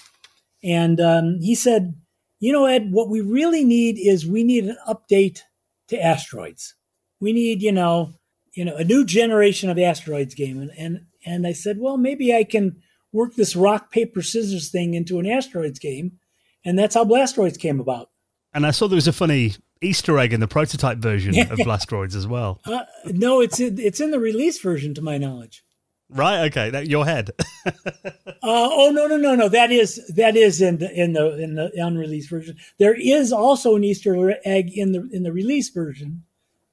and 0.61 0.99
um, 0.99 1.39
he 1.39 1.55
said, 1.55 1.95
"You 2.39 2.51
know, 2.51 2.65
Ed, 2.65 2.91
what 2.91 3.09
we 3.09 3.21
really 3.21 3.63
need 3.63 3.97
is 3.97 4.25
we 4.25 4.43
need 4.43 4.65
an 4.65 4.77
update 4.87 5.41
to 5.87 6.03
asteroids. 6.03 6.75
We 7.19 7.33
need, 7.33 7.61
you 7.61 7.71
know, 7.71 8.13
you 8.57 8.65
know, 8.65 8.75
a 8.75 8.83
new 8.83 9.05
generation 9.05 9.69
of 9.69 9.77
asteroids 9.77 10.33
game. 10.33 10.59
And 10.59 10.71
and, 10.77 11.05
and 11.23 11.45
I 11.45 11.53
said, 11.53 11.77
well, 11.79 11.95
maybe 11.95 12.33
I 12.33 12.43
can 12.43 12.81
work 13.13 13.35
this 13.35 13.55
rock 13.55 13.91
paper 13.91 14.23
scissors 14.23 14.69
thing 14.69 14.95
into 14.95 15.19
an 15.19 15.27
asteroids 15.27 15.77
game, 15.77 16.13
and 16.65 16.77
that's 16.77 16.95
how 16.95 17.05
Blasteroids 17.05 17.59
came 17.59 17.79
about. 17.79 18.09
And 18.53 18.65
I 18.65 18.71
saw 18.71 18.87
there 18.87 18.95
was 18.95 19.07
a 19.07 19.13
funny 19.13 19.53
Easter 19.79 20.17
egg 20.17 20.33
in 20.33 20.39
the 20.39 20.47
prototype 20.47 20.97
version 20.97 21.37
of 21.39 21.59
Blasteroids 21.59 22.15
as 22.15 22.25
well. 22.25 22.59
Uh, 22.67 22.83
no, 23.05 23.41
it's 23.41 23.59
in, 23.59 23.79
it's 23.79 23.99
in 23.99 24.11
the 24.11 24.19
release 24.19 24.59
version, 24.59 24.93
to 24.95 25.01
my 25.01 25.17
knowledge. 25.17 25.63
Right. 26.09 26.45
Okay. 26.45 26.69
That, 26.71 26.87
your 26.87 27.05
head. 27.05 27.31
uh, 27.65 27.71
oh 28.41 28.91
no 28.93 29.07
no 29.07 29.17
no 29.17 29.35
no. 29.35 29.49
That 29.49 29.71
is 29.71 30.01
that 30.15 30.35
is 30.35 30.61
in 30.61 30.79
the 30.79 30.91
in 30.91 31.13
the 31.13 31.37
in 31.37 31.55
the 31.55 31.71
unreleased 31.75 32.29
version. 32.29 32.57
There 32.79 32.95
is 32.95 33.31
also 33.31 33.75
an 33.75 33.83
Easter 33.83 34.35
egg 34.45 34.71
in 34.75 34.93
the 34.93 35.07
in 35.11 35.23
the 35.23 35.33
release 35.33 35.69
version. 35.69 36.23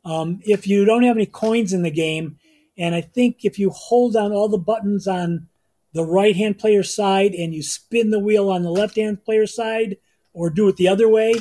Um, 0.05 0.41
if 0.45 0.67
you 0.67 0.85
don't 0.85 1.03
have 1.03 1.17
any 1.17 1.27
coins 1.27 1.73
in 1.73 1.83
the 1.83 1.91
game, 1.91 2.39
and 2.77 2.95
I 2.95 3.01
think 3.01 3.45
if 3.45 3.59
you 3.59 3.71
hold 3.71 4.15
down 4.15 4.33
all 4.33 4.49
the 4.49 4.59
buttons 4.59 5.07
on 5.07 5.49
the 5.93 6.05
right 6.05 6.35
hand 6.35 6.59
player 6.59 6.83
side 6.83 7.35
and 7.35 7.55
you 7.55 7.63
spin 7.63 8.11
the 8.11 8.19
wheel 8.19 8.51
on 8.51 8.63
the 8.63 8.71
left 8.71 8.97
hand 8.97 9.25
player 9.25 9.47
side, 9.47 9.97
or 10.33 10.51
do 10.51 10.69
it 10.69 10.77
the 10.77 10.89
other 10.89 11.09
way, 11.09 11.35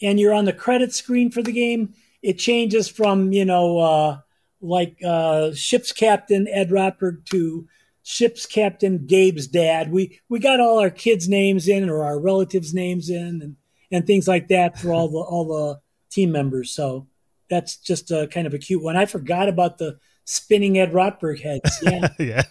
and 0.00 0.20
you're 0.20 0.34
on 0.34 0.44
the 0.44 0.52
credit 0.52 0.94
screen 0.94 1.30
for 1.30 1.42
the 1.42 1.52
game, 1.52 1.94
it 2.22 2.38
changes 2.38 2.88
from 2.88 3.32
you 3.32 3.44
know. 3.44 3.78
Uh, 3.78 4.18
like 4.60 4.98
uh, 5.04 5.52
ship's 5.54 5.92
captain 5.92 6.48
Ed 6.48 6.70
Rotberg 6.70 7.24
to 7.26 7.68
ship's 8.02 8.46
captain 8.46 9.06
Gabe's 9.06 9.46
dad. 9.46 9.92
We 9.92 10.20
we 10.28 10.38
got 10.38 10.60
all 10.60 10.78
our 10.78 10.90
kids' 10.90 11.28
names 11.28 11.68
in 11.68 11.88
or 11.88 12.04
our 12.04 12.18
relatives' 12.18 12.74
names 12.74 13.10
in 13.10 13.42
and 13.42 13.56
and 13.90 14.06
things 14.06 14.26
like 14.26 14.48
that 14.48 14.78
for 14.78 14.92
all 14.92 15.08
the 15.08 15.18
all 15.18 15.44
the 15.44 15.80
team 16.10 16.32
members. 16.32 16.70
So 16.70 17.06
that's 17.48 17.76
just 17.76 18.10
a 18.10 18.28
kind 18.28 18.46
of 18.46 18.54
a 18.54 18.58
cute 18.58 18.82
one. 18.82 18.96
I 18.96 19.06
forgot 19.06 19.48
about 19.48 19.78
the 19.78 19.98
spinning 20.24 20.78
Ed 20.78 20.92
Rotberg 20.92 21.40
heads. 21.42 21.78
Yeah, 21.82 22.08
yeah. 22.18 22.42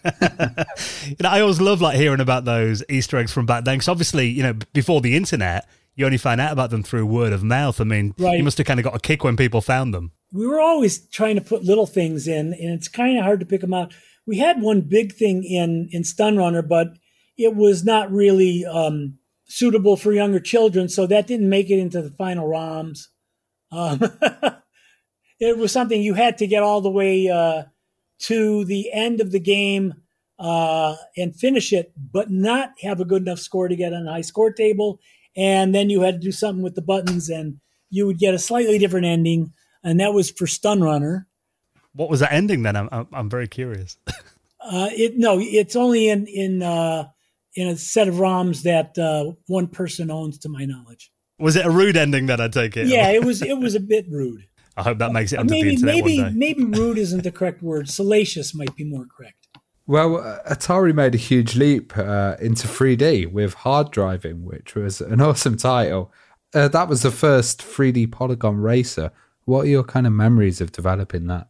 you 1.06 1.16
know, 1.20 1.30
I 1.30 1.42
always 1.42 1.62
love 1.62 1.82
like 1.82 1.98
hearing 1.98 2.20
about 2.20 2.46
those 2.46 2.84
Easter 2.90 3.18
eggs 3.18 3.32
from 3.32 3.46
back 3.46 3.64
then. 3.64 3.76
Because 3.76 3.88
obviously, 3.88 4.28
you 4.28 4.44
know, 4.44 4.54
before 4.74 5.02
the 5.02 5.16
internet, 5.16 5.68
you 5.96 6.06
only 6.06 6.18
find 6.18 6.42
out 6.42 6.52
about 6.52 6.70
them 6.70 6.84
through 6.84 7.06
word 7.06 7.34
of 7.34 7.44
mouth. 7.44 7.80
I 7.82 7.84
mean, 7.84 8.16
right. 8.18 8.38
you 8.38 8.44
must 8.44 8.58
have 8.58 8.68
kind 8.68 8.80
of 8.80 8.84
got 8.84 8.96
a 8.96 9.00
kick 9.00 9.24
when 9.24 9.38
people 9.38 9.62
found 9.62 9.94
them 9.94 10.12
we 10.32 10.46
were 10.46 10.60
always 10.60 11.08
trying 11.08 11.36
to 11.36 11.42
put 11.42 11.64
little 11.64 11.86
things 11.86 12.28
in, 12.28 12.54
and 12.54 12.74
it's 12.74 12.88
kind 12.88 13.18
of 13.18 13.24
hard 13.24 13.40
to 13.40 13.46
pick 13.46 13.62
them 13.62 13.74
out. 13.74 13.94
We 14.26 14.38
had 14.40 14.62
one 14.62 14.82
big 14.82 15.14
thing 15.14 15.44
in 15.44 15.90
in 15.92 16.02
S.T.U.N. 16.02 16.38
Runner, 16.38 16.62
but 16.62 16.98
it 17.38 17.56
was 17.56 17.86
not 17.86 18.12
really 18.12 18.66
um, 18.66 19.20
suitable 19.46 19.96
for 19.96 20.12
younger 20.12 20.40
children, 20.40 20.90
so 20.90 21.08
that 21.08 21.28
didn't 21.28 21.50
make 21.50 21.70
it 21.70 21.80
into 21.80 22.02
the 22.02 22.10
final 22.10 22.48
ROMs. 22.48 23.08
Um, 23.72 24.00
it 25.40 25.58
was 25.58 25.72
something 25.72 26.02
you 26.02 26.14
had 26.14 26.38
to 26.40 26.48
get 26.48 26.64
all 26.64 26.82
the 26.82 26.90
way 26.90 27.30
uh, 27.30 27.64
to 28.20 28.66
the 28.66 28.92
end 28.92 29.22
of 29.22 29.32
the 29.32 29.40
game 29.40 29.94
uh, 30.40 30.96
and 31.16 31.36
finish 31.36 31.74
it, 31.74 31.94
but 31.98 32.30
not 32.30 32.72
have 32.82 33.00
a 33.00 33.06
good 33.06 33.24
enough 33.24 33.40
score 33.40 33.68
to 33.68 33.76
get 33.76 33.94
on 33.94 34.08
a 34.08 34.12
high 34.12 34.22
score 34.22 34.52
table. 34.52 35.00
And 35.36 35.74
then 35.74 35.90
you 35.90 36.02
had 36.02 36.16
to 36.16 36.26
do 36.26 36.32
something 36.32 36.64
with 36.64 36.76
the 36.76 36.82
buttons, 36.82 37.30
and 37.30 37.60
you 37.90 38.08
would 38.08 38.18
get 38.18 38.34
a 38.34 38.40
slightly 38.40 38.80
different 38.80 39.06
ending. 39.06 39.54
And 39.84 40.00
that 40.00 40.14
was 40.14 40.32
for 40.32 40.46
S.T.U.N. 40.46 40.82
Runner. 40.82 41.28
What 41.94 42.10
was 42.10 42.20
that 42.20 42.34
ending 42.34 42.64
then? 42.64 42.76
I'm 42.76 42.90
I'm, 42.92 43.08
I'm 43.14 43.30
very 43.30 43.48
curious. 43.48 43.98
Uh, 44.60 44.90
it 44.92 45.18
no, 45.18 45.40
it's 45.40 45.78
only 45.78 46.10
in 46.10 46.28
in 46.28 46.62
uh, 46.62 47.06
in 47.56 47.68
a 47.70 47.78
set 47.78 48.10
of 48.10 48.16
ROMs 48.16 48.64
that 48.64 48.98
uh, 48.98 49.32
one 49.46 49.68
person 49.68 50.12
owns, 50.12 50.38
to 50.40 50.50
my 50.50 50.66
knowledge. 50.66 51.12
Was 51.40 51.56
it 51.56 51.66
a 51.66 51.70
rude 51.70 51.96
ending? 51.96 52.26
Then 52.26 52.42
I 52.42 52.50
take 52.50 52.76
it. 52.76 52.88
Yeah, 52.88 53.10
it 53.12 53.24
was. 53.24 53.42
It 53.42 53.58
was 53.58 53.76
a 53.76 53.80
bit 53.80 54.08
rude. 54.10 54.46
I 54.78 54.84
hope 54.84 55.00
that 55.00 55.12
makes 55.12 55.34
it 55.34 55.40
onto 55.40 55.50
the 55.50 55.62
maybe 55.62 55.74
internet 55.74 55.96
maybe 55.96 56.20
one 56.22 56.32
day. 56.34 56.38
maybe 56.38 56.64
rude 56.64 56.98
isn't 57.00 57.24
the 57.24 57.32
correct 57.32 57.62
word. 57.62 57.90
Salacious 58.00 58.54
might 58.54 58.76
be 58.76 58.84
more 58.84 59.06
correct. 59.06 59.48
Well, 59.88 60.18
uh, 60.18 60.40
Atari 60.54 60.94
made 60.94 61.16
a 61.16 61.18
huge 61.18 61.56
leap 61.56 61.98
uh, 61.98 62.36
into 62.40 62.68
3D 62.68 63.32
with 63.32 63.54
Hard 63.56 63.92
Drivin', 63.92 64.44
which 64.44 64.76
was 64.76 65.02
an 65.02 65.20
awesome 65.30 65.58
title. 65.58 66.12
Uh, 66.54 66.68
that 66.68 66.88
was 66.88 67.02
the 67.02 67.12
first 67.12 67.60
3D 67.62 68.12
polygon 68.12 68.58
racer. 68.58 69.12
What 69.46 69.62
are 69.66 69.70
your 69.70 69.84
kind 69.84 70.06
of 70.06 70.14
memories 70.14 70.62
of 70.62 70.72
developing 70.74 71.28
that? 71.28 71.48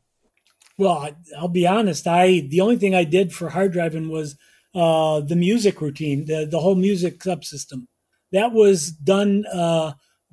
Well, 0.77 0.93
I- 0.99 1.15
I'll 1.37 1.47
be 1.47 1.67
honest. 1.67 2.07
I 2.07 2.41
the 2.47 2.61
only 2.61 2.77
thing 2.77 2.93
I 2.95 3.03
did 3.03 3.33
for 3.33 3.49
Hard 3.49 3.73
Drivin' 3.73 4.09
was 4.09 4.37
uh, 4.75 5.19
the 5.21 5.35
music 5.35 5.81
routine, 5.81 6.25
the 6.25 6.45
the 6.45 6.59
whole 6.59 6.75
music 6.75 7.19
subsystem. 7.19 7.87
That 8.31 8.51
was 8.53 8.91
done. 8.91 9.45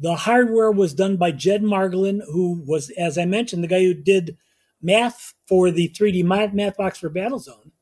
The 0.05 0.17
hardware 0.17 0.71
was 0.71 0.95
done 0.95 1.17
by 1.17 1.33
Jed 1.33 1.63
Margolin, 1.63 2.21
who 2.27 2.63
was, 2.67 2.91
as 2.91 3.17
I 3.17 3.25
mentioned, 3.25 3.65
the 3.65 3.69
guy 3.69 3.83
who 3.83 3.95
did 3.95 4.37
math 4.83 5.35
for 5.49 5.71
the 5.71 5.89
3D 5.89 6.25
math, 6.25 6.53
math 6.53 6.77
box 6.77 6.99
for 6.99 7.09
Battlezone. 7.09 7.73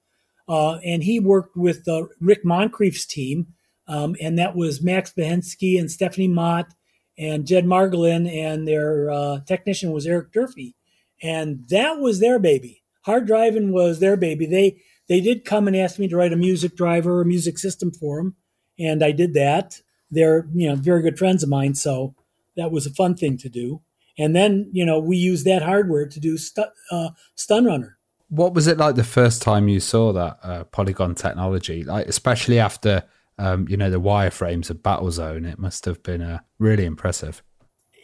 Uh, 0.48 0.76
and 0.84 1.02
he 1.02 1.18
worked 1.20 1.56
with 1.56 1.86
uh, 1.88 2.06
Rick 2.20 2.44
Moncrief's 2.44 3.06
team, 3.06 3.48
um, 3.88 4.16
and 4.20 4.38
that 4.38 4.54
was 4.54 4.82
Max 4.82 5.12
Behensky 5.12 5.78
and 5.78 5.90
Stephanie 5.90 6.28
Mott 6.28 6.74
and 7.18 7.46
Jed 7.46 7.64
Margolin, 7.64 8.30
and 8.30 8.66
their 8.66 9.10
uh, 9.10 9.40
technician 9.46 9.92
was 9.92 10.06
Eric 10.06 10.32
Durfee 10.32 10.76
and 11.22 11.68
that 11.68 12.00
was 12.00 12.18
their 12.18 12.38
baby. 12.38 12.82
Hard 13.02 13.26
Drivin' 13.26 13.72
was 13.72 14.00
their 14.00 14.16
baby. 14.16 14.46
They 14.46 14.82
they 15.08 15.20
did 15.20 15.44
come 15.44 15.66
and 15.66 15.76
ask 15.76 15.98
me 15.98 16.08
to 16.08 16.16
write 16.16 16.32
a 16.32 16.36
music 16.36 16.76
driver, 16.76 17.20
a 17.20 17.26
music 17.26 17.58
system 17.58 17.90
for 17.92 18.18
them, 18.18 18.36
and 18.78 19.02
I 19.02 19.12
did 19.12 19.34
that. 19.34 19.80
They're 20.12 20.46
you 20.54 20.68
know 20.68 20.76
very 20.76 21.02
good 21.02 21.18
friends 21.18 21.42
of 21.42 21.48
mine, 21.48 21.74
so 21.74 22.14
that 22.56 22.70
was 22.70 22.86
a 22.86 22.90
fun 22.90 23.16
thing 23.16 23.38
to 23.38 23.48
do. 23.48 23.80
And 24.18 24.36
then 24.36 24.68
you 24.72 24.84
know 24.84 24.98
we 25.00 25.16
used 25.16 25.46
that 25.46 25.62
hardware 25.62 26.06
to 26.06 26.20
do 26.20 26.36
stu- 26.36 26.64
uh, 26.92 27.10
S.T.U.N. 27.36 27.64
Runner. 27.64 27.98
What 28.28 28.54
was 28.54 28.66
it 28.66 28.78
like 28.78 28.94
the 28.94 29.04
first 29.04 29.42
time 29.42 29.68
you 29.68 29.80
saw 29.80 30.12
that 30.12 30.38
uh, 30.42 30.64
polygon 30.64 31.14
technology? 31.14 31.82
Like, 31.82 32.06
especially 32.06 32.58
after 32.58 33.04
um, 33.38 33.66
you 33.68 33.76
know 33.78 33.90
the 33.90 34.00
wireframes 34.00 34.68
of 34.68 34.82
Battlezone, 34.82 35.50
it 35.50 35.58
must 35.58 35.86
have 35.86 36.02
been 36.02 36.20
uh, 36.20 36.40
really 36.58 36.84
impressive. 36.84 37.42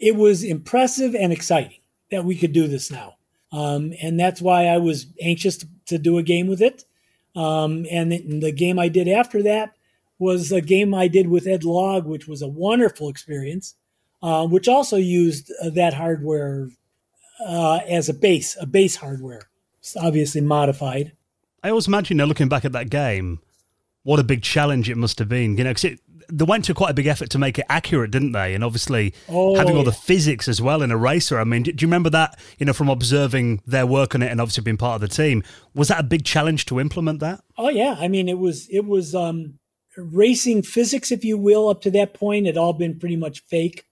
It 0.00 0.16
was 0.16 0.42
impressive 0.42 1.14
and 1.14 1.32
exciting 1.32 1.80
that 2.10 2.24
we 2.24 2.36
could 2.36 2.52
do 2.52 2.68
this 2.68 2.90
now, 2.90 3.16
um, 3.52 3.92
and 4.00 4.18
that's 4.18 4.40
why 4.40 4.64
I 4.64 4.78
was 4.78 5.06
anxious 5.20 5.58
to, 5.58 5.68
to 5.86 5.98
do 5.98 6.16
a 6.16 6.22
game 6.22 6.46
with 6.46 6.62
it. 6.62 6.84
Um, 7.36 7.86
and 7.90 8.10
the, 8.10 8.40
the 8.40 8.52
game 8.52 8.78
I 8.78 8.88
did 8.88 9.06
after 9.06 9.42
that 9.42 9.74
was 10.18 10.50
a 10.52 10.60
game 10.60 10.94
I 10.94 11.08
did 11.08 11.28
with 11.28 11.46
Ed 11.46 11.62
Logg, 11.62 12.04
which 12.04 12.26
was 12.26 12.42
a 12.42 12.48
wonderful 12.48 13.08
experience, 13.08 13.74
uh, 14.22 14.46
which 14.46 14.68
also 14.68 14.96
used 14.96 15.52
uh, 15.62 15.70
that 15.70 15.94
hardware 15.94 16.70
uh, 17.44 17.76
as 17.88 18.08
a 18.08 18.14
base, 18.14 18.56
a 18.60 18.66
base 18.66 18.96
hardware, 18.96 19.42
it's 19.78 19.96
obviously 19.96 20.40
modified. 20.40 21.12
I 21.62 21.70
always 21.70 21.86
imagine, 21.86 22.16
you 22.16 22.18
know, 22.18 22.26
looking 22.26 22.48
back 22.48 22.64
at 22.64 22.72
that 22.72 22.90
game, 22.90 23.40
what 24.02 24.18
a 24.18 24.24
big 24.24 24.42
challenge 24.42 24.88
it 24.90 24.96
must 24.96 25.18
have 25.18 25.28
been. 25.28 25.56
You 25.56 25.64
know, 25.64 25.70
because 25.70 25.98
they 26.30 26.44
went 26.44 26.64
to 26.66 26.74
quite 26.74 26.90
a 26.90 26.94
big 26.94 27.06
effort 27.06 27.30
to 27.30 27.38
make 27.38 27.58
it 27.58 27.66
accurate, 27.68 28.10
didn't 28.10 28.32
they? 28.32 28.54
And 28.54 28.62
obviously, 28.62 29.14
Oh, 29.28 29.56
having 29.56 29.74
all 29.74 29.80
yeah. 29.80 29.90
the 29.90 29.92
physics 29.92 30.46
as 30.48 30.60
well 30.60 30.82
in 30.82 30.90
a 30.90 30.96
racer. 30.96 31.38
I 31.38 31.44
mean, 31.44 31.62
do 31.62 31.70
you 31.70 31.86
remember 31.86 32.10
that? 32.10 32.38
You 32.58 32.66
know, 32.66 32.72
from 32.72 32.88
observing 32.88 33.62
their 33.66 33.86
work 33.86 34.14
on 34.14 34.22
it 34.22 34.30
and 34.30 34.40
obviously 34.40 34.62
being 34.64 34.76
part 34.76 34.96
of 34.96 35.08
the 35.08 35.14
team, 35.14 35.42
was 35.74 35.88
that 35.88 36.00
a 36.00 36.04
big 36.04 36.24
challenge 36.24 36.66
to 36.66 36.80
implement 36.80 37.20
that? 37.20 37.40
Oh 37.56 37.68
yeah, 37.68 37.96
I 37.98 38.08
mean 38.08 38.28
it 38.28 38.38
was 38.38 38.68
it 38.68 38.84
was 38.84 39.14
um, 39.14 39.58
racing 39.98 40.62
physics, 40.62 41.10
if 41.10 41.24
you 41.24 41.36
will, 41.36 41.68
up 41.68 41.82
to 41.82 41.90
that 41.92 42.14
point 42.14 42.46
had 42.46 42.56
all 42.56 42.72
been 42.72 42.98
pretty 42.98 43.16
much 43.16 43.40
fake. 43.40 43.84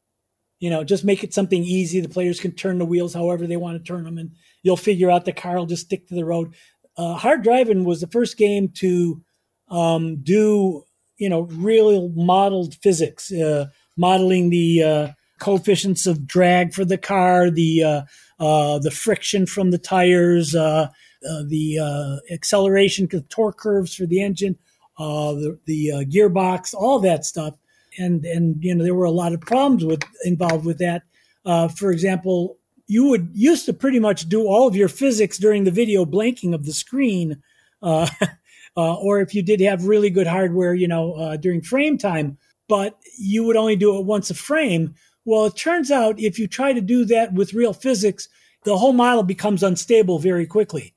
You 0.58 0.70
know, 0.70 0.84
just 0.84 1.04
make 1.04 1.22
it 1.22 1.34
something 1.34 1.62
easy. 1.62 2.00
The 2.00 2.08
players 2.08 2.40
can 2.40 2.52
turn 2.52 2.78
the 2.78 2.86
wheels 2.86 3.12
however 3.12 3.46
they 3.46 3.58
want 3.58 3.78
to 3.78 3.86
turn 3.86 4.04
them, 4.04 4.16
and 4.16 4.32
you'll 4.62 4.76
figure 4.76 5.10
out 5.10 5.24
the 5.24 5.32
car 5.32 5.56
will 5.56 5.66
just 5.66 5.84
stick 5.84 6.08
to 6.08 6.14
the 6.14 6.24
road. 6.24 6.54
Uh, 6.96 7.14
Hard 7.14 7.44
Drivin' 7.44 7.84
was 7.84 8.00
the 8.00 8.06
first 8.06 8.38
game 8.38 8.68
to 8.76 9.22
um, 9.68 10.16
do 10.22 10.84
you 11.18 11.28
know 11.28 11.42
real 11.42 12.08
modeled 12.10 12.74
physics, 12.76 13.32
uh, 13.32 13.66
modeling 13.96 14.50
the 14.50 14.82
uh, 14.82 15.08
coefficients 15.38 16.06
of 16.06 16.26
drag 16.26 16.72
for 16.72 16.84
the 16.84 16.98
car, 16.98 17.50
the 17.50 17.82
uh, 17.82 18.02
uh, 18.42 18.78
the 18.78 18.90
friction 18.90 19.46
from 19.46 19.70
the 19.70 19.78
tires, 19.78 20.54
uh, 20.54 20.88
the 21.22 22.20
acceleration, 22.32 23.08
the 23.10 23.20
torque 23.22 23.58
curves 23.58 23.94
for 23.94 24.06
the 24.06 24.22
engine, 24.22 24.56
uh, 24.98 25.32
the 25.32 25.59
the 25.66 25.93
uh, 25.93 26.01
gearbox, 26.05 26.74
all 26.74 26.98
that 27.01 27.24
stuff, 27.24 27.55
and 27.98 28.24
and 28.24 28.62
you 28.62 28.74
know 28.74 28.85
there 28.85 28.94
were 28.94 29.05
a 29.05 29.10
lot 29.10 29.32
of 29.32 29.40
problems 29.40 29.85
with 29.85 30.02
involved 30.24 30.64
with 30.64 30.78
that. 30.78 31.02
Uh, 31.44 31.68
for 31.68 31.90
example, 31.90 32.59
you 32.86 33.09
would 33.09 33.31
used 33.32 33.66
to 33.66 33.73
pretty 33.73 33.98
much 33.98 34.28
do 34.28 34.47
all 34.47 34.66
of 34.66 34.77
your 34.77 34.89
physics 34.89 35.39
during 35.39 35.64
the 35.64 35.70
video 35.70 36.05
blanking 36.05 36.55
of 36.55 36.64
the 36.64 36.73
screen, 36.73 37.43
uh, 37.82 38.09
uh, 38.77 38.94
or 38.94 39.20
if 39.20 39.35
you 39.35 39.43
did 39.43 39.60
have 39.60 39.86
really 39.86 40.10
good 40.10 40.27
hardware, 40.27 40.74
you 40.74 40.89
know, 40.89 41.14
uh, 41.14 41.36
during 41.36 41.62
frame 41.62 41.98
time, 41.98 42.39
but 42.68 42.98
you 43.18 43.44
would 43.44 43.56
only 43.56 43.77
do 43.77 43.97
it 43.97 44.05
once 44.05 44.31
a 44.31 44.35
frame. 44.35 44.94
Well, 45.24 45.47
it 45.47 45.56
turns 45.56 45.90
out 45.90 46.20
if 46.20 46.39
you 46.39 46.47
try 46.47 46.73
to 46.73 46.81
do 46.81 47.05
that 47.06 47.32
with 47.32 47.55
real 47.55 47.73
physics, 47.73 48.28
the 48.64 48.78
whole 48.78 48.93
model 48.93 49.23
becomes 49.23 49.62
unstable 49.62 50.18
very 50.18 50.47
quickly. 50.47 50.94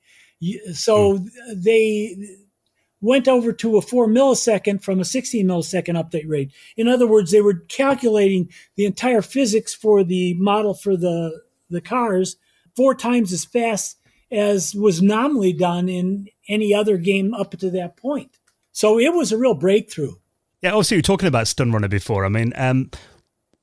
So 0.72 1.24
they 1.54 2.16
went 3.00 3.28
over 3.28 3.52
to 3.52 3.76
a 3.76 3.82
four 3.82 4.06
millisecond 4.06 4.82
from 4.82 5.00
a 5.00 5.04
16 5.04 5.46
millisecond 5.46 6.02
update 6.02 6.28
rate. 6.28 6.52
In 6.76 6.88
other 6.88 7.06
words, 7.06 7.30
they 7.30 7.40
were 7.40 7.54
calculating 7.68 8.50
the 8.76 8.84
entire 8.84 9.22
physics 9.22 9.74
for 9.74 10.04
the 10.04 10.34
model 10.34 10.74
for 10.74 10.96
the, 10.96 11.40
the 11.70 11.80
cars 11.80 12.36
four 12.76 12.94
times 12.94 13.32
as 13.32 13.44
fast 13.44 13.96
as 14.30 14.74
was 14.74 15.02
nominally 15.02 15.52
done 15.52 15.88
in 15.88 16.28
any 16.48 16.72
other 16.74 16.96
game 16.96 17.34
up 17.34 17.50
to 17.58 17.70
that 17.70 17.96
point. 17.96 18.38
So 18.72 18.98
it 18.98 19.12
was 19.12 19.32
a 19.32 19.38
real 19.38 19.54
breakthrough. 19.54 20.14
Yeah, 20.62 20.70
obviously, 20.70 20.96
you 20.96 20.98
were 20.98 21.02
talking 21.02 21.26
about 21.26 21.42
S.T.U.N. 21.42 21.72
Runner 21.72 21.88
before. 21.88 22.24
I 22.24 22.28
mean, 22.28 22.52
um, 22.54 22.90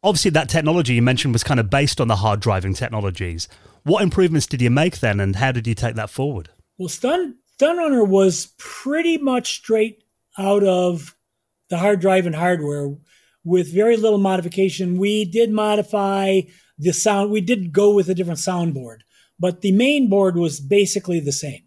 obviously, 0.03 0.31
that 0.31 0.49
technology 0.49 0.95
you 0.95 1.01
mentioned 1.01 1.33
was 1.33 1.43
kind 1.43 1.59
of 1.59 1.69
based 1.69 2.01
on 2.01 2.07
the 2.07 2.17
Hard 2.17 2.39
Drivin' 2.39 2.75
technologies. 2.75 3.47
What 3.83 4.03
improvements 4.03 4.47
did 4.47 4.61
you 4.61 4.71
make 4.71 4.99
then, 4.99 5.19
and 5.19 5.35
how 5.35 5.51
did 5.51 5.67
you 5.67 5.75
take 5.75 5.95
that 5.95 6.09
forward? 6.09 6.49
Well, 6.77 6.89
Stun 6.89 7.37
Stun 7.57 7.77
Runner 7.77 8.03
was 8.03 8.53
pretty 8.59 9.17
much 9.17 9.55
straight 9.55 10.03
out 10.37 10.63
of 10.63 11.15
the 11.71 11.79
Hard 11.79 11.99
Drivin' 12.01 12.35
hardware 12.35 12.95
with 13.43 13.73
very 13.73 13.97
little 13.97 14.19
modification. 14.19 14.99
We 14.99 15.25
did 15.25 15.49
modify 15.49 16.41
the 16.77 16.93
sound. 16.93 17.31
We 17.31 17.41
did 17.41 17.73
go 17.73 17.95
with 17.95 18.09
a 18.09 18.13
different 18.13 18.41
soundboard, 18.41 18.97
but 19.39 19.61
the 19.61 19.71
main 19.71 20.07
board 20.07 20.35
was 20.35 20.59
basically 20.59 21.19
the 21.19 21.31
same. 21.31 21.63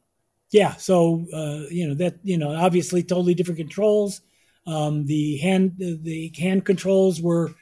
Yeah, 0.52 0.76
so 0.76 1.26
uh, 1.34 1.66
you 1.72 1.88
know 1.88 1.94
that 1.94 2.20
you 2.22 2.38
know 2.38 2.54
obviously 2.54 3.02
totally 3.02 3.34
different 3.34 3.58
controls. 3.58 4.20
Um, 4.68 5.06
the 5.06 5.38
hand 5.38 5.74
the 5.76 6.32
hand 6.38 6.64
controls 6.64 7.20
were 7.20 7.52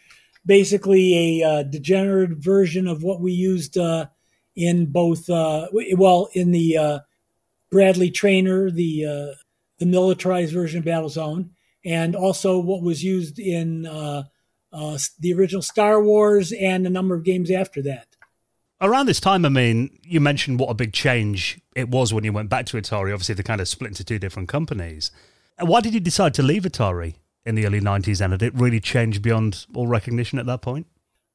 basically 0.44 1.40
a 1.40 1.48
uh, 1.48 1.62
degenerate 1.62 2.36
version 2.36 2.88
of 2.88 3.02
what 3.02 3.22
we 3.22 3.32
used 3.32 3.78
uh, 3.78 4.08
in 4.54 4.84
both 4.84 5.30
uh, 5.30 5.68
well 5.96 6.28
in 6.34 6.50
the 6.50 6.76
uh, 6.76 6.98
Bradley 7.70 8.10
Trainer, 8.10 8.70
the 8.70 9.04
uh, 9.04 9.34
the 9.78 9.86
militarized 9.86 10.52
version 10.52 10.78
of 10.78 10.84
Battlezone, 10.84 11.50
and 11.84 12.16
also 12.16 12.58
what 12.58 12.82
was 12.82 13.04
used 13.04 13.38
in 13.38 13.86
uh, 13.86 14.24
uh, 14.72 14.98
the 15.18 15.32
original 15.32 15.62
Star 15.62 16.02
Wars 16.02 16.52
and 16.52 16.86
a 16.86 16.90
number 16.90 17.14
of 17.14 17.24
games 17.24 17.50
after 17.50 17.82
that. 17.82 18.06
Around 18.80 19.06
this 19.06 19.20
time, 19.20 19.44
I 19.44 19.48
mean, 19.48 19.98
you 20.04 20.20
mentioned 20.20 20.60
what 20.60 20.70
a 20.70 20.74
big 20.74 20.92
change 20.92 21.60
it 21.74 21.88
was 21.88 22.14
when 22.14 22.22
you 22.22 22.32
went 22.32 22.48
back 22.48 22.66
to 22.66 22.76
Atari. 22.76 23.12
Obviously, 23.12 23.34
they 23.34 23.42
kind 23.42 23.60
of 23.60 23.68
split 23.68 23.90
into 23.90 24.04
two 24.04 24.18
different 24.18 24.48
companies. 24.48 25.10
Why 25.58 25.80
did 25.80 25.94
you 25.94 26.00
decide 26.00 26.34
to 26.34 26.42
leave 26.42 26.62
Atari 26.62 27.14
in 27.44 27.56
the 27.56 27.66
early 27.66 27.80
90s, 27.80 28.20
and 28.20 28.38
did 28.38 28.42
it 28.42 28.54
really 28.54 28.78
change 28.78 29.20
beyond 29.20 29.66
all 29.74 29.86
recognition 29.86 30.38
at 30.38 30.46
that 30.46 30.62
point? 30.62 30.86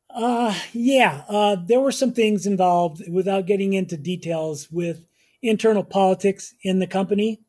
Uh, 0.10 0.56
yeah, 0.72 1.24
uh, 1.28 1.56
there 1.56 1.80
were 1.80 1.92
some 1.92 2.14
things 2.14 2.46
involved 2.46 3.02
without 3.10 3.48
getting 3.48 3.74
into 3.74 3.98
details 3.98 4.72
with 4.72 5.06
internal 5.44 5.84
politics 5.84 6.54
in 6.64 6.80
the 6.80 6.88
company 6.88 7.42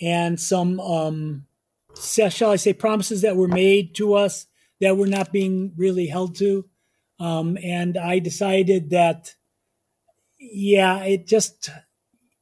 and 0.00 0.38
some, 0.38 0.80
um, 0.80 1.46
shall 1.98 2.50
I 2.50 2.56
say, 2.56 2.72
promises 2.72 3.22
that 3.22 3.36
were 3.36 3.48
made 3.48 3.94
to 3.96 4.14
us 4.14 4.46
that 4.80 4.96
were 4.96 5.06
not 5.06 5.32
being 5.32 5.72
really 5.76 6.06
held 6.06 6.36
to. 6.36 6.66
Um, 7.18 7.58
and 7.62 7.96
I 7.96 8.18
decided 8.18 8.90
that 8.90 9.34
yeah, 10.40 11.04
it 11.04 11.26
just 11.26 11.68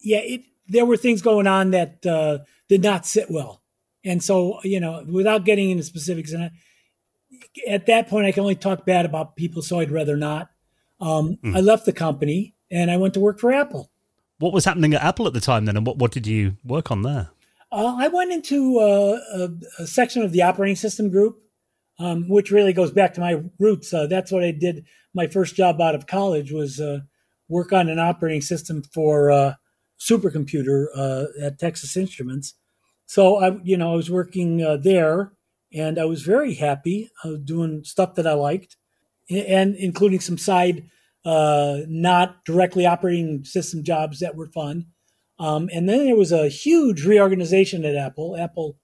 yeah, 0.00 0.20
it 0.20 0.42
there 0.68 0.86
were 0.86 0.96
things 0.96 1.20
going 1.20 1.46
on 1.46 1.72
that 1.72 2.06
uh, 2.06 2.38
did 2.68 2.82
not 2.82 3.06
sit 3.06 3.28
well, 3.28 3.62
and 4.04 4.22
so 4.22 4.60
you 4.62 4.78
know, 4.78 5.04
without 5.06 5.44
getting 5.44 5.70
into 5.70 5.82
specifics, 5.82 6.32
and 6.32 6.44
I, 6.44 6.50
at 7.66 7.86
that 7.86 8.08
point, 8.08 8.26
I 8.26 8.32
can 8.32 8.42
only 8.42 8.54
talk 8.54 8.86
bad 8.86 9.04
about 9.04 9.34
people, 9.34 9.62
so 9.62 9.80
I'd 9.80 9.90
rather 9.90 10.16
not. 10.16 10.50
Um, 11.00 11.38
mm. 11.42 11.56
I 11.56 11.60
left 11.60 11.86
the 11.86 11.92
company 11.92 12.54
and 12.70 12.90
I 12.90 12.96
went 12.96 13.14
to 13.14 13.20
work 13.20 13.38
for 13.38 13.52
Apple. 13.52 13.90
What 14.38 14.52
was 14.52 14.64
happening 14.64 14.94
at 14.94 15.02
Apple 15.02 15.26
at 15.26 15.32
the 15.32 15.40
time 15.40 15.64
then, 15.64 15.76
and 15.76 15.86
what 15.86 15.98
what 15.98 16.12
did 16.12 16.26
you 16.26 16.56
work 16.64 16.90
on 16.90 17.02
there? 17.02 17.30
Uh, 17.70 17.96
I 17.98 18.08
went 18.08 18.32
into 18.32 18.78
a, 18.78 19.12
a, 19.12 19.50
a, 19.80 19.86
section 19.86 20.22
of 20.22 20.32
the 20.32 20.40
operating 20.42 20.76
system 20.76 21.10
group, 21.10 21.38
um, 21.98 22.26
which 22.28 22.50
really 22.50 22.72
goes 22.72 22.90
back 22.90 23.12
to 23.14 23.20
my 23.20 23.42
roots. 23.58 23.92
Uh, 23.92 24.06
that's 24.06 24.32
what 24.32 24.42
I 24.42 24.52
did. 24.52 24.86
My 25.12 25.26
first 25.26 25.54
job 25.54 25.78
out 25.80 25.94
of 25.94 26.06
college 26.06 26.50
was 26.50 26.80
uh, 26.80 27.00
work 27.46 27.72
on 27.72 27.90
an 27.90 27.98
operating 27.98 28.40
system 28.40 28.82
for 28.82 29.30
uh, 29.30 29.54
supercomputer 30.00 30.86
uh, 30.96 31.24
at 31.42 31.58
Texas 31.58 31.94
Instruments. 31.94 32.54
So 33.04 33.36
I, 33.36 33.58
you 33.64 33.76
know, 33.76 33.92
I 33.92 33.96
was 33.96 34.10
working 34.10 34.62
uh, 34.62 34.78
there, 34.78 35.32
and 35.72 35.98
I 35.98 36.06
was 36.06 36.22
very 36.22 36.54
happy. 36.54 37.10
Doing 37.44 37.84
stuff 37.84 38.14
that 38.14 38.26
I 38.26 38.32
liked, 38.32 38.76
and 39.28 39.74
including 39.76 40.20
some 40.20 40.38
side, 40.38 40.88
not 41.24 42.44
directly 42.44 42.86
operating 42.86 43.44
system 43.44 43.84
jobs 43.84 44.20
that 44.20 44.36
were 44.36 44.46
fun. 44.46 44.86
Um, 45.38 45.68
and 45.72 45.88
then 45.88 46.06
there 46.06 46.16
was 46.16 46.32
a 46.32 46.48
huge 46.48 47.04
reorganization 47.04 47.84
at 47.84 47.94
Apple. 47.94 48.36
Apple 48.36 48.78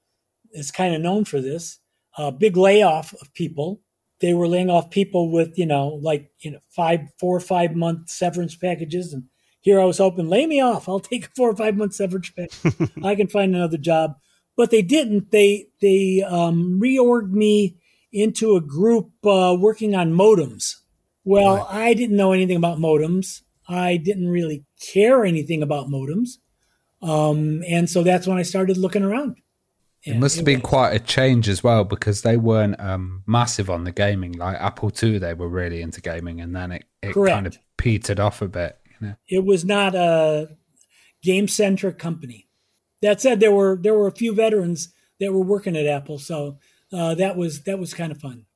is 0.52 0.70
kind 0.70 0.94
of 0.94 1.00
known 1.00 1.24
for 1.24 1.40
this. 1.40 1.78
A 2.16 2.30
big 2.30 2.56
layoff 2.56 3.12
of 3.14 3.32
people. 3.34 3.80
They 4.20 4.34
were 4.34 4.46
laying 4.46 4.70
off 4.70 4.90
people 4.90 5.32
with, 5.32 5.58
you 5.58 5.66
know, 5.66 5.98
like, 6.00 6.30
you 6.38 6.52
know, 6.52 6.60
five, 6.70 7.00
four 7.18 7.36
or 7.36 7.40
five 7.40 7.74
month 7.74 8.08
severance 8.08 8.54
packages. 8.54 9.12
And 9.12 9.24
here 9.60 9.80
I 9.80 9.84
was 9.84 9.98
hoping, 9.98 10.28
lay 10.28 10.46
me 10.46 10.60
off. 10.60 10.88
I'll 10.88 11.00
take 11.00 11.26
a 11.26 11.30
four 11.30 11.50
or 11.50 11.56
five 11.56 11.76
month 11.76 11.94
severance 11.94 12.30
package. 12.30 12.92
I 13.04 13.16
can 13.16 13.26
find 13.26 13.54
another 13.54 13.78
job. 13.78 14.14
But 14.56 14.70
they 14.70 14.82
didn't. 14.82 15.32
They, 15.32 15.66
they 15.80 16.22
um, 16.22 16.80
reorged 16.80 17.32
me 17.32 17.78
into 18.12 18.54
a 18.54 18.60
group 18.60 19.10
uh, 19.26 19.56
working 19.58 19.96
on 19.96 20.12
modems. 20.12 20.76
Well, 21.24 21.56
right. 21.56 21.66
I 21.88 21.94
didn't 21.94 22.16
know 22.16 22.32
anything 22.32 22.56
about 22.56 22.78
modems. 22.78 23.42
I 23.68 23.96
didn't 23.96 24.28
really 24.28 24.64
care 24.92 25.24
anything 25.24 25.62
about 25.62 25.88
modems. 25.88 26.38
Um, 27.02 27.62
and 27.66 27.88
so 27.88 28.02
that's 28.02 28.26
when 28.26 28.38
I 28.38 28.42
started 28.42 28.76
looking 28.76 29.02
around. 29.02 29.36
it 30.02 30.16
must 30.16 30.36
have 30.36 30.44
been 30.44 30.60
quite 30.60 30.92
a 30.92 30.98
change 30.98 31.48
as 31.48 31.62
well 31.62 31.84
because 31.84 32.22
they 32.22 32.36
weren't 32.36 32.78
um, 32.80 33.22
massive 33.26 33.70
on 33.70 33.84
the 33.84 33.92
gaming. 33.92 34.32
Like 34.32 34.56
Apple 34.56 34.92
II, 35.02 35.18
they 35.18 35.34
were 35.34 35.48
really 35.48 35.82
into 35.82 36.00
gaming, 36.00 36.40
and 36.40 36.54
then 36.54 36.72
it, 36.72 36.84
it 37.02 37.14
kind 37.14 37.46
of 37.46 37.58
petered 37.76 38.20
off 38.20 38.42
a 38.42 38.48
bit. 38.48 38.78
You 39.00 39.08
know? 39.08 39.14
It 39.28 39.44
was 39.44 39.64
not 39.64 39.94
a 39.94 40.56
game 41.22 41.48
centric 41.48 41.98
company. 41.98 42.48
That 43.02 43.20
said, 43.20 43.40
there 43.40 43.52
were 43.52 43.78
there 43.80 43.94
were 43.94 44.06
a 44.06 44.12
few 44.12 44.34
veterans 44.34 44.92
that 45.20 45.32
were 45.32 45.44
working 45.44 45.76
at 45.76 45.86
Apple, 45.86 46.18
so 46.18 46.58
uh, 46.92 47.14
that 47.16 47.36
was 47.36 47.62
that 47.64 47.78
was 47.78 47.92
kind 47.92 48.12
of 48.12 48.18
fun. 48.18 48.46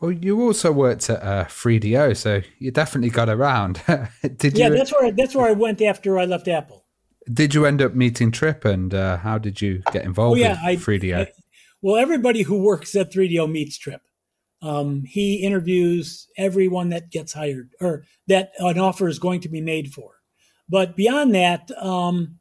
Well, 0.00 0.12
you 0.12 0.42
also 0.42 0.72
worked 0.72 1.08
at 1.08 1.22
uh, 1.22 1.44
3DO, 1.44 2.16
so 2.16 2.42
you 2.58 2.70
definitely 2.70 3.10
got 3.10 3.28
around. 3.28 3.82
did 4.36 4.56
yeah, 4.56 4.66
you? 4.66 4.72
Yeah, 4.72 4.78
that's 4.78 4.92
where 4.92 5.10
that's 5.12 5.34
where 5.34 5.48
I 5.48 5.52
went 5.52 5.80
after 5.80 6.18
I 6.18 6.26
left 6.26 6.48
Apple. 6.48 6.84
Did 7.32 7.54
you 7.54 7.64
end 7.64 7.82
up 7.82 7.94
meeting 7.94 8.30
Trip, 8.30 8.64
and 8.64 8.94
uh, 8.94 9.16
how 9.16 9.38
did 9.38 9.60
you 9.60 9.82
get 9.92 10.04
involved 10.04 10.38
oh, 10.38 10.42
yeah, 10.42 10.58
with 10.64 10.84
3DO? 10.84 11.26
I, 11.26 11.32
well, 11.80 11.96
everybody 11.96 12.42
who 12.42 12.62
works 12.62 12.94
at 12.94 13.12
3DO 13.12 13.50
meets 13.50 13.78
Trip. 13.78 14.02
Um, 14.62 15.04
he 15.06 15.36
interviews 15.36 16.28
everyone 16.36 16.88
that 16.90 17.10
gets 17.10 17.34
hired 17.34 17.70
or 17.80 18.04
that 18.26 18.52
an 18.58 18.78
offer 18.78 19.06
is 19.06 19.18
going 19.18 19.40
to 19.40 19.48
be 19.48 19.60
made 19.60 19.92
for. 19.92 20.12
But 20.68 20.96
beyond 20.96 21.34
that, 21.34 21.70
um, 21.80 22.38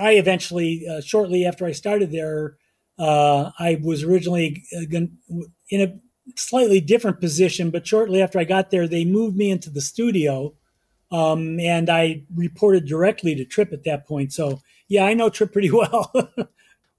I 0.00 0.12
eventually, 0.12 0.86
uh, 0.88 1.00
shortly 1.00 1.44
after 1.44 1.66
I 1.66 1.72
started 1.72 2.12
there, 2.12 2.56
uh, 2.98 3.50
I 3.58 3.80
was 3.82 4.02
originally 4.02 4.64
uh, 4.76 5.00
in 5.70 5.80
a 5.80 5.98
slightly 6.36 6.80
different 6.80 7.20
position, 7.20 7.70
but 7.70 7.86
shortly 7.86 8.22
after 8.22 8.38
I 8.38 8.44
got 8.44 8.70
there, 8.70 8.86
they 8.86 9.04
moved 9.04 9.36
me 9.36 9.50
into 9.50 9.70
the 9.70 9.80
studio 9.80 10.54
um, 11.10 11.60
and 11.60 11.88
I 11.88 12.22
reported 12.34 12.86
directly 12.86 13.34
to 13.34 13.44
Trip 13.44 13.72
at 13.72 13.84
that 13.84 14.06
point. 14.06 14.32
So 14.32 14.60
yeah, 14.88 15.04
I 15.04 15.14
know 15.14 15.28
Trip 15.28 15.52
pretty 15.52 15.70
well. 15.72 16.12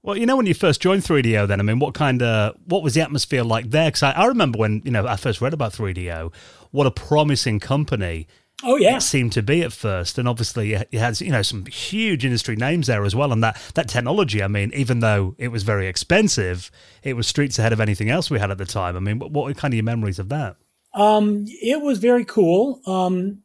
well, 0.02 0.16
you 0.16 0.26
know, 0.26 0.36
when 0.36 0.46
you 0.46 0.54
first 0.54 0.80
joined 0.80 1.02
3DO, 1.02 1.48
then 1.48 1.60
I 1.60 1.62
mean, 1.62 1.78
what 1.78 1.94
kind 1.94 2.22
of 2.22 2.56
what 2.66 2.82
was 2.82 2.94
the 2.94 3.00
atmosphere 3.00 3.44
like 3.44 3.70
there? 3.70 3.88
Because 3.88 4.02
I, 4.02 4.12
I, 4.12 4.26
remember 4.26 4.58
when 4.58 4.82
you 4.84 4.90
know 4.90 5.06
I 5.06 5.16
first 5.16 5.40
read 5.40 5.54
about 5.54 5.72
3DO, 5.72 6.32
what 6.70 6.86
a 6.86 6.90
promising 6.90 7.60
company. 7.60 8.26
Oh 8.64 8.76
yeah, 8.76 8.96
it 8.96 9.02
seemed 9.02 9.32
to 9.32 9.42
be 9.42 9.62
at 9.62 9.72
first, 9.72 10.18
and 10.18 10.28
obviously 10.28 10.72
it 10.74 10.92
had 10.92 11.20
you 11.20 11.30
know 11.30 11.42
some 11.42 11.66
huge 11.66 12.24
industry 12.24 12.56
names 12.56 12.88
there 12.88 13.04
as 13.04 13.14
well. 13.14 13.32
And 13.32 13.42
that 13.44 13.60
that 13.74 13.88
technology, 13.88 14.42
I 14.42 14.48
mean, 14.48 14.72
even 14.74 14.98
though 14.98 15.36
it 15.38 15.48
was 15.48 15.62
very 15.62 15.86
expensive, 15.86 16.70
it 17.04 17.14
was 17.14 17.28
streets 17.28 17.58
ahead 17.58 17.72
of 17.72 17.80
anything 17.80 18.10
else 18.10 18.30
we 18.30 18.40
had 18.40 18.50
at 18.50 18.58
the 18.58 18.66
time. 18.66 18.96
I 18.96 19.00
mean, 19.00 19.20
what, 19.20 19.30
what 19.30 19.56
kind 19.56 19.72
of 19.72 19.76
your 19.76 19.84
memories 19.84 20.18
of 20.18 20.28
that? 20.30 20.56
Um, 20.92 21.44
it 21.46 21.80
was 21.82 21.98
very 21.98 22.24
cool. 22.24 22.80
Um, 22.84 23.42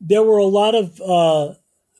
there 0.00 0.22
were 0.22 0.38
a 0.38 0.44
lot 0.44 0.74
of 0.74 1.00
uh, 1.00 1.54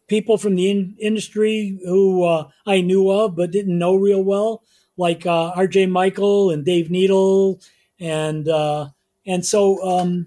people 0.08 0.36
from 0.36 0.56
the 0.56 0.70
in- 0.70 0.96
industry 1.00 1.78
who 1.84 2.24
uh, 2.24 2.48
I 2.66 2.82
knew 2.82 3.10
of 3.10 3.34
but 3.34 3.50
didn't 3.50 3.78
know 3.78 3.94
real 3.94 4.22
well, 4.22 4.62
like 4.98 5.24
uh, 5.24 5.52
R.J. 5.56 5.86
Mical 5.86 6.52
and 6.52 6.66
Dave 6.66 6.90
Needle, 6.90 7.60
and 7.98 8.46
uh, 8.46 8.90
and 9.24 9.46
so 9.46 9.82
um, 9.82 10.26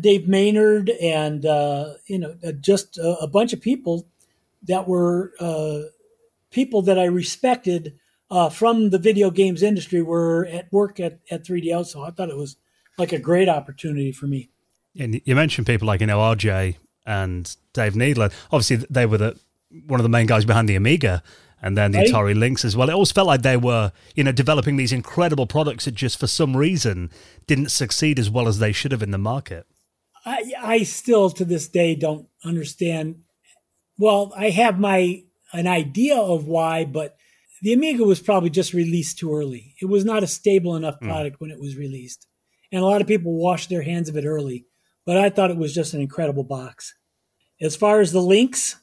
Dave 0.00 0.26
Maynard, 0.26 0.90
and 0.90 1.44
uh, 1.44 1.94
you 2.06 2.18
know 2.18 2.36
uh, 2.46 2.52
just 2.52 2.98
a, 2.98 3.18
a, 3.20 3.26
bunch 3.26 3.52
of 3.52 3.60
people 3.60 4.06
that 4.62 4.88
were 4.88 5.32
people 6.50 6.82
that 6.82 6.98
I 6.98 7.04
respected 7.04 7.98
from 8.50 8.90
the 8.90 8.98
video 8.98 9.30
games 9.30 9.62
industry 9.62 10.02
were 10.02 10.46
at 10.46 10.72
work 10.72 10.98
at 11.00 11.20
at 11.30 11.44
3DO. 11.44 11.86
So 11.86 12.02
I 12.02 12.10
thought 12.10 12.30
it 12.30 12.36
was 12.36 12.56
like 12.96 13.12
a 13.12 13.18
great 13.18 13.48
opportunity 13.48 14.12
for 14.12 14.26
me. 14.26 14.48
And 14.98 15.20
you 15.24 15.34
mentioned 15.34 15.66
people 15.66 15.86
like 15.86 16.00
you 16.00 16.06
know 16.06 16.18
RJ 16.18 16.76
and 17.04 17.54
Dave 17.72 17.94
Needler. 17.94 18.30
Obviously, 18.50 18.86
they 18.88 19.06
were 19.06 19.18
the 19.18 19.40
one 19.86 20.00
of 20.00 20.04
the 20.04 20.08
main 20.08 20.26
guys 20.26 20.44
behind 20.44 20.68
the 20.68 20.76
Amiga 20.76 21.22
and 21.60 21.78
then 21.78 21.92
the 21.92 21.98
right. 21.98 22.08
Atari 22.08 22.38
Lynx 22.38 22.64
as 22.64 22.76
well. 22.76 22.88
It 22.90 22.92
always 22.92 23.10
felt 23.10 23.26
like 23.26 23.40
they 23.40 23.56
were, 23.56 23.90
you 24.14 24.22
know, 24.22 24.32
developing 24.32 24.76
these 24.76 24.92
incredible 24.92 25.46
products 25.46 25.86
that 25.86 25.94
just 25.94 26.20
for 26.20 26.26
some 26.26 26.56
reason 26.56 27.10
didn't 27.46 27.70
succeed 27.70 28.18
as 28.18 28.30
well 28.30 28.46
as 28.46 28.58
they 28.58 28.70
should 28.70 28.92
have 28.92 29.02
in 29.02 29.10
the 29.10 29.18
market. 29.18 29.66
I, 30.24 30.52
I 30.60 30.82
still 30.84 31.30
to 31.30 31.44
this 31.44 31.68
day 31.68 31.94
don't 31.94 32.28
understand. 32.44 33.16
Well, 33.98 34.32
I 34.36 34.50
have 34.50 34.78
my 34.78 35.22
an 35.52 35.66
idea 35.66 36.16
of 36.16 36.46
why, 36.46 36.84
but 36.84 37.16
the 37.62 37.72
Amiga 37.72 38.04
was 38.04 38.20
probably 38.20 38.50
just 38.50 38.72
released 38.72 39.18
too 39.18 39.34
early. 39.34 39.74
It 39.80 39.86
was 39.86 40.04
not 40.04 40.22
a 40.22 40.26
stable 40.26 40.76
enough 40.76 40.98
hmm. 40.98 41.06
product 41.06 41.36
mm. 41.36 41.40
when 41.40 41.50
it 41.50 41.60
was 41.60 41.76
released, 41.76 42.26
and 42.72 42.82
a 42.82 42.86
lot 42.86 43.00
of 43.00 43.06
people 43.06 43.34
washed 43.34 43.68
their 43.68 43.82
hands 43.82 44.08
of 44.08 44.16
it 44.16 44.24
early 44.24 44.66
but 45.04 45.16
I 45.16 45.30
thought 45.30 45.50
it 45.50 45.56
was 45.56 45.74
just 45.74 45.94
an 45.94 46.00
incredible 46.00 46.44
box. 46.44 46.94
As 47.60 47.76
far 47.76 48.00
as 48.00 48.12
the 48.12 48.22
Lynx, 48.22 48.76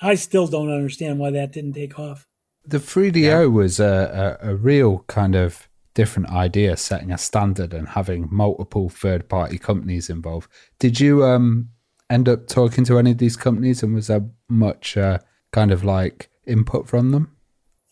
I 0.00 0.14
still 0.14 0.46
don't 0.46 0.72
understand 0.72 1.18
why 1.18 1.30
that 1.30 1.52
didn't 1.52 1.74
take 1.74 1.98
off. 1.98 2.26
The 2.64 2.78
3DO 2.78 3.16
yeah. 3.16 3.44
was 3.44 3.80
a, 3.80 4.38
a, 4.42 4.50
a, 4.50 4.54
real 4.54 5.04
kind 5.08 5.34
of 5.34 5.68
different 5.94 6.30
idea, 6.30 6.76
setting 6.76 7.10
a 7.10 7.18
standard 7.18 7.74
and 7.74 7.88
having 7.88 8.28
multiple 8.30 8.88
third 8.88 9.28
party 9.28 9.58
companies 9.58 10.08
involved. 10.08 10.50
Did 10.78 11.00
you 11.00 11.24
um, 11.24 11.68
end 12.10 12.28
up 12.28 12.46
talking 12.46 12.84
to 12.84 12.98
any 12.98 13.12
of 13.12 13.18
these 13.18 13.36
companies 13.36 13.82
and 13.82 13.94
was 13.94 14.06
there 14.06 14.28
much 14.48 14.96
uh, 14.96 15.18
kind 15.52 15.70
of 15.70 15.84
like 15.84 16.30
input 16.46 16.88
from 16.88 17.10
them? 17.10 17.36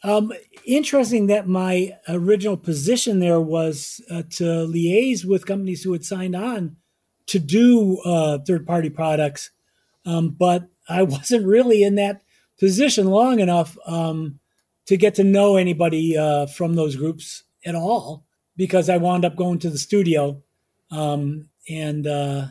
Um, 0.03 0.33
interesting 0.65 1.27
that 1.27 1.47
my 1.47 1.93
original 2.09 2.57
position 2.57 3.21
there 3.21 3.41
was 3.41 4.01
uh, 4.11 4.23
to 4.31 4.45
liaise 4.45 5.27
with 5.27 5.47
companies 5.47 5.83
who 5.83 5.93
had 5.93 6.05
signed 6.05 6.35
on 6.35 6.77
to 7.27 7.39
do 7.39 7.99
uh, 7.99 8.39
third 8.39 8.67
party 8.67 8.89
products, 8.89 9.51
um, 10.07 10.31
but 10.31 10.69
I 10.89 11.03
wasn't 11.15 11.47
really 11.47 11.83
in 11.83 11.97
that 11.97 12.23
position 12.59 13.09
long 13.09 13.41
enough 13.41 13.77
um, 13.87 14.41
to 14.87 14.97
get 14.97 15.15
to 15.17 15.25
know 15.25 15.57
anybody 15.57 16.17
uh, 16.17 16.47
from 16.47 16.75
those 16.75 16.97
groups 16.97 17.45
at 17.65 17.75
all 17.75 18.25
because 18.57 18.89
I 18.89 18.97
wound 18.97 19.25
up 19.25 19.37
going 19.37 19.59
to 19.61 19.71
the 19.71 19.79
studio 19.79 20.43
um, 20.91 21.49
and 21.69 22.07
uh, 22.07 22.47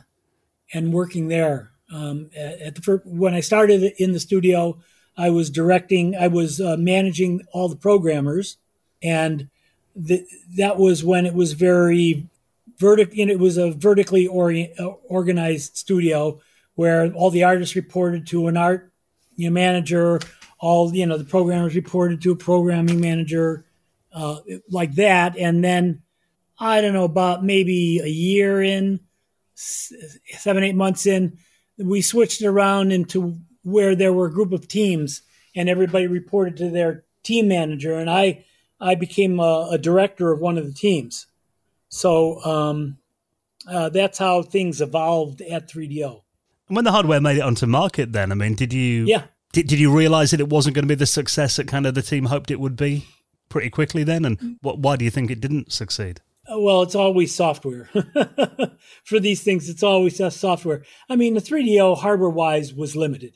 and 0.73 0.93
working 0.93 1.27
there. 1.27 1.71
Um, 1.91 2.29
at, 2.35 2.75
the 2.75 2.81
first, 2.81 3.05
when 3.05 3.33
I 3.33 3.39
started 3.39 3.93
in 3.97 4.13
the 4.13 4.19
studio, 4.19 4.79
I 5.17 5.31
was 5.31 5.49
directing, 5.49 6.15
I 6.15 6.27
was 6.27 6.61
uh, 6.61 6.77
managing 6.77 7.41
all 7.51 7.67
the 7.67 7.75
programmers, 7.75 8.57
and 9.01 9.49
the, 9.95 10.25
that 10.55 10.77
was 10.77 11.03
when 11.03 11.25
it 11.25 11.33
was 11.33 11.53
very 11.53 12.27
vertic, 12.79 13.13
know, 13.25 13.33
it 13.33 13.39
was 13.39 13.57
a 13.57 13.71
vertically 13.71 14.27
ori- 14.27 14.73
uh, 14.79 14.85
organized 15.07 15.75
studio 15.77 16.39
where 16.75 17.11
all 17.13 17.29
the 17.29 17.43
artists 17.43 17.75
reported 17.75 18.25
to 18.27 18.47
an 18.47 18.55
art 18.55 18.91
you 19.35 19.49
know, 19.49 19.53
manager, 19.53 20.19
all 20.59 20.93
you 20.93 21.05
know 21.05 21.17
the 21.17 21.23
programmers 21.23 21.75
reported 21.75 22.21
to 22.21 22.31
a 22.31 22.35
programming 22.35 23.01
manager, 23.01 23.65
uh, 24.13 24.39
like 24.69 24.95
that, 24.95 25.37
and 25.37 25.63
then 25.63 26.01
I 26.59 26.81
don't 26.81 26.93
know 26.93 27.05
about 27.05 27.43
maybe 27.43 27.99
a 27.99 28.07
year 28.07 28.61
in, 28.61 28.99
seven 29.55 30.63
eight 30.63 30.75
months 30.75 31.05
in, 31.05 31.37
we 31.77 32.01
switched 32.01 32.41
around 32.41 32.91
into 32.91 33.37
where 33.63 33.95
there 33.95 34.13
were 34.13 34.27
a 34.27 34.31
group 34.31 34.51
of 34.51 34.67
teams 34.67 35.21
and 35.55 35.69
everybody 35.69 36.07
reported 36.07 36.57
to 36.57 36.69
their 36.69 37.03
team 37.23 37.47
manager 37.47 37.95
and 37.95 38.09
I 38.09 38.45
I 38.81 38.95
became 38.95 39.39
a, 39.39 39.69
a 39.71 39.77
director 39.77 40.31
of 40.31 40.39
one 40.39 40.57
of 40.57 40.65
the 40.65 40.73
teams. 40.73 41.27
So 41.89 42.41
um, 42.45 42.97
uh, 43.67 43.89
that's 43.89 44.17
how 44.17 44.41
things 44.41 44.79
evolved 44.79 45.41
at 45.41 45.69
3DO. 45.69 46.21
And 46.69 46.75
when 46.75 46.85
the 46.85 46.91
hardware 46.91 47.19
made 47.19 47.37
it 47.37 47.41
onto 47.41 47.65
market, 47.65 48.13
then 48.13 48.31
I 48.31 48.35
mean, 48.35 48.55
did 48.55 48.71
you? 48.71 49.05
Yeah. 49.05 49.23
Did, 49.51 49.67
did 49.67 49.79
you 49.79 49.91
realize 49.91 50.31
that 50.31 50.39
it 50.39 50.47
wasn't 50.47 50.75
going 50.75 50.83
to 50.83 50.87
be 50.87 50.95
the 50.95 51.07
success 51.07 51.57
that 51.57 51.67
kind 51.67 51.85
of 51.87 51.95
the 51.95 52.03
team 52.03 52.25
hoped 52.25 52.51
it 52.51 52.59
would 52.59 52.77
be 52.77 53.07
pretty 53.49 53.69
quickly 53.69 54.03
then? 54.03 54.25
And 54.25 54.57
what, 54.61 54.79
why 54.79 54.95
do 54.95 55.03
you 55.05 55.11
think 55.11 55.29
it 55.31 55.41
didn't 55.41 55.71
succeed? 55.73 56.21
Uh, 56.51 56.59
Well, 56.59 56.81
it's 56.81 56.95
always 56.95 57.33
software. 57.35 57.89
For 59.03 59.19
these 59.19 59.41
things, 59.43 59.69
it's 59.69 59.83
always 59.83 60.17
software. 60.35 60.83
I 61.09 61.15
mean, 61.15 61.33
the 61.33 61.41
3DO 61.41 61.97
hardware 61.97 62.29
wise 62.29 62.73
was 62.73 62.95
limited. 62.95 63.35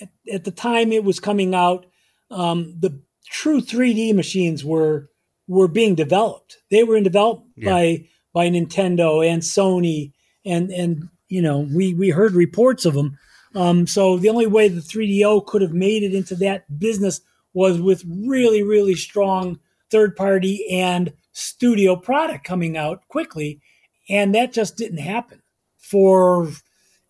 At, 0.00 0.08
at 0.32 0.44
the 0.44 0.50
time 0.50 0.92
it 0.92 1.04
was 1.04 1.20
coming 1.20 1.54
out, 1.54 1.86
um, 2.30 2.74
the 2.78 3.00
true 3.26 3.60
3D 3.60 4.14
machines 4.14 4.64
were 4.64 5.08
were 5.46 5.68
being 5.68 5.94
developed. 5.94 6.56
They 6.70 6.84
were 6.84 6.96
in 6.96 7.04
developed 7.04 7.46
Yeah. 7.56 7.70
by 7.70 8.04
by 8.32 8.48
Nintendo 8.48 9.24
and 9.26 9.42
Sony, 9.42 10.12
and 10.44 10.70
and 10.70 11.08
you 11.28 11.42
know 11.42 11.60
we 11.72 11.94
we 11.94 12.10
heard 12.10 12.32
reports 12.32 12.84
of 12.86 12.94
them. 12.94 13.16
Um, 13.54 13.86
so 13.86 14.16
the 14.18 14.30
only 14.30 14.48
way 14.48 14.66
the 14.66 14.80
3DO 14.80 15.46
could 15.46 15.62
have 15.62 15.72
made 15.72 16.02
it 16.02 16.12
into 16.12 16.34
that 16.36 16.64
business 16.76 17.20
was 17.54 17.80
with 17.80 18.04
really 18.06 18.62
really 18.62 18.94
strong 18.94 19.58
third 19.90 20.16
party 20.16 20.66
and 20.70 21.12
studio 21.32 21.96
product 21.96 22.44
coming 22.44 22.76
out 22.76 23.06
quickly, 23.08 23.60
and 24.08 24.34
that 24.34 24.52
just 24.52 24.76
didn't 24.76 24.98
happen 24.98 25.40
for 25.78 26.48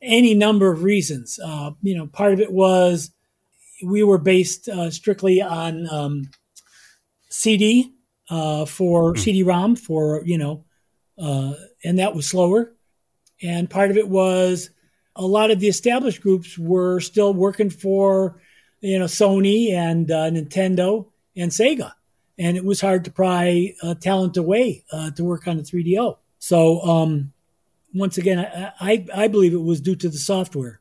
any 0.02 0.34
number 0.34 0.70
of 0.70 0.82
reasons. 0.82 1.38
Uh, 1.42 1.70
you 1.82 1.96
know, 1.96 2.06
part 2.06 2.32
of 2.32 2.40
it 2.40 2.52
was 2.52 3.10
we 3.82 4.02
were 4.02 4.18
based 4.18 4.68
uh, 4.68 4.90
strictly 4.90 5.42
on 5.42 5.88
um, 5.90 6.30
CD 7.30 7.92
uh, 8.30 8.64
for 8.64 9.16
CD-ROM 9.16 9.76
for 9.76 10.22
you 10.24 10.38
know, 10.38 10.64
uh, 11.18 11.54
and 11.84 11.98
that 11.98 12.14
was 12.14 12.28
slower. 12.28 12.72
And 13.42 13.68
part 13.68 13.90
of 13.90 13.96
it 13.96 14.08
was 14.08 14.70
a 15.16 15.26
lot 15.26 15.50
of 15.50 15.60
the 15.60 15.68
established 15.68 16.22
groups 16.22 16.58
were 16.58 17.00
still 17.00 17.34
working 17.34 17.70
for 17.70 18.40
you 18.84 18.98
know 18.98 19.06
Sony 19.06 19.72
and 19.72 20.10
uh, 20.10 20.30
Nintendo 20.30 21.06
and 21.36 21.50
Sega, 21.50 21.92
and 22.38 22.56
it 22.56 22.64
was 22.64 22.80
hard 22.80 23.04
to 23.06 23.10
pry 23.10 23.74
uh, 23.82 23.94
talent 23.94 24.36
away 24.36 24.84
uh, 24.92 25.10
to 25.12 25.24
work 25.24 25.48
on 25.48 25.56
the 25.56 25.62
3DO. 25.62 26.18
So 26.38 26.80
um, 26.82 27.32
once 27.94 28.18
again, 28.18 28.38
I, 28.38 28.72
I 28.80 29.06
I 29.14 29.28
believe 29.28 29.54
it 29.54 29.62
was 29.62 29.80
due 29.80 29.96
to 29.96 30.08
the 30.08 30.18
software. 30.18 30.80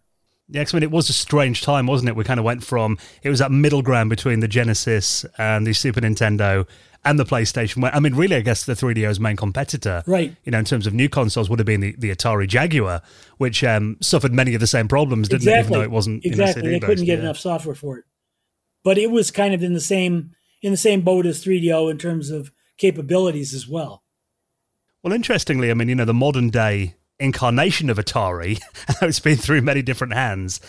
Yeah, 0.53 0.63
'cause 0.63 0.73
I 0.73 0.77
mean, 0.77 0.83
it 0.83 0.91
was 0.91 1.09
a 1.09 1.13
strange 1.13 1.61
time, 1.61 1.87
wasn't 1.87 2.09
it? 2.09 2.15
We 2.15 2.23
kind 2.23 2.39
of 2.39 2.45
went 2.45 2.63
from 2.63 2.99
it 3.23 3.29
was 3.29 3.39
that 3.39 3.51
middle 3.51 3.81
ground 3.81 4.11
between 4.11 4.39
the 4.39 4.47
Genesis 4.47 5.25
and 5.39 5.65
the 5.65 5.73
Super 5.73 5.99
Nintendo 5.99 6.67
and 7.03 7.17
the 7.17 7.25
PlayStation. 7.25 7.81
Where, 7.81 7.93
I 7.93 7.99
mean, 7.99 8.13
really, 8.13 8.35
I 8.35 8.41
guess 8.41 8.63
the 8.63 8.75
3DO's 8.75 9.19
main 9.19 9.35
competitor, 9.35 10.03
Right. 10.05 10.35
You 10.43 10.51
know, 10.51 10.59
in 10.59 10.65
terms 10.65 10.85
of 10.85 10.93
new 10.93 11.09
consoles, 11.09 11.49
would 11.49 11.57
have 11.57 11.65
been 11.65 11.81
the, 11.81 11.95
the 11.97 12.11
Atari 12.11 12.47
Jaguar, 12.47 13.01
which 13.37 13.63
um, 13.63 13.97
suffered 13.99 14.31
many 14.31 14.53
of 14.53 14.61
the 14.61 14.67
same 14.67 14.87
problems, 14.87 15.27
didn't 15.27 15.47
it? 15.47 15.59
Even 15.59 15.73
though 15.73 15.81
it 15.81 15.91
wasn't 15.91 16.23
exactly. 16.23 16.63
You 16.63 16.67
know, 16.67 16.73
they 16.73 16.85
couldn't 16.85 17.05
get 17.05 17.17
yeah. 17.17 17.25
enough 17.25 17.39
software 17.39 17.75
for 17.75 17.97
it, 17.97 18.05
but 18.83 18.99
it 18.99 19.09
was 19.09 19.31
kind 19.31 19.55
of 19.55 19.63
in 19.63 19.73
the 19.73 19.81
same 19.81 20.31
in 20.61 20.71
the 20.71 20.77
same 20.77 21.01
boat 21.01 21.25
as 21.25 21.43
3DO 21.43 21.89
in 21.89 21.97
terms 21.97 22.29
of 22.29 22.51
capabilities 22.77 23.53
as 23.55 23.67
well. 23.67 24.03
Well, 25.01 25.13
interestingly, 25.13 25.71
I 25.71 25.73
mean, 25.73 25.89
you 25.89 25.95
know, 25.95 26.05
the 26.05 26.13
modern 26.13 26.49
day 26.49 26.95
incarnation 27.19 27.89
of 27.89 27.97
Atari, 27.97 28.59
it's 29.01 29.19
been 29.19 29.37
through 29.37 29.61
many 29.61 29.81
different 29.81 30.13
hands. 30.13 30.59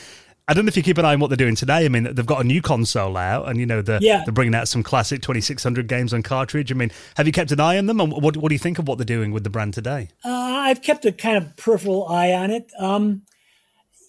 I 0.46 0.52
don't 0.52 0.66
know 0.66 0.68
if 0.68 0.76
you 0.76 0.82
keep 0.82 0.98
an 0.98 1.06
eye 1.06 1.14
on 1.14 1.20
what 1.20 1.28
they're 1.28 1.38
doing 1.38 1.54
today. 1.54 1.86
I 1.86 1.88
mean, 1.88 2.02
they've 2.04 2.26
got 2.26 2.42
a 2.42 2.44
new 2.46 2.60
console 2.60 3.16
out, 3.16 3.48
and 3.48 3.58
you 3.58 3.64
know 3.64 3.80
they're, 3.80 3.98
Yeah. 4.02 4.22
they're 4.26 4.32
bringing 4.32 4.54
out 4.54 4.68
some 4.68 4.82
classic 4.82 5.22
2600 5.22 5.88
games 5.88 6.12
on 6.12 6.22
cartridge. 6.22 6.70
I 6.70 6.74
mean, 6.74 6.90
have 7.16 7.26
you 7.26 7.32
kept 7.32 7.50
an 7.50 7.60
eye 7.60 7.78
on 7.78 7.86
them? 7.86 7.98
And 7.98 8.12
what, 8.12 8.36
what 8.36 8.50
do 8.50 8.54
you 8.54 8.58
think 8.58 8.78
of 8.78 8.86
what 8.86 8.98
they're 8.98 9.06
doing 9.06 9.32
with 9.32 9.42
the 9.42 9.48
brand 9.48 9.72
today? 9.72 10.10
Uh, 10.22 10.28
I've 10.30 10.82
kept 10.82 11.06
a 11.06 11.12
kind 11.12 11.38
of 11.38 11.56
peripheral 11.56 12.06
eye 12.08 12.32
on 12.32 12.50
it. 12.50 12.70
Um, 12.78 13.22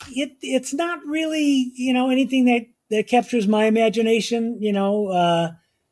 it 0.10 0.34
it's 0.42 0.74
not 0.74 1.00
really 1.06 1.72
you 1.76 1.94
know 1.94 2.10
anything 2.10 2.46
that 2.46 2.66
that 2.90 3.08
captures 3.08 3.48
my 3.48 3.64
imagination. 3.66 4.58
You 4.62 4.74
know, 4.74 5.08
uh, 5.08 5.52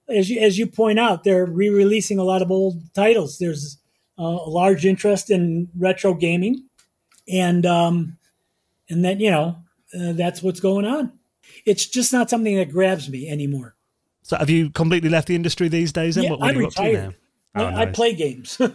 as 0.09 0.29
you, 0.29 0.41
as 0.41 0.57
you 0.57 0.67
point 0.67 0.99
out, 0.99 1.23
they're 1.23 1.45
re-releasing 1.45 2.19
a 2.19 2.23
lot 2.23 2.41
of 2.41 2.51
old 2.51 2.81
titles. 2.93 3.37
There's 3.39 3.77
a 4.17 4.23
large 4.23 4.85
interest 4.85 5.29
in 5.29 5.69
retro 5.77 6.13
gaming, 6.13 6.65
and 7.27 7.65
um, 7.65 8.17
and 8.89 9.03
then 9.03 9.19
you 9.19 9.31
know 9.31 9.57
uh, 9.99 10.13
that's 10.13 10.41
what's 10.43 10.59
going 10.59 10.85
on. 10.85 11.13
It's 11.65 11.85
just 11.85 12.13
not 12.13 12.29
something 12.29 12.55
that 12.55 12.71
grabs 12.71 13.09
me 13.09 13.27
anymore. 13.29 13.75
So, 14.21 14.37
have 14.37 14.49
you 14.49 14.69
completely 14.69 15.09
left 15.09 15.27
the 15.27 15.35
industry 15.35 15.67
these 15.67 15.91
days? 15.91 16.15
Then 16.15 16.25
Yeah, 16.25 16.29
what, 16.31 16.39
what 16.39 16.49
I'm 16.51 16.57
retired. 16.57 17.15
now? 17.55 17.61
Oh, 17.61 17.65
I, 17.65 17.81
I 17.81 17.85
play 17.87 18.13
games. 18.13 18.59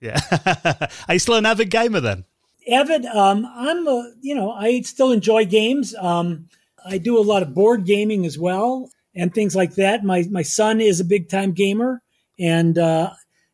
Yeah, 0.00 0.18
are 1.08 1.12
you 1.12 1.18
still 1.18 1.34
an 1.34 1.44
avid 1.44 1.70
gamer 1.70 2.00
then? 2.00 2.24
avid 2.70 3.06
um 3.06 3.46
i'm 3.54 3.86
a, 3.88 4.12
you 4.20 4.34
know 4.34 4.52
i 4.52 4.80
still 4.82 5.10
enjoy 5.12 5.44
games 5.44 5.94
um 5.96 6.48
i 6.86 6.98
do 6.98 7.18
a 7.18 7.22
lot 7.22 7.42
of 7.42 7.54
board 7.54 7.84
gaming 7.86 8.26
as 8.26 8.38
well 8.38 8.90
and 9.14 9.34
things 9.34 9.56
like 9.56 9.74
that 9.74 10.04
my 10.04 10.24
my 10.30 10.42
son 10.42 10.80
is 10.80 11.00
a 11.00 11.04
big 11.04 11.28
time 11.28 11.52
gamer 11.52 12.02
and 12.38 12.78
uh 12.78 13.10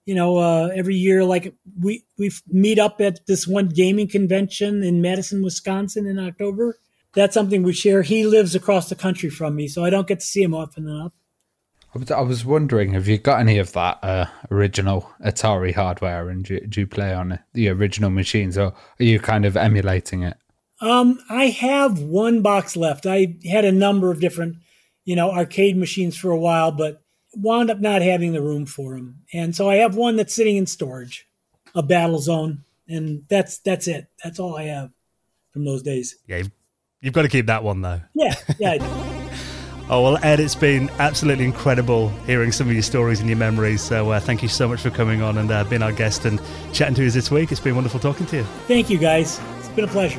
you 0.07 0.15
know 0.15 0.39
uh 0.39 0.69
every 0.75 0.95
year 0.95 1.25
like 1.25 1.55
we 1.79 2.05
we 2.17 2.31
meet 2.49 2.79
up 2.79 3.01
at 3.01 3.27
this 3.27 3.47
one 3.47 3.69
gaming 3.69 4.09
convention 4.09 4.83
in 4.83 5.03
madison 5.03 5.43
wisconsin 5.43 6.07
in 6.07 6.19
october 6.19 6.79
that's 7.13 7.35
something 7.35 7.63
we 7.63 7.73
share 7.73 8.03
he 8.03 8.25
lives 8.25 8.55
across 8.55 8.89
the 8.89 8.95
country 8.95 9.29
from 9.29 9.55
me 9.55 9.69
so 9.69 9.85
i 9.85 9.91
don't 9.91 10.09
get 10.09 10.21
to 10.21 10.27
see 10.27 10.43
him 10.43 10.55
often 10.55 10.89
enough 10.89 11.13
I 11.95 11.99
was, 11.99 12.11
I 12.11 12.21
was 12.21 12.45
wondering, 12.45 12.93
have 12.93 13.09
you 13.09 13.17
got 13.17 13.41
any 13.41 13.57
of 13.57 13.73
that 13.73 13.99
uh, 14.03 14.27
original 14.51 15.11
Atari 15.25 15.75
hardware, 15.75 16.29
and 16.29 16.45
do, 16.45 16.61
do 16.61 16.81
you 16.81 16.87
play 16.87 17.15
on 17.15 17.33
it, 17.33 17.41
the 17.55 17.71
original 17.71 18.11
machines, 18.11 18.59
or 18.59 18.75
are 19.01 19.05
you 19.05 19.19
kind 19.19 19.47
of 19.47 19.57
emulating 19.57 20.23
it? 20.23 20.37
Um, 20.83 21.19
I 21.31 21.47
have 21.47 22.01
one 22.01 22.43
box 22.43 22.77
left. 22.77 23.07
I 23.07 23.37
had 23.51 23.65
a 23.65 23.73
number 23.73 24.11
of 24.11 24.21
different, 24.21 24.57
you 25.07 25.17
know, 25.17 25.31
arcade 25.31 25.79
machines 25.79 26.19
for 26.19 26.31
a 26.31 26.39
while, 26.39 26.71
but 26.71 27.03
wound 27.37 27.71
up 27.71 27.81
not 27.81 28.03
having 28.03 28.33
the 28.33 28.43
room 28.43 28.67
for 28.67 28.95
them. 28.95 29.23
And 29.33 29.55
so 29.55 29.69
I 29.69 29.77
have 29.77 29.95
one 29.95 30.17
that's 30.17 30.35
sitting 30.35 30.57
in 30.57 30.67
storage, 30.67 31.27
a 31.75 31.83
Battlezone, 31.83 32.59
and 32.89 33.25
that's 33.29 33.59
that's 33.59 33.89
it. 33.89 34.09
That's 34.23 34.39
all 34.39 34.57
I 34.57 34.65
have 34.65 34.91
from 35.53 35.65
those 35.65 35.83
days. 35.83 36.17
Yeah, 36.27 36.39
you've, 36.39 36.51
you've 37.01 37.15
got 37.15 37.23
to 37.23 37.29
keep 37.29 37.47
that 37.47 37.63
one 37.63 37.83
though. 37.83 38.01
Yeah, 38.15 38.35
yeah. 38.59 39.13
Oh, 39.89 40.03
well, 40.03 40.19
Ed, 40.21 40.41
it's 40.41 40.57
been 40.57 40.91
absolutely 40.99 41.45
incredible 41.45 42.09
hearing 42.27 42.51
some 42.51 42.67
of 42.67 42.73
your 42.73 42.83
stories 42.83 43.21
and 43.21 43.29
your 43.29 43.39
memories. 43.39 43.81
So, 43.81 44.11
uh, 44.11 44.19
thank 44.19 44.43
you 44.43 44.49
so 44.49 44.67
much 44.67 44.81
for 44.81 44.91
coming 44.91 45.23
on 45.23 45.39
and 45.39 45.49
uh, 45.49 45.63
being 45.63 45.81
our 45.83 45.93
guest 45.93 46.25
and 46.25 46.41
chatting 46.73 46.97
to 46.97 47.07
us 47.07 47.15
this 47.15 47.31
week. 47.31 47.53
It's 47.53 47.61
been 47.61 47.77
wonderful 47.77 48.01
talking 48.01 48.27
to 48.27 48.39
you. 48.39 48.43
Thank 48.67 48.91
you, 48.91 48.99
guys. 48.99 49.41
It's 49.59 49.69
been 49.69 49.85
a 49.85 49.89
pleasure. 49.89 50.19